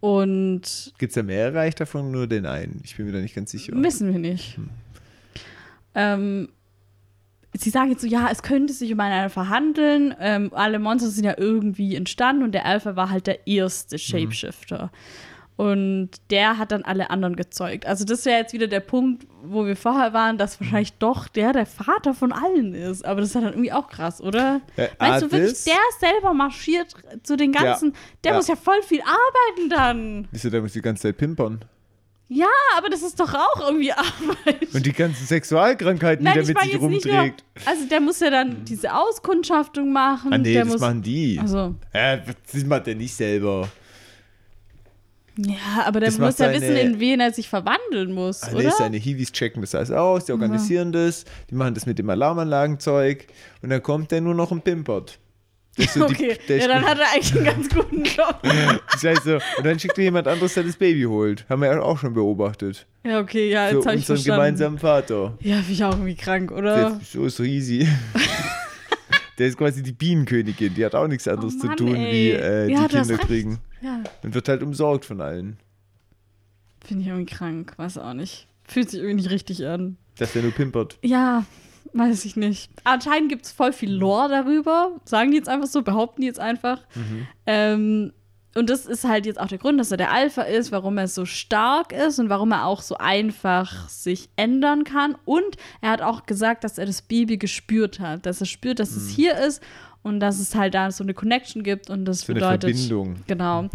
Und 0.00 0.92
Gibt 0.98 1.10
es 1.10 1.14
da 1.14 1.22
mehrere 1.22 1.54
Reich 1.54 1.74
davon, 1.74 2.10
nur 2.10 2.26
den 2.26 2.46
einen? 2.46 2.80
Ich 2.84 2.96
bin 2.96 3.06
mir 3.06 3.12
da 3.12 3.18
nicht 3.18 3.34
ganz 3.34 3.50
sicher. 3.50 3.72
wissen 3.76 4.12
wir 4.12 4.18
nicht. 4.18 4.58
Ähm, 5.94 6.48
sie 7.52 7.70
sagen 7.70 7.90
jetzt 7.90 8.02
so, 8.02 8.06
ja, 8.06 8.28
es 8.30 8.42
könnte 8.42 8.72
sich 8.72 8.92
um 8.92 9.00
einen 9.00 9.20
Alpha 9.20 9.48
handeln. 9.48 10.14
Ähm, 10.20 10.50
alle 10.54 10.78
Monster 10.78 11.10
sind 11.10 11.24
ja 11.24 11.34
irgendwie 11.36 11.96
entstanden 11.96 12.44
und 12.44 12.52
der 12.52 12.64
Alpha 12.64 12.96
war 12.96 13.10
halt 13.10 13.26
der 13.26 13.46
erste 13.46 13.98
Shapeshifter. 13.98 14.90
Und 15.58 16.10
der 16.30 16.56
hat 16.56 16.70
dann 16.70 16.84
alle 16.84 17.10
anderen 17.10 17.34
gezeugt. 17.34 17.84
Also 17.84 18.04
das 18.04 18.24
wäre 18.24 18.38
jetzt 18.38 18.52
wieder 18.52 18.68
der 18.68 18.78
Punkt, 18.78 19.26
wo 19.42 19.66
wir 19.66 19.74
vorher 19.74 20.12
waren, 20.12 20.38
dass 20.38 20.60
wahrscheinlich 20.60 20.92
doch 21.00 21.26
der 21.26 21.52
der 21.52 21.66
Vater 21.66 22.14
von 22.14 22.30
allen 22.30 22.74
ist. 22.74 23.04
Aber 23.04 23.20
das 23.20 23.30
ist 23.30 23.34
ja 23.34 23.40
dann 23.40 23.54
irgendwie 23.54 23.72
auch 23.72 23.88
krass, 23.88 24.20
oder? 24.20 24.60
Äh, 24.76 24.86
Meinst 25.00 25.22
du 25.22 25.32
wirklich, 25.32 25.64
der 25.64 25.74
selber 25.98 26.32
marschiert 26.32 26.94
zu 27.24 27.36
den 27.36 27.50
ganzen, 27.50 27.92
der 28.22 28.30
ja. 28.32 28.36
muss 28.38 28.46
ja 28.46 28.54
voll 28.54 28.80
viel 28.82 29.00
arbeiten 29.00 29.68
dann. 29.68 30.28
Wieso, 30.30 30.48
der 30.48 30.62
muss 30.62 30.74
die 30.74 30.80
ganze 30.80 31.02
Zeit 31.02 31.16
pimpern. 31.16 31.64
Ja, 32.28 32.46
aber 32.76 32.88
das 32.88 33.02
ist 33.02 33.18
doch 33.18 33.34
auch 33.34 33.60
irgendwie 33.68 33.92
Arbeit. 33.94 34.72
Und 34.72 34.86
die 34.86 34.92
ganzen 34.92 35.26
Sexualkrankheiten, 35.26 36.24
Nein, 36.24 36.34
die 36.34 36.52
der 36.52 36.54
mit 36.54 36.62
sich 36.62 36.72
jetzt 36.72 36.82
nicht 36.82 37.04
nur, 37.04 37.14
rumträgt. 37.16 37.44
also 37.64 37.84
der 37.88 38.00
muss 38.00 38.20
ja 38.20 38.30
dann 38.30 38.64
diese 38.64 38.94
Auskundschaftung 38.94 39.90
machen. 39.92 40.32
ah, 40.32 40.38
nee, 40.38 40.54
das 40.54 40.68
muss, 40.68 40.80
machen 40.80 41.02
die. 41.02 41.40
Also, 41.40 41.74
Äh, 41.92 42.18
das 42.52 42.64
macht 42.64 42.86
der 42.86 42.94
nicht 42.94 43.14
selber. 43.14 43.68
Ja, 45.46 45.84
aber 45.86 46.00
der 46.00 46.08
Das 46.10 46.18
muss 46.18 46.38
ja 46.38 46.46
seine- 46.46 46.60
wissen, 46.60 46.76
in 46.76 47.00
wen 47.00 47.20
er 47.20 47.32
sich 47.32 47.48
verwandeln 47.48 48.12
muss, 48.12 48.42
Ah, 48.42 48.52
oder? 48.54 48.70
seine 48.72 48.96
Hiwis 48.96 49.30
checken 49.32 49.60
das 49.62 49.74
alles 49.74 49.90
aus, 49.92 50.24
die 50.24 50.32
organisieren 50.32 50.90
das, 50.92 51.24
die 51.48 51.54
machen 51.54 51.74
das 51.74 51.86
mit 51.86 51.98
dem 51.98 52.10
Alarmanlagenzeug 52.10 53.26
und 53.62 53.70
dann 53.70 53.82
kommt 53.82 54.10
der 54.10 54.20
nur 54.20 54.34
noch 54.34 54.50
und 54.50 54.64
pimpert. 54.64 55.18
So 55.94 56.06
die- 56.08 56.12
okay, 56.14 56.38
der 56.48 56.56
ja, 56.56 56.66
dann 56.66 56.84
hat 56.84 56.98
er 56.98 57.06
eigentlich 57.14 57.36
einen 57.36 57.44
ganz 57.44 57.68
guten 57.72 58.02
Job. 58.02 58.40
Das 58.92 59.04
heißt 59.04 59.22
so, 59.24 59.34
und 59.34 59.64
dann 59.64 59.78
schickt 59.78 59.96
dir 59.96 60.02
jemand 60.02 60.26
anderes, 60.26 60.54
der 60.54 60.64
das 60.64 60.74
Baby 60.74 61.04
holt. 61.04 61.44
Haben 61.48 61.62
wir 61.62 61.70
ja 61.70 61.80
auch 61.80 61.98
schon 61.98 62.14
beobachtet. 62.14 62.84
ja, 63.04 63.20
okay, 63.20 63.48
ja, 63.48 63.70
jetzt 63.70 63.86
habe 63.86 63.96
ich 63.96 64.04
verstanden. 64.06 64.40
gemeinsamen 64.40 64.78
Vater. 64.78 65.34
Ja, 65.40 65.56
finde 65.58 65.72
ich 65.72 65.84
auch 65.84 65.92
irgendwie 65.92 66.16
krank, 66.16 66.48
Der 66.48 66.58
oder? 66.58 66.98
ist 67.00 67.12
so 67.12 67.24
ist 67.26 67.38
easy. 67.38 67.86
Der 69.38 69.46
ist 69.46 69.56
quasi 69.56 69.84
die 69.84 69.92
Bienenkönigin, 69.92 70.74
die 70.74 70.84
hat 70.84 70.96
auch 70.96 71.06
nichts 71.06 71.28
anderes 71.28 71.54
Oh 71.58 71.60
zu 71.60 71.66
Mann, 71.68 71.76
tun, 71.76 71.94
ey. 71.94 72.12
wie 72.12 72.30
äh, 72.32 72.72
Ja, 72.72 72.88
die 72.88 72.96
Kinder 72.96 73.18
kriegen. 73.18 73.58
Ja, 73.80 74.02
Und 74.22 74.34
wird 74.34 74.48
halt 74.48 74.62
umsorgt 74.62 75.04
von 75.04 75.20
allen. 75.20 75.58
finde 76.84 77.02
ich 77.02 77.08
irgendwie 77.08 77.32
krank, 77.34 77.74
weiß 77.76 77.98
auch 77.98 78.14
nicht. 78.14 78.46
Fühlt 78.64 78.90
sich 78.90 79.00
irgendwie 79.00 79.22
nicht 79.22 79.30
richtig 79.30 79.66
an. 79.66 79.96
Dass 80.18 80.32
der 80.32 80.42
nur 80.42 80.52
pimpert. 80.52 80.98
Ja, 81.02 81.44
weiß 81.92 82.24
ich 82.24 82.36
nicht. 82.36 82.70
Anscheinend 82.84 83.28
gibt 83.30 83.46
es 83.46 83.52
voll 83.52 83.72
viel 83.72 83.92
Lore 83.92 84.28
darüber. 84.28 84.92
Sagen 85.04 85.30
die 85.30 85.36
jetzt 85.36 85.48
einfach 85.48 85.68
so, 85.68 85.82
behaupten 85.82 86.20
die 86.22 86.26
jetzt 86.26 86.40
einfach. 86.40 86.80
Ähm, 87.46 88.12
und 88.54 88.68
das 88.70 88.86
ist 88.86 89.04
halt 89.04 89.24
jetzt 89.26 89.38
auch 89.38 89.46
der 89.46 89.58
Grund, 89.58 89.78
dass 89.78 89.90
er 89.90 89.96
der 89.98 90.10
Alpha 90.12 90.42
ist, 90.42 90.72
warum 90.72 90.98
er 90.98 91.06
so 91.06 91.24
stark 91.24 91.92
ist 91.92 92.18
und 92.18 92.28
warum 92.28 92.50
er 92.50 92.66
auch 92.66 92.82
so 92.82 92.96
einfach 92.96 93.88
sich 93.88 94.28
ändern 94.36 94.84
kann. 94.84 95.16
Und 95.24 95.56
er 95.80 95.90
hat 95.90 96.02
auch 96.02 96.26
gesagt, 96.26 96.64
dass 96.64 96.76
er 96.78 96.86
das 96.86 97.02
Baby 97.02 97.38
gespürt 97.38 98.00
hat. 98.00 98.26
Dass 98.26 98.40
er 98.40 98.46
spürt, 98.46 98.80
dass 98.80 98.90
es 98.96 99.08
hier 99.08 99.36
ist 99.38 99.62
und 100.02 100.20
dass 100.20 100.38
es 100.40 100.54
halt 100.54 100.74
da 100.74 100.90
so 100.90 101.04
eine 101.04 101.14
Connection 101.14 101.62
gibt 101.62 101.90
und 101.90 102.04
das 102.04 102.20
So 102.20 102.32
eine 102.32 102.40
bedeutet. 102.40 102.76
Verbindung. 102.76 103.16
Genau. 103.26 103.68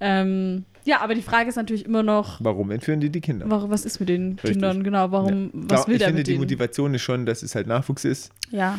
Ähm, 0.00 0.64
ja, 0.84 1.00
aber 1.02 1.14
die 1.14 1.22
Frage 1.22 1.48
ist 1.48 1.56
natürlich 1.56 1.84
immer 1.84 2.02
noch, 2.02 2.42
Warum 2.42 2.70
entführen 2.70 3.00
die 3.00 3.10
die 3.10 3.20
Kinder? 3.20 3.44
warum, 3.48 3.70
was 3.70 3.84
ist 3.84 4.00
mit 4.00 4.08
den 4.08 4.32
Richtig. 4.32 4.52
Kindern? 4.52 4.82
Genau, 4.82 5.10
warum, 5.12 5.44
Ja. 5.44 5.50
was 5.54 5.86
will 5.86 5.94
ich 5.94 5.98
der 5.98 6.08
finde, 6.08 6.20
mit 6.20 6.26
die 6.26 6.32
denen? 6.32 6.40
Motivation 6.42 6.94
ist 6.94 7.02
schon, 7.02 7.26
dass 7.26 7.42
es 7.42 7.54
halt 7.54 7.66
Nachwuchs 7.66 8.04
ist. 8.04 8.32
Ja. 8.50 8.78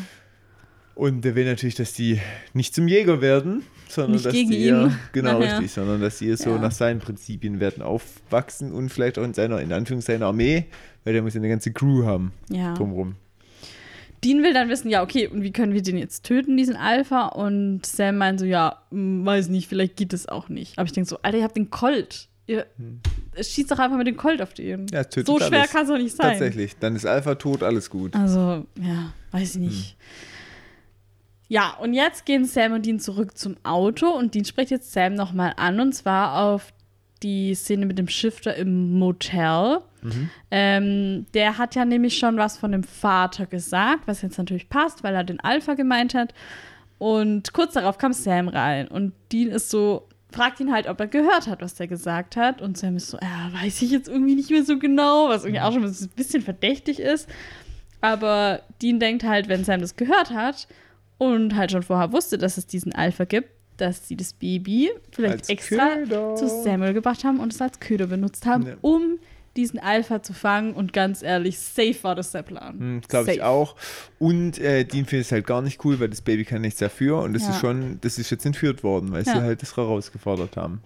Und 0.95 1.21
der 1.23 1.35
will 1.35 1.45
natürlich, 1.45 1.75
dass 1.75 1.93
die 1.93 2.19
nicht 2.53 2.75
zum 2.75 2.87
Jäger 2.87 3.21
werden, 3.21 3.63
sondern 3.87 4.13
Nicht 4.13 4.25
dass 4.25 4.33
die 4.33 4.41
ihn 4.67 4.91
genau 5.13 5.39
nachher. 5.39 5.53
richtig, 5.59 5.71
sondern 5.71 6.01
dass 6.01 6.19
sie 6.19 6.27
eher 6.29 6.37
so 6.37 6.49
Ja. 6.51 6.57
nach 6.59 6.71
seinen 6.71 6.99
Prinzipien 6.99 7.59
werden 7.59 7.81
aufwachsen 7.83 8.71
und 8.73 8.89
vielleicht 8.89 9.17
auch 9.17 9.23
in 9.23 9.33
seiner, 9.33 9.61
in 9.61 9.71
Anführungszeichen, 9.71 10.23
Armee, 10.23 10.65
weil 11.03 11.13
der 11.13 11.21
muss 11.21 11.33
ja 11.33 11.39
eine 11.39 11.49
ganze 11.49 11.71
Crew 11.71 12.03
haben 12.05 12.33
Ja. 12.49 12.73
drumrum. 12.73 13.15
Dean 14.23 14.43
will 14.43 14.53
dann 14.53 14.69
wissen, 14.69 14.89
ja, 14.89 15.01
okay, 15.01 15.27
und 15.27 15.41
wie 15.41 15.51
können 15.51 15.73
wir 15.73 15.81
den 15.81 15.97
jetzt 15.97 16.25
töten, 16.25 16.55
diesen 16.55 16.75
Alpha? 16.75 17.27
Und 17.27 17.85
Sam 17.85 18.17
meint 18.17 18.39
so, 18.39 18.45
ja, 18.45 18.83
hm, 18.91 19.25
weiß 19.25 19.49
nicht, 19.49 19.67
vielleicht 19.67 19.95
geht 19.95 20.13
es 20.13 20.27
auch 20.27 20.49
nicht. 20.49 20.77
Aber 20.77 20.85
ich 20.85 20.91
denke 20.91 21.09
so, 21.09 21.17
Alter, 21.23 21.39
ihr 21.39 21.43
habt 21.43 21.57
den 21.57 21.69
Colt. 21.69 22.27
Ihr 22.45 22.65
schießt 23.39 23.71
doch 23.71 23.79
einfach 23.79 23.97
mit 23.97 24.07
dem 24.07 24.17
Colt 24.17 24.41
auf 24.41 24.53
den. 24.53 24.81
Hm. 24.81 24.87
Ja, 24.91 25.01
es 25.01 25.09
tötet 25.09 25.27
so 25.27 25.39
schwer 25.39 25.67
kann 25.67 25.83
es 25.83 25.89
doch 25.89 25.97
nicht 25.97 26.15
sein. 26.15 26.31
Tatsächlich. 26.31 26.75
Dann 26.79 26.95
ist 26.95 27.05
Alpha 27.05 27.35
tot, 27.35 27.63
alles 27.63 27.89
gut. 27.89 28.15
Also, 28.15 28.65
ja, 28.79 29.13
weiß 29.31 29.55
ich 29.55 29.61
nicht. 29.61 29.97
Ja, 31.47 31.75
und 31.81 31.93
jetzt 31.93 32.25
gehen 32.25 32.45
Sam 32.45 32.73
und 32.73 32.85
Dean 32.85 32.99
zurück 32.99 33.37
zum 33.37 33.57
Auto 33.63 34.07
und 34.07 34.35
Dean 34.35 34.45
spricht 34.45 34.71
jetzt 34.71 34.93
Sam 34.93 35.15
nochmal 35.15 35.53
an 35.57 35.79
und 35.79 35.93
zwar 35.93 36.45
auf 36.45 36.71
die 37.23 37.53
Szene 37.55 37.85
mit 37.85 37.97
dem 37.97 38.07
Shifter 38.07 38.55
im 38.55 38.97
Motel. 38.97 39.79
Ähm, 40.49 41.25
der 41.33 41.57
hat 41.57 41.75
ja 41.75 41.85
nämlich 41.85 42.17
schon 42.17 42.37
was 42.37 42.57
von 42.57 42.71
dem 42.71 42.83
Vater 42.83 43.45
gesagt, 43.45 44.07
was 44.07 44.21
jetzt 44.21 44.37
natürlich 44.37 44.69
passt, 44.69 45.03
weil 45.03 45.13
er 45.15 45.23
den 45.23 45.39
Alpha 45.39 45.75
gemeint 45.75 46.13
hat. 46.13 46.33
Und 46.97 47.53
kurz 47.53 47.73
darauf 47.73 47.97
kam 47.97 48.13
Sam 48.13 48.47
rein 48.47 48.87
und 48.87 49.13
Dean 49.31 49.49
ist 49.49 49.69
so, 49.69 50.07
fragt 50.31 50.59
ihn 50.59 50.71
halt, 50.71 50.87
ob 50.87 50.99
er 50.99 51.07
gehört 51.07 51.47
hat, 51.47 51.61
was 51.61 51.75
der 51.75 51.87
gesagt 51.87 52.35
hat. 52.35 52.61
Und 52.61 52.77
Sam 52.77 52.95
ist 52.95 53.09
so, 53.09 53.17
ja, 53.21 53.51
weiß 53.61 53.81
ich 53.81 53.91
jetzt 53.91 54.07
irgendwie 54.07 54.35
nicht 54.35 54.49
mehr 54.49 54.63
so 54.63 54.77
genau, 54.79 55.29
was 55.29 55.43
irgendwie 55.43 55.61
auch 55.61 55.73
schon 55.73 55.83
ein 55.83 56.09
bisschen 56.15 56.41
verdächtig 56.41 56.99
ist. 56.99 57.29
Aber 58.01 58.61
Dean 58.81 58.99
denkt 58.99 59.23
halt, 59.23 59.47
wenn 59.47 59.63
Sam 59.63 59.81
das 59.81 59.95
gehört 59.95 60.31
hat 60.31 60.67
und 61.17 61.55
halt 61.55 61.71
schon 61.71 61.83
vorher 61.83 62.11
wusste, 62.11 62.37
dass 62.37 62.57
es 62.57 62.65
diesen 62.65 62.93
Alpha 62.93 63.25
gibt, 63.25 63.49
dass 63.77 64.07
sie 64.07 64.15
das 64.15 64.33
Baby 64.33 64.89
vielleicht 65.11 65.33
Als 65.39 65.49
extra 65.49 65.95
Köder. 65.95 66.35
zu 66.35 66.47
Samuel 66.47 66.93
gebracht 66.93 67.23
haben 67.23 67.39
und 67.39 67.51
es 67.53 67.61
als 67.61 67.79
Köder 67.79 68.07
benutzt 68.07 68.45
haben, 68.45 68.67
Ja. 68.67 68.73
um 68.81 69.17
diesen 69.57 69.79
Alpha 69.79 70.21
zu 70.23 70.33
fangen. 70.33 70.73
Und 70.73 70.93
ganz 70.93 71.21
ehrlich, 71.23 71.59
safe 71.59 71.95
war 72.03 72.15
das 72.15 72.31
der 72.31 72.43
Plan. 72.43 72.79
Hm, 72.79 73.01
Glaube 73.07 73.33
ich 73.33 73.41
auch. 73.41 73.75
Und 74.19 74.59
äh, 74.59 74.85
Dean 74.85 75.05
findet 75.05 75.25
es 75.25 75.31
halt 75.31 75.45
gar 75.45 75.61
nicht 75.61 75.83
cool, 75.83 75.99
weil 75.99 76.09
das 76.09 76.21
Baby 76.21 76.45
kann 76.45 76.61
nichts 76.61 76.79
dafür. 76.79 77.17
Und 77.21 77.33
das 77.33 77.43
Ja. 77.43 77.49
ist 77.49 77.59
schon, 77.59 77.97
das 78.01 78.17
ist 78.17 78.29
jetzt 78.29 78.45
entführt 78.45 78.83
worden, 78.83 79.11
weil 79.11 79.23
Ja. 79.23 79.33
sie 79.33 79.41
halt 79.41 79.61
das 79.61 79.75
herausgefordert 79.75 80.55
haben. 80.57 80.81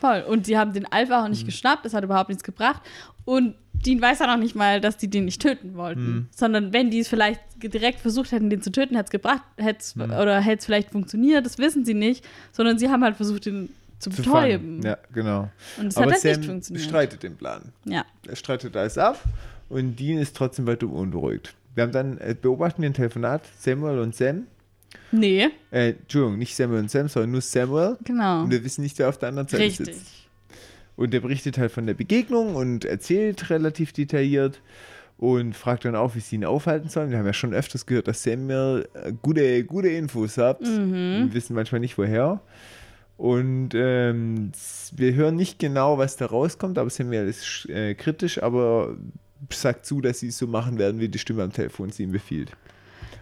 Voll. 0.00 0.22
Und 0.22 0.46
sie 0.46 0.56
haben 0.58 0.72
den 0.72 0.90
Alpha 0.90 1.20
auch 1.20 1.24
Mhm. 1.24 1.30
nicht 1.30 1.46
geschnappt, 1.46 1.84
das 1.84 1.94
hat 1.94 2.04
überhaupt 2.04 2.28
nichts 2.28 2.42
gebracht. 2.44 2.82
Und 3.24 3.54
Dean 3.72 4.00
weiß 4.02 4.18
ja 4.18 4.26
noch 4.26 4.36
nicht 4.42 4.54
mal, 4.54 4.80
dass 4.80 4.96
die 4.96 5.08
den 5.08 5.24
nicht 5.26 5.40
töten 5.40 5.74
wollten. 5.76 6.00
Mhm. 6.12 6.26
Sondern 6.34 6.72
wenn 6.72 6.90
die 6.90 6.98
es 7.00 7.08
vielleicht 7.08 7.40
direkt 7.62 8.00
versucht 8.00 8.32
hätten, 8.32 8.50
den 8.50 8.60
zu 8.62 8.70
töten, 8.72 8.94
hätte 8.96 9.06
es 9.06 9.10
gebracht, 9.10 9.42
hätt's, 9.56 9.96
Mhm. 9.96 10.04
oder 10.10 10.40
hätte 10.40 10.58
es 10.60 10.64
vielleicht 10.66 10.90
funktioniert, 10.90 11.44
das 11.46 11.58
wissen 11.58 11.84
sie 11.84 11.94
nicht. 11.94 12.26
Sondern 12.52 12.78
sie 12.78 12.88
haben 12.90 13.02
halt 13.04 13.16
versucht, 13.16 13.46
den 13.46 13.70
zu 13.98 14.10
Zu 14.10 14.16
betäuben. 14.22 14.80
fangen. 14.80 14.82
Ja, 14.82 14.98
genau. 15.12 15.50
Und 15.78 15.88
es 15.88 15.96
hat 15.96 16.06
halt 16.10 16.18
Sam 16.20 16.30
nicht 16.40 16.44
funktioniert. 16.46 16.84
bestreitet 16.84 17.22
den 17.22 17.36
Plan. 17.36 17.62
Ja. 17.84 18.04
Er 18.26 18.36
streitet 18.36 18.74
alles 18.76 18.96
ab 18.98 19.22
und 19.68 19.96
Dean 20.00 20.18
ist 20.18 20.34
trotzdem 20.36 20.66
weiter 20.66 20.86
unberuhigt. 20.88 21.54
Wir 21.74 21.82
haben 21.84 21.92
dann, 21.92 22.18
äh, 22.18 22.34
beobachten 22.40 22.82
ein 22.82 22.94
Telefonat, 22.94 23.42
Samuel 23.58 23.98
und 24.00 24.14
Sam. 24.14 24.46
Nee, 25.12 25.48
Äh, 25.70 25.90
Entschuldigung, 25.90 26.38
nicht 26.38 26.54
Samuel 26.54 26.80
und 26.80 26.90
Sam, 26.90 27.08
sondern 27.08 27.32
nur 27.32 27.40
Samuel. 27.40 27.96
genau. 28.04 28.42
Und 28.44 28.50
wir 28.50 28.64
wissen 28.64 28.82
nicht, 28.82 28.98
wer 28.98 29.08
auf 29.08 29.18
der 29.18 29.28
anderen 29.30 29.48
Seite 29.48 29.62
Richtig. 29.64 29.86
sitzt. 29.86 30.06
Und 30.96 31.12
der 31.12 31.20
berichtet 31.20 31.58
halt 31.58 31.72
von 31.72 31.86
der 31.86 31.94
Begegnung 31.94 32.54
und 32.56 32.84
erzählt 32.84 33.50
relativ 33.50 33.92
detailliert 33.92 34.60
und 35.16 35.56
fragt 35.56 35.84
dann 35.84 35.96
auch, 35.96 36.14
wie 36.14 36.20
sie 36.20 36.36
ihn 36.36 36.44
aufhalten 36.44 36.88
sollen. 36.88 37.10
Wir 37.10 37.18
haben 37.18 37.26
ja 37.26 37.32
schon 37.32 37.54
öfters 37.54 37.86
gehört, 37.86 38.08
dass 38.08 38.22
Samuel 38.22 38.88
äh, 38.94 39.12
gute, 39.22 39.64
gute 39.64 39.88
Infos 39.88 40.36
hat. 40.38 40.60
Mhm. 40.60 41.26
Wir 41.28 41.34
wissen 41.34 41.54
manchmal 41.54 41.80
nicht, 41.80 41.96
woher. 41.98 42.40
Und 43.16 43.70
ähm, 43.74 44.52
wir 44.96 45.14
hören 45.14 45.36
nicht 45.36 45.58
genau, 45.58 45.98
was 45.98 46.16
da 46.16 46.26
rauskommt, 46.26 46.78
aber 46.78 46.88
Samuel 46.90 47.28
ist 47.28 47.68
äh, 47.68 47.94
kritisch, 47.94 48.42
aber 48.42 48.96
sagt 49.52 49.84
zu, 49.86 50.00
dass 50.00 50.20
sie 50.20 50.28
es 50.28 50.38
so 50.38 50.46
machen 50.46 50.78
werden, 50.78 51.00
wie 51.00 51.08
die 51.08 51.18
Stimme 51.18 51.42
am 51.42 51.52
Telefon 51.52 51.90
sie 51.90 52.04
ihm 52.04 52.12
befiehlt. 52.12 52.52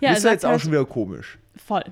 Ja, 0.00 0.10
das 0.10 0.18
ist 0.18 0.24
jetzt 0.24 0.44
auch 0.46 0.50
halt, 0.50 0.60
schon 0.62 0.70
wieder 0.70 0.84
komisch. 0.84 1.38
Voll. 1.60 1.84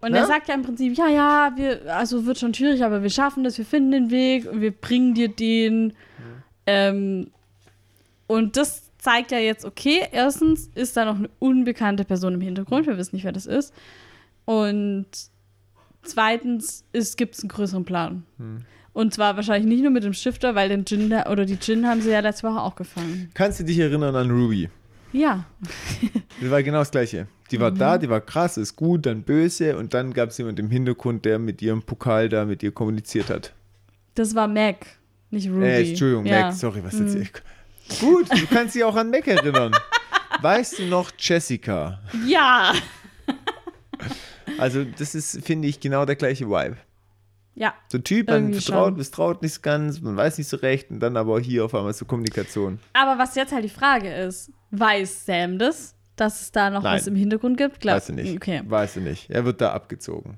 Und 0.00 0.12
Ne? 0.12 0.18
er 0.18 0.26
sagt 0.26 0.48
ja 0.48 0.54
im 0.54 0.62
Prinzip, 0.62 0.96
ja, 0.98 1.08
ja, 1.08 1.52
wir, 1.56 1.94
also 1.96 2.26
wird 2.26 2.38
schon 2.38 2.52
schwierig, 2.52 2.84
aber 2.84 3.02
wir 3.02 3.10
schaffen 3.10 3.42
das, 3.44 3.56
wir 3.56 3.64
finden 3.64 3.90
den 3.90 4.10
Weg 4.10 4.50
und 4.50 4.60
wir 4.60 4.70
bringen 4.72 5.14
dir 5.14 5.28
den. 5.28 5.94
Ähm, 6.66 7.30
und 8.26 8.56
das 8.56 8.90
zeigt 8.98 9.32
ja 9.32 9.38
jetzt, 9.38 9.64
okay, 9.64 10.00
erstens 10.12 10.70
ist 10.74 10.96
da 10.96 11.04
noch 11.04 11.16
eine 11.16 11.30
unbekannte 11.38 12.04
Person 12.04 12.34
im 12.34 12.40
Hintergrund, 12.40 12.86
wir 12.86 12.96
wissen 12.98 13.16
nicht, 13.16 13.24
wer 13.24 13.32
das 13.32 13.46
ist. 13.46 13.74
Und 14.44 15.06
zweitens 16.02 16.84
gibt 17.16 17.34
es 17.34 17.42
einen 17.42 17.48
größeren 17.48 17.84
Plan. 17.84 18.24
Hm. 18.38 18.62
Und 18.92 19.12
zwar 19.12 19.36
wahrscheinlich 19.36 19.66
nicht 19.68 19.82
nur 19.82 19.90
mit 19.90 20.04
dem 20.04 20.12
Shifter, 20.12 20.54
weil 20.54 20.68
den 20.68 20.84
Jin 20.86 21.12
oder 21.30 21.44
die 21.44 21.58
Jin 21.60 21.86
haben 21.86 22.00
sie 22.00 22.10
ja 22.10 22.20
letzte 22.20 22.46
Woche 22.48 22.60
auch 22.60 22.76
gefangen. 22.76 23.30
Kannst 23.34 23.58
du 23.60 23.64
dich 23.64 23.78
erinnern 23.78 24.14
an 24.14 24.30
Ruby? 24.30 24.68
Ja, 25.14 25.44
Das 26.40 26.50
war 26.50 26.62
genau 26.62 26.78
das 26.80 26.90
Gleiche. 26.90 27.26
Die 27.50 27.56
Mhm. 27.58 27.62
war 27.62 27.70
da, 27.70 27.98
die 27.98 28.08
war 28.10 28.20
krass, 28.20 28.56
ist 28.56 28.74
gut, 28.74 29.06
dann 29.06 29.22
böse 29.22 29.76
und 29.78 29.94
dann 29.94 30.12
gab 30.12 30.30
es 30.30 30.38
jemand 30.38 30.58
im 30.58 30.70
Hintergrund, 30.70 31.24
der 31.24 31.38
mit 31.38 31.62
ihrem 31.62 31.82
Pokal 31.82 32.28
da 32.28 32.44
mit 32.44 32.62
ihr 32.62 32.72
kommuniziert 32.72 33.30
hat. 33.30 33.52
das 34.16 34.34
war 34.34 34.48
Mac, 34.48 34.86
nicht 35.30 35.48
Ruby. 35.48 35.64
Äh, 35.64 35.88
Entschuldigung, 35.90 36.26
ja. 36.26 36.46
Mac, 36.46 36.54
sorry, 36.54 36.82
was 36.84 36.94
Mhm. 36.94 37.06
erzähl 37.06 37.22
ich? 37.22 37.32
Gut, 38.00 38.28
du 38.30 38.46
kannst 38.46 38.74
dich 38.74 38.82
auch 38.84 38.96
an 38.96 39.10
Mac 39.10 39.26
erinnern. 39.26 39.72
Weißt 40.40 40.78
du 40.80 40.86
noch 40.86 41.10
Jessica? 41.18 42.00
Ja. 42.26 42.72
Also, 44.58 44.84
das 44.84 45.14
ist, 45.14 45.44
finde 45.44 45.68
ich, 45.68 45.80
genau 45.80 46.04
der 46.04 46.16
gleiche 46.16 46.48
Vibe. 46.48 46.76
Ja, 47.56 47.72
So 47.88 47.98
ein 47.98 48.04
Typ, 48.04 48.28
man 48.28 48.52
vertraut, 48.52 48.86
schon. 48.88 48.96
misstraut 48.96 49.42
nicht 49.42 49.62
ganz, 49.62 50.00
man 50.00 50.16
weiß 50.16 50.38
nicht 50.38 50.48
so 50.48 50.56
recht 50.56 50.90
und 50.90 50.98
dann 51.00 51.16
aber 51.16 51.38
hier 51.40 51.64
auf 51.64 51.74
einmal 51.74 51.92
so 51.94 52.04
Kommunikation. 52.04 52.80
aber 52.94 53.16
was 53.18 53.34
jetzt 53.36 53.52
halt 53.52 53.64
die 53.64 53.68
Frage 53.68 54.12
ist, 54.12 54.50
weiß 54.72 55.26
Sam 55.26 55.58
das 55.58 55.94
dass 56.16 56.40
es 56.42 56.52
da 56.52 56.70
noch 56.70 56.84
Nein. 56.84 56.94
was 56.96 57.08
im 57.08 57.16
Hintergrund 57.16 57.56
gibt? 57.56 57.80
Glaub, 57.80 57.96
Weiß 57.96 58.08
ich 58.08 58.14
nicht. 58.14 58.36
Okay. 58.36 58.62
Weiß 58.64 58.96
ich 58.98 59.02
nicht. 59.02 59.30
Er 59.30 59.44
wird 59.44 59.60
da 59.60 59.72
abgezogen. 59.72 60.36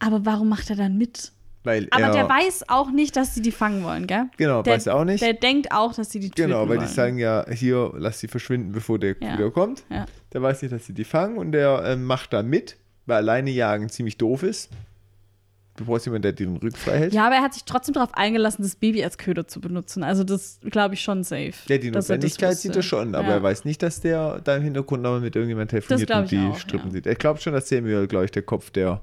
Aber 0.00 0.26
warum 0.26 0.48
macht 0.48 0.68
er 0.70 0.74
dann 0.74 0.96
mit? 0.98 1.30
Weil 1.62 1.86
Aber 1.92 2.02
er, 2.06 2.10
der 2.12 2.28
weiß 2.28 2.68
auch 2.68 2.90
nicht, 2.90 3.14
dass 3.16 3.34
sie 3.36 3.42
die 3.42 3.52
fangen 3.52 3.84
wollen, 3.84 4.06
gell? 4.08 4.24
Genau, 4.36 4.62
der, 4.62 4.74
weiß 4.74 4.86
er 4.88 4.96
auch 4.96 5.04
nicht. 5.04 5.22
Der 5.22 5.34
denkt 5.34 5.70
auch, 5.70 5.94
dass 5.94 6.10
sie 6.10 6.18
die 6.20 6.30
töten 6.30 6.48
Genau, 6.48 6.62
weil 6.62 6.78
wollen. 6.78 6.80
die 6.80 6.92
sagen 6.92 7.18
ja, 7.18 7.44
hier, 7.50 7.92
lass 7.96 8.18
sie 8.18 8.26
verschwinden, 8.26 8.72
bevor 8.72 8.98
der 8.98 9.14
Ja. 9.20 9.34
wieder 9.34 9.50
kommt. 9.52 9.84
Ja. 9.90 10.06
Der 10.32 10.42
weiß 10.42 10.62
nicht, 10.62 10.72
dass 10.72 10.86
sie 10.86 10.92
die 10.94 11.04
fangen 11.04 11.36
und 11.36 11.52
der 11.52 11.82
ähm, 11.84 12.04
macht 12.04 12.32
da 12.32 12.42
mit, 12.42 12.76
weil 13.06 13.18
alleine 13.18 13.50
jagen 13.50 13.88
ziemlich 13.88 14.18
doof 14.18 14.42
ist. 14.42 14.70
Du 15.78 15.84
brauchst 15.84 16.06
jemanden, 16.06 16.22
der 16.22 16.32
den 16.32 16.56
Rücken 16.56 16.76
frei 16.76 16.98
hält. 16.98 17.14
Ja, 17.14 17.26
aber 17.26 17.36
er 17.36 17.42
hat 17.42 17.54
sich 17.54 17.62
trotzdem 17.62 17.94
darauf 17.94 18.12
eingelassen, 18.12 18.64
das 18.64 18.74
Baby 18.74 19.04
als 19.04 19.16
Köder 19.16 19.46
zu 19.46 19.60
benutzen. 19.60 20.02
Also 20.02 20.24
das 20.24 20.58
glaube 20.62 20.94
ich 20.94 21.02
schon 21.02 21.22
safe. 21.22 21.52
Ja, 21.68 21.78
die 21.78 21.92
Notwendigkeit 21.92 22.56
sieht 22.56 22.74
er 22.74 22.82
schon, 22.82 23.14
aber 23.14 23.28
ja. 23.28 23.34
er 23.34 23.42
weiß 23.44 23.64
nicht, 23.64 23.80
dass 23.80 24.00
der 24.00 24.40
da 24.40 24.56
im 24.56 24.64
Hintergrund 24.64 25.04
nochmal 25.04 25.20
mit 25.20 25.36
irgendjemandem 25.36 25.80
telefoniert 25.80 26.10
und 26.10 26.24
ich 26.24 26.30
die 26.30 26.38
auch, 26.38 26.58
Strippen 26.58 26.88
ja. 26.88 26.94
sieht. 26.94 27.06
Er 27.06 27.14
glaubt 27.14 27.40
schon, 27.42 27.52
dass 27.52 27.68
Samuel, 27.68 28.08
glaube 28.08 28.24
ich, 28.24 28.32
der 28.32 28.42
Kopf 28.42 28.70
der, 28.70 29.00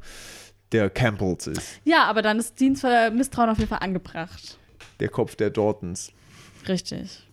der 0.73 0.89
Campbells 0.89 1.47
ist. 1.47 1.79
Ja, 1.85 2.03
aber 2.03 2.21
dann 2.21 2.39
ist 2.39 2.59
Dienstmisstrauen 2.59 3.49
auf 3.49 3.57
jeden 3.57 3.69
Fall 3.69 3.79
angebracht. 3.79 4.57
Der 4.99 5.07
Kopf 5.07 5.37
der 5.37 5.51
Dortons. 5.51 6.11
Richtig. 6.67 7.25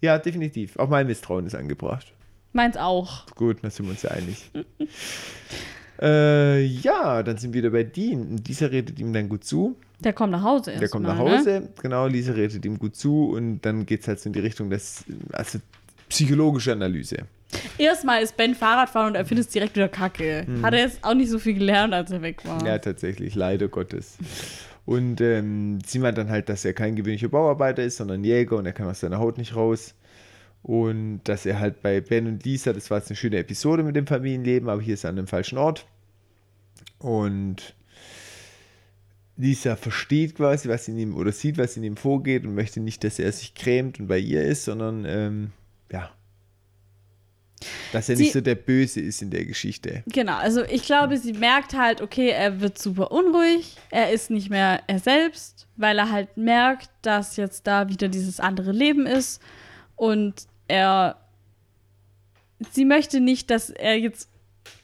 Ja, 0.00 0.18
definitiv. 0.18 0.76
Auch 0.76 0.88
mein 0.88 1.08
Misstrauen 1.08 1.46
ist 1.46 1.56
angebracht. 1.56 2.12
Meins 2.52 2.76
auch. 2.76 3.26
Gut, 3.34 3.56
da 3.62 3.70
sind 3.70 3.86
wir 3.86 3.90
uns 3.90 4.02
ja 4.02 4.12
einig. 4.12 4.52
äh, 6.00 6.64
ja, 6.64 7.22
dann 7.22 7.36
sind 7.36 7.54
wir 7.54 7.62
wieder 7.62 7.70
bei 7.70 7.84
Dean. 7.84 8.22
Und 8.28 8.48
Lisa 8.48 8.66
redet 8.66 8.98
ihm 8.98 9.12
dann 9.12 9.28
gut 9.28 9.44
zu. 9.44 9.76
Der 10.00 10.12
kommt 10.12 10.32
nach 10.32 10.42
Hause 10.42 10.72
erst 10.72 10.82
Der 10.82 10.88
kommt 10.88 11.06
mal, 11.06 11.14
nach 11.16 11.24
Ne? 11.24 11.38
Hause, 11.38 11.68
genau, 11.80 12.06
Lisa 12.06 12.32
redet 12.32 12.64
ihm 12.64 12.78
gut 12.78 12.96
zu 12.96 13.30
und 13.30 13.60
dann 13.62 13.86
geht 13.86 14.02
es 14.02 14.08
halt 14.08 14.20
so 14.20 14.28
in 14.28 14.32
die 14.32 14.40
Richtung 14.40 14.70
des, 14.70 15.04
also 15.32 15.58
psychologische 16.08 16.72
Analyse. 16.72 17.18
Erstmal 17.78 18.22
ist 18.22 18.36
Ben 18.36 18.54
Fahrradfahren 18.54 19.08
und 19.10 19.14
er 19.14 19.24
findet 19.24 19.46
es 19.46 19.52
direkt 19.52 19.76
wieder 19.76 19.88
kacke. 19.88 20.44
Hat 20.62 20.74
er 20.74 20.80
jetzt 20.80 21.04
auch 21.04 21.14
nicht 21.14 21.30
so 21.30 21.38
viel 21.38 21.54
gelernt, 21.54 21.94
als 21.94 22.10
er 22.10 22.20
weg 22.20 22.44
war. 22.44 22.60
Hm. 22.60 22.66
Ja, 22.66 22.78
tatsächlich, 22.78 23.36
leider 23.36 23.68
Gottes. 23.68 24.18
Und 24.86 25.20
ähm, 25.20 25.78
sie 25.86 25.98
meint 25.98 26.18
dann 26.18 26.28
halt, 26.28 26.48
dass 26.48 26.64
er 26.64 26.74
kein 26.74 26.96
gewöhnlicher 26.96 27.28
Bauarbeiter 27.28 27.82
ist, 27.82 27.96
sondern 27.96 28.24
Jäger 28.24 28.56
und 28.56 28.66
er 28.66 28.72
kann 28.72 28.88
aus 28.88 29.00
seiner 29.00 29.18
Haut 29.18 29.38
nicht 29.38 29.56
raus. 29.56 29.94
Und 30.64 31.20
dass 31.24 31.44
er 31.44 31.60
halt 31.60 31.82
bei 31.82 32.00
Ben 32.00 32.26
und 32.26 32.42
Lisa, 32.44 32.72
das 32.72 32.90
war 32.90 32.96
jetzt 32.98 33.10
eine 33.10 33.16
schöne 33.16 33.36
Episode 33.36 33.82
mit 33.82 33.94
dem 33.96 34.06
Familienleben, 34.06 34.68
aber 34.70 34.80
hier 34.80 34.94
ist 34.94 35.04
er 35.04 35.10
an 35.10 35.16
dem 35.16 35.26
falschen 35.26 35.58
Ort. 35.58 35.86
Und 36.98 37.74
Lisa 39.36 39.76
versteht 39.76 40.36
quasi, 40.36 40.68
was 40.70 40.88
in 40.88 40.98
ihm 40.98 41.16
oder 41.16 41.32
sieht, 41.32 41.58
was 41.58 41.76
in 41.76 41.84
ihm 41.84 41.98
vorgeht 41.98 42.46
und 42.46 42.54
möchte 42.54 42.80
nicht, 42.80 43.04
dass 43.04 43.18
er 43.18 43.30
sich 43.32 43.54
grämt 43.54 44.00
und 44.00 44.06
bei 44.06 44.18
ihr 44.18 44.42
ist, 44.42 44.64
sondern 44.64 45.04
ähm, 45.06 45.50
ja, 45.92 46.10
dass 47.92 48.08
er 48.08 48.16
Sie- 48.16 48.22
nicht 48.22 48.32
so 48.32 48.40
der 48.40 48.54
Böse 48.54 49.00
ist 49.00 49.20
in 49.20 49.30
der 49.30 49.44
Geschichte. 49.44 50.02
Genau, 50.06 50.36
also 50.36 50.64
ich 50.64 50.84
glaube, 50.84 51.18
sie 51.18 51.32
merkt 51.34 51.74
halt, 51.74 52.00
okay, 52.00 52.28
er 52.30 52.60
wird 52.62 52.78
super 52.78 53.10
unruhig, 53.12 53.76
er 53.90 54.12
ist 54.12 54.30
nicht 54.30 54.48
mehr 54.48 54.82
er 54.86 54.98
selbst, 54.98 55.66
weil 55.76 55.98
er 55.98 56.10
halt 56.10 56.36
merkt, 56.38 56.88
dass 57.02 57.36
jetzt 57.36 57.66
da 57.66 57.88
wieder 57.90 58.08
dieses 58.08 58.40
andere 58.40 58.72
Leben 58.72 59.04
ist 59.06 59.42
und 59.96 60.46
er, 60.68 61.16
sie 62.72 62.84
möchte 62.84 63.20
nicht, 63.20 63.50
dass 63.50 63.70
er 63.70 63.98
jetzt 63.98 64.28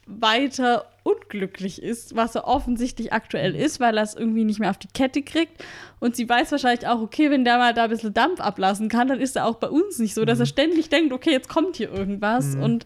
weiter 0.06 0.86
unglücklich 1.02 1.82
ist, 1.82 2.14
was 2.16 2.34
er 2.34 2.46
offensichtlich 2.46 3.12
aktuell 3.12 3.54
ist, 3.54 3.80
weil 3.80 3.96
er 3.96 4.02
es 4.02 4.14
irgendwie 4.14 4.44
nicht 4.44 4.58
mehr 4.58 4.70
auf 4.70 4.78
die 4.78 4.88
Kette 4.88 5.22
kriegt. 5.22 5.64
Und 5.98 6.16
sie 6.16 6.28
weiß 6.28 6.52
wahrscheinlich 6.52 6.86
auch, 6.86 7.00
okay, 7.00 7.30
wenn 7.30 7.44
der 7.44 7.58
mal 7.58 7.72
da 7.74 7.84
ein 7.84 7.90
bisschen 7.90 8.12
Dampf 8.12 8.40
ablassen 8.40 8.88
kann, 8.88 9.08
dann 9.08 9.20
ist 9.20 9.36
er 9.36 9.46
auch 9.46 9.56
bei 9.56 9.68
uns 9.68 9.98
nicht 9.98 10.14
so, 10.14 10.24
dass 10.24 10.40
er 10.40 10.46
ständig 10.46 10.88
denkt, 10.88 11.12
okay, 11.12 11.30
jetzt 11.30 11.48
kommt 11.48 11.76
hier 11.76 11.90
irgendwas 11.90 12.54
und 12.56 12.84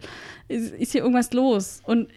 ist, 0.49 0.75
ist 0.75 0.93
hier 0.93 1.01
irgendwas 1.01 1.33
los. 1.33 1.81
Und 1.85 2.09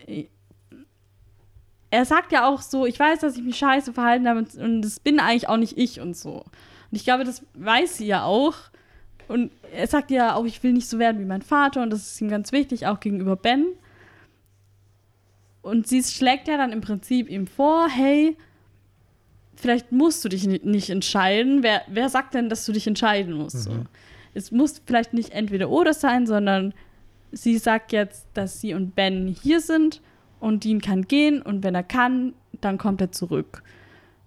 er 1.90 2.06
sagt 2.06 2.32
ja 2.32 2.48
auch 2.48 2.62
so, 2.62 2.86
ich 2.86 3.00
weiß, 3.00 3.20
dass 3.20 3.38
ich 3.38 3.44
mich 3.44 3.58
scheiße 3.58 3.94
verhalten 3.94 4.28
habe 4.28 4.40
und- 4.40 4.56
und 4.56 4.82
das 4.82 5.00
bin 5.00 5.20
eigentlich 5.20 5.50
auch 5.50 5.58
nicht 5.58 5.78
ich 5.78 6.02
und 6.02 6.16
so. 6.18 6.44
Und 6.92 6.92
ich 6.92 7.06
glaube, 7.06 7.24
das 7.24 7.44
weiß 7.54 7.98
sie 7.98 8.08
ja 8.08 8.24
auch. 8.24 8.56
Und 9.28 9.52
er 9.74 9.88
sagt 9.88 10.12
ja 10.12 10.36
auch, 10.36 10.46
ich 10.46 10.64
will 10.64 10.74
nicht 10.74 10.88
so 10.88 11.00
werden 11.00 11.20
wie 11.20 11.26
mein 11.26 11.42
Vater 11.42 11.84
und 11.84 11.90
das 11.90 12.12
ist 12.14 12.22
ihm 12.22 12.30
ganz 12.30 12.52
wichtig, 12.52 12.88
auch 12.88 13.00
gegenüber 13.00 13.36
Ben. 13.36 13.66
Und 15.62 15.88
sie 15.88 16.02
schlägt 16.04 16.48
ja 16.48 16.56
dann 16.58 16.72
im 16.72 16.82
Prinzip 16.82 17.30
ihm 17.30 17.46
vor, 17.46 17.90
hey, 17.90 18.38
vielleicht 19.56 19.92
musst 19.92 20.24
du 20.24 20.30
dich 20.30 20.48
ni- 20.48 20.62
nicht 20.64 20.90
entscheiden. 20.90 21.62
Wer, 21.62 21.82
wer 21.88 22.08
sagt 22.10 22.36
denn, 22.36 22.48
dass 22.48 22.66
du 22.66 22.72
dich 22.72 22.88
entscheiden 22.88 23.34
musst? 23.34 23.64
So. 23.64 23.72
Es 24.34 24.52
muss 24.52 24.82
vielleicht 24.86 25.14
nicht 25.14 25.32
entweder 25.32 25.70
oder 25.70 25.94
sein, 25.94 26.26
sondern 26.26 26.74
sie 27.32 27.58
sagt 27.58 27.92
jetzt, 27.92 28.28
dass 28.34 28.62
sie 28.62 28.74
und 28.74 28.96
Ben 28.96 29.28
hier 29.28 29.60
sind 29.60 30.02
und 30.40 30.64
Dean 30.64 30.80
kann 30.80 31.02
gehen 31.08 31.42
und 31.42 31.64
wenn 31.64 31.76
er 31.76 31.84
kann, 31.84 32.34
dann 32.62 32.78
kommt 32.78 33.02
er 33.02 33.12
zurück. 33.12 33.64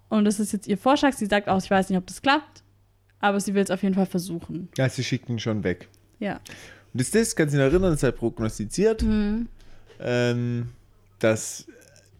Und 0.09 0.25
das 0.25 0.39
ist 0.39 0.51
jetzt 0.51 0.67
ihr 0.67 0.77
Vorschlag. 0.77 1.13
Sie 1.13 1.25
sagt 1.25 1.47
auch, 1.47 1.63
ich 1.63 1.71
weiß 1.71 1.89
nicht, 1.89 1.97
ob 1.97 2.05
das 2.05 2.21
klappt, 2.21 2.63
aber 3.21 3.39
sie 3.39 3.53
will 3.53 3.63
es 3.63 3.71
auf 3.71 3.81
jeden 3.83 3.95
Fall 3.95 4.05
versuchen. 4.05 4.67
Ja, 4.77 4.89
sie 4.89 5.03
schickt 5.03 5.29
ihn 5.29 5.39
schon 5.39 5.63
weg. 5.63 5.87
Ja. 6.19 6.39
Und 6.93 6.99
ist 6.99 7.15
das, 7.15 7.35
kannst 7.35 7.53
du 7.53 7.57
dich 7.57 7.71
erinnern, 7.71 7.93
ist 7.93 8.03
halt 8.03 8.17
prognostiziert, 8.17 9.01
Mhm. 9.03 9.47
ähm, 9.99 10.69
dass 11.19 11.65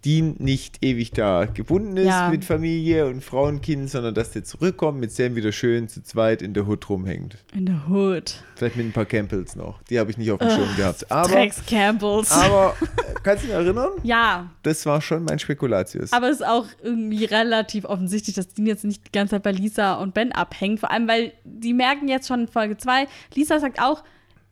Dean 0.03 0.36
nicht 0.40 0.84
ewig 0.84 1.11
da 1.11 1.45
gebunden 1.45 1.95
ist 1.98 2.07
Ja. 2.07 2.30
mit 2.30 2.44
Familie 2.44 3.06
und 3.07 3.23
Frau 3.23 3.45
und 3.48 3.61
Kind, 3.61 3.90
sondern 3.90 4.15
dass 4.15 4.32
der 4.32 4.44
zurückkommt, 4.44 4.99
mit 4.99 5.11
Sam 5.11 5.36
wieder 5.36 5.52
schön 5.52 5.88
zu 5.88 6.02
zweit 6.02 6.41
in 6.41 6.53
der 6.56 6.65
Hut 6.65 6.90
rumhängt. 6.90 7.38
In 7.53 7.68
der 7.68 7.88
Hood. 7.88 8.44
Vielleicht 8.56 8.78
mit 8.78 8.86
ein 8.88 8.91
paar 8.94 9.06
Campbells 9.06 9.56
noch. 9.56 9.82
Die 9.84 9.99
habe 9.99 10.10
ich 10.10 10.18
nicht 10.18 10.32
auf 10.32 10.40
dem 10.40 10.49
Schirm 10.49 10.76
gehabt. 10.76 11.10
Aber, 11.11 11.30
Drecks 11.30 11.64
Campbells. 11.68 12.32
aber 12.32 12.76
äh, 12.82 12.86
kannst 13.23 13.44
du 13.44 13.48
dich 13.48 13.56
erinnern? 13.56 13.90
ja, 14.03 14.49
Das 14.64 14.86
war 14.88 15.02
schon 15.02 15.23
mein 15.26 15.38
Spekulatius. 15.40 16.11
aber 16.14 16.30
es 16.30 16.38
ist 16.41 16.48
auch 16.48 16.65
irgendwie 16.82 17.26
relativ 17.26 17.86
offensichtlich, 17.86 18.36
dass 18.36 18.48
Dean 18.53 18.65
jetzt 18.68 18.84
nicht 18.84 19.06
die 19.06 19.11
ganze 19.11 19.32
Zeit 19.36 19.44
bei 19.44 19.52
Lisa 19.52 19.95
und 19.95 20.14
Ben 20.14 20.32
abhängt. 20.32 20.80
Vor 20.80 20.90
allem, 20.91 21.07
weil 21.07 21.34
die 21.44 21.73
merken 21.73 22.07
jetzt 22.07 22.28
schon 22.28 22.41
in 22.41 22.48
Folge 22.48 22.78
2, 22.78 23.07
Lisa 23.36 23.60
sagt 23.60 23.80
auch, 23.80 24.03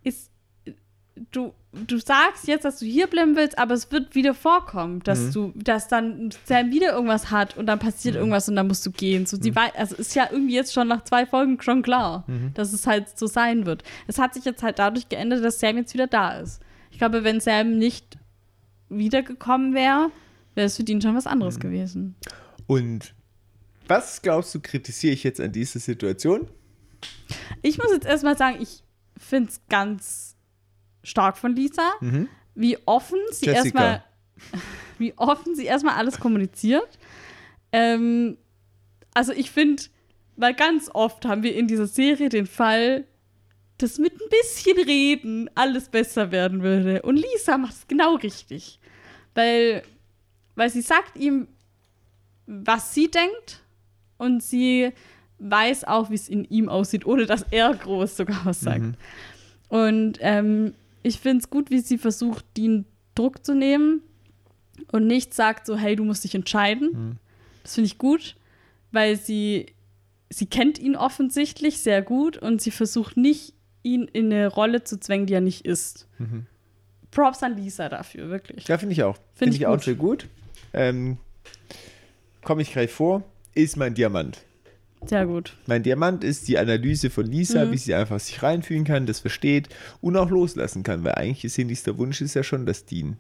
ist, 0.04 0.30
du, 1.32 1.54
du 1.72 2.00
sagst 2.00 2.48
jetzt, 2.48 2.66
dass 2.66 2.80
du 2.80 2.86
hier 2.86 3.08
bleiben 3.08 3.36
willst, 3.36 3.58
aber 3.60 3.74
es 3.76 3.91
wird 3.91 4.16
wieder 4.16 4.34
vorkommen, 4.34 5.02
dass 5.04 5.20
Mhm. 5.20 5.32
du, 5.34 5.54
dass 5.56 5.88
dann 5.88 6.30
Sam 6.46 6.72
wieder 6.72 6.94
irgendwas 6.94 7.30
hat 7.30 7.58
und 7.58 7.68
dann 7.68 7.78
passiert 7.80 8.16
irgendwas 8.16 8.50
und 8.50 8.56
dann 8.56 8.68
musst 8.68 8.86
du 8.86 8.91
gehen. 8.91 9.26
So, 9.28 9.38
Mhm. 9.38 9.41
sie 9.44 9.56
wei- 9.56 9.74
also 9.76 9.96
ist 9.96 10.16
ja 10.16 10.28
irgendwie 10.32 10.56
jetzt 10.56 10.74
schon 10.74 10.88
nach 10.88 11.04
zwei 11.04 11.26
Folgen 11.28 11.62
schon 11.62 11.82
klar, 11.84 12.24
Mhm. 12.28 12.54
dass 12.56 12.74
es 12.74 12.88
halt 12.88 13.18
so 13.18 13.28
sein 13.28 13.66
wird. 13.68 13.84
Es 14.08 14.18
hat 14.18 14.34
sich 14.34 14.46
jetzt 14.46 14.64
halt 14.64 14.80
dadurch 14.80 15.10
geändert, 15.10 15.44
dass 15.44 15.60
Sam 15.60 15.78
jetzt 15.78 15.94
wieder 15.94 16.08
da 16.08 16.40
ist. 16.40 16.60
Ich 16.91 16.98
glaube, 16.98 17.24
wenn 17.24 17.40
Sam 17.40 17.78
nicht 17.78 18.18
wiedergekommen 18.90 19.74
wäre, 19.74 20.10
wäre 20.56 20.66
es 20.68 20.78
für 20.78 20.84
ihn 20.84 21.02
schon 21.02 21.16
was 21.16 21.28
anderes 21.28 21.58
Mhm. 21.58 21.62
gewesen. 21.62 22.16
Und 22.68 23.14
was 23.88 24.22
glaubst 24.22 24.54
du, 24.56 24.60
kritisiere 24.60 25.14
ich 25.14 25.24
jetzt 25.24 25.40
an 25.40 25.52
dieser 25.52 25.80
Situation? 25.80 26.48
Ich 27.62 27.78
muss 27.78 27.91
jetzt 27.91 28.06
erstmal 28.08 28.38
sagen, 28.38 28.58
ich 28.62 28.84
finde 29.18 29.50
es 29.52 29.62
ganz 29.70 30.29
stark 31.10 31.38
von 31.38 31.56
Lisa, 31.56 31.91
wie 32.56 32.77
offen 32.86 33.19
sie 33.31 33.48
Mhm. 33.48 33.53
Erstmal 33.56 34.03
wie 34.98 35.14
offen 35.18 35.56
sie 35.56 35.65
erstmal 35.65 35.95
alles 35.95 36.19
kommuniziert. 36.19 36.98
Ähm, 37.72 38.38
also 39.14 39.34
ich 39.34 39.52
finde, 39.52 39.84
weil 40.38 40.53
ganz 40.53 40.90
oft 40.94 41.26
haben 41.26 41.44
wir 41.44 41.56
in 41.56 41.68
dieser 41.68 41.88
Serie 41.88 42.30
den 42.30 42.48
Fall, 42.48 43.06
dass 43.77 43.98
mit 43.98 44.14
ein 44.14 44.30
bisschen 44.30 44.77
Reden 44.77 45.49
alles 45.56 45.90
besser 45.90 46.31
werden 46.31 46.64
würde. 46.64 47.02
Und 47.02 47.15
Lisa 47.18 47.57
macht 47.57 47.73
es 47.73 47.88
genau 47.88 48.15
richtig. 48.15 48.80
Weil, 49.36 49.84
weil 50.56 50.69
sie 50.69 50.81
sagt 50.81 51.18
ihm, 51.18 51.48
was 52.45 52.94
sie 52.94 53.10
denkt 53.10 53.61
und 54.18 54.44
sie 54.44 54.91
weiß 55.40 55.86
auch, 55.86 56.10
wie 56.10 56.15
es 56.15 56.27
in 56.27 56.44
ihm 56.45 56.68
aussieht, 56.68 57.06
ohne 57.06 57.26
dass 57.26 57.45
er 57.52 57.73
groß 57.73 58.18
sogar 58.18 58.41
was 58.45 58.60
sagt. 58.61 58.98
Und 59.69 60.18
ähm, 60.19 60.73
ich 61.04 61.20
finde 61.20 61.44
es 61.44 61.50
gut, 61.50 61.70
wie 61.70 61.80
sie 61.80 61.98
versucht, 61.98 62.46
den 62.58 62.86
Druck 63.16 63.46
zu 63.46 63.54
nehmen 63.54 64.02
und 64.92 65.08
nicht 65.08 65.34
sagt 65.34 65.66
so, 65.66 65.76
hey, 65.78 65.96
du 65.96 66.04
musst 66.04 66.24
dich 66.24 66.36
entscheiden. 66.36 67.20
Das 67.64 67.76
finde 67.76 67.88
ich 67.88 67.98
gut, 67.98 68.36
weil 68.92 69.16
sie, 69.18 69.68
sie 70.30 70.46
kennt 70.46 70.80
ihn 70.80 70.96
offensichtlich 70.96 71.80
sehr 71.80 72.02
gut 72.02 72.38
und 72.38 72.62
sie 72.62 72.72
versucht 72.72 73.18
nicht, 73.18 73.54
ihn 73.84 74.04
in 74.12 74.26
eine 74.32 74.48
Rolle 74.48 74.84
zu 74.84 75.00
zwängen, 75.00 75.26
die 75.26 75.34
er 75.34 75.42
nicht 75.42 75.66
ist. 75.66 76.08
Props 77.12 77.44
an 77.44 77.56
Lisa 77.58 77.90
dafür, 77.90 78.30
wirklich. 78.30 78.68
Ja, 78.68 78.78
finde 78.78 78.94
ich 78.94 79.04
auch. 79.04 79.16
Find 79.16 79.26
Finde 79.36 79.56
ich 79.56 79.62
ich 79.62 79.68
auch 79.68 79.74
gut. 79.76 79.84
sehr 79.84 79.96
gut. 79.96 80.28
Ähm, 80.74 81.18
Komme 82.44 82.62
ich 82.62 82.72
gleich 82.72 82.92
vor. 82.92 83.24
Ist 83.56 83.76
mein 83.78 83.94
Diamant. 83.96 84.44
Sehr 85.06 85.26
gut. 85.26 85.56
Mein 85.66 85.82
Diamant 85.84 86.24
ist 86.24 86.48
die 86.48 86.58
Analyse 86.58 87.10
von 87.10 87.26
Lisa, 87.26 87.66
Mhm. 87.66 87.72
wie 87.72 87.78
sie 87.78 87.96
einfach 87.96 88.20
sich 88.20 88.44
reinfühlen 88.44 88.84
kann, 88.84 89.06
das 89.06 89.20
versteht 89.22 89.70
und 90.02 90.18
auch 90.18 90.30
loslassen 90.30 90.84
kann, 90.84 91.04
weil 91.04 91.14
eigentlich 91.14 91.46
ist 91.46 91.58
ihr 91.58 91.66
nächster 91.66 91.98
Wunsch 91.98 92.22
ist 92.22 92.34
ja 92.34 92.44
schon, 92.44 92.66
dass 92.66 92.86
Dean 92.86 93.18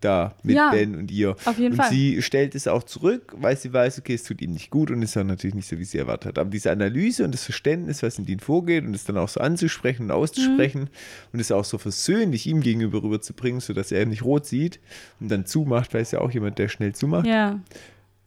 da 0.00 0.34
mit 0.42 0.56
Ja, 0.56 0.72
Ben 0.72 0.96
und 0.96 1.12
ihr. 1.12 1.36
auf 1.44 1.56
jeden 1.58 1.74
und 1.74 1.80
Fall. 1.80 1.90
sie 1.90 2.20
stellt 2.22 2.56
es 2.56 2.66
auch 2.66 2.82
zurück, 2.82 3.34
weil 3.38 3.56
sie 3.56 3.72
weiß, 3.72 4.00
okay, 4.00 4.14
es 4.14 4.24
tut 4.24 4.42
ihm 4.42 4.50
nicht 4.52 4.68
gut 4.70 4.90
und 4.90 5.00
ist 5.00 5.16
auch 5.16 5.22
natürlich 5.22 5.54
nicht 5.54 5.68
so, 5.68 5.78
wie 5.78 5.84
sie 5.84 5.98
erwartet 5.98 6.26
hat. 6.30 6.38
Aber 6.40 6.50
diese 6.50 6.72
Analyse 6.72 7.24
und 7.24 7.32
das 7.32 7.44
Verständnis, 7.44 8.02
was 8.02 8.18
in 8.18 8.26
Dean 8.26 8.40
vorgeht 8.40 8.84
und 8.84 8.94
es 8.96 9.04
dann 9.04 9.16
auch 9.16 9.28
so 9.28 9.38
anzusprechen 9.40 10.06
und 10.06 10.10
auszusprechen 10.10 10.80
Mhm. 10.82 10.88
und 11.34 11.38
es 11.40 11.52
auch 11.52 11.64
so 11.64 11.78
versöhnlich 11.78 12.48
ihm 12.48 12.60
gegenüber 12.62 13.00
rüberzubringen, 13.04 13.60
sodass 13.60 13.92
er 13.92 14.04
nicht 14.06 14.24
rot 14.24 14.44
sieht 14.46 14.80
und 15.20 15.28
dann 15.30 15.46
zumacht, 15.46 15.94
weil 15.94 16.02
es 16.02 16.10
ja 16.10 16.20
auch 16.20 16.32
jemand, 16.32 16.58
der 16.58 16.68
schnell 16.68 16.92
zumacht, 16.96 17.26
Ja, 17.28 17.60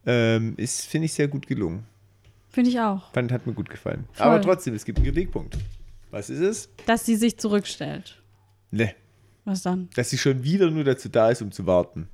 ähm, 0.06 0.54
ist, 0.56 0.86
finde 0.86 1.08
ich, 1.08 1.14
sehr 1.14 1.28
gut 1.28 1.46
gelungen. 1.46 1.84
Finde 2.56 2.72
ich 2.72 2.80
auch. 2.80 3.12
Fand, 3.14 3.32
hat 3.32 3.46
mir 3.46 3.54
gut 3.54 3.70
gefallen. 3.70 4.06
Voll. 4.14 4.26
Aber 4.26 4.42
trotzdem, 4.42 4.74
es 4.74 4.84
gibt 4.86 4.98
einen 4.98 5.06
Kritikpunkt. 5.06 5.58
Was 6.10 6.30
ist 6.32 6.40
es? 6.40 6.70
Dass 6.88 7.06
sie 7.06 7.16
sich 7.16 7.38
zurückstellt. 7.38 8.22
Ne, 8.72 8.96
Was 9.44 9.62
dann? 9.62 9.90
dass 9.96 10.10
sie 10.10 10.18
schon 10.18 10.44
wieder 10.44 10.72
nur 10.72 10.84
dazu 10.84 11.08
da 11.10 11.30
ist, 11.30 11.42
um 11.42 11.52
zu 11.52 11.66
warten. 11.68 12.08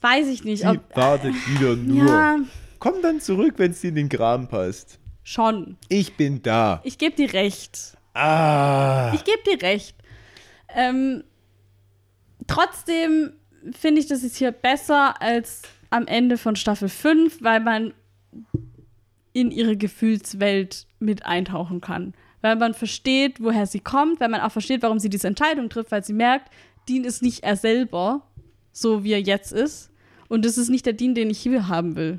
Weiß 0.00 0.26
ich 0.28 0.42
nicht. 0.44 0.62
Sie 0.62 0.68
Ob, 0.68 0.96
wartet 0.96 1.34
wieder 1.48 1.76
nur. 1.76 2.06
ja, 2.08 2.36
Komm 2.80 3.02
dann 3.02 3.20
zurück, 3.20 3.54
wenn 3.58 3.70
es 3.72 3.80
dir 3.80 3.88
in 3.88 3.94
den 3.96 4.08
Graben 4.08 4.48
passt. 4.48 4.98
schon. 5.22 5.76
Ich 5.88 6.16
bin 6.16 6.42
da. 6.42 6.80
Ich 6.84 6.98
gebe 6.98 7.14
dir 7.16 7.32
recht. 7.32 7.96
Ah. 8.14 9.12
Ich 9.14 9.24
gebe 9.24 9.38
dir 9.46 9.60
recht. 9.62 9.96
Ähm, 10.74 11.24
trotzdem 12.46 13.32
finde 13.72 14.00
ich 14.00 14.06
das 14.06 14.22
jetzt 14.22 14.36
hier 14.36 14.52
besser 14.52 15.20
als 15.20 15.62
am 15.90 16.06
Ende 16.06 16.38
von 16.38 16.56
Staffel 16.56 16.88
5, 16.88 17.42
weil 17.42 17.60
man 17.60 17.92
in 19.38 19.52
ihre 19.52 19.76
Gefühlswelt 19.76 20.86
mit 20.98 21.24
eintauchen 21.24 21.80
kann. 21.80 22.14
Weil 22.40 22.56
man 22.56 22.74
versteht, 22.74 23.40
woher 23.40 23.66
sie 23.66 23.80
kommt, 23.80 24.20
weil 24.20 24.28
man 24.28 24.40
auch 24.40 24.50
versteht, 24.50 24.82
warum 24.82 24.98
sie 24.98 25.08
diese 25.08 25.28
Entscheidung 25.28 25.68
trifft, 25.68 25.92
weil 25.92 26.04
sie 26.04 26.12
merkt, 26.12 26.50
Dean 26.88 27.04
ist 27.04 27.22
nicht 27.22 27.44
er 27.44 27.56
selber, 27.56 28.22
so 28.72 29.04
wie 29.04 29.12
er 29.12 29.20
jetzt 29.20 29.52
ist. 29.52 29.90
Und 30.28 30.44
das 30.44 30.58
ist 30.58 30.68
nicht 30.68 30.86
der 30.86 30.92
Dean, 30.92 31.14
den 31.14 31.30
ich 31.30 31.38
hier 31.38 31.68
haben 31.68 31.94
will. 31.94 32.18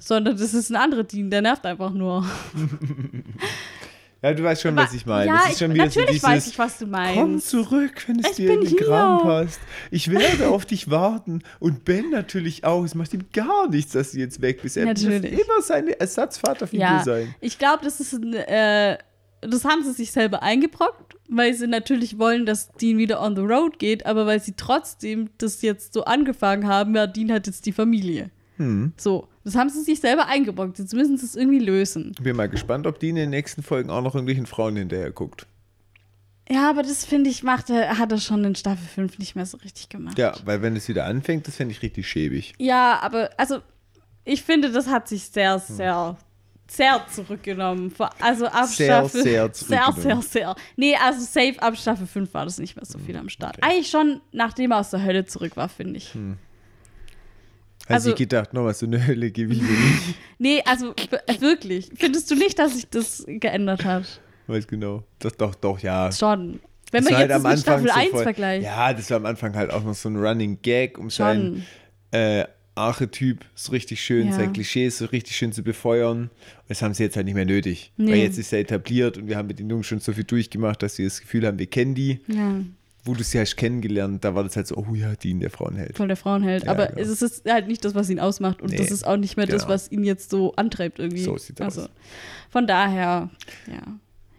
Sondern 0.00 0.36
das 0.36 0.54
ist 0.54 0.70
ein 0.70 0.76
anderer 0.76 1.04
Dean, 1.04 1.30
der 1.30 1.42
nervt 1.42 1.64
einfach 1.64 1.92
nur. 1.92 2.26
Ja, 4.22 4.32
du 4.32 4.44
weißt 4.44 4.62
schon, 4.62 4.76
was 4.76 4.94
ich 4.94 5.04
meine. 5.04 5.26
Ja, 5.26 5.42
es 5.46 5.54
ist 5.54 5.58
schon 5.58 5.72
ich, 5.72 5.78
natürlich 5.78 6.10
dieses, 6.10 6.22
weiß 6.22 6.46
ich, 6.46 6.58
was 6.58 6.78
du 6.78 6.86
meinst. 6.86 7.16
Komm 7.16 7.40
zurück, 7.40 8.04
wenn 8.06 8.20
es 8.20 8.30
Ich 8.30 8.36
dir 8.36 8.52
in 8.52 8.60
den. 8.60 8.76
Graben 8.76 9.22
passt. 9.24 9.60
Ich 9.90 10.10
werde 10.10 10.48
auf 10.48 10.64
dich 10.64 10.90
warten. 10.90 11.42
Und 11.58 11.84
Ben 11.84 12.10
natürlich 12.10 12.64
auch. 12.64 12.84
Es 12.84 12.94
macht 12.94 13.12
ihm 13.14 13.24
gar 13.32 13.68
nichts, 13.68 13.92
dass 13.92 14.12
du 14.12 14.18
jetzt 14.18 14.40
weg 14.40 14.62
bist. 14.62 14.76
Er 14.76 14.86
wird 14.86 15.02
Natürlich. 15.02 15.32
immer 15.32 15.60
sein 15.60 15.88
Ersatzvaterfigur 15.88 16.86
ja, 16.86 17.02
sein. 17.02 17.34
ich 17.40 17.58
glaube, 17.58 17.84
das 17.84 17.98
ist 17.98 18.12
ein, 18.12 18.34
äh, 18.34 18.98
das 19.40 19.64
haben 19.64 19.82
sie 19.82 19.92
sich 19.92 20.12
selber 20.12 20.42
eingebrockt, 20.42 21.16
weil 21.28 21.52
sie 21.54 21.66
natürlich 21.66 22.18
wollen, 22.18 22.46
dass 22.46 22.70
Dean 22.72 22.98
wieder 22.98 23.20
on 23.20 23.34
the 23.34 23.42
road 23.42 23.80
geht, 23.80 24.06
aber 24.06 24.26
weil 24.26 24.40
sie 24.40 24.54
trotzdem 24.56 25.30
das 25.38 25.62
jetzt 25.62 25.94
so 25.94 26.04
angefangen 26.04 26.68
haben, 26.68 26.94
ja, 26.94 27.08
Dean 27.08 27.32
hat 27.32 27.48
jetzt 27.48 27.66
die 27.66 27.72
Familie. 27.72 28.30
Hm. 28.56 28.92
So, 28.96 29.28
das 29.44 29.54
haben 29.56 29.68
sie 29.70 29.82
sich 29.82 30.00
selber 30.00 30.26
eingebrockt. 30.26 30.78
Jetzt 30.78 30.94
müssen 30.94 31.16
sie 31.16 31.26
es 31.26 31.36
irgendwie 31.36 31.58
lösen. 31.58 32.14
Bin 32.20 32.36
mal 32.36 32.48
gespannt, 32.48 32.86
ob 32.86 32.98
die 32.98 33.08
in 33.10 33.16
den 33.16 33.30
nächsten 33.30 33.62
Folgen 33.62 33.90
auch 33.90 34.02
noch 34.02 34.14
irgendwelchen 34.14 34.46
Frauen 34.46 34.76
hinterher 34.76 35.10
guckt. 35.10 35.46
Ja, 36.48 36.68
aber 36.68 36.82
das 36.82 37.04
finde 37.04 37.30
ich, 37.30 37.42
macht 37.42 37.70
er, 37.70 37.98
hat 37.98 38.12
er 38.12 38.18
schon 38.18 38.44
in 38.44 38.54
Staffel 38.54 38.86
5 38.86 39.18
nicht 39.18 39.36
mehr 39.36 39.46
so 39.46 39.56
richtig 39.58 39.88
gemacht. 39.88 40.18
Ja, 40.18 40.34
weil 40.44 40.60
wenn 40.60 40.76
es 40.76 40.88
wieder 40.88 41.04
anfängt, 41.06 41.46
das 41.46 41.56
fände 41.56 41.72
ich 41.72 41.82
richtig 41.82 42.06
schäbig. 42.08 42.52
Ja, 42.58 42.98
aber 43.00 43.30
also 43.36 43.60
ich 44.24 44.42
finde, 44.42 44.70
das 44.70 44.86
hat 44.88 45.08
sich 45.08 45.24
sehr, 45.24 45.58
sehr, 45.58 46.16
sehr 46.68 47.06
zurückgenommen. 47.12 47.92
Also 48.20 48.46
ab 48.46 48.66
Sehr, 48.66 49.08
Staffel. 49.08 49.22
sehr 49.22 49.50
sehr, 49.54 49.92
sehr, 49.96 50.22
sehr. 50.22 50.56
Nee, 50.76 50.94
also 50.96 51.20
safe 51.20 51.60
ab 51.62 51.76
Staffel 51.76 52.06
5 52.06 52.32
war 52.34 52.44
das 52.44 52.58
nicht 52.58 52.76
mehr 52.76 52.84
so 52.84 52.98
viel 52.98 53.16
am 53.16 53.28
Start. 53.28 53.62
Eigentlich 53.62 53.88
schon, 53.90 54.20
nachdem 54.32 54.72
er 54.72 54.78
aus 54.80 54.90
der 54.90 55.02
Hölle 55.02 55.24
zurück 55.26 55.56
war, 55.56 55.68
finde 55.68 55.98
ich. 55.98 56.12
Also, 57.88 57.94
Also- 57.94 58.10
ich 58.10 58.16
gedacht, 58.16 58.52
nochmal 58.54 58.74
so 58.74 58.86
eine 58.86 59.06
Hölle 59.06 59.30
gebe 59.30 59.52
ich 59.52 59.60
mir 59.62 59.68
nicht. 59.70 60.14
Nee, 60.38 60.60
also 60.64 60.92
wirklich. 61.38 61.90
Findest 61.94 62.28
du 62.30 62.34
nicht, 62.34 62.58
dass 62.58 62.74
sich 62.74 62.88
das 62.90 63.24
geändert 63.28 63.84
hat? 63.84 64.20
Weiß 64.48 64.66
genau. 64.66 65.04
Doch, 65.20 65.30
doch, 65.32 65.54
doch, 65.54 65.78
ja. 65.78 66.10
Schon. 66.10 66.58
Wenn 66.90 67.04
man 67.04 67.12
war 67.14 67.20
jetzt 67.20 67.30
das 67.30 67.42
mit 67.44 67.58
Staffel 67.60 67.88
so 67.88 67.94
1 67.94 68.10
voll- 68.10 68.22
vergleicht. 68.24 68.64
Ja, 68.64 68.92
das 68.92 69.08
war 69.10 69.18
am 69.18 69.26
Anfang 69.26 69.54
halt 69.54 69.70
auch 69.72 69.84
noch 69.84 69.94
so 69.94 70.08
ein 70.08 70.16
Running 70.16 70.58
Gag, 70.60 70.98
um 70.98 71.10
sein 71.10 71.64
Schon. 72.12 72.20
äh, 72.20 72.44
Archetyp 72.74 73.44
so 73.54 73.70
richtig 73.72 74.02
schön, 74.02 74.28
Ja. 74.28 74.32
sein 74.32 74.52
Klischee 74.52 74.88
so 74.88 75.04
richtig 75.06 75.36
schön 75.36 75.52
zu 75.52 75.62
befeuern. 75.62 76.22
Und 76.22 76.30
das 76.68 76.82
haben 76.82 76.92
sie 76.94 77.04
jetzt 77.04 77.16
halt 77.16 77.26
nicht 77.26 77.34
mehr 77.34 77.44
nötig. 77.44 77.92
Nee. 77.96 78.10
Weil 78.12 78.18
jetzt 78.18 78.38
ist 78.38 78.52
er 78.52 78.58
etabliert 78.60 79.18
und 79.18 79.28
wir 79.28 79.36
haben 79.36 79.46
mit 79.46 79.58
den 79.58 79.70
Jungs 79.70 79.86
schon 79.86 80.00
so 80.00 80.12
viel 80.12 80.24
durchgemacht, 80.24 80.82
dass 80.82 80.98
wir 80.98 81.04
das 81.06 81.20
Gefühl 81.20 81.46
haben, 81.46 81.58
wir 81.58 81.66
kennen 81.66 81.94
die. 81.94 82.20
Ja, 82.26 82.56
Wo 83.04 83.14
du 83.14 83.24
sie 83.24 83.40
hast 83.40 83.56
kennengelernt, 83.56 84.24
da 84.24 84.34
war 84.34 84.44
das 84.44 84.54
halt 84.56 84.68
so, 84.68 84.76
oh 84.76 84.94
ja, 84.94 85.14
die 85.16 85.32
in 85.32 85.40
der 85.40 85.50
Frauenheld. 85.50 85.96
voll 85.96 86.06
der 86.06 86.16
Frauenheld. 86.16 86.64
Ja, 86.64 86.70
Aber 86.70 86.86
genau. 86.86 87.00
es 87.00 87.20
ist 87.20 87.48
halt 87.50 87.66
nicht 87.66 87.84
das, 87.84 87.94
was 87.96 88.08
ihn 88.10 88.20
ausmacht. 88.20 88.62
Und 88.62 88.70
Nee, 88.70 88.76
das 88.76 88.90
ist 88.92 89.04
auch 89.06 89.16
nicht 89.16 89.36
mehr 89.36 89.46
das, 89.46 89.62
genau. 89.62 89.74
was 89.74 89.90
ihn 89.90 90.04
jetzt 90.04 90.30
so 90.30 90.54
antreibt 90.54 90.98
irgendwie. 91.00 91.22
So 91.24 91.36
sieht's 91.36 91.60
also, 91.60 91.82
aus. 91.82 91.88
Von 92.50 92.66
daher, 92.66 93.30
ja. 93.66 93.82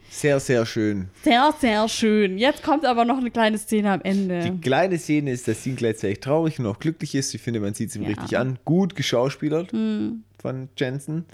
Sehr, 0.10 0.40
sehr 0.40 0.66
schön. 0.68 1.10
Sehr, 1.24 1.54
sehr 1.60 1.90
schön. 1.90 2.38
Jetzt 2.38 2.62
kommt 2.62 2.86
aber 2.86 3.04
noch 3.04 3.18
eine 3.18 3.32
kleine 3.32 3.58
Szene 3.58 3.92
am 3.92 4.02
Ende. 4.04 4.42
Die 4.42 4.62
kleine 4.62 5.00
Szene 5.00 5.32
ist, 5.32 5.48
dass 5.48 5.64
Dean 5.64 5.76
gleichzeitig 5.76 6.20
traurig 6.20 6.60
und 6.60 6.68
auch 6.68 6.78
glücklich 6.80 7.16
ist. 7.16 7.34
Ich 7.34 7.42
finde, 7.42 7.60
man 7.60 7.74
sieht 7.74 7.90
es 7.90 7.96
ihm 7.96 8.04
Ja. 8.04 8.10
richtig 8.10 8.38
an. 8.38 8.60
Gut 8.64 8.96
geschauspielert 8.96 9.72
Hm. 9.72 10.24
Von 10.44 10.70
Jensen. 10.78 11.26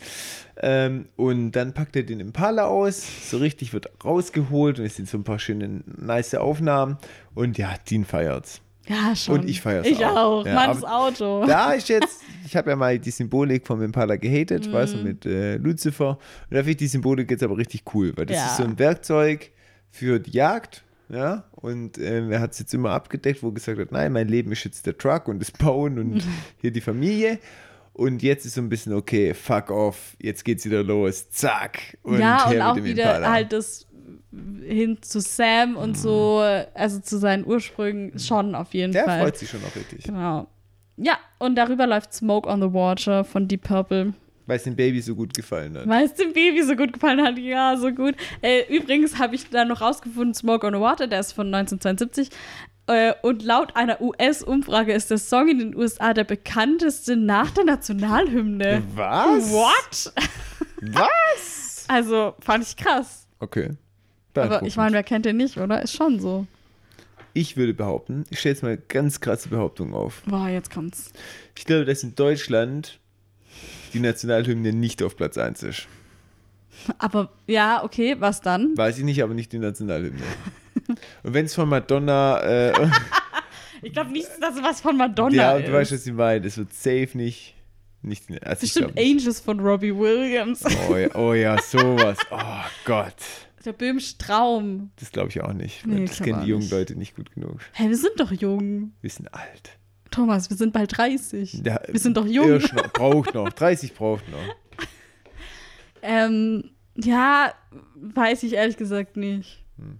Ähm, 0.62 1.10
und 1.18 1.52
dann 1.52 1.74
packt 1.74 1.96
er 1.98 2.04
den 2.04 2.22
Impala 2.22 2.66
aus. 2.68 3.04
So 3.30 3.38
richtig 3.40 3.74
wird 3.74 3.90
rausgeholt 4.06 4.80
und 4.80 4.86
es 4.86 4.96
sind 4.96 5.10
so 5.10 5.18
ein 5.18 5.24
paar 5.26 5.40
schöne, 5.40 5.82
nice 5.98 6.36
Aufnahmen. 6.36 6.98
Und 7.36 7.58
ja, 7.58 7.74
Dean 7.90 8.06
feiert's. 8.06 8.62
Ja, 8.88 9.16
schon. 9.16 9.40
Und 9.42 9.50
ich 9.50 9.62
feier's 9.62 9.86
Ich 9.86 10.04
auch. 10.06 10.16
auch. 10.42 10.46
Ja, 10.46 10.54
Manns 10.54 10.84
aber- 10.84 10.98
Auto. 11.08 11.46
Da 11.46 11.74
ist 11.74 11.90
jetzt, 11.90 12.22
ich 12.46 12.56
habe 12.56 12.70
ja 12.70 12.76
mal 12.76 12.98
die 12.98 13.12
Symbolik 13.12 13.68
vom 13.68 13.82
Impala 13.82 14.16
gehatet, 14.16 14.68
Mhm. 14.68 14.74
weißt 14.74 14.94
du, 14.94 14.98
mit 15.00 15.26
äh, 15.26 15.58
Lucifer. 15.58 16.12
Und 16.12 16.20
da 16.52 16.58
finde 16.60 16.72
ich 16.72 16.78
die 16.78 16.88
Symbolik 16.88 17.30
jetzt 17.30 17.44
aber 17.44 17.58
richtig 17.58 17.84
cool, 17.94 18.14
weil 18.16 18.26
das 18.28 18.38
Ja. 18.38 18.46
ist 18.48 18.58
so 18.58 18.64
ein 18.64 18.80
Werkzeug 18.80 19.52
für 19.92 20.20
die 20.20 20.32
Jagd. 20.32 20.84
Ja, 21.12 21.46
und 21.54 21.98
ähm, 21.98 22.32
er 22.32 22.40
hat 22.40 22.52
es 22.52 22.60
jetzt 22.60 22.72
immer 22.76 22.92
abgedeckt, 22.92 23.42
wo 23.42 23.48
er 23.48 23.54
gesagt 23.56 23.80
hat, 23.80 23.92
nein, 23.92 24.12
mein 24.14 24.28
Leben 24.28 24.52
ist 24.52 24.64
jetzt 24.64 24.86
der 24.86 24.96
Truck 24.96 25.28
und 25.28 25.40
das 25.40 25.50
Bauen 25.50 25.98
und 25.98 26.22
hier 26.62 26.70
die 26.70 26.82
Familie. 26.82 27.40
Und 28.00 28.24
jetzt 28.24 28.46
ist 28.46 28.56
so 28.56 28.62
ein 28.62 28.70
bisschen, 28.70 28.94
okay, 28.94 29.34
fuck 29.34 29.70
off, 29.72 30.16
jetzt 30.22 30.46
geht's 30.46 30.66
wieder 30.66 30.84
los, 30.84 31.30
zack. 31.30 31.98
Und 32.04 32.20
ja, 32.20 32.46
und 32.50 32.62
auch 32.62 32.76
wieder 32.78 33.04
Impala. 33.04 33.32
halt 33.32 33.52
das 33.54 33.86
hin 34.66 34.98
zu 35.02 35.20
Sam 35.22 35.76
und 35.76 35.98
so, 35.98 36.38
also 36.74 37.00
zu 37.00 37.18
seinen 37.18 37.46
Ursprüngen 37.46 38.18
schon 38.20 38.56
auf 38.56 38.74
jeden 38.74 38.94
Der 38.94 39.06
Fall. 39.06 39.22
freut 39.22 39.38
sich 39.38 39.50
schon 39.50 39.60
auch 39.64 39.76
richtig, 39.76 40.04
Genau. 40.04 40.48
Ja, 40.98 41.18
und 41.40 41.56
darüber 41.56 41.88
läuft 41.88 42.14
Smoke 42.14 42.48
on 42.48 42.62
the 42.62 42.74
Water 42.74 43.24
von 43.24 43.48
Deep 43.48 43.64
Purple. 43.64 44.14
weil 44.46 44.58
es 44.58 44.64
dem 44.64 44.76
Baby 44.76 45.02
so 45.02 45.16
gut 45.16 45.34
gefallen 45.34 45.78
hat. 45.78 45.88
Weil 45.88 46.06
es 46.06 46.14
dem 46.14 46.34
Baby 46.34 46.62
so 46.64 46.76
gut 46.76 46.92
gefallen 46.94 47.22
hat. 47.22 47.38
Ja, 47.38 47.76
so 47.78 47.92
gut. 47.92 48.16
Äh, 48.42 48.62
übrigens 48.76 49.18
habe 49.20 49.36
ich 49.36 49.50
da 49.50 49.64
noch 49.66 49.82
rausgefunden, 49.82 50.34
Smoke 50.34 50.66
on 50.68 50.74
the 50.74 50.80
Water, 50.80 51.08
der 51.08 51.20
ist 51.22 51.34
von 51.34 51.48
1972. 51.54 52.30
Äh, 52.90 53.14
und 53.22 53.44
laut 53.44 53.76
einer 53.76 54.02
US-Umfrage 54.02 54.94
ist 54.94 55.12
der 55.12 55.20
Song 55.20 55.48
in 55.48 55.60
den 55.60 55.76
USA 55.76 56.16
der 56.16 56.24
bekannteste 56.24 57.16
nach 57.16 57.52
der 57.52 57.66
Nationalhymne. 57.66 58.82
Was? 58.96 59.52
What? 59.52 60.14
Was? 60.82 61.66
Also, 61.92 62.36
fand 62.40 62.64
ich 62.64 62.78
krass. 62.78 63.28
Okay. 63.40 63.72
Aber 64.36 64.62
ich 64.62 64.78
meine, 64.78 64.94
wer 64.94 65.02
kennt 65.02 65.26
den 65.26 65.38
nicht, 65.38 65.58
oder? 65.58 65.82
Ist 65.82 65.96
schon 65.96 66.20
so. 66.20 66.46
Ich 67.34 67.58
würde 67.58 67.74
behaupten, 67.74 68.26
ich 68.30 68.40
stelle 68.40 68.54
jetzt 68.54 68.62
mal 68.62 68.78
ganz 68.78 69.20
krasse 69.20 69.50
Behauptungen 69.50 69.96
auf. 69.96 70.22
Boah, 70.28 70.50
jetzt 70.50 70.72
kommt's. 70.72 71.12
Ich 71.56 71.66
glaube, 71.66 71.86
dass 71.86 72.04
in 72.04 72.14
Deutschland 72.14 73.00
die 73.94 74.00
Nationalhymne 74.00 74.72
nicht 74.72 75.02
auf 75.02 75.16
Platz 75.18 75.40
1 75.40 75.64
ist. 75.64 75.88
Aber 77.00 77.32
ja, 77.48 77.84
okay, 77.84 78.16
was 78.20 78.42
dann? 78.42 78.78
Weiß 78.78 79.00
ich 79.00 79.04
nicht, 79.04 79.24
aber 79.24 79.34
nicht 79.34 79.52
die 79.52 79.58
Nationalhymne. 79.60 80.22
Und 80.90 81.34
wenn 81.34 81.46
es 81.46 81.56
von 81.56 81.70
Madonna, 81.70 82.40
äh, 82.42 82.90
Ich 83.82 83.94
glaube 83.94 84.12
nicht, 84.12 84.28
dass 84.42 84.56
es 84.56 84.64
was 84.64 84.82
von 84.82 84.98
Madonna 84.98 85.34
ja, 85.36 85.58
ist. 85.58 85.68
du 85.68 85.74
weißt, 85.74 85.92
was 85.94 86.06
ich 86.06 86.14
meine, 86.14 86.46
es 86.46 86.58
wird 86.58 86.74
safe 86.74 87.10
nicht, 87.14 87.56
nicht 88.02 88.30
also 88.46 88.66
ich 88.66 88.74
Bestimmt. 88.74 89.00
Angels 89.00 89.40
von 89.40 89.60
Robbie 89.60 89.96
Williams. 89.96 90.64
Oh 90.90 90.96
ja, 90.96 91.16
oh 91.16 91.34
ja, 91.34 91.58
sowas. 91.62 92.18
Oh 92.32 92.66
Gott. 92.86 93.16
Der 93.66 93.74
böhmische 93.74 94.18
Traum. 94.18 94.92
Das 94.98 95.12
glaube 95.12 95.30
ich 95.30 95.42
auch 95.42 95.54
nicht. 95.54 95.86
Nee, 95.86 96.06
das 96.06 96.20
kennen 96.22 96.42
die 96.42 96.48
jungen 96.48 96.62
nicht. 96.64 96.72
Leute 96.72 96.96
nicht 96.96 97.16
gut 97.16 97.32
genug. 97.34 97.60
Hä, 97.74 97.90
wir 97.90 97.98
sind 97.98 98.14
doch 98.18 98.32
jung. 98.32 98.94
Wir 99.02 99.10
sind 99.10 99.34
alt. 99.34 99.78
Thomas, 100.12 100.50
wir 100.50 100.58
sind 100.58 100.74
bald 100.74 100.98
30. 100.98 101.62
Der, 101.64 101.84
Wir 101.88 102.00
sind 102.00 102.16
doch 102.18 102.26
jung. 102.26 102.50
Noch, 102.50 102.94
braucht 102.94 103.34
noch. 103.34 103.50
30 103.50 103.94
braucht 103.94 104.28
noch. 104.30 104.40
Ähm, 106.02 106.72
ja, 106.96 107.54
weiß 107.96 108.44
ich 108.44 108.54
ehrlich 108.54 108.78
gesagt 108.78 109.18
nicht. 109.18 109.62
Hm. 109.78 110.00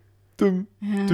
Ja. 0.41 1.05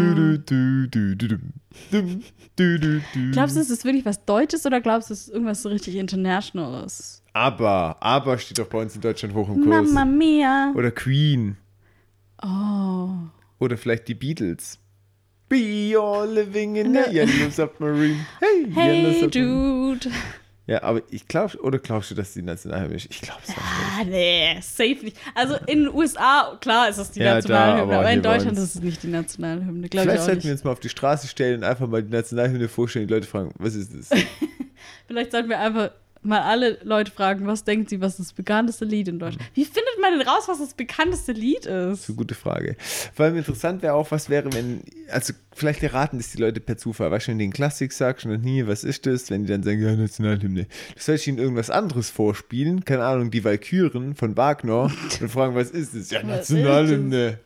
Glaubst 3.31 3.55
du, 3.55 3.59
es 3.59 3.69
ist 3.69 3.85
wirklich 3.85 4.05
was 4.05 4.25
Deutsches 4.25 4.65
oder 4.65 4.81
glaubst 4.81 5.09
du, 5.09 5.13
es 5.13 5.27
ist 5.27 5.33
irgendwas 5.33 5.61
so 5.61 5.69
richtig 5.69 5.95
Internationales? 5.95 7.23
Aber, 7.33 7.97
aber 7.99 8.37
steht 8.37 8.57
doch 8.57 8.67
bei 8.67 8.81
uns 8.81 8.95
in 8.95 9.01
Deutschland 9.01 9.35
hoch 9.35 9.47
im 9.49 9.63
Kurs. 9.63 9.91
Mamma 9.91 10.05
mia. 10.05 10.73
Oder 10.75 10.91
Queen. 10.91 11.57
Oh. 12.41 13.09
Oder 13.59 13.77
vielleicht 13.77 14.07
die 14.07 14.15
Beatles. 14.15 14.79
Be 15.49 15.95
all 15.97 16.29
living 16.29 16.75
in 16.75 16.97
a 16.97 17.09
yellow 17.09 17.49
submarine. 17.49 18.25
Hey, 18.39 18.65
yellow 18.65 18.73
Hey, 18.75 19.19
submarine. 19.21 19.99
Dude. 19.99 20.11
Ja, 20.67 20.83
aber 20.83 21.01
ich 21.09 21.27
glaube, 21.29 21.57
oder 21.61 21.79
glaubst 21.79 22.11
du, 22.11 22.15
dass 22.15 22.33
die 22.33 22.41
Nationalhymne 22.41 22.97
ist? 22.97 23.07
Ich 23.09 23.21
glaube 23.21 23.39
es 23.41 23.47
nicht. 23.49 23.59
Ah, 23.59 24.03
nee, 24.03 24.57
safe 24.61 24.97
nicht. 25.01 25.17
Also 25.33 25.55
in 25.65 25.85
den 25.85 25.93
USA, 25.93 26.57
klar 26.59 26.89
ist 26.89 26.97
es 26.97 27.11
die 27.11 27.21
Ja, 27.21 27.25
da, 27.29 27.35
Nationalhymne, 27.35 27.81
aber 27.83 27.95
aber, 27.99 28.07
hier 28.09 28.17
in 28.17 28.21
Deutschland 28.21 28.57
ist 28.57 28.75
es 28.75 28.81
nicht 28.81 29.01
die 29.01 29.07
Nationalhymne, 29.07 29.87
glaube 29.87 30.05
ich 30.05 30.11
Vielleicht 30.11 30.23
sollten 30.25 30.43
wir 30.43 30.49
nicht. 30.51 30.59
uns 30.59 30.63
mal 30.65 30.71
auf 30.71 30.81
die 30.81 30.89
Straße 30.89 31.27
stellen 31.27 31.59
und 31.59 31.63
einfach 31.63 31.87
mal 31.87 32.03
die 32.03 32.11
Nationalhymne 32.11 32.67
vorstellen. 32.67 33.07
Die 33.07 33.13
Leute 33.13 33.27
fragen, 33.27 33.53
was 33.57 33.75
ist 33.75 33.93
das? 33.93 34.09
Vielleicht 35.07 35.31
sollten 35.31 35.47
wir 35.49 35.59
einfach 35.59 35.91
mal 36.21 36.41
alle 36.41 36.77
Leute 36.83 37.11
fragen, 37.11 37.47
was 37.47 37.63
denken 37.63 37.87
sie, 37.87 38.01
was 38.01 38.17
das 38.17 38.33
bekannteste 38.33 38.85
Lied 38.85 39.07
in 39.07 39.19
Deutschland. 39.19 39.49
Wie 39.53 39.65
findet 39.65 39.99
man 40.01 40.17
denn 40.17 40.27
raus, 40.27 40.43
was 40.47 40.59
das 40.59 40.73
bekannteste 40.73 41.31
Lied 41.31 41.65
ist? 41.65 41.67
Das 41.67 41.99
ist 42.01 42.09
eine 42.09 42.17
gute 42.17 42.35
Frage. 42.35 42.75
Vor 43.13 43.25
allem 43.25 43.37
interessant 43.37 43.81
wäre 43.81 43.93
auch, 43.93 44.11
was 44.11 44.29
wäre, 44.29 44.51
wenn, 44.53 44.81
also 45.09 45.33
vielleicht 45.53 45.83
erraten 45.83 46.17
das 46.17 46.31
die 46.31 46.37
Leute 46.37 46.59
per 46.59 46.77
Zufall. 46.77 47.11
Weißt 47.11 47.27
du, 47.27 47.31
wenn 47.31 47.39
du 47.39 47.45
den 47.45 47.53
Klassik 47.53 47.93
sagst 47.93 48.25
und 48.25 48.43
nie, 48.43 48.67
was 48.67 48.83
ist 48.83 49.05
das? 49.05 49.29
Wenn 49.29 49.43
die 49.43 49.49
dann 49.49 49.63
sagen, 49.63 49.81
ja, 49.81 49.95
Nationalhymne. 49.95 50.63
Du 50.63 51.01
sollst 51.01 51.27
ihnen 51.27 51.37
irgendwas 51.37 51.69
anderes 51.69 52.09
vorspielen, 52.09 52.85
keine 52.85 53.03
Ahnung, 53.03 53.31
die 53.31 53.43
Walküren 53.43 54.15
von 54.15 54.37
Wagner 54.37 54.83
und 55.21 55.29
fragen, 55.29 55.55
was 55.55 55.71
ist 55.71 55.95
das? 55.95 56.11
Ja, 56.11 56.23
Nationalhymne. 56.23 57.39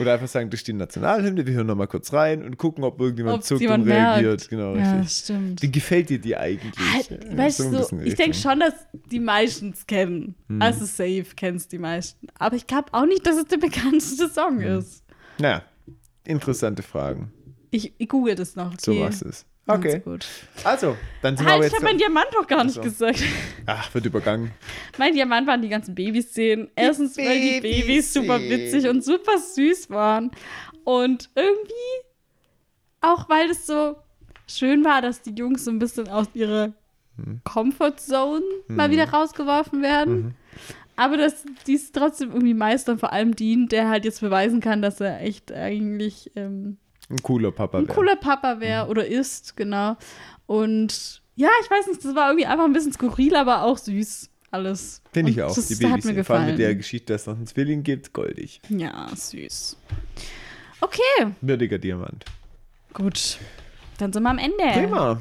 Oder 0.00 0.14
einfach 0.14 0.28
sagen, 0.28 0.50
ist 0.52 0.66
die 0.68 0.72
Nationalhymne, 0.72 1.46
wir 1.46 1.54
hören 1.54 1.66
nochmal 1.66 1.88
kurz 1.88 2.12
rein 2.12 2.42
und 2.44 2.56
gucken, 2.56 2.84
ob 2.84 3.00
irgendjemand 3.00 3.38
Ob 3.38 3.42
zuckt 3.44 3.62
und 3.66 3.82
reagiert. 3.82 4.26
merkt. 4.38 4.48
Genau, 4.48 4.76
Ja, 4.76 4.92
richtig. 4.98 5.24
stimmt. 5.24 5.62
Wie 5.62 5.70
gefällt 5.72 6.08
dir 6.10 6.18
die 6.20 6.36
eigentlich? 6.36 6.74
Halt, 6.94 7.10
Ja, 7.10 7.36
weißt 7.38 7.58
so 7.58 7.70
bisschen 7.70 8.06
ich 8.06 8.14
denke 8.14 8.36
schon, 8.36 8.60
dass 8.60 8.74
die 9.10 9.20
meisten 9.20 9.70
es 9.70 9.86
kennen. 9.86 10.34
Hm. 10.48 10.62
Also 10.62 10.84
safe 10.84 11.26
kennst 11.36 11.72
die 11.72 11.78
meisten. 11.78 12.28
Aber 12.38 12.56
ich 12.56 12.66
glaube 12.66 12.88
auch 12.92 13.06
nicht, 13.06 13.26
dass 13.26 13.36
es 13.36 13.46
der 13.46 13.56
bekannteste 13.58 14.28
Song 14.28 14.60
Hm. 14.60 14.78
ist. 14.78 15.02
Naja, 15.38 15.62
interessante 16.24 16.82
Fragen. 16.82 17.32
Ich, 17.70 17.92
ich 17.98 18.08
google 18.08 18.34
das 18.34 18.56
noch. 18.56 18.74
So 18.80 18.98
was 19.00 19.22
ist. 19.22 19.46
Okay, 19.68 20.00
Gut. 20.00 20.26
also, 20.64 20.96
dann 21.20 21.36
sind 21.36 21.44
wir 21.46 21.52
Halt, 21.52 21.56
aber 21.56 21.66
ich 21.66 21.72
jetzt. 21.72 21.82
habe 21.82 21.84
meinen 21.84 21.98
Diamant 21.98 22.28
noch 22.32 22.46
gar 22.46 22.64
nicht 22.64 22.80
gesagt. 22.80 23.22
Ach, 23.66 23.92
wird 23.94 24.06
übergangen. 24.06 24.50
Mein 24.96 25.14
Diamant 25.14 25.46
waren 25.46 25.60
die 25.60 25.68
ganzen 25.68 25.94
Babyszenen. 25.94 26.70
Erstens, 26.74 27.16
weil 27.18 27.40
die 27.40 27.60
Babys 27.60 28.12
super 28.12 28.40
witzig 28.40 28.88
und 28.88 29.04
super 29.04 29.38
süß 29.38 29.90
waren. 29.90 30.30
Und 30.84 31.28
irgendwie 31.34 31.72
auch, 33.02 33.28
weil 33.28 33.50
es 33.50 33.66
so 33.66 33.96
schön 34.46 34.84
war, 34.84 35.02
dass 35.02 35.20
die 35.22 35.34
Jungs 35.34 35.64
so 35.64 35.70
ein 35.70 35.78
bisschen 35.78 36.08
aus 36.08 36.28
ihrer 36.34 36.72
Comfort 37.44 37.96
Zone 37.98 38.42
mal 38.68 38.90
wieder 38.90 39.10
rausgeworfen 39.10 39.82
werden. 39.82 40.34
Aber 40.96 41.16
dass 41.16 41.44
die 41.66 41.74
es 41.74 41.92
trotzdem 41.92 42.30
irgendwie 42.30 42.54
meistern, 42.54 42.98
vor 42.98 43.12
allem 43.12 43.36
Dean, 43.36 43.68
der 43.68 43.88
halt 43.88 44.04
jetzt 44.04 44.20
beweisen 44.20 44.60
kann, 44.60 44.82
dass 44.82 45.00
er 45.00 45.20
echt 45.20 45.52
eigentlich 45.52 46.32
ähm, 46.36 46.78
Ein 47.10 47.22
cooler 47.22 47.50
Papa. 47.52 47.78
ein 47.78 47.88
wär. 47.88 47.94
cooler 47.94 48.16
Papa 48.16 48.60
wäre 48.60 48.86
oder 48.88 49.06
ist, 49.06 49.56
genau. 49.56 49.96
Und 50.46 51.22
ja, 51.36 51.48
ich 51.64 51.70
weiß 51.70 51.86
nicht, 51.86 52.04
das 52.04 52.14
war 52.14 52.28
irgendwie 52.28 52.46
einfach 52.46 52.64
ein 52.64 52.72
bisschen 52.72 52.92
skurril, 52.92 53.34
aber 53.36 53.62
auch 53.62 53.78
süß. 53.78 54.28
Alles. 54.50 55.02
Finde 55.12 55.30
ich 55.32 55.42
auch. 55.42 55.54
Das 55.54 55.68
die 55.68 55.74
hat 55.74 55.80
Babys. 55.80 56.04
mir 56.06 56.14
sind- 56.14 56.24
Vor 56.24 56.36
allem 56.36 56.44
gefallen. 56.46 56.46
mit 56.48 56.58
der 56.58 56.74
Geschichte, 56.74 57.12
dass 57.12 57.22
es 57.22 57.26
noch 57.26 57.36
einen 57.36 57.46
Zwilling 57.46 57.82
gibt, 57.82 58.12
goldig. 58.14 58.60
ja, 58.70 59.08
süß. 59.14 59.76
Okay, 60.80 61.26
Würdiger 61.40 61.78
Diamant. 61.78 62.24
gut. 62.94 63.38
Dann 63.98 64.12
sind 64.12 64.22
wir 64.22 64.30
am 64.30 64.38
Ende. 64.38 64.56
Prima. 64.72 65.20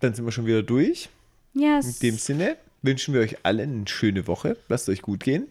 Dann 0.00 0.14
sind 0.14 0.24
wir 0.24 0.30
schon 0.32 0.46
wieder 0.46 0.62
durch. 0.62 1.08
Yes. 1.54 2.00
In 2.00 2.10
dem 2.10 2.18
Sinne 2.18 2.56
wünschen 2.82 3.14
wir 3.14 3.22
euch 3.22 3.44
allen 3.44 3.78
eine 3.78 3.88
schöne 3.88 4.26
Woche. 4.26 4.56
Lasst 4.68 4.88
euch 4.88 5.02
gut 5.02 5.20
gehen. 5.24 5.48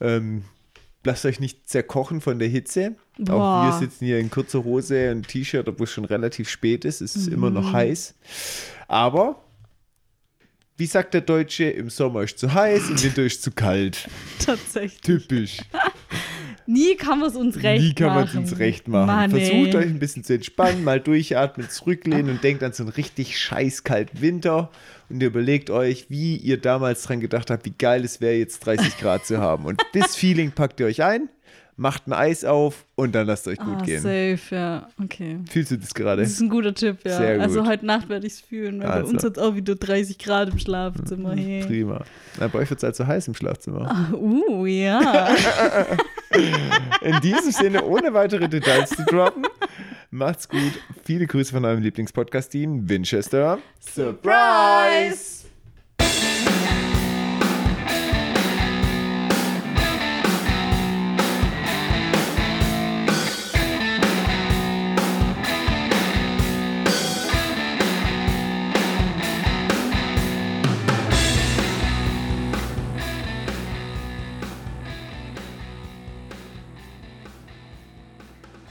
Ähm, 0.00 0.44
lasst 1.04 1.24
euch 1.24 1.40
nicht 1.40 1.68
zerkochen 1.68 2.20
von 2.20 2.38
der 2.38 2.48
Hitze. 2.48 2.96
Auch 3.22 3.24
Boah. 3.26 3.64
wir 3.66 3.78
sitzen 3.78 4.04
hier 4.06 4.18
in 4.18 4.30
kurzer 4.30 4.64
Hose 4.64 5.10
und 5.10 5.28
T-Shirt, 5.28 5.68
obwohl 5.68 5.84
es 5.84 5.90
schon 5.92 6.04
relativ 6.04 6.48
spät 6.48 6.84
ist. 6.84 7.00
Es 7.00 7.16
ist 7.16 7.28
immer 7.28 7.48
Mhm. 7.50 7.54
noch 7.54 7.72
heiß. 7.72 8.14
Aber, 8.88 9.42
wie 10.76 10.86
sagt 10.86 11.14
der 11.14 11.20
Deutsche, 11.20 11.64
im 11.64 11.90
Sommer 11.90 12.22
ist 12.22 12.38
zu 12.38 12.52
heiß, 12.52 12.90
im 12.90 13.02
Winter 13.02 13.22
ist 13.22 13.42
zu 13.42 13.50
kalt. 13.52 14.08
Tatsächlich. 14.44 15.00
Typisch. 15.00 15.58
Nie 16.66 16.96
kann 16.96 17.18
man 17.20 17.28
es 17.30 17.36
uns 17.36 17.62
recht 17.62 17.82
Wie 17.82 17.94
kann 17.94 18.08
man 18.08 18.24
es 18.24 18.34
machen. 18.34 18.38
uns 18.44 18.58
recht 18.58 18.88
machen? 18.88 19.06
Mann, 19.06 19.30
Versucht 19.30 19.74
ey. 19.74 19.76
euch 19.76 19.86
ein 19.86 19.98
bisschen 19.98 20.24
zu 20.24 20.34
entspannen, 20.34 20.84
mal 20.84 21.00
durchatmen, 21.00 21.68
zurücklehnen 21.68 22.30
und 22.30 22.44
denkt 22.44 22.62
an 22.62 22.72
so 22.72 22.82
einen 22.82 22.92
richtig 22.92 23.38
scheiß 23.38 23.84
kalten 23.84 24.20
Winter 24.20 24.70
und 25.08 25.20
ihr 25.20 25.28
überlegt 25.28 25.70
euch, 25.70 26.06
wie 26.08 26.36
ihr 26.36 26.56
damals 26.56 27.02
dran 27.02 27.20
gedacht 27.20 27.50
habt, 27.50 27.64
wie 27.66 27.74
geil 27.76 28.04
es 28.04 28.20
wäre, 28.20 28.34
jetzt 28.34 28.60
30 28.60 28.98
Grad 28.98 29.26
zu 29.26 29.38
haben. 29.38 29.66
Und 29.66 29.82
das 29.92 30.16
Feeling 30.16 30.52
packt 30.52 30.80
ihr 30.80 30.86
euch 30.86 31.02
ein, 31.02 31.28
macht 31.76 32.06
ein 32.06 32.12
Eis 32.12 32.44
auf 32.44 32.84
und 32.94 33.14
dann 33.14 33.26
lasst 33.26 33.48
euch 33.48 33.58
gut 33.58 33.78
Ah, 33.80 33.84
gehen. 33.84 34.00
safe, 34.02 34.54
ja. 34.54 34.88
Okay. 35.02 35.38
Fühlst 35.50 35.70
du 35.72 35.78
das 35.78 35.94
gerade? 35.94 36.22
Das 36.22 36.32
ist 36.32 36.40
ein 36.40 36.48
guter 36.50 36.74
Tipp, 36.74 36.98
ja. 37.04 37.16
Sehr 37.16 37.34
gut. 37.36 37.42
Also 37.44 37.66
heute 37.66 37.86
Nacht 37.86 38.08
werde 38.08 38.26
ich 38.26 38.34
es 38.34 38.40
fühlen, 38.40 38.80
weil 38.80 38.88
Also. 38.88 39.06
bei 39.06 39.12
uns 39.14 39.24
hat 39.24 39.38
auch 39.38 39.54
wieder 39.56 39.74
30 39.74 40.18
Grad 40.18 40.50
im 40.50 40.58
Schlafzimmer. 40.58 41.34
Hey. 41.34 41.64
Prima. 41.64 42.04
Na, 42.38 42.48
bei 42.48 42.58
euch 42.60 42.70
wird 42.70 42.78
es 42.78 42.84
halt 42.84 42.96
so 42.96 43.06
heiß 43.06 43.26
im 43.28 43.34
Schlafzimmer. 43.34 43.90
Ah, 43.90 44.14
Uh, 44.14 44.66
ja. 44.66 45.34
In 47.02 47.20
diesem 47.20 47.50
Sinne, 47.52 47.84
ohne 47.84 48.12
weitere 48.14 48.48
Details 48.48 48.90
zu 48.90 49.04
droppen, 49.04 49.46
macht's 50.10 50.48
gut. 50.48 50.72
Viele 51.04 51.26
Grüße 51.26 51.52
von 51.52 51.64
eurem 51.64 51.82
Lieblingspodcast-Team, 51.82 52.88
Winchester. 52.88 53.58
Surprise! 53.80 55.31